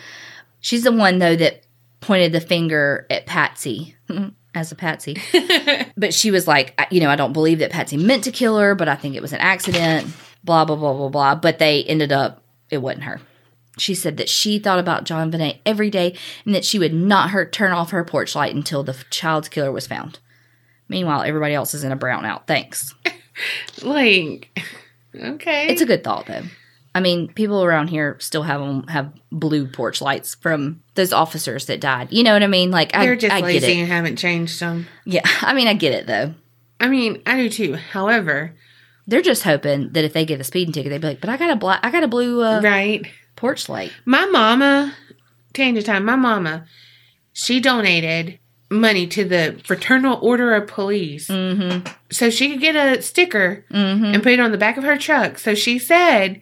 She's 0.60 0.82
the 0.82 0.92
one 0.92 1.18
though 1.18 1.36
that 1.36 1.64
pointed 2.00 2.32
the 2.32 2.40
finger 2.40 3.06
at 3.10 3.26
Patsy 3.26 3.94
as 4.54 4.72
a 4.72 4.74
Patsy. 4.74 5.16
but 5.96 6.14
she 6.14 6.30
was 6.30 6.46
like, 6.46 6.78
you 6.90 7.00
know, 7.00 7.10
I 7.10 7.16
don't 7.16 7.32
believe 7.32 7.58
that 7.58 7.70
Patsy 7.70 7.96
meant 7.96 8.24
to 8.24 8.30
kill 8.30 8.58
her, 8.58 8.74
but 8.74 8.88
I 8.88 8.94
think 8.94 9.14
it 9.14 9.22
was 9.22 9.32
an 9.32 9.40
accident. 9.40 10.08
Blah 10.42 10.64
blah 10.64 10.76
blah 10.76 10.92
blah 10.92 11.08
blah. 11.08 11.34
But 11.34 11.58
they 11.58 11.84
ended 11.84 12.12
up 12.12 12.42
it 12.70 12.78
wasn't 12.78 13.04
her. 13.04 13.20
She 13.78 13.94
said 13.94 14.18
that 14.18 14.28
she 14.28 14.58
thought 14.58 14.78
about 14.78 15.04
JonBenét 15.04 15.58
every 15.66 15.90
day 15.90 16.16
and 16.44 16.54
that 16.54 16.64
she 16.64 16.78
would 16.78 16.94
not 16.94 17.30
hurt 17.30 17.52
turn 17.52 17.72
off 17.72 17.90
her 17.90 18.04
porch 18.04 18.36
light 18.36 18.54
until 18.54 18.84
the 18.84 18.96
child's 19.10 19.48
killer 19.48 19.72
was 19.72 19.86
found. 19.86 20.20
Meanwhile, 20.88 21.22
everybody 21.22 21.54
else 21.54 21.74
is 21.74 21.82
in 21.82 21.92
a 21.92 21.96
brownout. 21.96 22.46
Thanks. 22.46 22.94
Like, 23.82 24.56
okay. 25.12 25.66
It's 25.66 25.82
a 25.82 25.86
good 25.86 26.04
thought 26.04 26.26
though. 26.26 26.44
I 26.94 27.00
mean, 27.00 27.28
people 27.32 27.64
around 27.64 27.88
here 27.88 28.16
still 28.20 28.44
have 28.44 28.60
'em- 28.60 28.86
have 28.86 29.12
blue 29.32 29.66
porch 29.66 30.00
lights 30.00 30.36
from 30.36 30.80
those 30.94 31.12
officers 31.12 31.66
that 31.66 31.80
died. 31.80 32.08
You 32.12 32.22
know 32.22 32.32
what 32.32 32.42
I 32.42 32.46
mean? 32.46 32.70
Like 32.70 32.94
I, 32.94 33.04
They're 33.04 33.16
just 33.16 33.34
I 33.34 33.40
lazy 33.40 33.80
and 33.80 33.88
haven't 33.88 34.16
changed 34.16 34.60
them. 34.60 34.86
Yeah, 35.04 35.22
I 35.42 35.54
mean, 35.54 35.66
I 35.66 35.74
get 35.74 35.92
it 35.92 36.06
though. 36.06 36.34
I 36.78 36.88
mean, 36.88 37.20
I 37.26 37.36
do 37.36 37.48
too. 37.48 37.74
However, 37.74 38.54
They're 39.06 39.22
just 39.22 39.42
hoping 39.42 39.90
that 39.92 40.04
if 40.04 40.12
they 40.14 40.24
get 40.24 40.40
a 40.40 40.44
speeding 40.44 40.72
ticket, 40.72 40.90
they'd 40.90 41.00
be 41.00 41.08
like, 41.08 41.20
"But 41.20 41.30
I 41.30 41.36
got 41.36 41.50
a 41.50 41.56
black, 41.56 41.80
I 41.82 41.90
got 41.90 42.04
a 42.04 42.08
blue 42.08 42.42
uh, 42.42 42.60
right. 42.62 43.04
porch 43.36 43.68
light." 43.68 43.92
My 44.06 44.24
mama, 44.26 44.94
change 45.54 45.76
of 45.78 45.84
time, 45.84 46.04
my 46.06 46.16
mama, 46.16 46.64
she 47.32 47.60
donated 47.60 48.38
money 48.70 49.06
to 49.08 49.24
the 49.24 49.60
Fraternal 49.64 50.18
Order 50.22 50.54
of 50.54 50.66
Police 50.68 51.28
Mm-hmm. 51.28 51.86
so 52.10 52.30
she 52.30 52.50
could 52.50 52.60
get 52.60 52.76
a 52.76 53.02
sticker 53.02 53.64
Mm-hmm. 53.70 54.04
and 54.14 54.22
put 54.22 54.32
it 54.32 54.40
on 54.40 54.52
the 54.52 54.58
back 54.58 54.76
of 54.78 54.84
her 54.84 54.96
truck. 54.96 55.38
So 55.38 55.54
she 55.54 55.78
said 55.78 56.40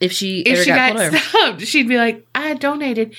If 0.00 0.12
she 0.12 0.40
if 0.40 0.64
she 0.64 0.70
got, 0.70 0.96
got, 0.96 1.12
stopped, 1.14 1.60
she'd 1.62 1.88
be 1.88 1.96
like, 1.96 2.26
I 2.34 2.54
donated. 2.54 3.16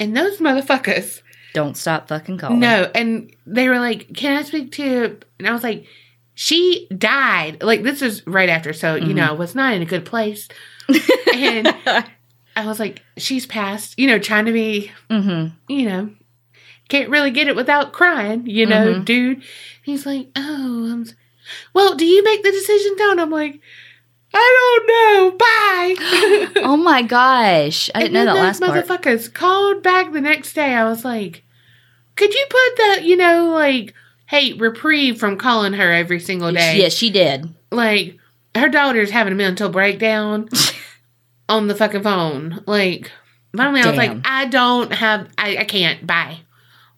And 0.00 0.16
those 0.16 0.38
motherfuckers, 0.38 1.22
don't 1.54 1.76
stop 1.76 2.08
fucking 2.08 2.38
calling. 2.38 2.60
no. 2.60 2.90
And 2.94 3.34
they 3.46 3.68
were 3.68 3.78
like, 3.78 4.14
Can 4.14 4.36
I 4.36 4.42
speak 4.42 4.72
to? 4.72 5.18
And 5.38 5.48
I 5.48 5.52
was 5.52 5.62
like, 5.62 5.86
She 6.34 6.86
died. 6.96 7.62
Like, 7.62 7.82
this 7.82 8.02
is 8.02 8.26
right 8.26 8.48
after. 8.48 8.72
So, 8.72 8.96
Mm-hmm. 8.98 9.08
you 9.08 9.14
know, 9.14 9.34
was 9.34 9.54
not 9.54 9.74
in 9.74 9.82
a 9.82 9.86
good 9.86 10.04
place. 10.04 10.48
and 11.34 11.68
I 12.56 12.66
was 12.66 12.78
like, 12.80 13.02
She's 13.16 13.46
passed, 13.46 13.98
you 13.98 14.06
know, 14.06 14.18
trying 14.18 14.44
to 14.46 14.52
be, 14.52 14.90
mm-hmm. 15.10 15.54
you 15.72 15.88
know, 15.88 16.10
can't 16.88 17.10
really 17.10 17.30
get 17.30 17.48
it 17.48 17.56
without 17.56 17.92
crying, 17.92 18.46
you 18.46 18.64
know, 18.66 18.94
Mhm. 18.94 19.04
dude. 19.04 19.42
He's 19.82 20.06
like, 20.06 20.28
Oh, 20.36 20.88
I'm, 20.92 21.02
s- 21.02 21.14
well, 21.74 21.94
do 21.94 22.04
you 22.04 22.22
make 22.24 22.42
the 22.42 22.50
decision 22.50 22.96
down? 22.96 23.18
I'm 23.18 23.30
like, 23.30 23.60
I 24.38 24.80
don't 24.84 24.86
know. 24.88 25.36
Bye. 25.38 26.52
Oh 26.68 26.76
my 26.76 27.02
gosh, 27.02 27.90
I 27.94 28.00
didn't 28.00 28.14
know 28.14 28.20
And 28.20 28.28
that 28.28 28.34
last 28.34 28.60
those 28.60 28.68
part. 28.70 28.86
motherfuckers 29.02 29.32
called 29.32 29.82
back 29.82 30.12
the 30.12 30.20
next 30.20 30.52
day. 30.54 30.74
I 30.74 30.84
was 30.84 31.04
like, 31.04 31.44
could 32.16 32.32
you 32.34 32.44
put 32.48 32.76
that, 32.78 33.00
you 33.04 33.16
know, 33.16 33.50
like, 33.50 33.94
hey, 34.26 34.52
reprieve 34.54 35.18
from 35.18 35.36
calling 35.36 35.74
her 35.74 35.92
every 35.92 36.18
single 36.20 36.50
day? 36.52 36.78
Yes, 36.78 36.92
she 36.94 37.10
did. 37.10 37.52
Like, 37.70 38.18
her 38.54 38.68
daughter's 38.68 39.10
having 39.10 39.32
a 39.32 39.36
mental 39.36 39.68
breakdown 39.68 40.48
on 41.48 41.68
the 41.68 41.74
fucking 41.74 42.02
phone. 42.02 42.62
Like, 42.66 43.10
finally, 43.56 43.82
I 43.82 43.86
was 43.88 43.96
like, 43.96 44.16
I 44.24 44.46
don't 44.46 44.92
have, 44.92 45.28
I, 45.38 45.58
I 45.58 45.64
can't, 45.64 46.06
bye. 46.06 46.38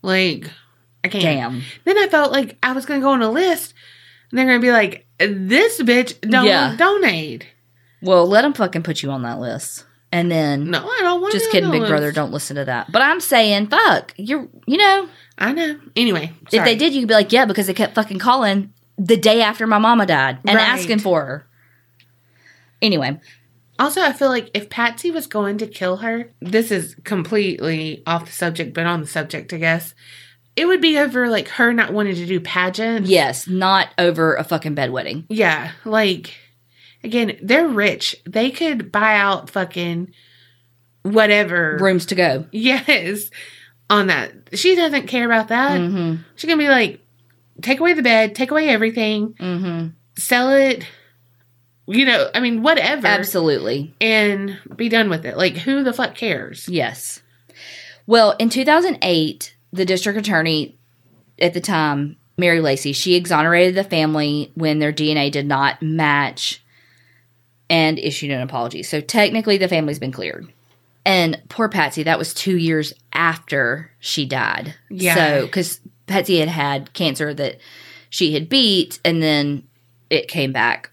Like, 0.02 0.50
I 1.04 1.08
can't. 1.08 1.22
Damn. 1.24 1.62
Then 1.84 1.98
I 1.98 2.08
felt 2.08 2.32
like 2.32 2.56
I 2.62 2.72
was 2.72 2.86
going 2.86 3.00
to 3.00 3.04
go 3.04 3.10
on 3.10 3.22
a 3.22 3.30
list 3.30 3.74
and 3.74 3.77
they're 4.32 4.46
going 4.46 4.60
to 4.60 4.64
be 4.66 4.72
like, 4.72 5.06
this 5.18 5.80
bitch 5.80 6.20
don't 6.20 6.46
Yeah. 6.46 6.76
donate. 6.76 7.46
Well, 8.02 8.26
let 8.26 8.42
them 8.42 8.52
fucking 8.54 8.82
put 8.84 9.02
you 9.02 9.10
on 9.10 9.22
that 9.22 9.40
list, 9.40 9.84
and 10.12 10.30
then 10.30 10.70
No, 10.70 10.78
I 10.88 11.00
don't 11.02 11.20
want 11.20 11.32
to. 11.32 11.38
just 11.38 11.50
kidding, 11.50 11.70
Big 11.70 11.86
Brother. 11.86 12.12
Don't 12.12 12.30
listen 12.32 12.56
to 12.56 12.64
that. 12.66 12.92
But 12.92 13.02
I'm 13.02 13.20
saying, 13.20 13.66
fuck, 13.68 14.14
you're, 14.16 14.48
you 14.66 14.76
know, 14.76 15.08
I 15.36 15.52
know. 15.52 15.78
Anyway, 15.96 16.32
if 16.46 16.50
sorry. 16.52 16.64
they 16.64 16.76
did, 16.76 16.94
you'd 16.94 17.08
be 17.08 17.14
like, 17.14 17.32
yeah, 17.32 17.44
because 17.44 17.66
they 17.66 17.74
kept 17.74 17.94
fucking 17.96 18.18
calling 18.20 18.72
the 18.96 19.16
day 19.16 19.42
after 19.42 19.66
my 19.66 19.78
mama 19.78 20.06
died 20.06 20.38
and 20.46 20.56
Right. 20.56 20.68
asking 20.68 20.98
for 21.00 21.24
her. 21.24 21.46
Anyway, 22.80 23.18
Also, 23.80 24.02
I 24.02 24.12
feel 24.12 24.28
like 24.28 24.50
if 24.54 24.68
Patsy 24.70 25.10
was 25.12 25.28
going 25.28 25.58
to 25.58 25.66
kill 25.66 25.98
her, 25.98 26.30
this 26.40 26.72
is 26.72 26.96
completely 27.04 28.02
off 28.08 28.26
the 28.26 28.32
subject, 28.32 28.74
but 28.74 28.86
on 28.86 29.00
the 29.00 29.06
subject, 29.06 29.52
I 29.52 29.58
guess. 29.58 29.94
It 30.58 30.66
would 30.66 30.80
be 30.80 30.98
over 30.98 31.28
like 31.28 31.48
her 31.48 31.72
not 31.72 31.92
wanting 31.92 32.16
to 32.16 32.26
do 32.26 32.40
pageants. 32.40 33.08
yes, 33.08 33.46
not 33.46 33.88
over 33.98 34.34
a 34.34 34.44
fucking 34.44 34.74
bedwetting. 34.74 35.24
Yeah. 35.28 35.70
Like, 35.84 36.34
again, 37.04 37.38
they're 37.42 37.68
rich. 37.68 38.16
They 38.26 38.50
could 38.50 38.90
buy 38.92 39.14
out 39.16 39.50
fucking 39.50 40.12
whatever. 41.02 41.78
Rooms 41.80 42.06
to 42.06 42.14
go. 42.14 42.46
Yes. 42.52 43.30
on 43.90 44.08
that. 44.08 44.32
She 44.58 44.74
doesn't 44.74 45.06
care 45.06 45.24
about 45.24 45.48
that. 45.48 45.80
Mm-hmm. 45.80 46.22
She's 46.36 46.48
gonna 46.48 46.58
be 46.62 46.68
like, 46.68 47.00
take 47.62 47.80
away 47.80 47.94
the 47.94 48.02
bed, 48.02 48.34
take 48.34 48.50
away 48.50 48.68
everything, 48.68 49.34
Mm-hmm. 49.34 49.88
sell 50.16 50.50
it. 50.52 50.84
You 51.86 52.04
know, 52.04 52.28
I 52.34 52.40
mean, 52.40 52.62
whatever, 52.62 53.06
Absolutely. 53.06 53.94
and 53.98 54.58
be 54.76 54.90
done 54.90 55.08
with 55.08 55.24
it. 55.24 55.38
Like, 55.38 55.56
who 55.56 55.82
the 55.82 55.94
fuck 55.94 56.14
cares? 56.14 56.68
Yes. 56.68 57.22
Well, 58.06 58.32
in 58.38 58.50
2008, 58.50 59.54
the 59.72 59.84
district 59.84 60.18
attorney 60.18 60.76
at 61.38 61.54
the 61.54 61.60
time, 61.60 62.16
Mary 62.36 62.60
Lacy, 62.60 62.92
she 62.92 63.14
exonerated 63.14 63.74
the 63.74 63.84
family 63.84 64.52
when 64.54 64.78
their 64.78 64.92
DNA 64.92 65.30
did 65.30 65.46
not 65.46 65.82
match 65.82 66.62
and 67.70 67.98
issued 67.98 68.30
an 68.30 68.40
apology. 68.40 68.82
So 68.82 69.00
technically, 69.00 69.58
the 69.58 69.68
family's 69.68 69.98
been 69.98 70.12
cleared. 70.12 70.52
And 71.04 71.40
poor 71.48 71.68
Patsy, 71.68 72.02
that 72.02 72.18
was 72.18 72.34
two 72.34 72.56
years 72.56 72.92
after 73.12 73.90
she 73.98 74.26
died. 74.26 74.74
Yeah. 74.90 75.14
So, 75.14 75.46
because 75.46 75.80
Patsy 76.06 76.38
had 76.38 76.48
had 76.48 76.92
cancer 76.92 77.32
that 77.34 77.58
she 78.10 78.34
had 78.34 78.48
beat, 78.48 79.00
and 79.04 79.22
then 79.22 79.66
it 80.10 80.28
came 80.28 80.52
back. 80.52 80.90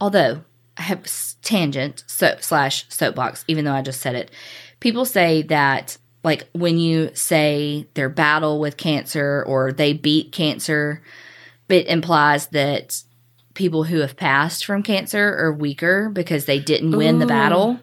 Although, 0.00 0.44
I 0.76 0.82
have 0.82 1.06
tangent 1.42 2.04
so, 2.06 2.36
slash 2.40 2.86
soapbox, 2.88 3.44
even 3.48 3.64
though 3.64 3.72
I 3.72 3.82
just 3.82 4.00
said 4.00 4.14
it. 4.14 4.30
People 4.80 5.04
say 5.04 5.42
that, 5.42 5.96
like, 6.24 6.48
when 6.52 6.78
you 6.78 7.10
say 7.14 7.86
their 7.94 8.08
battle 8.08 8.58
with 8.58 8.76
cancer 8.76 9.44
or 9.46 9.72
they 9.72 9.92
beat 9.92 10.32
cancer, 10.32 11.02
it 11.68 11.86
implies 11.86 12.46
that 12.48 13.02
people 13.54 13.84
who 13.84 14.00
have 14.00 14.16
passed 14.16 14.64
from 14.64 14.82
cancer 14.82 15.36
are 15.38 15.52
weaker 15.52 16.08
because 16.08 16.46
they 16.46 16.58
didn't 16.58 16.96
win 16.96 17.18
the 17.20 17.26
battle 17.26 17.78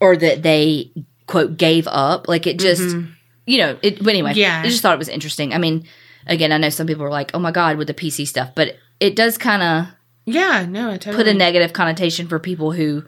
or 0.00 0.16
that 0.16 0.42
they, 0.42 0.90
quote, 1.26 1.58
gave 1.58 1.86
up. 1.88 2.28
Like, 2.28 2.46
it 2.46 2.58
just, 2.58 2.82
mm-hmm. 2.82 3.10
you 3.46 3.58
know, 3.58 3.78
it, 3.82 3.98
but 3.98 4.08
anyway, 4.08 4.32
Yeah. 4.34 4.62
I 4.64 4.68
just 4.68 4.80
thought 4.80 4.94
it 4.94 4.98
was 4.98 5.08
interesting. 5.08 5.52
I 5.52 5.58
mean, 5.58 5.86
again, 6.26 6.52
I 6.52 6.58
know 6.58 6.70
some 6.70 6.86
people 6.86 7.04
are 7.04 7.10
like, 7.10 7.32
oh 7.34 7.38
my 7.38 7.50
God, 7.50 7.76
with 7.76 7.88
the 7.88 7.94
PC 7.94 8.26
stuff, 8.26 8.52
but 8.54 8.76
it 9.00 9.16
does 9.16 9.36
kind 9.36 9.62
of 9.62 9.94
Yeah, 10.24 10.64
no, 10.66 10.90
I 10.90 10.96
totally. 10.98 11.16
put 11.16 11.28
a 11.28 11.34
negative 11.34 11.72
connotation 11.72 12.28
for 12.28 12.38
people 12.38 12.72
who 12.72 13.04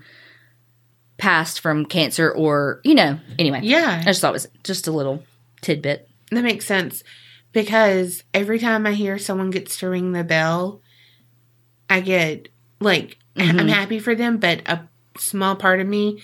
passed 1.19 1.61
from 1.61 1.85
cancer 1.85 2.31
or, 2.31 2.81
you 2.85 2.95
know, 2.95 3.19
anyway. 3.39 3.61
Yeah, 3.63 4.01
I 4.01 4.05
just 4.05 4.21
thought 4.21 4.31
it 4.31 4.33
was 4.35 4.49
just 4.65 4.87
a 4.89 4.93
little 4.93 5.23
tidbit. 5.61 6.09
that 6.31 6.43
makes 6.45 6.65
sense 6.67 7.03
because 7.53 8.23
every 8.33 8.59
time 8.59 8.87
I 8.87 8.93
hear 8.93 9.19
someone 9.19 9.51
gets 9.51 9.79
to 9.79 9.89
ring 9.89 10.13
the 10.13 10.25
bell, 10.25 10.81
I 11.91 12.01
get 12.01 12.49
like 12.81 13.19
Mm-hmm. 13.39 13.61
I'm 13.61 13.69
happy 13.69 13.99
for 14.01 14.15
them, 14.15 14.39
but 14.39 14.63
a 14.67 14.89
small 15.17 15.55
part 15.55 15.81
of 15.81 15.87
me 15.87 16.21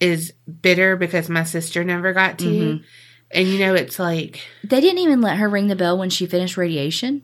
is 0.00 0.32
bitter 0.60 0.96
because 0.96 1.28
my 1.30 1.44
sister 1.44 1.84
never 1.84 2.12
got 2.12 2.38
to. 2.40 2.44
Mm-hmm. 2.44 2.84
And 3.30 3.48
you 3.48 3.58
know, 3.58 3.74
it's 3.74 3.98
like 3.98 4.42
They 4.62 4.80
didn't 4.80 4.98
even 4.98 5.20
let 5.22 5.38
her 5.38 5.48
ring 5.48 5.68
the 5.68 5.76
bell 5.76 5.96
when 5.98 6.10
she 6.10 6.26
finished 6.26 6.56
radiation. 6.56 7.22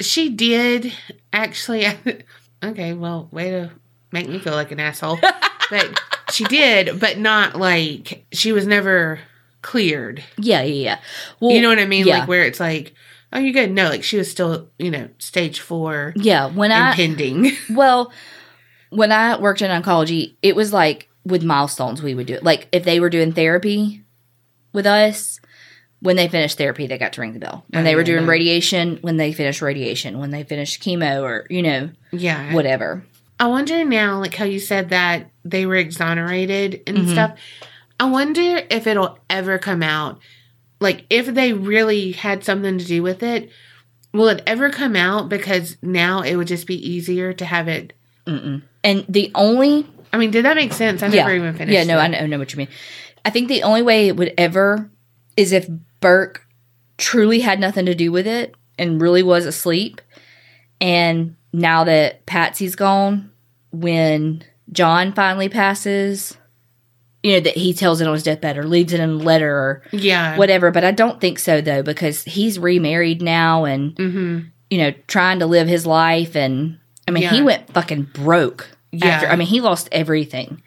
she 0.00 0.30
did 0.30 0.92
actually. 1.32 1.86
okay, 2.64 2.92
well, 2.92 3.28
way 3.30 3.50
to 3.50 3.70
make 4.10 4.28
me 4.28 4.38
feel 4.38 4.54
like 4.54 4.72
an 4.72 4.80
asshole. 4.80 5.18
but 5.70 6.00
she 6.30 6.44
did, 6.44 6.98
but 7.00 7.18
not 7.18 7.56
like 7.56 8.26
she 8.32 8.52
was 8.52 8.66
never 8.66 9.20
cleared. 9.62 10.22
Yeah, 10.38 10.62
yeah, 10.62 10.84
yeah. 10.84 10.98
Well, 11.40 11.52
you 11.52 11.60
know 11.62 11.68
what 11.68 11.78
I 11.78 11.86
mean? 11.86 12.06
yeah. 12.06 12.20
Like 12.20 12.28
where 12.28 12.44
it's 12.44 12.60
like, 12.60 12.94
oh, 13.32 13.38
you 13.38 13.52
good? 13.52 13.70
No, 13.70 13.88
like 13.88 14.04
she 14.04 14.16
was 14.16 14.30
still, 14.30 14.68
you 14.78 14.90
know, 14.90 15.08
stage 15.18 15.60
four 15.60 16.12
Yeah, 16.16 16.46
when 16.46 16.72
I 16.72 16.90
impending. 16.90 17.52
well, 17.70 18.12
when 18.90 19.12
I 19.12 19.38
worked 19.40 19.62
in 19.62 19.70
oncology, 19.70 20.36
it 20.42 20.54
was 20.56 20.72
like 20.72 21.08
with 21.24 21.42
milestones 21.42 22.02
we 22.02 22.14
would 22.14 22.26
do 22.26 22.34
it. 22.34 22.44
Like 22.44 22.68
if 22.72 22.84
they 22.84 23.00
were 23.00 23.10
doing 23.10 23.32
therapy 23.32 24.04
with 24.72 24.86
us, 24.86 25.40
when 26.00 26.14
they 26.16 26.28
finished 26.28 26.58
therapy, 26.58 26.86
they 26.86 26.98
got 26.98 27.14
to 27.14 27.20
ring 27.20 27.32
the 27.32 27.38
bell. 27.40 27.64
When 27.70 27.80
Oh, 27.80 27.84
they 27.84 27.94
were 27.94 28.02
yeah, 28.02 28.06
doing 28.06 28.24
no. 28.26 28.30
radiation, 28.30 28.98
when 29.00 29.16
they 29.16 29.32
finished 29.32 29.62
radiation, 29.62 30.18
when 30.18 30.30
they 30.30 30.44
finished 30.44 30.82
chemo, 30.82 31.22
or 31.22 31.46
you 31.50 31.62
know 31.62 31.90
yeah. 32.12 32.52
whatever. 32.54 33.04
I 33.38 33.46
wonder 33.48 33.84
now, 33.84 34.18
like 34.20 34.34
how 34.34 34.44
you 34.46 34.58
said 34.58 34.88
that 34.90 35.30
they 35.44 35.66
were 35.66 35.76
exonerated 35.76 36.82
and 36.86 36.98
Mm-hmm. 36.98 37.12
stuff. 37.12 37.38
I 37.98 38.10
wonder 38.10 38.62
if 38.70 38.86
it'll 38.86 39.18
ever 39.30 39.58
come 39.58 39.82
out. 39.82 40.20
Like 40.80 41.04
if 41.10 41.26
they 41.26 41.52
really 41.52 42.12
had 42.12 42.44
something 42.44 42.78
to 42.78 42.84
do 42.84 43.02
with 43.02 43.22
it, 43.22 43.50
will 44.12 44.28
it 44.28 44.42
ever 44.46 44.70
come 44.70 44.96
out? 44.96 45.28
Because 45.28 45.76
now 45.82 46.20
it 46.22 46.36
would 46.36 46.46
just 46.46 46.66
be 46.66 46.74
easier 46.76 47.32
to 47.34 47.44
have 47.44 47.68
it. 47.68 47.92
And 48.26 49.04
the 49.08 49.30
only 49.34 49.86
I 50.12 50.18
mean, 50.18 50.30
did 50.30 50.44
that 50.44 50.56
make 50.56 50.72
sense? 50.72 51.02
I 51.02 51.06
yeah, 51.08 51.22
never 51.22 51.34
even 51.36 51.54
finished. 51.54 51.74
yeah, 51.74 51.84
no. 51.84 51.98
I 51.98 52.08
know, 52.08 52.18
I 52.18 52.26
know 52.26 52.38
what 52.38 52.52
you 52.52 52.58
mean. 52.58 52.68
I 53.24 53.30
think 53.30 53.48
the 53.48 53.62
only 53.64 53.82
way 53.82 54.08
it 54.08 54.16
would 54.16 54.32
ever 54.38 54.90
is 55.36 55.52
if 55.52 55.68
Burke 56.00 56.46
truly 56.96 57.40
had 57.40 57.60
nothing 57.60 57.86
to 57.86 57.94
do 57.94 58.10
with 58.12 58.26
it 58.26 58.54
and 58.78 59.00
really 59.00 59.22
was 59.22 59.46
asleep. 59.46 60.00
And 60.80 61.36
now 61.56 61.84
that 61.84 62.26
Patsy's 62.26 62.76
gone, 62.76 63.30
when 63.72 64.44
John 64.72 65.12
finally 65.14 65.48
passes, 65.48 66.36
you 67.22 67.32
know, 67.32 67.40
that 67.40 67.56
he 67.56 67.72
tells 67.72 68.00
it 68.00 68.06
on 68.06 68.12
his 68.14 68.22
deathbed 68.22 68.58
or 68.58 68.64
leaves 68.64 68.92
it 68.92 69.00
in 69.00 69.08
a 69.10 69.14
letter 69.14 69.50
or 69.50 69.82
Yeah. 69.90 70.36
whatever. 70.36 70.70
But 70.70 70.84
I 70.84 70.90
don't 70.90 71.20
think 71.20 71.38
so, 71.38 71.60
though, 71.60 71.82
because 71.82 72.22
he's 72.24 72.58
remarried 72.58 73.22
now 73.22 73.64
and, 73.64 73.94
Mm-hmm. 73.96 74.38
you 74.70 74.78
know, 74.78 74.92
trying 75.06 75.38
to 75.38 75.46
live 75.46 75.66
his 75.66 75.86
life. 75.86 76.36
And 76.36 76.78
I 77.08 77.10
mean, 77.10 77.28
he 77.28 77.40
went 77.42 77.72
fucking 77.72 78.08
broke. 78.12 78.68
Yeah. 78.92 79.06
After, 79.06 79.28
I 79.28 79.36
mean, 79.36 79.48
he 79.48 79.60
lost 79.60 79.88
everything 79.92 80.62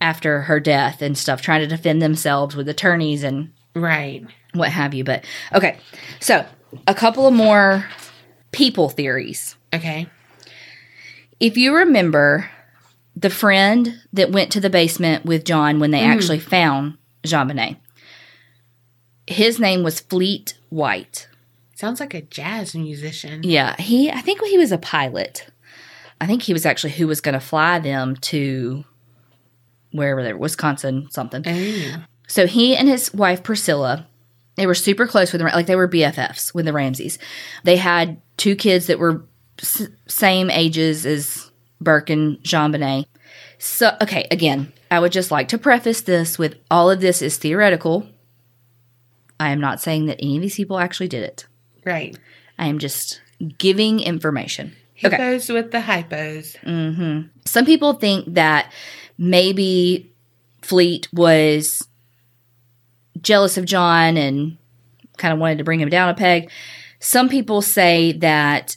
after 0.00 0.42
her 0.42 0.60
death 0.60 1.00
and 1.02 1.16
stuff, 1.16 1.40
trying 1.40 1.60
to 1.62 1.66
defend 1.66 2.02
themselves 2.02 2.54
with 2.54 2.68
attorneys 2.68 3.22
and 3.22 3.50
Right. 3.74 4.24
what 4.52 4.68
have 4.70 4.92
you. 4.94 5.04
But 5.04 5.24
okay, 5.54 5.78
so 6.20 6.44
a 6.86 6.94
couple 6.94 7.26
of 7.26 7.34
more 7.34 7.86
people 8.52 8.88
theories. 8.88 9.56
Okay. 9.74 10.06
If 11.44 11.58
you 11.58 11.74
remember 11.76 12.50
the 13.14 13.28
friend 13.28 14.00
that 14.14 14.32
went 14.32 14.50
to 14.52 14.60
the 14.60 14.70
basement 14.70 15.26
with 15.26 15.44
John 15.44 15.78
when 15.78 15.90
they 15.90 16.00
mm-hmm. 16.00 16.12
actually 16.12 16.38
found 16.38 16.96
JonBenét, 17.22 17.76
his 19.26 19.60
name 19.60 19.82
was 19.82 20.00
Fleet 20.00 20.56
White. 20.70 21.28
Sounds 21.74 22.00
like 22.00 22.14
a 22.14 22.22
jazz 22.22 22.74
musician. 22.74 23.42
Yeah, 23.42 23.76
he. 23.78 24.10
I 24.10 24.22
think 24.22 24.42
he 24.42 24.56
was 24.56 24.72
a 24.72 24.78
pilot. 24.78 25.46
I 26.18 26.26
think 26.26 26.40
he 26.40 26.54
was 26.54 26.64
actually 26.64 26.94
who 26.94 27.06
was 27.06 27.20
going 27.20 27.34
to 27.34 27.40
fly 27.40 27.78
them 27.78 28.16
to 28.16 28.82
wherever 29.92 30.22
they 30.22 30.32
were, 30.32 30.38
Wisconsin, 30.38 31.08
something. 31.10 31.42
Oh. 31.46 32.04
So 32.26 32.46
he 32.46 32.74
and 32.74 32.88
his 32.88 33.12
wife 33.12 33.42
Priscilla, 33.42 34.06
they 34.56 34.66
were 34.66 34.74
super 34.74 35.06
close 35.06 35.30
with 35.30 35.42
the 35.42 35.48
like 35.48 35.66
they 35.66 35.76
were 35.76 35.88
BFFs 35.88 36.54
with 36.54 36.64
the 36.64 36.72
Ramseys. 36.72 37.18
They 37.64 37.76
had 37.76 38.22
two 38.38 38.56
kids 38.56 38.86
that 38.86 38.98
were 38.98 39.26
s- 39.60 39.88
same 40.06 40.50
ages 40.50 41.06
as 41.06 41.50
Burke 41.80 42.10
and 42.10 42.38
JonBenét. 42.42 43.06
So 43.58 43.96
okay, 44.00 44.26
again, 44.30 44.72
I 44.90 44.98
would 44.98 45.12
just 45.12 45.30
like 45.30 45.48
to 45.48 45.58
preface 45.58 46.02
this 46.02 46.38
with 46.38 46.56
all 46.70 46.90
of 46.90 47.00
this 47.00 47.22
is 47.22 47.36
theoretical. 47.36 48.06
I 49.40 49.50
am 49.50 49.60
not 49.60 49.80
saying 49.80 50.06
that 50.06 50.20
any 50.20 50.36
of 50.36 50.42
these 50.42 50.56
people 50.56 50.78
actually 50.78 51.08
did 51.08 51.24
it. 51.24 51.46
Right. 51.84 52.16
I 52.58 52.66
am 52.66 52.78
just 52.78 53.20
giving 53.58 54.00
information. 54.00 54.74
Okay. 55.04 55.16
Hippos 55.16 55.48
with 55.48 55.72
the 55.72 55.80
hypos. 55.80 56.56
Mm-hmm. 56.62 57.28
Some 57.44 57.66
people 57.66 57.94
think 57.94 58.34
that 58.34 58.72
maybe 59.18 60.12
Fleet 60.62 61.08
was 61.12 61.86
jealous 63.20 63.58
of 63.58 63.64
John 63.64 64.16
and 64.16 64.56
kind 65.16 65.32
of 65.34 65.40
wanted 65.40 65.58
to 65.58 65.64
bring 65.64 65.80
him 65.80 65.88
down 65.88 66.08
a 66.08 66.14
peg. 66.14 66.50
Some 67.00 67.28
people 67.28 67.60
say 67.60 68.12
that 68.12 68.76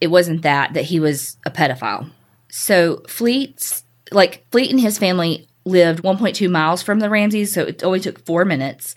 it 0.00 0.08
wasn't 0.08 0.42
that, 0.42 0.74
that 0.74 0.84
he 0.84 0.98
was 1.00 1.36
a 1.44 1.50
pedophile. 1.50 2.10
So 2.48 3.02
Fleet's 3.08 3.84
like 4.12 4.44
Fleet 4.50 4.70
and 4.70 4.80
his 4.80 4.98
family 4.98 5.46
lived 5.64 6.02
1.2 6.02 6.50
miles 6.50 6.82
from 6.82 6.98
the 7.00 7.10
Ramseys, 7.10 7.52
so 7.52 7.62
it 7.62 7.84
only 7.84 8.00
took 8.00 8.24
four 8.26 8.44
minutes. 8.44 8.96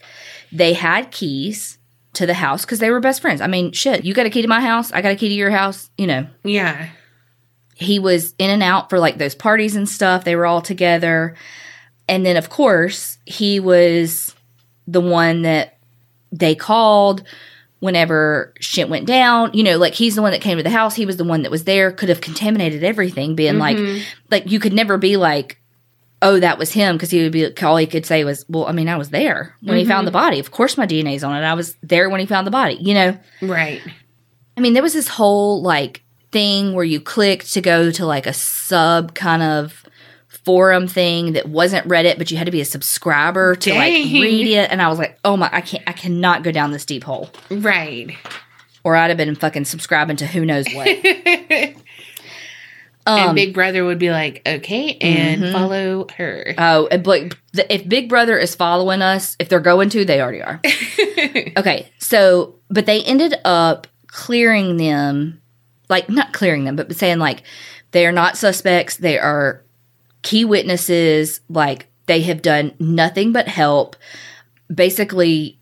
They 0.51 0.73
had 0.73 1.11
keys 1.11 1.77
to 2.13 2.25
the 2.25 2.33
house 2.35 2.63
because 2.65 2.79
they 2.79 2.89
were 2.89 2.99
best 2.99 3.21
friends. 3.21 3.41
I 3.41 3.47
mean, 3.47 3.71
shit, 3.73 4.05
you 4.05 4.13
got 4.13 4.25
a 4.25 4.29
key 4.29 4.41
to 4.41 4.47
my 4.47 4.61
house, 4.61 4.91
I 4.91 5.01
got 5.01 5.11
a 5.11 5.15
key 5.15 5.29
to 5.29 5.35
your 5.35 5.51
house, 5.51 5.89
you 5.97 6.07
know 6.07 6.27
Yeah. 6.43 6.89
he 7.75 7.99
was 7.99 8.33
in 8.39 8.49
and 8.49 8.63
out 8.63 8.89
for 8.89 8.97
like 8.99 9.17
those 9.17 9.35
parties 9.35 9.75
and 9.75 9.87
stuff. 9.89 10.23
They 10.23 10.35
were 10.35 10.45
all 10.45 10.61
together. 10.61 11.35
And 12.07 12.25
then, 12.25 12.37
of 12.37 12.49
course, 12.49 13.17
he 13.25 13.59
was 13.59 14.33
the 14.87 15.01
one 15.01 15.41
that 15.43 15.77
they 16.31 16.55
called 16.55 17.23
whenever 17.83 18.53
shit 18.61 18.87
went 18.87 19.05
down. 19.05 19.51
You 19.53 19.61
know, 19.61 19.77
like 19.77 19.93
he's 19.93 20.15
the 20.15 20.21
one 20.21 20.31
that 20.31 20.39
came 20.39 20.55
to 20.55 20.63
the 20.63 20.69
house. 20.69 20.95
He 20.95 21.05
was 21.05 21.17
the 21.17 21.25
one 21.25 21.41
that 21.41 21.51
was 21.51 21.65
there, 21.65 21.91
could 21.91 22.07
have 22.07 22.21
contaminated 22.21 22.81
everything, 22.81 23.35
being 23.35 23.59
like, 23.59 23.75
mm-hmm. 23.75 24.01
like 24.31 24.49
you 24.49 24.61
could 24.61 24.71
never 24.71 24.97
be 24.97 25.17
like, 25.17 25.59
oh, 26.21 26.39
that 26.39 26.57
was 26.57 26.71
him. 26.71 26.97
Cause 26.97 27.11
he 27.11 27.21
would 27.21 27.33
be, 27.33 27.53
all 27.61 27.75
he 27.75 27.85
could 27.85 28.05
say 28.05 28.23
was, 28.23 28.45
well, 28.47 28.67
I 28.67 28.71
mean, 28.71 28.87
I 28.87 28.95
was 28.95 29.09
there 29.09 29.57
when 29.59 29.77
he 29.77 29.83
found 29.83 30.07
the 30.07 30.11
mm-hmm. 30.11 30.17
body. 30.17 30.39
Of 30.39 30.51
course, 30.51 30.77
my 30.77 30.87
DNA's 30.87 31.25
on 31.25 31.35
it. 31.35 31.45
I 31.45 31.55
was 31.55 31.75
there 31.83 32.09
when 32.09 32.21
he 32.21 32.25
found 32.25 32.47
the 32.47 32.51
body, 32.51 32.75
you 32.75 32.93
know? 32.93 33.17
Right. 33.41 33.81
I 34.55 34.61
mean, 34.61 34.73
there 34.73 34.83
was 34.83 34.93
this 34.93 35.09
whole 35.09 35.61
like 35.61 36.05
thing 36.31 36.73
where 36.73 36.85
you 36.85 37.01
clicked 37.01 37.51
to 37.53 37.61
go 37.61 37.91
to 37.91 38.05
like 38.05 38.27
a 38.27 38.33
sub 38.33 39.13
kind 39.13 39.43
of 39.43 39.82
forum 40.45 40.87
thing 40.87 41.33
that 41.33 41.47
wasn't 41.47 41.87
Reddit, 41.87 42.17
but 42.17 42.29
you 42.31 42.37
had 42.37 42.45
to 42.45 42.51
be 42.51 42.61
a 42.61 42.65
subscriber 42.65 43.55
to 43.55 43.73
like 43.73 43.93
Dang. 43.93 44.21
read 44.21 44.47
it. 44.47 44.71
And 44.71 44.81
I 44.81 44.87
was 44.89 44.99
like, 44.99 45.17
oh 45.23 45.37
my, 45.37 45.49
I 45.51 45.61
can't, 45.61 45.83
I 45.87 45.93
cannot 45.93 46.43
go 46.43 46.51
down 46.51 46.71
this 46.71 46.85
deep 46.85 47.03
hole. 47.03 47.29
Right. 47.49 48.15
Or 48.83 48.95
I'd 48.95 49.09
have 49.09 49.17
been 49.17 49.35
fucking 49.35 49.65
subscribing 49.65 50.17
to 50.17 50.27
who 50.27 50.45
knows 50.45 50.65
what. 50.73 50.87
and 51.05 51.75
Um, 53.05 53.35
Big 53.35 53.53
Brother 53.53 53.83
would 53.83 53.99
be 53.99 54.11
like, 54.11 54.41
okay, 54.47 54.97
and 55.01 55.43
Mhm. 55.43 55.51
follow 55.51 56.07
her. 56.17 56.53
oh, 56.57 56.87
and, 56.87 57.03
but 57.03 57.35
if 57.69 57.87
Big 57.87 58.07
Brother 58.09 58.37
is 58.37 58.55
following 58.55 59.01
us, 59.01 59.35
if 59.39 59.49
they're 59.49 59.59
going 59.59 59.89
to, 59.89 60.05
they 60.05 60.21
already 60.21 60.41
are. 60.41 60.61
Okay, 61.55 61.87
so 61.99 62.55
but 62.69 62.85
they 62.85 63.01
ended 63.03 63.35
up 63.45 63.87
clearing 64.07 64.77
them, 64.77 65.39
like 65.89 66.09
not 66.09 66.33
clearing 66.33 66.63
them, 66.65 66.75
but 66.75 66.93
saying 66.95 67.19
like 67.19 67.43
they 67.91 68.05
are 68.05 68.11
not 68.11 68.37
suspects. 68.37 68.97
They 68.97 69.17
are 69.19 69.63
key 70.23 70.43
witnesses. 70.45 71.41
Like 71.47 71.87
they 72.07 72.21
have 72.23 72.41
done 72.41 72.73
nothing 72.79 73.31
but 73.31 73.47
help. 73.47 73.95
Basically, 74.73 75.59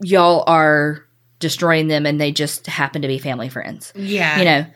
y'all 0.00 0.44
are 0.46 1.04
destroying 1.40 1.88
them, 1.88 2.06
and 2.06 2.20
they 2.20 2.30
just 2.30 2.66
happen 2.66 3.02
to 3.02 3.08
be 3.08 3.18
family 3.18 3.48
friends. 3.48 3.92
yeah. 3.96 4.38
You 4.38 4.44
know, 4.44 4.66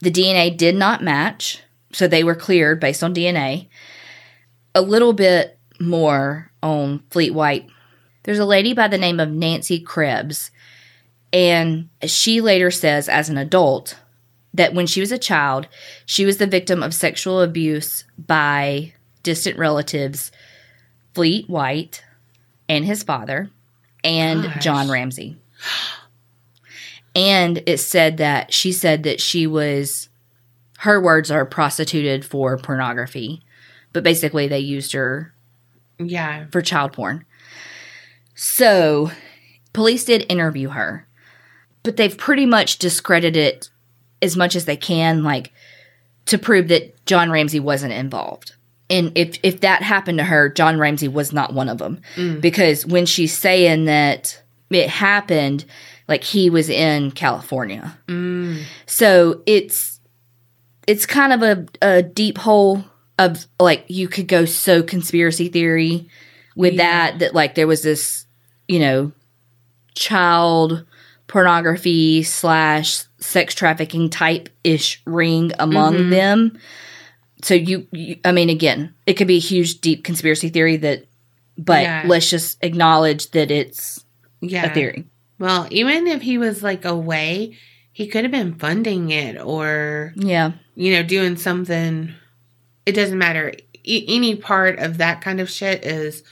the 0.00 0.10
DNA 0.10 0.56
did 0.56 0.74
not 0.74 1.02
match, 1.02 1.62
so 1.92 2.08
they 2.08 2.24
were 2.24 2.34
cleared 2.34 2.80
based 2.80 3.04
on 3.04 3.14
DNA. 3.14 3.68
A 4.74 4.82
little 4.82 5.12
bit 5.12 5.58
more 5.78 6.50
on 6.62 7.02
Fleet 7.10 7.32
White. 7.32 7.68
There's 8.24 8.38
a 8.38 8.44
lady 8.44 8.74
by 8.74 8.88
the 8.88 8.98
name 8.98 9.20
of 9.20 9.30
Nancy 9.30 9.78
Krebs, 9.78 10.50
and 11.32 11.88
she 12.04 12.40
later 12.40 12.70
says, 12.70 13.08
as 13.08 13.28
an 13.28 13.38
adult, 13.38 13.96
that 14.56 14.74
when 14.74 14.86
she 14.86 15.00
was 15.00 15.12
a 15.12 15.18
child, 15.18 15.68
she 16.04 16.24
was 16.26 16.38
the 16.38 16.46
victim 16.46 16.82
of 16.82 16.94
sexual 16.94 17.40
abuse 17.40 18.04
by 18.18 18.92
distant 19.22 19.58
relatives, 19.58 20.32
Fleet 21.14 21.48
White 21.48 22.02
and 22.68 22.84
his 22.84 23.02
father, 23.02 23.50
and 24.02 24.42
Gosh. 24.44 24.64
John 24.64 24.88
Ramsey. 24.90 25.36
And 27.14 27.62
it 27.66 27.78
said 27.78 28.18
that 28.18 28.52
she 28.52 28.72
said 28.72 29.02
that 29.04 29.20
she 29.20 29.46
was, 29.46 30.08
her 30.78 31.00
words 31.00 31.30
are 31.30 31.46
prostituted 31.46 32.24
for 32.24 32.56
pornography, 32.58 33.42
but 33.92 34.02
basically 34.04 34.48
they 34.48 34.58
used 34.58 34.92
her 34.92 35.32
Yeah. 35.98 36.46
for 36.50 36.60
child 36.60 36.92
porn. 36.92 37.24
So, 38.34 39.10
police 39.72 40.04
did 40.04 40.26
interview 40.28 40.68
her, 40.70 41.06
but 41.82 41.96
they've 41.96 42.16
pretty 42.16 42.44
much 42.44 42.78
discredited 42.78 43.36
it 43.36 43.70
as 44.22 44.36
much 44.36 44.56
as 44.56 44.64
they 44.64 44.76
can, 44.76 45.22
like 45.22 45.52
to 46.26 46.38
prove 46.38 46.68
that 46.68 47.04
John 47.06 47.30
Ramsey 47.30 47.60
wasn't 47.60 47.92
involved. 47.92 48.54
And 48.88 49.12
if 49.16 49.38
if 49.42 49.60
that 49.60 49.82
happened 49.82 50.18
to 50.18 50.24
her, 50.24 50.48
John 50.48 50.78
Ramsey 50.78 51.08
was 51.08 51.32
not 51.32 51.52
one 51.52 51.68
of 51.68 51.78
them, 51.78 52.00
because 52.40 52.86
when 52.86 53.04
she's 53.06 53.36
saying 53.36 53.86
that 53.86 54.40
it 54.70 54.88
happened, 54.88 55.64
like 56.08 56.22
he 56.22 56.50
was 56.50 56.68
in 56.68 57.10
California. 57.10 57.98
Mm. 58.06 58.62
So 58.86 59.42
it's 59.46 60.00
it's 60.86 61.04
kind 61.04 61.32
of 61.32 61.42
a, 61.42 61.66
a 61.82 62.02
deep 62.02 62.38
hole 62.38 62.84
of 63.18 63.46
like 63.58 63.84
you 63.88 64.06
could 64.06 64.28
go 64.28 64.44
so 64.44 64.82
conspiracy 64.84 65.48
theory 65.48 66.08
with 66.54 66.74
Yeah. 66.74 67.10
that 67.10 67.18
that 67.18 67.34
like 67.34 67.56
there 67.56 67.66
was 67.66 67.82
this 67.82 68.24
you 68.68 68.78
know 68.78 69.10
child 69.96 70.84
pornography 71.26 72.22
slash 72.22 73.02
sex 73.18 73.54
trafficking 73.54 74.10
type 74.10 74.48
ish 74.64 75.00
ring 75.06 75.52
among 75.58 75.94
Mhm. 75.94 76.10
them. 76.10 76.58
So 77.42 77.54
you, 77.54 77.86
you, 77.92 78.16
I 78.24 78.32
mean, 78.32 78.48
again, 78.50 78.94
it 79.06 79.14
could 79.14 79.26
be 79.26 79.36
a 79.36 79.40
huge 79.40 79.80
deep 79.80 80.04
conspiracy 80.04 80.48
theory 80.48 80.76
that, 80.78 81.06
but 81.58 81.82
Yeah. 81.82 82.04
let's 82.06 82.28
just 82.30 82.58
acknowledge 82.62 83.30
that 83.30 83.50
it's 83.50 84.04
Yeah. 84.40 84.66
a 84.66 84.74
theory. 84.74 85.04
Well, 85.38 85.66
even 85.70 86.06
if 86.06 86.22
he 86.22 86.38
was 86.38 86.62
like 86.62 86.84
away, 86.84 87.56
he 87.92 88.06
could 88.06 88.24
have 88.24 88.30
been 88.32 88.54
funding 88.54 89.10
it 89.10 89.40
or, 89.40 90.12
Yeah, 90.16 90.52
you 90.74 90.92
know, 90.92 91.02
doing 91.02 91.36
something. 91.36 92.12
It 92.84 92.92
doesn't 92.92 93.18
matter. 93.18 93.52
E- 93.84 94.04
any 94.08 94.34
part 94.34 94.78
of 94.78 94.98
that 94.98 95.20
kind 95.22 95.40
of 95.40 95.48
shit 95.50 95.84
is 95.84 96.22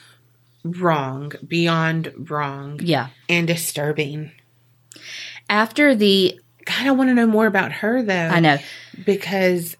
wrong, 0.65 1.33
beyond 1.47 2.13
wrong, 2.31 2.81
yeah. 2.83 3.09
and 3.29 3.47
disturbing. 3.47 4.33
After 5.49 5.95
the, 5.95 6.41
God, 6.65 6.87
I 6.87 6.91
want 6.93 7.11
to 7.11 7.15
know 7.15 7.27
more 7.27 7.47
about 7.47 7.73
her 7.73 8.03
though. 8.03 8.15
I 8.29 8.41
know, 8.41 8.59
because 9.05 9.77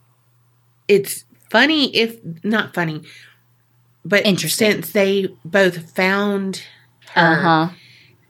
it's 0.89 1.25
funny 1.51 1.95
if 1.97 2.19
not 2.45 2.75
funny, 2.75 3.03
but 4.05 4.25
Interesting. 4.27 4.73
since 4.73 4.93
they 4.93 5.29
both 5.45 5.91
found 5.95 6.63
her, 7.15 7.21
uh 7.39 7.41
huh. 7.69 7.75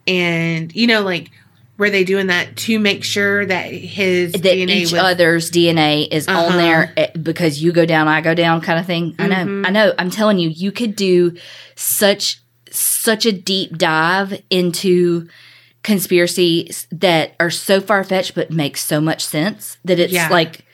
and 0.06 0.74
you 0.74 0.86
know, 0.86 1.02
like 1.02 1.30
were 1.76 1.90
they 1.90 2.04
doing 2.04 2.28
that 2.28 2.56
to 2.56 2.78
make 2.78 3.02
sure 3.02 3.44
that 3.44 3.72
his 3.72 4.32
that 4.32 4.42
DNA 4.44 4.68
each 4.76 4.92
was 4.92 5.00
other's 5.00 5.50
DNA 5.50 6.06
is 6.08 6.28
Uh-huh. 6.28 6.46
on 6.52 6.56
there 6.56 6.92
eh, 6.96 7.08
because 7.20 7.60
you 7.60 7.72
go 7.72 7.84
down, 7.84 8.06
I 8.06 8.20
go 8.20 8.32
down, 8.34 8.60
kind 8.60 8.78
of 8.78 8.86
thing. 8.86 9.16
I 9.18 9.26
know, 9.26 9.36
Mhm. 9.44 9.66
I 9.66 9.70
know. 9.70 9.92
I'm 9.98 10.10
telling 10.10 10.38
you, 10.38 10.50
you 10.50 10.70
could 10.70 10.94
do 10.94 11.36
such 11.74 12.40
such 12.70 13.26
a 13.26 13.32
deep 13.32 13.76
dive 13.78 14.40
into 14.50 15.28
conspiracies 15.84 16.88
that 16.90 17.34
are 17.38 17.50
so 17.50 17.80
far 17.80 18.02
fetched 18.02 18.34
but 18.34 18.50
make 18.50 18.76
so 18.76 19.00
much 19.00 19.24
sense 19.24 19.76
that 19.84 20.00
it's 20.00 20.12
Yeah. 20.12 20.28
like 20.30 20.64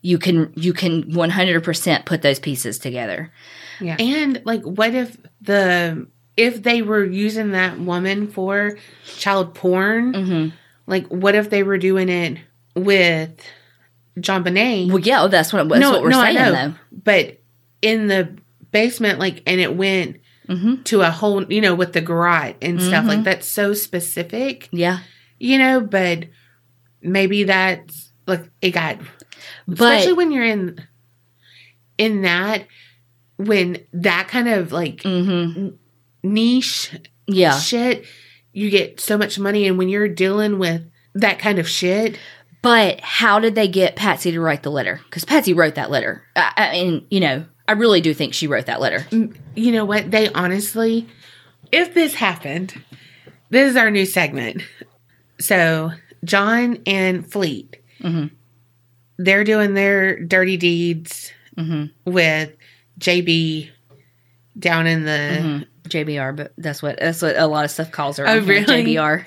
you 0.00 0.16
can 0.18 0.52
you 0.56 0.72
can 0.72 1.02
100% 1.12 2.04
put 2.06 2.22
those 2.22 2.38
pieces 2.38 2.78
together. 2.78 3.32
Yeah. 3.80 3.96
And 3.98 4.40
like 4.44 4.62
what 4.62 4.94
if 4.94 5.16
the 5.42 6.06
if 6.36 6.62
they 6.62 6.82
were 6.82 7.04
using 7.04 7.50
that 7.50 7.78
woman 7.78 8.28
for 8.28 8.78
child 9.04 9.54
porn, 9.54 10.14
hmm 10.14 10.48
like 10.86 11.06
what 11.08 11.34
if 11.34 11.48
they 11.50 11.62
were 11.62 11.78
doing 11.78 12.08
it 12.08 12.38
with 12.76 13.32
JonBenét? 14.18 14.88
Well, 14.88 14.98
yeah, 15.00 15.26
that's 15.26 15.52
what 15.52 15.68
that's 15.68 15.84
what 15.84 16.02
we're 16.02 16.12
saying 16.12 16.34
though. 16.36 16.74
But 16.92 17.40
in 17.82 18.06
the 18.06 18.36
basement, 18.70 19.18
like 19.18 19.42
and 19.46 19.60
it 19.60 19.74
went 19.74 20.18
hmm 20.46 20.82
to 20.84 21.00
a 21.00 21.10
whole 21.10 21.44
you 21.52 21.60
know, 21.60 21.74
with 21.74 21.92
the 21.92 22.00
garage 22.00 22.54
and 22.62 22.80
stuff, 22.80 23.04
Mhm. 23.04 23.08
like 23.08 23.24
that's 23.24 23.46
so 23.48 23.72
specific, 23.74 24.68
Yeah, 24.72 24.98
you 25.38 25.58
know, 25.58 25.80
but 25.80 26.24
maybe 27.02 27.44
that's 27.44 28.12
like 28.26 28.48
it 28.62 28.70
got 28.70 28.98
but 29.68 29.74
especially 29.80 30.14
when 30.14 30.32
you're 30.32 30.44
in 30.44 30.78
in 31.98 32.22
that 32.22 32.66
when 33.36 33.78
that 33.92 34.28
kind 34.28 34.48
of 34.48 34.72
like 34.72 34.98
mm-hmm. 34.98 35.68
niche 36.22 36.98
yeah, 37.26 37.58
shit 37.58 38.04
you 38.52 38.70
get 38.70 39.00
so 39.00 39.18
much 39.18 39.38
money 39.38 39.66
and 39.66 39.76
when 39.78 39.88
you're 39.88 40.08
dealing 40.08 40.58
with 40.58 40.82
that 41.14 41.38
kind 41.38 41.58
of 41.58 41.68
shit 41.68 42.18
But 42.62 43.00
how 43.00 43.38
did 43.40 43.54
they 43.54 43.68
get 43.68 43.96
Patsy 43.96 44.32
to 44.32 44.40
write 44.40 44.62
the 44.62 44.70
letter? 44.70 45.00
Because 45.04 45.24
Patsy 45.26 45.52
wrote 45.52 45.74
that 45.74 45.90
letter. 45.90 46.22
I, 46.34 46.52
I 46.56 46.72
mean, 46.72 47.06
you 47.10 47.20
know, 47.20 47.44
I 47.66 47.72
really 47.72 48.00
do 48.00 48.12
think 48.14 48.34
she 48.34 48.46
wrote 48.46 48.66
that 48.66 48.80
letter. 48.80 49.06
you 49.10 49.72
know 49.72 49.84
what 49.84 50.10
they 50.10 50.28
honestly 50.32 51.06
if 51.72 51.94
this 51.94 52.14
happened 52.14 52.74
this 53.50 53.70
is 53.70 53.76
our 53.76 53.90
new 53.90 54.04
segment 54.06 54.62
so 55.40 55.90
john 56.24 56.78
and 56.86 57.30
fleet 57.30 57.76
Mhm. 58.00 58.30
they're 59.18 59.44
doing 59.44 59.74
their 59.74 60.18
dirty 60.20 60.56
deeds 60.56 61.32
hmm 61.56 61.84
with 62.04 62.52
jb 62.98 63.70
down 64.58 64.86
in 64.86 65.04
the 65.04 65.40
hmm 65.42 65.62
JBR, 65.86 66.34
but 66.34 66.54
that's 66.56 66.82
what 66.82 66.98
that's 66.98 67.20
what 67.20 67.36
a 67.36 67.46
lot 67.46 67.66
of 67.66 67.70
stuff 67.70 67.90
calls 67.92 68.16
her. 68.16 68.26
Oh, 68.26 68.38
really? 68.40 68.64
JBR. 68.94 69.26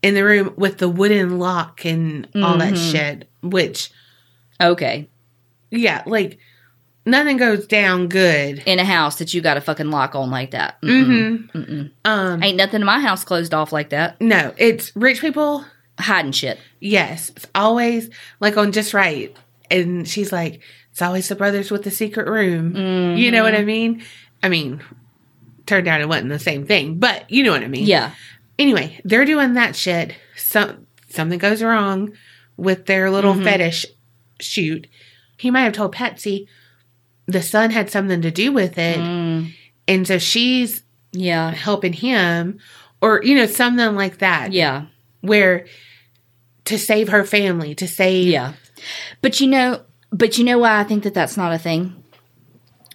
in 0.00 0.14
the 0.14 0.24
room 0.24 0.54
with 0.56 0.78
the 0.78 0.88
wooden 0.88 1.38
lock 1.38 1.84
and 1.84 2.26
all 2.34 2.56
that 2.56 2.72
Mhm. 2.72 2.90
shit 2.92 3.28
which 3.42 3.90
Okay, 4.58 5.10
yeah 5.70 6.02
like 6.06 6.38
nothing 7.08 7.36
goes 7.36 7.66
down 7.66 8.08
good 8.08 8.62
in 8.66 8.78
a 8.78 8.84
house 8.84 9.16
that 9.16 9.32
you 9.34 9.40
got 9.40 9.56
a 9.56 9.60
fucking 9.60 9.90
lock 9.90 10.14
on 10.14 10.30
like 10.30 10.52
that. 10.52 10.80
Mm-mm. 10.82 11.50
hmm 11.50 11.58
Mm-mm. 11.58 11.90
um 12.04 12.42
Ain't 12.42 12.56
nothing 12.56 12.80
in 12.80 12.86
my 12.86 13.00
house 13.00 13.24
closed 13.24 13.52
off 13.54 13.72
like 13.72 13.90
that. 13.90 14.20
no 14.20 14.54
it's 14.56 14.94
rich 14.94 15.20
people 15.20 15.64
Hiding 16.00 16.30
shit. 16.30 16.60
Yes, 16.78 17.30
it's 17.30 17.46
always 17.56 18.08
like 18.38 18.56
on 18.56 18.70
just 18.70 18.94
right. 18.94 19.36
And 19.68 20.08
she's 20.08 20.30
like, 20.32 20.60
it's 20.92 21.02
always 21.02 21.28
the 21.28 21.34
brothers 21.34 21.72
with 21.72 21.82
the 21.82 21.90
secret 21.90 22.28
room. 22.28 23.16
You 23.16 23.32
know 23.32 23.42
what 23.42 23.54
Mm-hmm. 23.54 23.60
I 23.62 23.64
mean? 23.64 24.02
I 24.44 24.48
mean, 24.48 24.80
turned 25.66 25.88
out 25.88 26.00
it 26.00 26.08
wasn't 26.08 26.28
the 26.28 26.38
same 26.38 26.66
thing, 26.66 26.98
but 27.00 27.28
you 27.28 27.42
know 27.42 27.50
what 27.50 27.64
I 27.64 27.66
mean. 27.68 27.84
Yeah. 27.84 28.12
Anyway, 28.60 29.00
they're 29.04 29.24
doing 29.24 29.54
that 29.54 29.74
shit. 29.74 30.14
Some 30.36 30.86
something 31.08 31.38
goes 31.40 31.64
wrong 31.64 32.12
with 32.56 32.86
their 32.86 33.10
little 33.10 33.34
Mhm. 33.34 33.42
fetish 33.42 33.84
shoot. 34.40 34.86
He 35.36 35.50
might 35.50 35.62
have 35.62 35.72
told 35.72 35.90
Patsy 35.92 36.46
the 37.28 37.42
son 37.42 37.70
had 37.70 37.90
something 37.90 38.20
to 38.22 38.30
do 38.32 38.50
with 38.52 38.76
it, 38.78 38.98
Mm. 38.98 39.52
and 39.86 40.06
so 40.06 40.18
she's 40.18 40.82
Yeah. 41.12 41.52
helping 41.52 41.92
him, 41.92 42.58
or 43.00 43.20
you 43.22 43.34
know 43.36 43.46
something 43.46 43.94
like 43.94 44.18
that. 44.18 44.52
Yeah. 44.52 44.86
where 45.20 45.66
to 46.64 46.78
save 46.78 47.08
her 47.08 47.24
family, 47.24 47.74
to 47.74 47.88
save 47.88 48.28
Yeah. 48.28 48.52
But 49.20 49.40
you 49.40 49.48
know, 49.48 49.82
but 50.12 50.38
you 50.38 50.44
know 50.44 50.58
why 50.58 50.78
I 50.80 50.84
think 50.84 51.02
that 51.04 51.14
that's 51.14 51.36
not 51.36 51.52
a 51.52 51.58
thing? 51.58 51.94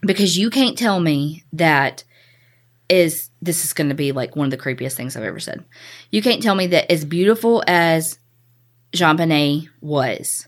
because 0.05 0.38
you 0.38 0.49
can't 0.49 0.77
tell 0.77 0.99
me 0.99 1.43
that 1.53 2.03
is 2.89 3.30
this 3.41 3.64
is 3.64 3.72
going 3.72 3.88
to 3.88 3.95
be 3.95 4.11
like 4.11 4.35
one 4.35 4.45
of 4.45 4.51
the 4.51 4.57
creepiest 4.57 4.93
things 4.95 5.15
I've 5.15 5.23
ever 5.23 5.39
said. 5.39 5.64
You 6.11 6.22
can't 6.22 6.43
tell 6.43 6.55
me 6.55 6.68
that 6.68 6.91
as 6.91 7.05
beautiful 7.05 7.64
as 7.68 8.19
JonBenét 8.93 9.69
was, 9.81 10.47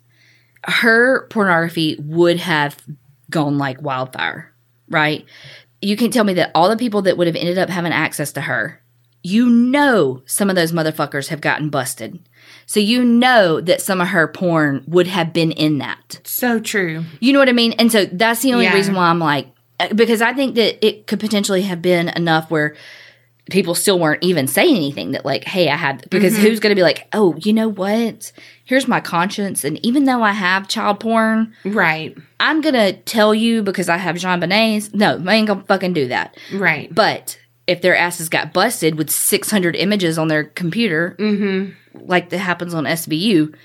her 0.65 1.27
pornography 1.29 1.95
would 1.99 2.37
have 2.39 2.77
gone 3.35 3.57
like 3.59 3.81
wildfire, 3.81 4.51
right? 4.89 5.25
You 5.81 5.95
can't 5.97 6.11
tell 6.13 6.23
me 6.23 6.33
that 6.35 6.51
all 6.55 6.69
the 6.69 6.77
people 6.77 7.01
that 7.03 7.17
would 7.17 7.27
have 7.27 7.35
ended 7.35 7.57
up 7.59 7.69
having 7.69 7.91
access 7.91 8.31
to 8.33 8.41
her, 8.41 8.81
you 9.23 9.47
know, 9.49 10.23
some 10.25 10.49
of 10.49 10.55
those 10.55 10.71
motherfuckers 10.71 11.27
have 11.27 11.41
gotten 11.41 11.69
busted. 11.69 12.19
So 12.65 12.79
you 12.79 13.03
know 13.03 13.59
that 13.61 13.81
some 13.81 13.99
of 14.01 14.07
her 14.09 14.27
porn 14.27 14.83
would 14.87 15.07
have 15.07 15.33
been 15.33 15.51
in 15.51 15.77
that. 15.79 16.19
So 16.23 16.59
true. 16.59 17.03
You 17.19 17.33
know 17.33 17.39
what 17.39 17.49
I 17.49 17.53
mean? 17.53 17.73
And 17.73 17.91
so 17.91 18.05
that's 18.05 18.41
the 18.41 18.53
only 18.53 18.65
Yeah. 18.65 18.73
reason 18.73 18.95
why 18.95 19.07
I'm 19.09 19.19
like, 19.19 19.47
uh, 19.79 19.93
because 19.93 20.21
I 20.21 20.33
think 20.33 20.55
that 20.55 20.83
it 20.85 21.05
could 21.07 21.19
potentially 21.19 21.63
have 21.63 21.81
been 21.81 22.09
enough 22.09 22.49
where 22.49 22.75
people 23.51 23.75
still 23.75 23.99
weren't 23.99 24.23
even 24.23 24.47
saying 24.47 24.75
anything 24.75 25.11
that, 25.11 25.25
like, 25.25 25.43
hey, 25.43 25.69
I 25.69 25.75
had, 25.75 26.07
because 26.09 26.33
Mm-hmm. 26.33 26.41
who's 26.43 26.59
going 26.59 26.71
to 26.71 26.79
be 26.79 26.81
like, 26.83 27.07
oh, 27.13 27.35
you 27.43 27.53
know 27.53 27.67
what? 27.67 28.31
Here's 28.65 28.87
my 28.87 28.99
conscience. 28.99 29.63
And 29.63 29.83
even 29.85 30.05
though 30.05 30.23
I 30.23 30.31
have 30.31 30.67
child 30.67 30.99
porn, 30.99 31.53
Right. 31.63 32.17
I'm 32.39 32.61
going 32.61 32.73
to 32.73 32.93
tell 32.93 33.33
you 33.33 33.61
because 33.61 33.89
I 33.89 33.97
have 33.97 34.15
JonBenét's. 34.15 34.93
No, 34.93 35.23
I 35.25 35.35
ain't 35.35 35.47
to 35.47 35.55
fucking 35.67 35.93
do 35.93 36.07
that. 36.07 36.35
Right. 36.51 36.93
But 36.93 37.39
if 37.67 37.81
their 37.81 37.95
asses 37.95 38.29
got 38.29 38.53
busted 38.53 38.95
with 38.95 39.09
600 39.09 39.75
images 39.75 40.17
on 40.17 40.27
their 40.27 40.43
computer, 40.43 41.15
mm-hmm. 41.19 42.07
like 42.07 42.29
that 42.29 42.39
happens 42.39 42.73
on 42.73 42.85
SVU, 42.85 43.55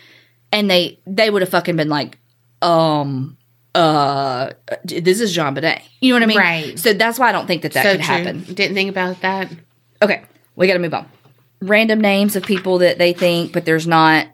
and 0.52 0.70
they 0.70 0.98
they 1.06 1.30
would 1.30 1.42
have 1.42 1.50
fucking 1.50 1.76
been 1.76 1.88
like, 1.88 2.18
um, 2.62 3.36
uh, 3.74 4.50
this 4.84 5.20
is 5.20 5.36
JonBenét. 5.36 5.82
You 6.00 6.12
know 6.12 6.16
what 6.16 6.22
I 6.22 6.26
mean? 6.26 6.38
Right. 6.38 6.78
So 6.78 6.92
that's 6.92 7.18
why 7.18 7.28
I 7.28 7.32
don't 7.32 7.46
think 7.46 7.62
that 7.62 7.72
that 7.72 7.82
so 7.82 7.92
could 7.92 8.04
true. 8.04 8.14
happen. 8.14 8.42
Didn't 8.54 8.74
think 8.74 8.90
about 8.90 9.20
that. 9.20 9.50
Okay, 10.02 10.22
we 10.56 10.66
got 10.66 10.74
to 10.74 10.78
move 10.78 10.94
on. 10.94 11.06
Random 11.60 12.00
names 12.00 12.36
of 12.36 12.42
people 12.42 12.78
that 12.78 12.98
they 12.98 13.12
think, 13.12 13.52
but 13.52 13.64
there's 13.64 13.86
not. 13.86 14.28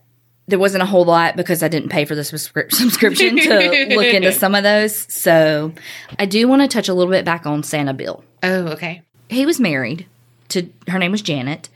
There 0.49 0.59
wasn't 0.59 0.83
a 0.83 0.87
whole 0.87 1.05
lot 1.05 1.37
because 1.37 1.63
I 1.63 1.69
didn't 1.69 1.89
pay 1.89 2.05
for 2.05 2.15
the 2.15 2.23
subscri- 2.23 2.71
subscription 2.73 3.37
to 3.37 3.95
look 3.95 4.07
into 4.07 4.33
some 4.45 4.55
of 4.55 4.63
those. 4.63 5.13
So 5.13 5.73
I 6.19 6.27
do 6.27 6.47
want 6.47 6.63
to 6.63 6.69
touch 6.69 6.89
a 6.89 6.95
little 6.95 7.13
bit 7.13 7.25
back 7.25 7.47
on 7.47 7.63
Santa 7.63 7.95
Bill. 7.95 8.23
Oh, 8.43 8.69
okay. 8.69 9.03
he 9.29 9.45
was 9.45 9.59
married 9.59 10.07
to 10.51 10.69
her 10.89 10.99
name 10.99 11.13
was 11.13 11.23
Janet, 11.23 11.69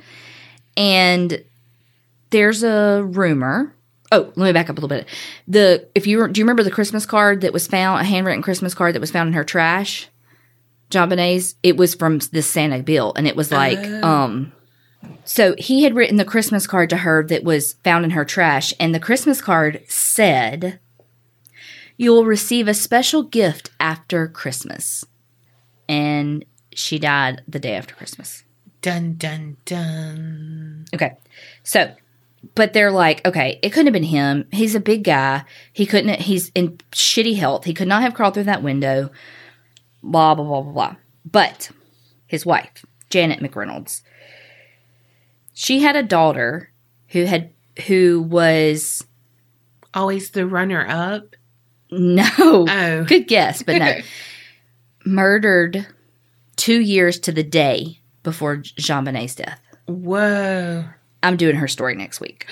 and 0.77 1.43
there's 2.31 2.63
a 2.63 3.03
rumor. 3.05 3.75
Oh, 4.13 4.33
let 4.35 4.47
me 4.47 4.53
back 4.53 4.69
up 4.69 4.77
a 4.77 4.81
little 4.81 4.89
bit. 4.89 5.07
The 5.47 5.87
if 5.95 6.07
you 6.07 6.29
do 6.29 6.41
you 6.41 6.45
remember 6.45 6.63
the 6.63 6.71
Christmas 6.71 7.07
card 7.07 7.41
that 7.43 7.53
was 7.53 7.67
found, 7.67 8.01
a 8.01 8.05
handwritten 8.05 8.43
Christmas 8.43 8.75
card 8.75 8.95
that 8.95 9.01
was 9.01 9.11
found 9.11 9.29
in 9.29 9.33
her 9.35 9.45
trash, 9.45 10.09
JonBenét's. 10.91 11.55
It 11.63 11.77
was 11.77 11.95
from 11.95 12.19
this 12.33 12.47
Santa 12.47 12.83
Bill, 12.83 13.13
and 13.17 13.27
it 13.27 13.37
was 13.37 13.51
like, 13.53 13.79
um, 14.05 14.53
so 15.25 15.55
he 15.59 15.85
had 15.85 15.95
written 15.95 16.17
the 16.17 16.25
Christmas 16.25 16.67
card 16.67 16.91
to 16.91 16.99
her 16.99 17.25
that 17.27 17.45
was 17.45 17.75
found 17.85 18.05
in 18.05 18.11
her 18.11 18.25
trash, 18.25 18.75
and 18.81 18.95
the 18.95 19.01
Christmas 19.01 19.41
card 19.41 19.83
said, 19.89 20.79
"You 21.97 22.13
will 22.13 22.25
receive 22.25 22.69
a 22.69 22.75
special 22.75 23.23
gift 23.23 23.71
after 23.79 24.29
Christmas," 24.29 25.05
and 25.89 26.45
she 26.75 26.99
died 26.99 27.43
the 27.49 27.59
day 27.59 27.75
after 27.75 27.95
Christmas. 27.95 28.45
Dun 28.83 29.15
dun 29.15 29.57
dun. 29.65 30.87
Okay. 30.95 31.17
So, 31.63 31.95
but 32.55 32.73
they're 32.73 32.91
like, 32.91 33.27
okay, 33.27 33.59
it 33.63 33.71
couldn't 33.71 33.87
have 33.87 33.93
been 33.93 34.03
him. 34.05 34.47
He's 34.53 34.75
a 34.75 34.81
big 34.81 35.05
guy. 35.05 35.45
He 35.73 35.85
couldn't, 35.85 36.21
he's 36.21 36.51
in 36.55 36.79
shitty 36.93 37.37
health. 37.37 37.65
He 37.65 37.75
could 37.75 37.89
not 37.89 38.03
have 38.03 38.15
crawled 38.15 38.35
through 38.35 38.45
that 38.45 38.63
window. 38.63 39.11
Blah, 40.03 40.35
blah, 40.35 40.45
blah, 40.45 40.63
blah, 40.63 40.73
blah. 40.73 40.97
But 41.31 41.71
his 42.27 42.47
wife, 42.47 42.85
Janet 43.11 43.41
McReynolds, 43.41 44.03
she 45.61 45.81
had 45.81 45.95
a 45.95 46.03
daughter 46.03 46.71
who 47.09 47.25
had, 47.27 47.51
who 47.87 48.23
was, 48.23 49.07
Always 49.93 50.31
the 50.31 50.47
runner 50.47 50.87
up. 50.89 51.37
no, 51.91 52.25
Oh. 52.67 53.05
good 53.05 53.29
guess, 53.29 53.63
but 53.63 53.77
no, 53.77 53.97
murdered 55.05 55.87
two 56.57 56.81
years 56.81 57.19
to 57.21 57.33
the 57.33 57.43
day 57.43 58.01
before 58.23 58.57
JonBenét's 58.59 59.35
death. 59.35 59.61
Whoa. 59.87 60.85
I'm 61.23 61.37
doing 61.37 61.57
her 61.57 61.69
story 61.69 61.95
next 61.95 62.21
week. 62.21 62.47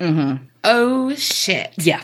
Mm-hmm. 0.00 0.44
Oh 0.64 1.14
shit. 1.14 1.74
Yeah. 1.78 2.02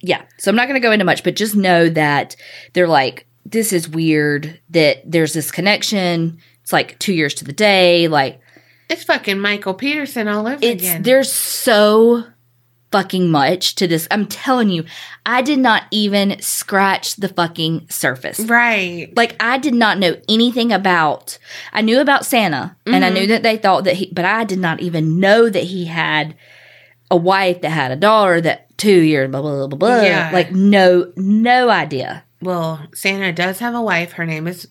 Yeah. 0.00 0.22
So 0.38 0.50
I'm 0.50 0.56
not 0.56 0.68
going 0.68 0.80
to 0.80 0.86
go 0.86 0.92
into 0.92 1.04
much, 1.04 1.24
but 1.24 1.36
just 1.36 1.54
know 1.56 1.88
that 1.90 2.36
they're 2.72 2.88
like, 2.88 3.26
this 3.44 3.72
is 3.72 3.88
weird 3.88 4.58
that 4.70 5.02
there's 5.10 5.32
this 5.34 5.50
connection. 5.50 6.38
It's 6.62 6.72
like 6.72 6.98
two 6.98 7.12
years 7.12 7.34
to 7.34 7.44
the 7.44 7.52
day. 7.52 8.08
Like, 8.08 8.40
It's 8.88 9.04
fucking 9.04 9.38
Michael 9.38 9.74
Peterson 9.74 10.28
all 10.28 10.46
over 10.46 10.58
it's, 10.62 10.82
again. 10.82 11.02
there's 11.02 11.30
so 11.30 12.24
fucking 12.90 13.30
much 13.30 13.74
to 13.76 13.86
this. 13.86 14.08
I'm 14.10 14.26
telling 14.26 14.70
you, 14.70 14.84
I 15.26 15.42
did 15.42 15.58
not 15.58 15.84
even 15.90 16.40
scratch 16.40 17.16
the 17.16 17.28
fucking 17.28 17.88
surface. 17.90 18.40
right. 18.40 19.14
Like, 19.14 19.36
I 19.40 19.58
did 19.58 19.74
not 19.74 19.98
know 19.98 20.16
anything 20.28 20.72
about, 20.72 21.38
I 21.72 21.82
knew 21.82 22.00
about 22.00 22.24
Santa 22.24 22.76
and 22.86 23.04
I 23.04 23.10
knew 23.10 23.20
mm-hmm. 23.20 23.30
that 23.30 23.42
they 23.42 23.58
thought 23.58 23.84
that 23.84 23.96
he, 23.96 24.10
but 24.12 24.24
I 24.24 24.44
did 24.44 24.58
not 24.58 24.80
even 24.80 25.20
know 25.20 25.50
that 25.50 25.64
he 25.64 25.84
had 25.84 26.34
a 27.10 27.16
wife 27.16 27.60
that 27.60 27.70
had 27.70 27.90
a 27.90 27.96
daughter 27.96 28.40
that 28.40 28.76
two 28.78 29.00
years, 29.00 29.30
blah, 29.30 29.42
blah, 29.42 29.66
blah, 29.66 29.78
blah. 29.78 30.02
Yeah. 30.02 30.30
Like, 30.32 30.52
no, 30.52 31.12
no 31.16 31.68
idea. 31.68 32.24
Well, 32.40 32.86
Santa 32.94 33.32
does 33.32 33.58
have 33.58 33.74
a 33.74 33.82
wife. 33.82 34.12
Her 34.12 34.24
name 34.24 34.46
is. 34.46 34.68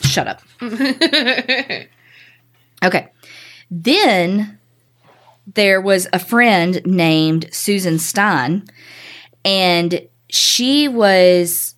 Shut 0.00 0.28
up. 0.28 0.42
Okay. 2.82 3.08
Then 3.74 4.58
there 5.46 5.80
was 5.80 6.06
a 6.12 6.18
friend 6.18 6.82
named 6.84 7.48
Susan 7.52 7.98
Stine, 7.98 8.64
and 9.46 10.06
she 10.28 10.88
was 10.88 11.74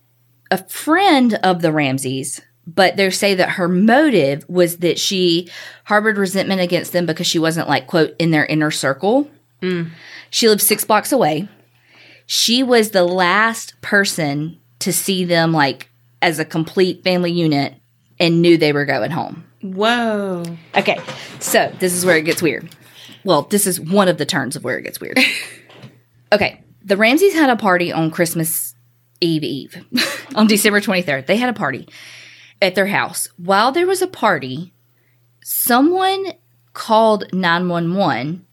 a 0.50 0.58
friend 0.68 1.34
of 1.44 1.62
the 1.62 1.70
Ramseys, 1.70 2.40
but 2.66 2.96
they 2.96 3.08
say 3.10 3.34
that 3.34 3.50
her 3.50 3.68
motive 3.68 4.44
was 4.48 4.78
that 4.78 4.98
she 4.98 5.48
harbored 5.84 6.18
resentment 6.18 6.60
against 6.60 6.92
them 6.92 7.06
because 7.06 7.28
she 7.28 7.38
wasn't, 7.38 7.68
like, 7.68 7.86
quote, 7.86 8.16
in 8.18 8.32
their 8.32 8.44
inner 8.44 8.72
circle. 8.72 9.30
Mm. 9.62 9.90
She 10.30 10.48
lived 10.48 10.62
six 10.62 10.84
blocks 10.84 11.12
away. 11.12 11.48
She 12.26 12.64
was 12.64 12.90
the 12.90 13.04
last 13.04 13.80
person 13.82 14.58
to 14.80 14.92
see 14.92 15.24
them, 15.24 15.52
like, 15.52 15.90
as 16.20 16.40
a 16.40 16.44
complete 16.44 17.04
family 17.04 17.30
unit 17.30 17.74
and 18.18 18.42
knew 18.42 18.56
they 18.56 18.72
were 18.72 18.84
going 18.84 19.12
home. 19.12 19.44
Whoa. 19.64 20.44
Okay, 20.76 20.98
so 21.40 21.72
this 21.78 21.94
is 21.94 22.04
where 22.04 22.18
it 22.18 22.26
gets 22.26 22.42
weird. 22.42 22.68
Well, 23.24 23.42
this 23.42 23.66
is 23.66 23.80
one 23.80 24.08
of 24.08 24.18
the 24.18 24.26
turns 24.26 24.56
of 24.56 24.62
where 24.62 24.76
it 24.76 24.82
gets 24.82 25.00
weird. 25.00 25.18
okay, 26.32 26.62
the 26.84 26.98
Ramseys 26.98 27.32
had 27.32 27.48
a 27.48 27.56
party 27.56 27.90
on 27.90 28.10
Christmas 28.10 28.74
Eve 29.22 29.42
Eve 29.42 29.86
on 30.34 30.46
December 30.46 30.82
23rd. 30.82 31.24
They 31.24 31.38
had 31.38 31.48
a 31.48 31.54
party 31.54 31.88
at 32.60 32.74
their 32.74 32.88
house. 32.88 33.26
While 33.38 33.72
there 33.72 33.86
was 33.86 34.02
a 34.02 34.06
party, 34.06 34.74
someone 35.42 36.26
called 36.74 37.32
911, 37.32 38.44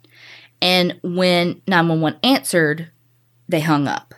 and 0.62 0.98
when 1.04 1.62
911 1.68 2.20
answered, 2.24 2.90
they 3.50 3.60
hung 3.60 3.86
up. 3.86 4.14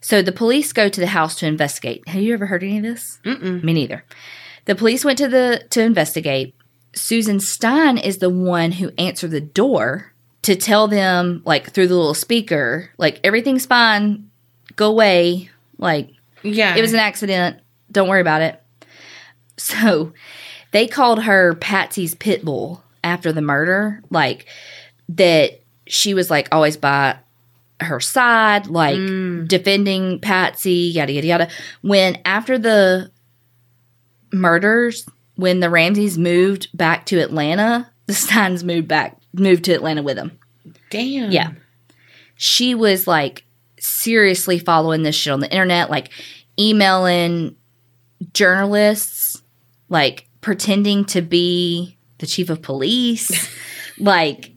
So 0.00 0.22
the 0.22 0.32
police 0.32 0.72
go 0.72 0.88
to 0.88 1.00
the 1.00 1.08
house 1.08 1.34
to 1.40 1.46
investigate. 1.46 2.08
Have 2.08 2.22
you 2.22 2.32
ever 2.32 2.46
heard 2.46 2.62
any 2.62 2.78
of 2.78 2.84
this? 2.84 3.20
Mm-mm. 3.22 3.62
Me 3.62 3.74
neither. 3.74 4.04
The 4.64 4.74
police 4.74 5.04
went 5.04 5.18
to 5.18 5.28
the 5.28 5.66
to 5.70 5.82
investigate. 5.82 6.54
Susan 6.94 7.40
Stine 7.40 7.98
is 7.98 8.18
the 8.18 8.30
one 8.30 8.72
who 8.72 8.92
answered 8.98 9.30
the 9.30 9.40
door 9.40 10.12
to 10.42 10.56
tell 10.56 10.88
them, 10.88 11.42
like 11.44 11.70
through 11.70 11.88
the 11.88 11.94
little 11.94 12.14
speaker, 12.14 12.90
like 12.98 13.20
everything's 13.24 13.66
fine, 13.66 14.30
go 14.76 14.90
away. 14.90 15.50
Like 15.78 16.10
Yeah. 16.42 16.76
it 16.76 16.82
was 16.82 16.92
an 16.92 16.98
accident. 16.98 17.60
Don't 17.90 18.08
worry 18.08 18.20
about 18.20 18.42
it. 18.42 18.60
So 19.56 20.12
they 20.72 20.86
called 20.86 21.22
her 21.24 21.54
Patsy's 21.54 22.14
pit 22.14 22.44
bull 22.44 22.82
after 23.04 23.32
the 23.32 23.42
murder, 23.42 24.02
like 24.10 24.46
that 25.10 25.60
she 25.86 26.14
was 26.14 26.30
like 26.30 26.48
always 26.52 26.76
by 26.76 27.16
her 27.80 28.00
side, 28.00 28.66
like 28.66 28.96
mm. 28.96 29.46
defending 29.46 30.20
Patsy, 30.20 30.90
yada 30.94 31.12
yada 31.12 31.26
yada. 31.26 31.48
When 31.82 32.18
after 32.24 32.58
the 32.58 33.10
murders, 34.32 35.06
when 35.36 35.60
the 35.60 35.70
Ramseys 35.70 36.18
moved 36.18 36.68
back 36.76 37.06
to 37.06 37.18
Atlanta, 37.20 37.90
the 38.06 38.12
Stines 38.12 38.62
moved 38.64 38.88
back, 38.88 39.18
moved 39.32 39.64
to 39.64 39.72
Atlanta 39.72 40.02
with 40.02 40.16
them. 40.16 40.38
Damn. 40.90 41.30
Yeah. 41.30 41.52
She 42.36 42.74
was 42.74 43.06
like 43.06 43.44
seriously 43.78 44.58
following 44.58 45.02
this 45.02 45.14
shit 45.14 45.32
on 45.32 45.40
the 45.40 45.50
internet, 45.50 45.90
like 45.90 46.10
emailing 46.58 47.56
journalists, 48.32 49.42
like 49.88 50.28
pretending 50.40 51.04
to 51.06 51.22
be 51.22 51.96
the 52.18 52.26
chief 52.26 52.50
of 52.50 52.62
police. 52.62 53.48
like, 53.98 54.52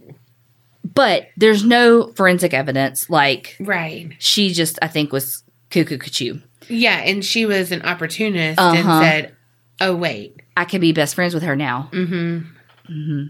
but 0.94 1.28
there's 1.38 1.64
no 1.64 2.12
forensic 2.14 2.54
evidence. 2.54 3.10
Like, 3.10 3.56
Right. 3.60 4.12
she 4.20 4.54
just, 4.54 4.80
I 4.82 4.88
think, 4.88 5.12
was 5.12 5.44
cuckoo 5.70 5.98
cuckoo. 5.98 6.40
Yeah, 6.68 6.98
and 6.98 7.24
she 7.24 7.46
was 7.46 7.72
an 7.72 7.82
opportunist 7.84 8.60
Uh-huh. 8.60 8.76
and 8.76 9.04
said, 9.04 9.35
"Oh 9.82 9.96
wait, 9.96 10.42
I 10.56 10.66
could 10.66 10.82
be 10.82 10.92
best 10.92 11.16
friends 11.16 11.34
with 11.34 11.44
her 11.44 11.56
now. 11.56 11.90
Mm-hmm. 11.92 13.28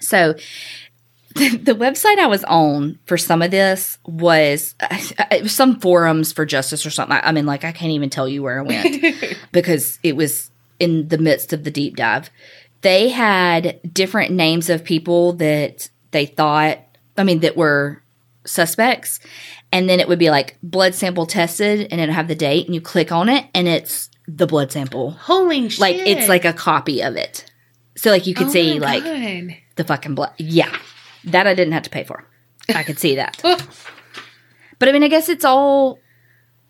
So 0.00 0.34
the 1.36 1.74
website 1.74 2.18
I 2.18 2.26
was 2.26 2.44
on 2.44 2.98
for 3.04 3.18
some 3.18 3.42
of 3.42 3.50
this 3.50 3.98
was 4.06 4.74
it 5.30 5.42
was 5.42 5.54
some 5.54 5.78
forums 5.80 6.32
for 6.32 6.46
justice 6.46 6.86
or 6.86 6.90
something. 6.90 7.18
I 7.22 7.32
mean, 7.32 7.46
like 7.46 7.64
I 7.64 7.72
can't 7.72 7.92
even 7.92 8.10
tell 8.10 8.28
you 8.28 8.42
where 8.42 8.58
I 8.58 8.62
went 8.62 9.04
because 9.52 9.98
it 10.02 10.16
was 10.16 10.50
in 10.78 11.08
the 11.08 11.18
midst 11.18 11.52
of 11.52 11.64
the 11.64 11.70
deep 11.70 11.96
dive. 11.96 12.30
They 12.80 13.08
had 13.08 13.80
different 13.92 14.32
names 14.32 14.70
of 14.70 14.84
people 14.84 15.34
that 15.34 15.90
they 16.10 16.26
thought, 16.26 16.78
I 17.18 17.24
mean, 17.24 17.40
that 17.40 17.56
were 17.56 18.02
suspects. 18.44 19.20
And 19.72 19.90
then 19.90 20.00
it 20.00 20.08
would 20.08 20.18
be 20.18 20.30
like 20.30 20.56
blood 20.62 20.94
sample 20.94 21.26
tested 21.26 21.88
and 21.90 22.00
it'd 22.00 22.14
have 22.14 22.28
the 22.28 22.34
date 22.34 22.66
and 22.66 22.74
you 22.74 22.80
click 22.80 23.12
on 23.12 23.28
it 23.28 23.46
and 23.54 23.66
it's 23.66 24.08
the 24.28 24.46
blood 24.46 24.72
sample 24.72 25.10
holy 25.12 25.68
shit!" 25.68 25.80
like 25.80 25.96
it's 25.96 26.28
like 26.28 26.44
a 26.44 26.52
copy 26.52 27.02
of 27.02 27.16
it. 27.16 27.44
So 27.96 28.10
like 28.10 28.26
you 28.26 28.34
could 28.34 28.48
Oh 28.48 28.50
see 28.50 28.78
like 28.78 29.04
God. 29.04 29.56
the 29.76 29.84
fucking 29.84 30.14
blood. 30.14 30.32
Yeah. 30.38 30.76
That 31.24 31.46
I 31.46 31.54
didn't 31.54 31.72
have 31.72 31.82
to 31.84 31.90
pay 31.90 32.04
for. 32.04 32.24
I 32.74 32.82
could 32.82 32.98
see 32.98 33.16
that. 33.16 33.40
But 34.78 34.88
I 34.90 34.92
mean 34.92 35.02
I 35.02 35.08
guess 35.08 35.28
it's 35.28 35.44
all 35.44 35.98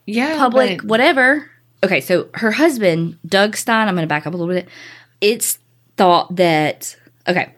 yeah, 0.07 0.37
public 0.39 0.79
but- 0.83 0.87
whatever. 0.89 1.51
Okay, 1.85 2.01
so 2.01 2.29
her 2.35 2.53
husband, 2.53 3.19
Doug 3.27 3.55
Stine, 3.57 3.87
I'm 3.89 3.95
going 3.95 4.03
to 4.03 4.09
back 4.09 4.27
up 4.27 4.33
a 4.33 4.37
little 4.37 4.53
bit. 4.55 4.67
It's 5.21 5.59
thought 5.97 6.35
that 6.37 6.97
okay, 7.29 7.55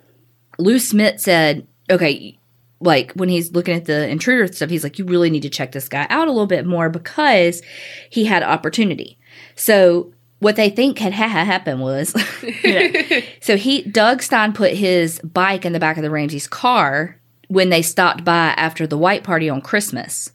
Lou 0.59 0.79
Smit 0.79 1.20
said, 1.20 1.66
okay, 1.91 2.37
like 2.81 3.12
when 3.12 3.29
he's 3.29 3.53
looking 3.53 3.75
at 3.77 3.85
the 3.85 4.09
intruder 4.09 4.51
stuff, 4.53 4.70
he's 4.70 4.83
like, 4.83 4.99
you 4.99 5.05
really 5.05 5.31
need 5.31 5.43
to 5.43 5.51
check 5.51 5.73
this 5.73 5.89
guy 5.89 6.07
out 6.11 6.27
a 6.29 6.31
little 6.33 6.47
bit 6.47 6.66
more 6.66 6.89
because 6.89 7.62
he 8.11 8.25
had 8.25 8.43
opportunity. 8.43 9.19
So 9.59 10.12
what 10.39 10.56
they 10.56 10.70
think 10.70 10.98
had 11.01 11.12
ha- 11.12 11.26
happened 11.28 11.80
was, 11.80 12.14
know, 12.64 13.20
so 13.40 13.56
he 13.56 13.82
Doug 13.82 14.22
Stine 14.22 14.52
put 14.52 14.72
his 14.72 15.18
bike 15.20 15.64
in 15.64 15.72
the 15.72 15.80
back 15.80 15.97
of 15.97 16.02
the 16.02 16.10
Ramsey's 16.10 16.47
car 16.47 17.18
when 17.48 17.68
they 17.70 17.82
stopped 17.82 18.24
by 18.24 18.55
after 18.56 18.86
the 18.86 18.97
white 18.98 19.24
party 19.24 19.51
on 19.51 19.60
Christmas. 19.60 20.30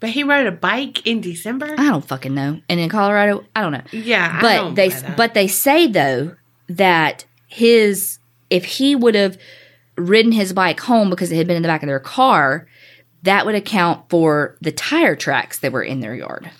But 0.00 0.10
he 0.10 0.24
rode 0.24 0.46
a 0.48 0.52
bike 0.52 1.06
in 1.06 1.20
December. 1.20 1.72
I 1.78 1.86
don't 1.88 2.04
fucking 2.04 2.34
know. 2.34 2.60
And 2.68 2.80
in 2.80 2.88
Colorado, 2.88 3.44
I 3.54 3.60
don't 3.60 3.72
know. 3.72 3.82
yeah, 3.92 4.36
I 4.38 4.42
But 4.42 4.56
don't 4.56 4.74
they 4.74 4.90
but 5.16 5.34
they 5.34 5.46
say 5.46 5.86
though 5.86 6.34
that 6.68 7.24
his 7.46 8.18
if 8.50 8.64
he 8.64 8.96
would 8.96 9.14
have 9.14 9.38
ridden 9.96 10.32
his 10.32 10.52
bike 10.52 10.80
home 10.80 11.10
because 11.10 11.30
it 11.30 11.36
had 11.36 11.46
been 11.46 11.56
in 11.56 11.62
the 11.62 11.68
back 11.68 11.82
of 11.84 11.86
their 11.86 12.00
car, 12.00 12.66
that 13.22 13.46
would 13.46 13.54
account 13.54 14.10
for 14.10 14.56
the 14.60 14.72
tire 14.72 15.14
tracks 15.14 15.60
that 15.60 15.70
were 15.70 15.82
in 15.84 16.00
their 16.00 16.14
yard. 16.16 16.50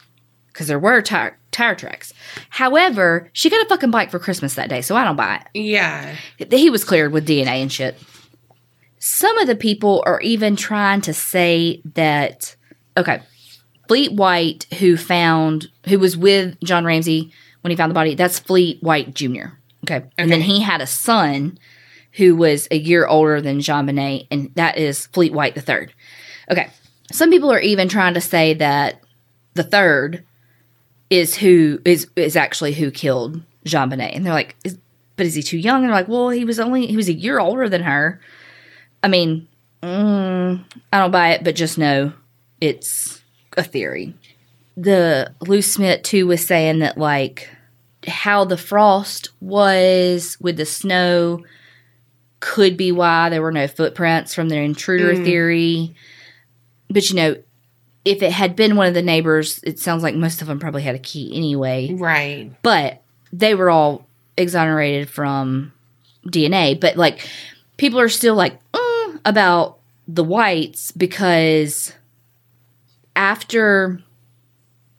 Because 0.48 0.68
there 0.68 0.78
were 0.78 1.02
tire 1.02 1.36
tire 1.52 1.74
tracks. 1.74 2.12
However, 2.50 3.30
she 3.32 3.50
got 3.50 3.64
a 3.64 3.68
fucking 3.68 3.90
bike 3.90 4.10
for 4.10 4.18
Christmas 4.18 4.54
that 4.54 4.68
day, 4.68 4.80
so 4.80 4.96
I 4.96 5.04
don't 5.04 5.16
buy 5.16 5.36
it. 5.36 5.58
yeah. 5.58 6.16
He 6.50 6.70
was 6.70 6.84
cleared 6.84 7.12
with 7.12 7.28
DNA 7.28 7.62
and 7.62 7.70
shit. 7.70 7.96
Some 8.98 9.38
of 9.38 9.46
the 9.46 9.56
people 9.56 10.02
are 10.06 10.20
even 10.20 10.56
trying 10.56 11.00
to 11.02 11.14
say 11.14 11.82
that 11.94 12.56
okay, 12.96 13.22
Fleet 13.88 14.12
White, 14.12 14.66
who 14.78 14.96
found 14.96 15.68
who 15.88 15.98
was 15.98 16.16
with 16.16 16.58
John 16.60 16.84
Ramsey 16.84 17.32
when 17.60 17.70
he 17.70 17.76
found 17.76 17.90
the 17.90 17.94
body, 17.94 18.14
that's 18.14 18.38
Fleet 18.38 18.82
White 18.82 19.14
Jr. 19.14 19.46
Okay. 19.84 20.04
And 20.16 20.30
then 20.30 20.40
he 20.40 20.60
had 20.60 20.80
a 20.80 20.86
son 20.86 21.58
who 22.12 22.36
was 22.36 22.68
a 22.70 22.78
year 22.78 23.06
older 23.06 23.40
than 23.40 23.58
JonBenét, 23.58 24.28
and 24.30 24.50
that 24.54 24.78
is 24.78 25.06
Fleet 25.06 25.32
White 25.32 25.54
the 25.54 25.60
third. 25.60 25.92
Okay. 26.50 26.70
Some 27.10 27.30
people 27.30 27.52
are 27.52 27.60
even 27.60 27.88
trying 27.88 28.14
to 28.14 28.20
say 28.20 28.54
that 28.54 29.00
the 29.54 29.62
third 29.62 30.24
is 31.12 31.36
who 31.36 31.78
is 31.84 32.08
is 32.16 32.36
actually 32.36 32.72
who 32.72 32.90
killed 32.90 33.42
JonBenét. 33.66 34.16
And 34.16 34.24
they're 34.24 34.32
like, 34.32 34.56
is, 34.64 34.78
but 35.16 35.26
is 35.26 35.34
he 35.34 35.42
too 35.42 35.58
young? 35.58 35.82
And 35.82 35.84
they're 35.84 36.00
like, 36.00 36.08
well, 36.08 36.30
he 36.30 36.46
was 36.46 36.58
only 36.58 36.86
he 36.86 36.96
was 36.96 37.10
a 37.10 37.12
year 37.12 37.38
older 37.38 37.68
than 37.68 37.82
her. 37.82 38.18
I 39.02 39.08
mean, 39.08 39.46
mm, 39.82 40.64
I 40.90 40.98
don't 40.98 41.10
buy 41.10 41.32
it, 41.32 41.44
but 41.44 41.54
just 41.54 41.76
know 41.76 42.14
it's 42.62 43.22
a 43.58 43.62
theory. 43.62 44.14
The 44.78 45.34
Lou 45.46 45.60
Smit 45.60 46.02
too 46.02 46.26
was 46.26 46.46
saying 46.46 46.78
that 46.78 46.96
like 46.96 47.50
how 48.08 48.46
the 48.46 48.56
frost 48.56 49.28
was 49.38 50.38
with 50.40 50.56
the 50.56 50.64
snow 50.64 51.44
could 52.40 52.78
be 52.78 52.90
why 52.90 53.28
there 53.28 53.42
were 53.42 53.52
no 53.52 53.68
footprints 53.68 54.34
from 54.34 54.48
the 54.48 54.56
intruder 54.56 55.14
theory. 55.22 55.94
But 56.88 57.10
you 57.10 57.16
know, 57.16 57.36
if 58.04 58.22
it 58.22 58.32
had 58.32 58.56
been 58.56 58.76
one 58.76 58.88
of 58.88 58.94
the 58.94 59.02
neighbors, 59.02 59.60
it 59.62 59.78
sounds 59.78 60.02
like 60.02 60.14
most 60.14 60.42
of 60.42 60.48
them 60.48 60.58
probably 60.58 60.82
had 60.82 60.94
a 60.94 60.98
key 61.00 61.32
anyway. 61.34 61.92
right. 61.94 62.50
But 62.62 63.02
they 63.32 63.54
were 63.54 63.70
all 63.70 64.06
exonerated 64.36 65.08
from 65.08 65.72
DNA. 66.26 66.78
But 66.78 66.96
like, 66.96 67.28
people 67.76 68.00
are 68.00 68.08
still 68.08 68.34
like 68.34 68.58
"Uh," 68.74 69.12
about 69.24 69.78
the 70.08 70.24
whites 70.24 70.90
because 70.92 71.92
after 73.14 74.00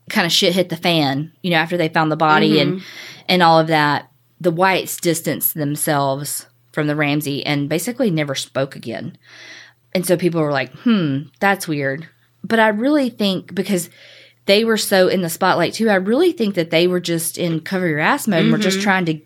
kind 0.09 0.25
of 0.25 0.31
shit 0.31 0.53
hit 0.53 0.69
the 0.69 0.77
fan, 0.77 1.31
you 1.41 1.51
know, 1.51 1.57
after 1.57 1.77
they 1.77 1.89
found 1.89 2.11
the 2.11 2.15
body 2.17 2.59
and 2.59 2.81
and 3.27 3.41
all 3.43 3.59
of 3.59 3.67
that, 3.67 4.09
the 4.39 4.51
whites 4.51 4.97
distanced 4.97 5.53
themselves 5.55 6.47
from 6.71 6.87
the 6.87 6.95
Ramsey 6.95 7.45
and 7.45 7.69
basically 7.69 8.09
never 8.11 8.35
spoke 8.35 8.75
again. 8.75 9.17
And 9.95 10.05
so 10.05 10.17
people 10.17 10.41
were 10.41 10.51
like, 10.51 10.73
"Hmm, 10.79 11.23
that's 11.39 11.67
weird." 11.67 12.07
But 12.43 12.59
I 12.59 12.67
really 12.69 13.09
think 13.09 13.53
because 13.55 13.89
they 14.45 14.65
were 14.65 14.77
so 14.77 15.07
in 15.07 15.21
the 15.21 15.29
spotlight 15.29 15.73
too, 15.73 15.89
I 15.89 15.95
really 15.95 16.31
think 16.33 16.55
that 16.55 16.69
they 16.69 16.87
were 16.87 16.99
just 16.99 17.37
in 17.37 17.61
cover 17.61 17.87
your 17.87 17.99
ass 17.99 18.27
mode 18.27 18.43
and 18.43 18.51
were 18.51 18.57
just 18.57 18.81
trying 18.81 19.05
to 19.05 19.19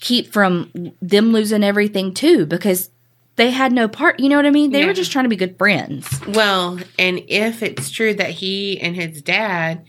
keep 0.00 0.32
from 0.32 0.70
them 1.02 1.32
losing 1.32 1.62
everything 1.64 2.14
too 2.14 2.46
because 2.46 2.90
they 3.36 3.50
had 3.50 3.72
no 3.72 3.86
part. 3.88 4.18
You 4.18 4.28
know 4.30 4.36
what 4.36 4.46
I 4.46 4.50
mean? 4.50 4.70
They 4.72 4.80
Yeah. 4.80 4.86
were 4.86 4.92
just 4.94 5.12
trying 5.12 5.24
to 5.24 5.28
be 5.28 5.36
good 5.36 5.58
friends. 5.58 6.08
Well, 6.26 6.78
and 6.98 7.22
if 7.28 7.62
it's 7.62 7.90
true 7.90 8.14
that 8.14 8.30
he 8.30 8.80
and 8.80 8.96
his 8.96 9.20
dad 9.20 9.84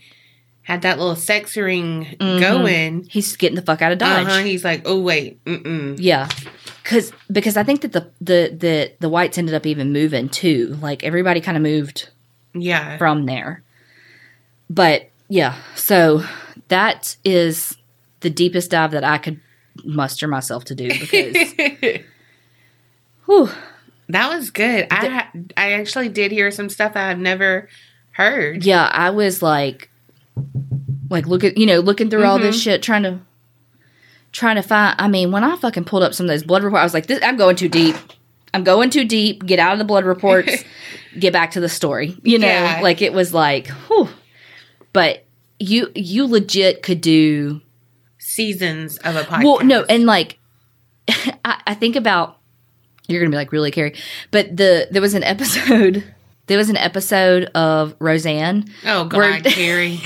had 0.62 0.82
that 0.82 0.98
little 0.98 1.16
sex 1.16 1.56
ring 1.56 2.14
going, 2.20 3.06
He's 3.10 3.34
getting 3.36 3.56
the 3.56 3.62
fuck 3.62 3.80
out 3.80 3.92
of 3.92 3.96
Dodge. 3.98 4.26
uh-huh, 4.26 4.38
he's 4.40 4.64
like, 4.64 4.82
oh 4.84 5.00
wait, 5.00 5.42
mm-mm. 5.46 5.96
Yeah. 5.98 6.28
Cause 6.84 7.10
because 7.32 7.56
I 7.56 7.62
think 7.62 7.80
that 7.82 7.92
the 7.92 8.10
the 8.20 8.54
the 8.58 8.92
the 9.00 9.08
whites 9.08 9.38
ended 9.38 9.54
up 9.54 9.64
even 9.66 9.92
moving 9.92 10.28
too. 10.28 10.76
Like 10.82 11.04
everybody 11.04 11.40
kind 11.40 11.56
of 11.56 11.62
moved 11.62 12.10
yeah, 12.54 12.96
from 12.98 13.26
there. 13.26 13.62
But 14.70 15.10
yeah, 15.28 15.56
so 15.74 16.22
that 16.68 17.16
is 17.24 17.76
the 18.20 18.30
deepest 18.30 18.70
dive 18.70 18.90
that 18.92 19.04
I 19.04 19.18
could 19.18 19.40
muster 19.84 20.26
myself 20.26 20.64
to 20.64 20.74
do 20.74 20.88
because 20.88 21.36
whew, 23.26 23.48
that 24.08 24.28
was 24.34 24.50
good. 24.50 24.86
I 24.90 25.26
I 25.56 25.72
actually 25.72 26.08
did 26.08 26.32
hear 26.32 26.50
some 26.50 26.68
stuff 26.68 26.92
I've 26.96 27.18
never 27.18 27.68
heard. 28.12 28.64
yeah, 28.64 28.90
I 28.92 29.10
was 29.10 29.42
like 29.42 29.90
like 31.10 31.26
look 31.26 31.44
at 31.44 31.56
you 31.56 31.66
know, 31.66 31.80
looking 31.80 32.10
through 32.10 32.24
all 32.24 32.38
Mm-hmm. 32.38 32.46
this 32.46 32.60
shit 32.60 32.82
trying 32.82 33.02
to 33.04 33.20
trying 34.32 34.56
to 34.56 34.62
find 34.62 34.94
I 34.98 35.08
mean, 35.08 35.30
when 35.32 35.44
I 35.44 35.56
fucking 35.56 35.84
pulled 35.84 36.02
up 36.02 36.14
some 36.14 36.24
of 36.26 36.28
those 36.30 36.42
blood 36.42 36.62
reports, 36.62 36.80
I 36.80 36.84
was 36.84 36.94
like, 36.94 37.06
this, 37.06 37.20
I'm 37.22 37.36
going 37.36 37.56
too 37.56 37.68
deep. 37.68 37.96
I'm 38.54 38.64
going 38.64 38.90
too 38.90 39.04
deep. 39.04 39.44
Get 39.46 39.58
out 39.58 39.72
of 39.74 39.78
the 39.78 39.84
blood 39.84 40.04
reports. 40.04 40.64
get 41.20 41.32
back 41.32 41.52
to 41.52 41.60
the 41.60 41.68
story. 41.68 42.16
You 42.22 42.38
know, 42.38 42.46
Yeah. 42.46 42.80
like 42.82 43.02
it 43.02 43.12
was 43.12 43.32
like, 43.34 43.66
whew. 43.68 44.08
But 44.92 45.24
you 45.58 45.90
you 45.94 46.26
legit 46.26 46.82
could 46.82 47.00
do 47.00 47.60
Seasons 48.18 48.98
of 48.98 49.16
a 49.16 49.22
podcast. 49.22 49.44
Well, 49.44 49.64
no, 49.64 49.82
and 49.84 50.06
like 50.06 50.38
I, 51.44 51.60
I 51.66 51.74
think 51.74 51.96
about 51.96 52.38
you're 53.08 53.20
gonna 53.20 53.30
be 53.30 53.36
like 53.36 53.52
really 53.52 53.70
Kerri, 53.70 53.96
but 54.30 54.56
the 54.56 54.86
there 54.90 55.02
was 55.02 55.14
an 55.14 55.24
episode 55.24 56.04
there 56.46 56.58
was 56.58 56.68
an 56.70 56.76
episode 56.76 57.44
of 57.54 57.94
Roseanne 57.98 58.66
oh 58.86 59.08
where- 59.08 59.40
God, 59.40 59.44
Kerri. 59.52 59.98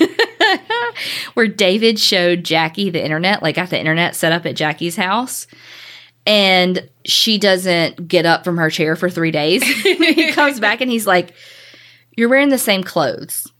where 1.34 1.46
David 1.48 1.98
showed 1.98 2.44
Jackie 2.44 2.90
the 2.90 3.02
internet, 3.02 3.42
like 3.42 3.56
got 3.56 3.70
the 3.70 3.78
internet 3.78 4.14
set 4.14 4.32
up 4.32 4.46
at 4.46 4.56
Jackie's 4.56 4.96
house. 4.96 5.46
And 6.26 6.88
she 7.04 7.36
doesn't 7.38 8.06
get 8.08 8.26
up 8.26 8.44
from 8.44 8.56
her 8.56 8.70
chair 8.70 8.94
for 8.96 9.10
three 9.10 9.30
days. 9.32 9.62
he 9.82 10.32
comes 10.32 10.60
back 10.60 10.80
and 10.80 10.90
he's 10.90 11.06
like, 11.06 11.34
You're 12.16 12.28
wearing 12.28 12.50
the 12.50 12.58
same 12.58 12.84
clothes. 12.84 13.50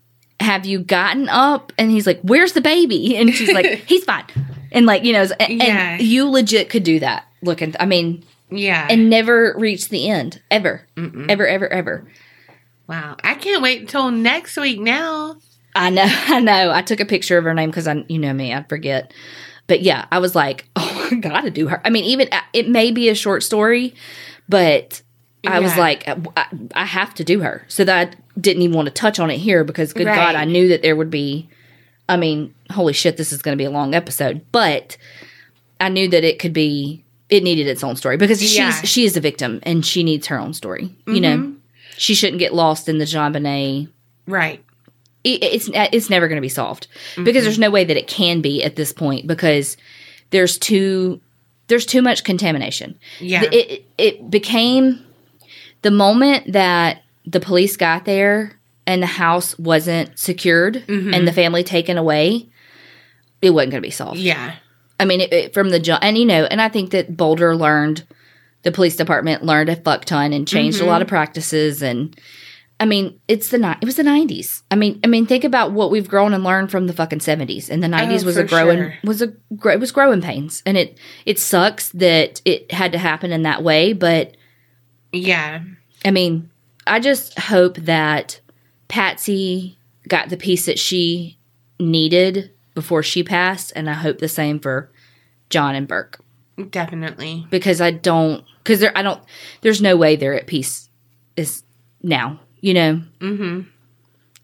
Have 0.40 0.64
you 0.66 0.78
gotten 0.80 1.28
up? 1.28 1.72
And 1.78 1.90
he's 1.90 2.06
like, 2.06 2.20
Where's 2.22 2.52
the 2.52 2.60
baby? 2.60 3.16
And 3.20 3.34
she's 3.34 3.52
like, 3.52 3.66
He's 3.86 4.04
fine. 4.04 4.24
And 4.70 4.86
like, 4.86 5.04
you 5.04 5.12
know, 5.12 5.26
and, 5.40 5.52
Yeah. 5.62 5.92
and 5.94 6.02
you 6.02 6.28
legit 6.28 6.70
could 6.70 6.84
do 6.84 7.00
that. 7.00 7.26
Looking, 7.42 7.74
I 7.80 7.86
mean, 7.86 8.22
yeah. 8.50 8.86
and 8.88 9.10
never 9.10 9.54
reach 9.58 9.88
the 9.88 10.08
end 10.08 10.40
ever, 10.50 10.82
ever, 10.96 11.46
ever, 11.46 11.68
ever. 11.72 12.06
wow. 12.86 13.16
I 13.24 13.34
can't 13.34 13.62
wait 13.62 13.80
until 13.80 14.10
next 14.12 14.56
week 14.56 14.78
now. 14.78 15.36
I 15.74 15.90
know, 15.90 16.04
I 16.06 16.38
know. 16.38 16.70
I 16.70 16.82
took 16.82 17.00
a 17.00 17.04
picture 17.04 17.38
of 17.38 17.44
her 17.44 17.54
name 17.54 17.70
because 17.70 17.88
I, 17.88 18.04
you 18.08 18.18
know 18.20 18.32
me, 18.32 18.54
I 18.54 18.62
forget. 18.62 19.12
But 19.66 19.80
yeah, 19.82 20.06
I 20.12 20.18
was 20.20 20.34
like, 20.36 20.68
oh, 20.76 20.91
gotta 21.20 21.50
do 21.50 21.68
her. 21.68 21.80
I 21.84 21.90
mean, 21.90 22.04
even 22.04 22.28
uh, 22.32 22.40
it 22.52 22.68
may 22.68 22.90
be 22.90 23.08
a 23.08 23.14
short 23.14 23.42
story, 23.42 23.94
but 24.48 25.02
I 25.46 25.60
was 25.60 25.76
like, 25.76 26.06
uh, 26.06 26.16
I, 26.36 26.46
I 26.74 26.84
have 26.84 27.14
to 27.14 27.24
do 27.24 27.40
her. 27.40 27.64
So 27.68 27.84
that 27.84 28.14
I 28.14 28.40
didn't 28.40 28.62
even 28.62 28.76
want 28.76 28.86
to 28.86 28.94
touch 28.94 29.18
on 29.18 29.30
it 29.30 29.38
here 29.38 29.64
because, 29.64 29.92
good 29.92 30.06
Right. 30.06 30.14
God, 30.14 30.34
I 30.34 30.44
knew 30.44 30.68
that 30.68 30.82
there 30.82 30.96
would 30.96 31.10
be 31.10 31.48
I 32.08 32.16
mean, 32.16 32.54
holy 32.70 32.92
shit, 32.92 33.16
this 33.16 33.32
is 33.32 33.42
going 33.42 33.56
to 33.56 33.60
be 33.60 33.64
a 33.64 33.70
long 33.70 33.94
episode, 33.94 34.44
but 34.52 34.96
I 35.80 35.88
knew 35.88 36.08
that 36.08 36.24
it 36.24 36.38
could 36.38 36.52
be 36.52 37.04
it 37.28 37.42
needed 37.42 37.66
its 37.66 37.82
own 37.82 37.96
story 37.96 38.18
because 38.18 38.40
she's 38.40 38.56
Yeah. 38.56 38.82
she 38.82 39.04
is 39.04 39.16
a 39.16 39.20
victim 39.20 39.60
and 39.62 39.84
she 39.84 40.04
needs 40.04 40.26
her 40.26 40.38
own 40.38 40.52
story. 40.52 40.94
You 41.06 41.20
know, 41.20 41.36
mm-hmm. 41.38 41.52
she 41.96 42.14
shouldn't 42.14 42.38
get 42.38 42.52
lost 42.52 42.88
in 42.88 42.98
the 42.98 43.06
JonBenét. 43.06 43.88
Right. 44.26 44.62
It, 45.24 45.42
it's 45.42 45.70
it's 45.72 46.10
never 46.10 46.28
going 46.28 46.36
to 46.36 46.42
be 46.42 46.48
solved 46.48 46.88
because 47.16 47.28
mm-hmm. 47.28 47.44
there's 47.44 47.58
no 47.58 47.70
way 47.70 47.84
that 47.84 47.96
it 47.96 48.08
can 48.08 48.42
be 48.42 48.62
at 48.62 48.76
this 48.76 48.92
point 48.92 49.26
because 49.26 49.76
there's 50.32 50.58
too 50.58 51.20
there's 51.68 51.86
too 51.86 52.02
much 52.02 52.24
contamination. 52.24 52.98
Yeah. 53.18 53.44
It, 53.44 53.86
it 53.96 54.30
became 54.30 55.02
the 55.80 55.90
moment 55.90 56.52
that 56.52 57.02
the 57.24 57.40
police 57.40 57.76
got 57.76 58.04
there 58.04 58.58
and 58.86 59.02
the 59.02 59.06
house 59.06 59.58
wasn't 59.58 60.18
secured 60.18 60.84
mm-hmm. 60.86 61.14
and 61.14 61.26
the 61.26 61.32
family 61.32 61.62
taken 61.62 61.96
away. 61.96 62.48
It 63.40 63.50
wasn't 63.50 63.72
going 63.72 63.82
to 63.82 63.86
be 63.86 63.90
solved. 63.90 64.18
yeah. 64.18 64.56
I 65.00 65.04
mean, 65.04 65.20
it, 65.20 65.32
it- 65.32 65.54
from 65.54 65.70
the 65.70 65.80
ju- 65.80 65.96
and 66.00 66.18
you 66.18 66.24
know, 66.24 66.44
and 66.44 66.60
I 66.60 66.68
think 66.68 66.90
that 66.90 67.16
Boulder 67.16 67.56
learned, 67.56 68.04
the 68.62 68.70
police 68.70 68.94
department 68.94 69.42
learned 69.42 69.68
a 69.68 69.76
fuck 69.76 70.04
ton 70.04 70.32
and 70.32 70.46
changed 70.46 70.80
a 70.80 70.84
lot 70.84 70.96
mm-hmm. 70.96 71.02
of 71.02 71.08
practices. 71.08 71.82
And 71.82 72.16
I 72.82 72.84
mean, 72.84 73.20
it's 73.28 73.50
the 73.50 73.58
ni- 73.58 73.76
it 73.80 73.84
was 73.84 73.94
the 73.94 74.02
nineties. 74.02 74.64
I 74.68 74.74
mean, 74.74 74.98
I 75.04 75.06
mean, 75.06 75.24
think 75.24 75.44
about 75.44 75.70
what 75.70 75.92
we've 75.92 76.08
grown 76.08 76.34
and 76.34 76.42
learned 76.42 76.72
from 76.72 76.88
the 76.88 76.92
fucking 76.92 77.20
seventies. 77.20 77.70
And 77.70 77.80
the 77.80 77.86
oh, 77.86 77.90
nineties 77.90 78.24
Oh, 78.24 78.26
was 78.26 78.36
a 78.36 78.42
growing 78.44 78.78
sure. 78.78 78.94
was 79.04 79.22
a 79.22 79.32
it 79.70 79.78
was 79.78 79.92
growing 79.92 80.20
pains, 80.20 80.62
and 80.66 80.76
it 80.76 80.98
it 81.24 81.38
sucks 81.38 81.90
that 81.90 82.42
it 82.44 82.72
had 82.72 82.90
to 82.90 82.98
happen 82.98 83.30
in 83.30 83.42
that 83.42 83.62
way. 83.62 83.92
But 83.92 84.36
Yeah. 85.12 85.60
I 86.04 86.10
mean, 86.10 86.50
I 86.84 86.98
just 86.98 87.38
hope 87.38 87.76
that 87.76 88.40
Patsy 88.88 89.78
got 90.08 90.28
the 90.28 90.36
piece 90.36 90.66
that 90.66 90.78
she 90.78 91.38
needed 91.78 92.50
before 92.74 93.02
she 93.04 93.22
passed, 93.22 93.72
and 93.76 93.88
I 93.88 93.94
hope 93.94 94.18
the 94.18 94.28
same 94.28 94.58
for 94.58 94.90
John 95.50 95.76
and 95.76 95.86
Burke 95.86 96.18
Definitely. 96.70 97.46
because 97.50 97.80
I 97.80 97.92
don't 97.92 98.44
because 98.64 98.80
there 98.80 98.92
I 98.98 99.02
don't 99.02 99.22
there's 99.60 99.80
no 99.80 99.96
way 99.96 100.16
they're 100.16 100.34
at 100.34 100.46
peace 100.48 100.88
is 101.36 101.62
now 102.02 102.40
you 102.62 102.72
know 102.72 103.02
mm-hmm. 103.20 103.60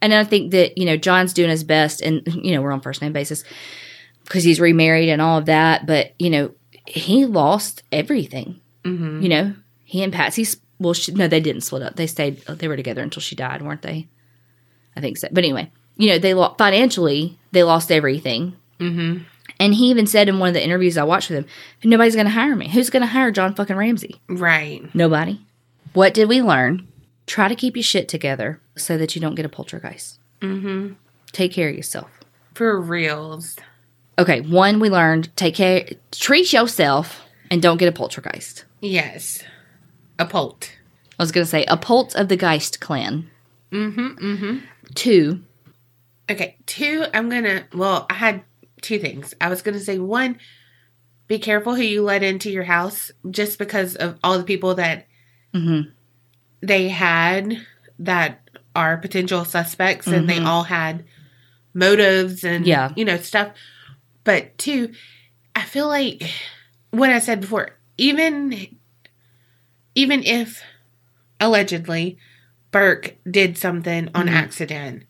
and 0.03 0.15
I 0.15 0.24
think 0.24 0.51
that 0.51 0.77
you 0.77 0.85
know 0.85 0.99
John's 0.99 1.32
doing 1.32 1.49
his 1.49 1.65
best 1.65 2.03
and 2.03 2.23
you 2.35 2.53
know 2.53 2.61
we're 2.61 2.73
on 2.73 2.82
first 2.82 3.01
name 3.01 3.15
basis 3.15 3.45
because 4.24 4.45
he's 4.45 4.61
remarried 4.61 5.09
and 5.09 5.23
all 5.23 5.39
of 5.39 5.47
that 5.47 5.86
but 5.86 6.15
you 6.19 6.28
know 6.28 6.53
he 6.86 7.24
lost 7.24 7.82
everything 7.90 8.61
mm-hmm. 8.85 9.23
you 9.23 9.28
know 9.31 9.55
he 9.85 10.03
and 10.03 10.12
Patsy. 10.12 10.47
Well, 10.78 10.93
she, 10.93 11.12
no 11.12 11.27
they 11.27 11.40
didn't 11.40 11.62
split 11.62 11.82
up 11.82 11.97
they 11.97 12.07
stayed 12.07 12.43
they 12.43 12.69
were 12.69 12.77
together 12.77 13.03
until 13.03 13.23
she 13.23 13.35
died 13.35 13.62
weren't 13.62 13.82
they 13.82 14.07
I 14.95 15.01
think 15.01 15.16
so 15.16 15.28
but 15.32 15.45
anyway 15.45 15.73
you 15.97 16.11
know 16.11 16.19
they 16.19 16.35
lost 16.35 16.59
financially 16.59 17.39
they 17.53 17.62
lost 17.62 17.90
everything 17.90 18.55
and 19.61 19.74
he 19.74 19.90
even 19.90 20.07
said 20.07 20.28
in 20.28 20.39
one 20.39 20.49
of 20.49 20.55
the 20.55 20.65
interviews 20.65 20.97
I 20.97 21.05
watched 21.05 21.31
with 21.31 21.40
him, 21.40 21.47
nobody's 21.90 22.15
going 22.15 22.27
to 22.27 22.32
hire 22.32 22.55
me. 22.55 22.69
Who's 22.69 22.90
going 22.90 23.03
to 23.03 23.07
hire 23.07 23.31
John 23.32 23.55
fucking 23.55 23.77
Ramsey? 23.77 24.20
Right. 24.28 24.95
Nobody. 24.95 25.40
What 25.95 26.15
did 26.15 26.28
we 26.28 26.43
learn? 26.43 26.86
Try 27.28 27.46
to 27.46 27.55
keep 27.55 27.76
your 27.76 27.82
shit 27.82 28.09
together 28.09 28.60
so 28.74 28.96
that 28.96 29.14
you 29.14 29.20
don't 29.20 29.34
get 29.34 29.44
a 29.44 29.50
poltergeist. 29.50 30.18
Mm-hmm. 30.40 30.94
Take 31.30 31.52
care 31.52 31.68
of 31.68 31.76
yourself. 31.76 32.10
For 32.55 32.80
reals. 32.80 33.56
Okay, 34.18 34.40
one 34.40 34.80
we 34.80 34.88
learned: 34.88 35.36
take 35.36 35.55
care, 35.55 35.86
treat 36.10 36.52
yourself, 36.52 37.22
and 37.50 37.60
don't 37.60 37.76
get 37.76 37.88
a 37.88 37.92
poltergeist. 37.92 38.64
Yes. 38.80 39.44
A 40.18 40.24
polt. 40.24 40.72
I 41.18 41.22
was 41.22 41.30
going 41.30 41.44
to 41.44 41.50
say 41.50 41.64
a 41.66 41.76
pult 41.76 42.16
of 42.16 42.28
the 42.28 42.36
Geist 42.36 42.80
clan. 42.80 43.30
Mm-hmm. 43.72 44.06
Mm-hmm. 44.06 44.59
Two. 44.94 45.42
Okay. 46.30 46.56
Two, 46.64 47.05
I'm 47.12 47.28
going 47.28 47.44
to, 47.44 47.64
well, 47.74 48.06
I 48.09 48.14
had 48.14 48.42
two 48.80 48.98
things. 48.98 49.34
I 49.40 49.48
was 49.48 49.60
going 49.60 49.76
to 49.76 49.84
say 49.84 49.98
one, 49.98 50.38
be 51.26 51.38
careful 51.38 51.74
who 51.74 51.82
you 51.82 52.02
let 52.02 52.22
into 52.22 52.50
your 52.50 52.64
house 52.64 53.10
just 53.30 53.59
because 53.59 53.96
of 53.96 54.18
all 54.24 54.38
the 54.38 54.44
people 54.44 54.76
that 54.76 55.06
they 56.60 56.89
had 56.89 57.66
that 57.98 58.48
are 58.74 58.97
potential 58.97 59.44
suspects 59.44 60.06
and 60.06 60.28
they 60.28 60.36
mm-hmm. 60.36 60.47
all 60.47 60.62
had 60.64 61.05
motives 61.74 62.44
and, 62.44 62.66
Yeah. 62.66 62.93
you 62.97 63.05
know, 63.05 63.16
stuff. 63.18 63.52
But 64.24 64.56
two, 64.59 64.93
I 65.55 65.62
feel 65.62 65.89
like 65.89 66.22
what 66.90 67.10
I 67.10 67.18
said 67.18 67.40
before, 67.40 67.70
even 67.97 68.76
even 69.94 70.22
if 70.22 70.62
allegedly 71.40 72.18
Burke 72.70 73.16
did 73.28 73.59
something 73.59 74.09
on 74.14 74.26
mm-hmm. 74.26 74.35
accident, 74.35 75.05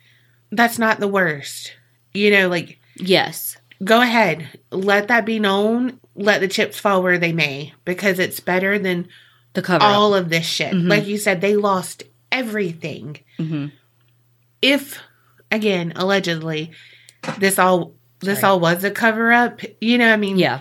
that's 0.50 0.78
not 0.78 1.00
the 1.00 1.08
worst. 1.08 1.74
You 2.14 2.30
know, 2.30 2.48
like 2.48 2.78
Yes. 2.96 3.58
go 3.84 4.00
ahead, 4.00 4.58
let 4.70 5.08
that 5.08 5.26
be 5.26 5.38
known, 5.38 6.00
let 6.14 6.40
the 6.40 6.48
chips 6.48 6.78
fall 6.78 7.02
where 7.02 7.18
they 7.18 7.32
may, 7.32 7.74
because 7.84 8.18
it's 8.18 8.40
better 8.40 8.78
than 8.78 9.08
The 9.58 9.62
cover. 9.62 9.84
all 9.84 10.14
of 10.14 10.28
this 10.28 10.46
shit. 10.46 10.72
Mm-hmm. 10.72 10.88
Like 10.88 11.06
you 11.06 11.18
said, 11.18 11.40
they 11.40 11.56
lost 11.56 12.04
everything. 12.30 13.18
Mm-hmm. 13.40 13.66
If 14.62 15.00
again, 15.50 15.92
allegedly, 15.96 16.70
this 17.38 17.58
all 17.58 17.94
this 18.20 18.44
all 18.44 18.60
was 18.60 18.84
a 18.84 18.90
cover 18.92 19.32
up, 19.32 19.60
you 19.80 19.98
know, 19.98 20.12
I 20.12 20.16
mean, 20.16 20.38
yeah. 20.38 20.60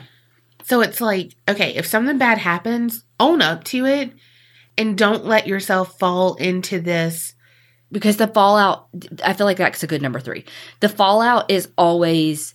so 0.63 0.81
it's 0.81 0.99
like, 0.99 1.33
okay, 1.47 1.75
if 1.75 1.85
something 1.85 2.17
bad 2.17 2.39
happens, 2.39 3.03
own 3.19 3.41
up 3.41 3.63
to 3.65 3.85
it 3.85 4.13
and 4.77 4.97
don't 4.97 5.25
let 5.25 5.47
yourself 5.47 5.99
fall 5.99 6.35
into 6.35 6.79
this. 6.79 7.35
because 7.91 8.17
the 8.17 8.27
fallout 8.27 8.87
i 9.23 9.33
feel 9.33 9.45
like 9.45 9.57
that's 9.57 9.83
a 9.83 9.87
good 9.87 10.01
number 10.01 10.19
three 10.19 10.43
the 10.81 10.89
fallout 10.89 11.49
is 11.49 11.69
always 11.77 12.53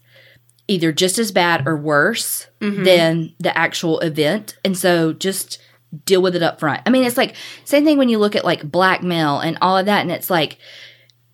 either 0.69 0.93
just 0.93 1.19
as 1.19 1.33
bad 1.33 1.67
or 1.67 1.77
worse 1.77 2.49
mm-hmm. 2.61 2.85
than 2.85 3.33
the 3.39 3.57
actual 3.57 3.99
event 4.01 4.59
and 4.65 4.77
so 4.77 5.13
just 5.13 5.59
deal 6.05 6.23
with 6.23 6.35
it 6.35 6.43
up 6.43 6.59
front 6.59 6.81
i 6.87 6.91
mean 6.91 7.05
it's 7.05 7.17
like 7.17 7.35
same 7.65 7.85
thing 7.85 7.99
when 7.99 8.09
you 8.09 8.19
look 8.19 8.35
at 8.35 8.45
like 8.45 8.71
blackmail 8.71 9.41
and 9.41 9.59
all 9.61 9.77
of 9.77 9.87
that 9.87 10.01
and 10.01 10.11
it's 10.11 10.31
like 10.31 10.57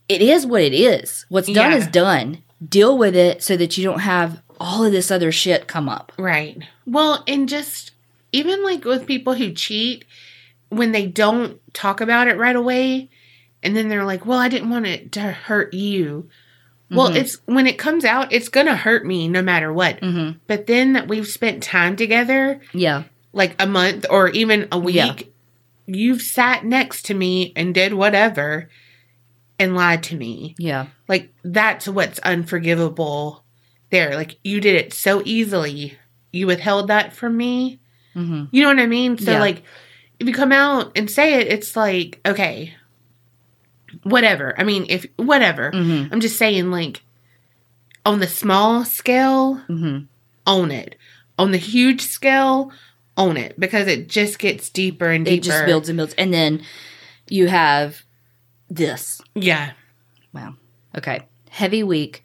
it 0.08 0.20
is 0.20 0.44
what 0.44 0.62
it 0.62 0.74
is 0.74 1.26
what's 1.28 1.46
done 1.46 1.70
Yeah. 1.70 1.76
is 1.76 1.86
done 1.86 2.42
deal 2.66 2.98
with 2.98 3.14
it 3.14 3.42
so 3.42 3.56
that 3.56 3.78
you 3.78 3.84
don't 3.84 4.00
have 4.00 4.42
all 4.60 4.84
of 4.84 4.90
this 4.90 5.10
other 5.10 5.30
shit 5.30 5.68
come 5.68 5.88
up 5.88 6.12
Right. 6.18 6.60
Well, 6.88 7.22
and 7.28 7.48
just 7.48 7.92
even 8.32 8.64
like 8.64 8.84
with 8.84 9.06
people 9.06 9.34
who 9.34 9.52
cheat, 9.52 10.04
when 10.70 10.92
they 10.92 11.06
don't 11.06 11.60
talk 11.74 12.00
about 12.00 12.28
it 12.28 12.38
right 12.38 12.56
away, 12.56 13.10
and 13.62 13.76
then 13.76 13.88
they're 13.88 14.04
like, 14.04 14.24
well, 14.24 14.38
I 14.38 14.48
didn't 14.48 14.70
want 14.70 14.86
it 14.86 15.12
to 15.12 15.20
hurt 15.20 15.74
you. 15.74 16.28
Well, 16.90 17.08
mm-hmm. 17.08 17.16
it's 17.18 17.36
when 17.44 17.66
it 17.66 17.76
comes 17.78 18.04
out, 18.04 18.32
it's 18.32 18.48
going 18.48 18.66
to 18.66 18.76
hurt 18.76 19.04
me 19.04 19.28
no 19.28 19.42
matter 19.42 19.72
what. 19.72 20.00
Mm-hmm. 20.00 20.38
But 20.46 20.66
then 20.66 20.94
that 20.94 21.08
we've 21.08 21.26
spent 21.26 21.62
time 21.62 21.96
together, 21.96 22.60
yeah 22.72 23.04
like 23.38 23.54
a 23.58 23.66
month 23.66 24.04
or 24.10 24.28
even 24.28 24.68
a 24.70 24.78
week, 24.78 24.96
Yeah. 24.96 25.14
you've 25.86 26.20
sat 26.20 26.64
next 26.64 27.06
to 27.06 27.14
me 27.14 27.52
and 27.56 27.72
did 27.74 27.94
whatever 27.94 28.68
and 29.58 29.74
lied 29.74 30.02
to 30.04 30.16
me. 30.16 30.54
yeah 30.58 30.86
Like 31.08 31.32
that's 31.42 31.88
what's 31.88 32.18
unforgivable 32.20 33.44
there. 33.90 34.14
Like 34.14 34.38
you 34.44 34.60
did 34.60 34.74
it 34.76 34.92
so 34.92 35.22
easily. 35.24 35.96
You 36.32 36.46
withheld 36.46 36.88
that 36.88 37.14
from 37.14 37.36
me. 37.36 37.80
Mm-hmm. 38.14 38.44
You 38.50 38.62
know 38.62 38.68
what 38.68 38.78
I 38.80 38.86
mean? 38.86 39.16
So 39.16 39.30
Yeah. 39.32 39.40
like 39.40 39.62
if 40.20 40.26
you 40.26 40.34
come 40.34 40.52
out 40.52 40.92
and 40.98 41.08
say 41.10 41.34
it, 41.40 41.46
it's 41.46 41.76
like, 41.76 42.20
okay. 42.26 42.74
Whatever. 44.02 44.54
I 44.58 44.64
mean, 44.64 44.86
if 44.88 45.06
whatever. 45.16 45.70
Mm-hmm. 45.72 46.12
I'm 46.12 46.20
just 46.20 46.36
saying 46.36 46.70
like 46.70 47.02
on 48.04 48.20
the 48.20 48.26
small 48.26 48.84
scale, 48.84 49.56
mm-hmm. 49.68 50.04
own 50.46 50.70
it. 50.70 50.96
On 51.38 51.52
the 51.52 51.58
huge 51.58 52.00
scale, 52.02 52.72
own 53.18 53.36
it 53.36 53.58
because 53.60 53.86
it 53.86 54.08
just 54.08 54.38
gets 54.38 54.70
deeper 54.70 55.10
and 55.10 55.26
deeper. 55.26 55.34
it 55.34 55.42
just 55.42 55.66
builds 55.66 55.90
and 55.90 55.98
builds 55.98 56.14
and 56.14 56.32
then 56.32 56.62
you 57.28 57.48
have 57.48 58.04
this 58.70 59.20
Yeah. 59.34 59.72
Wow. 60.32 60.54
Okay. 60.96 61.26
Heavy 61.50 61.82
week, 61.82 62.24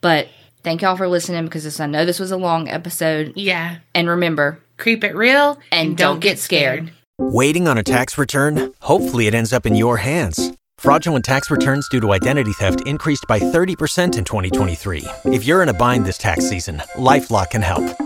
but 0.00 0.28
thank 0.62 0.82
y'all 0.82 0.96
for 0.96 1.08
listening 1.08 1.44
because 1.44 1.64
this, 1.64 1.80
I 1.80 1.86
know 1.86 2.04
this 2.04 2.20
was 2.20 2.30
a 2.30 2.36
long 2.36 2.68
episode. 2.68 3.32
Yeah. 3.34 3.78
And 3.94 4.08
remember, 4.08 4.60
Creep 4.76 5.04
it 5.04 5.16
real 5.16 5.58
and, 5.72 5.96
don't, 5.96 6.20
get 6.20 6.38
scared. 6.38 6.92
Waiting 7.18 7.66
on 7.66 7.78
a 7.78 7.82
tax 7.82 8.18
return? 8.18 8.74
Hopefully, 8.80 9.26
it 9.26 9.34
ends 9.34 9.52
up 9.52 9.64
in 9.64 9.74
your 9.74 9.96
hands. 9.96 10.52
Fraudulent 10.76 11.24
tax 11.24 11.50
returns 11.50 11.88
due 11.88 12.00
to 12.00 12.12
identity 12.12 12.52
theft 12.52 12.86
increased 12.86 13.24
by 13.26 13.40
30% 13.40 14.18
in 14.18 14.24
2023. 14.24 15.04
If 15.24 15.46
you're 15.46 15.62
in 15.62 15.70
a 15.70 15.74
bind 15.74 16.04
this 16.04 16.18
tax 16.18 16.46
season, 16.48 16.82
LifeLock 16.96 17.50
can 17.50 17.62
help. 17.62 18.05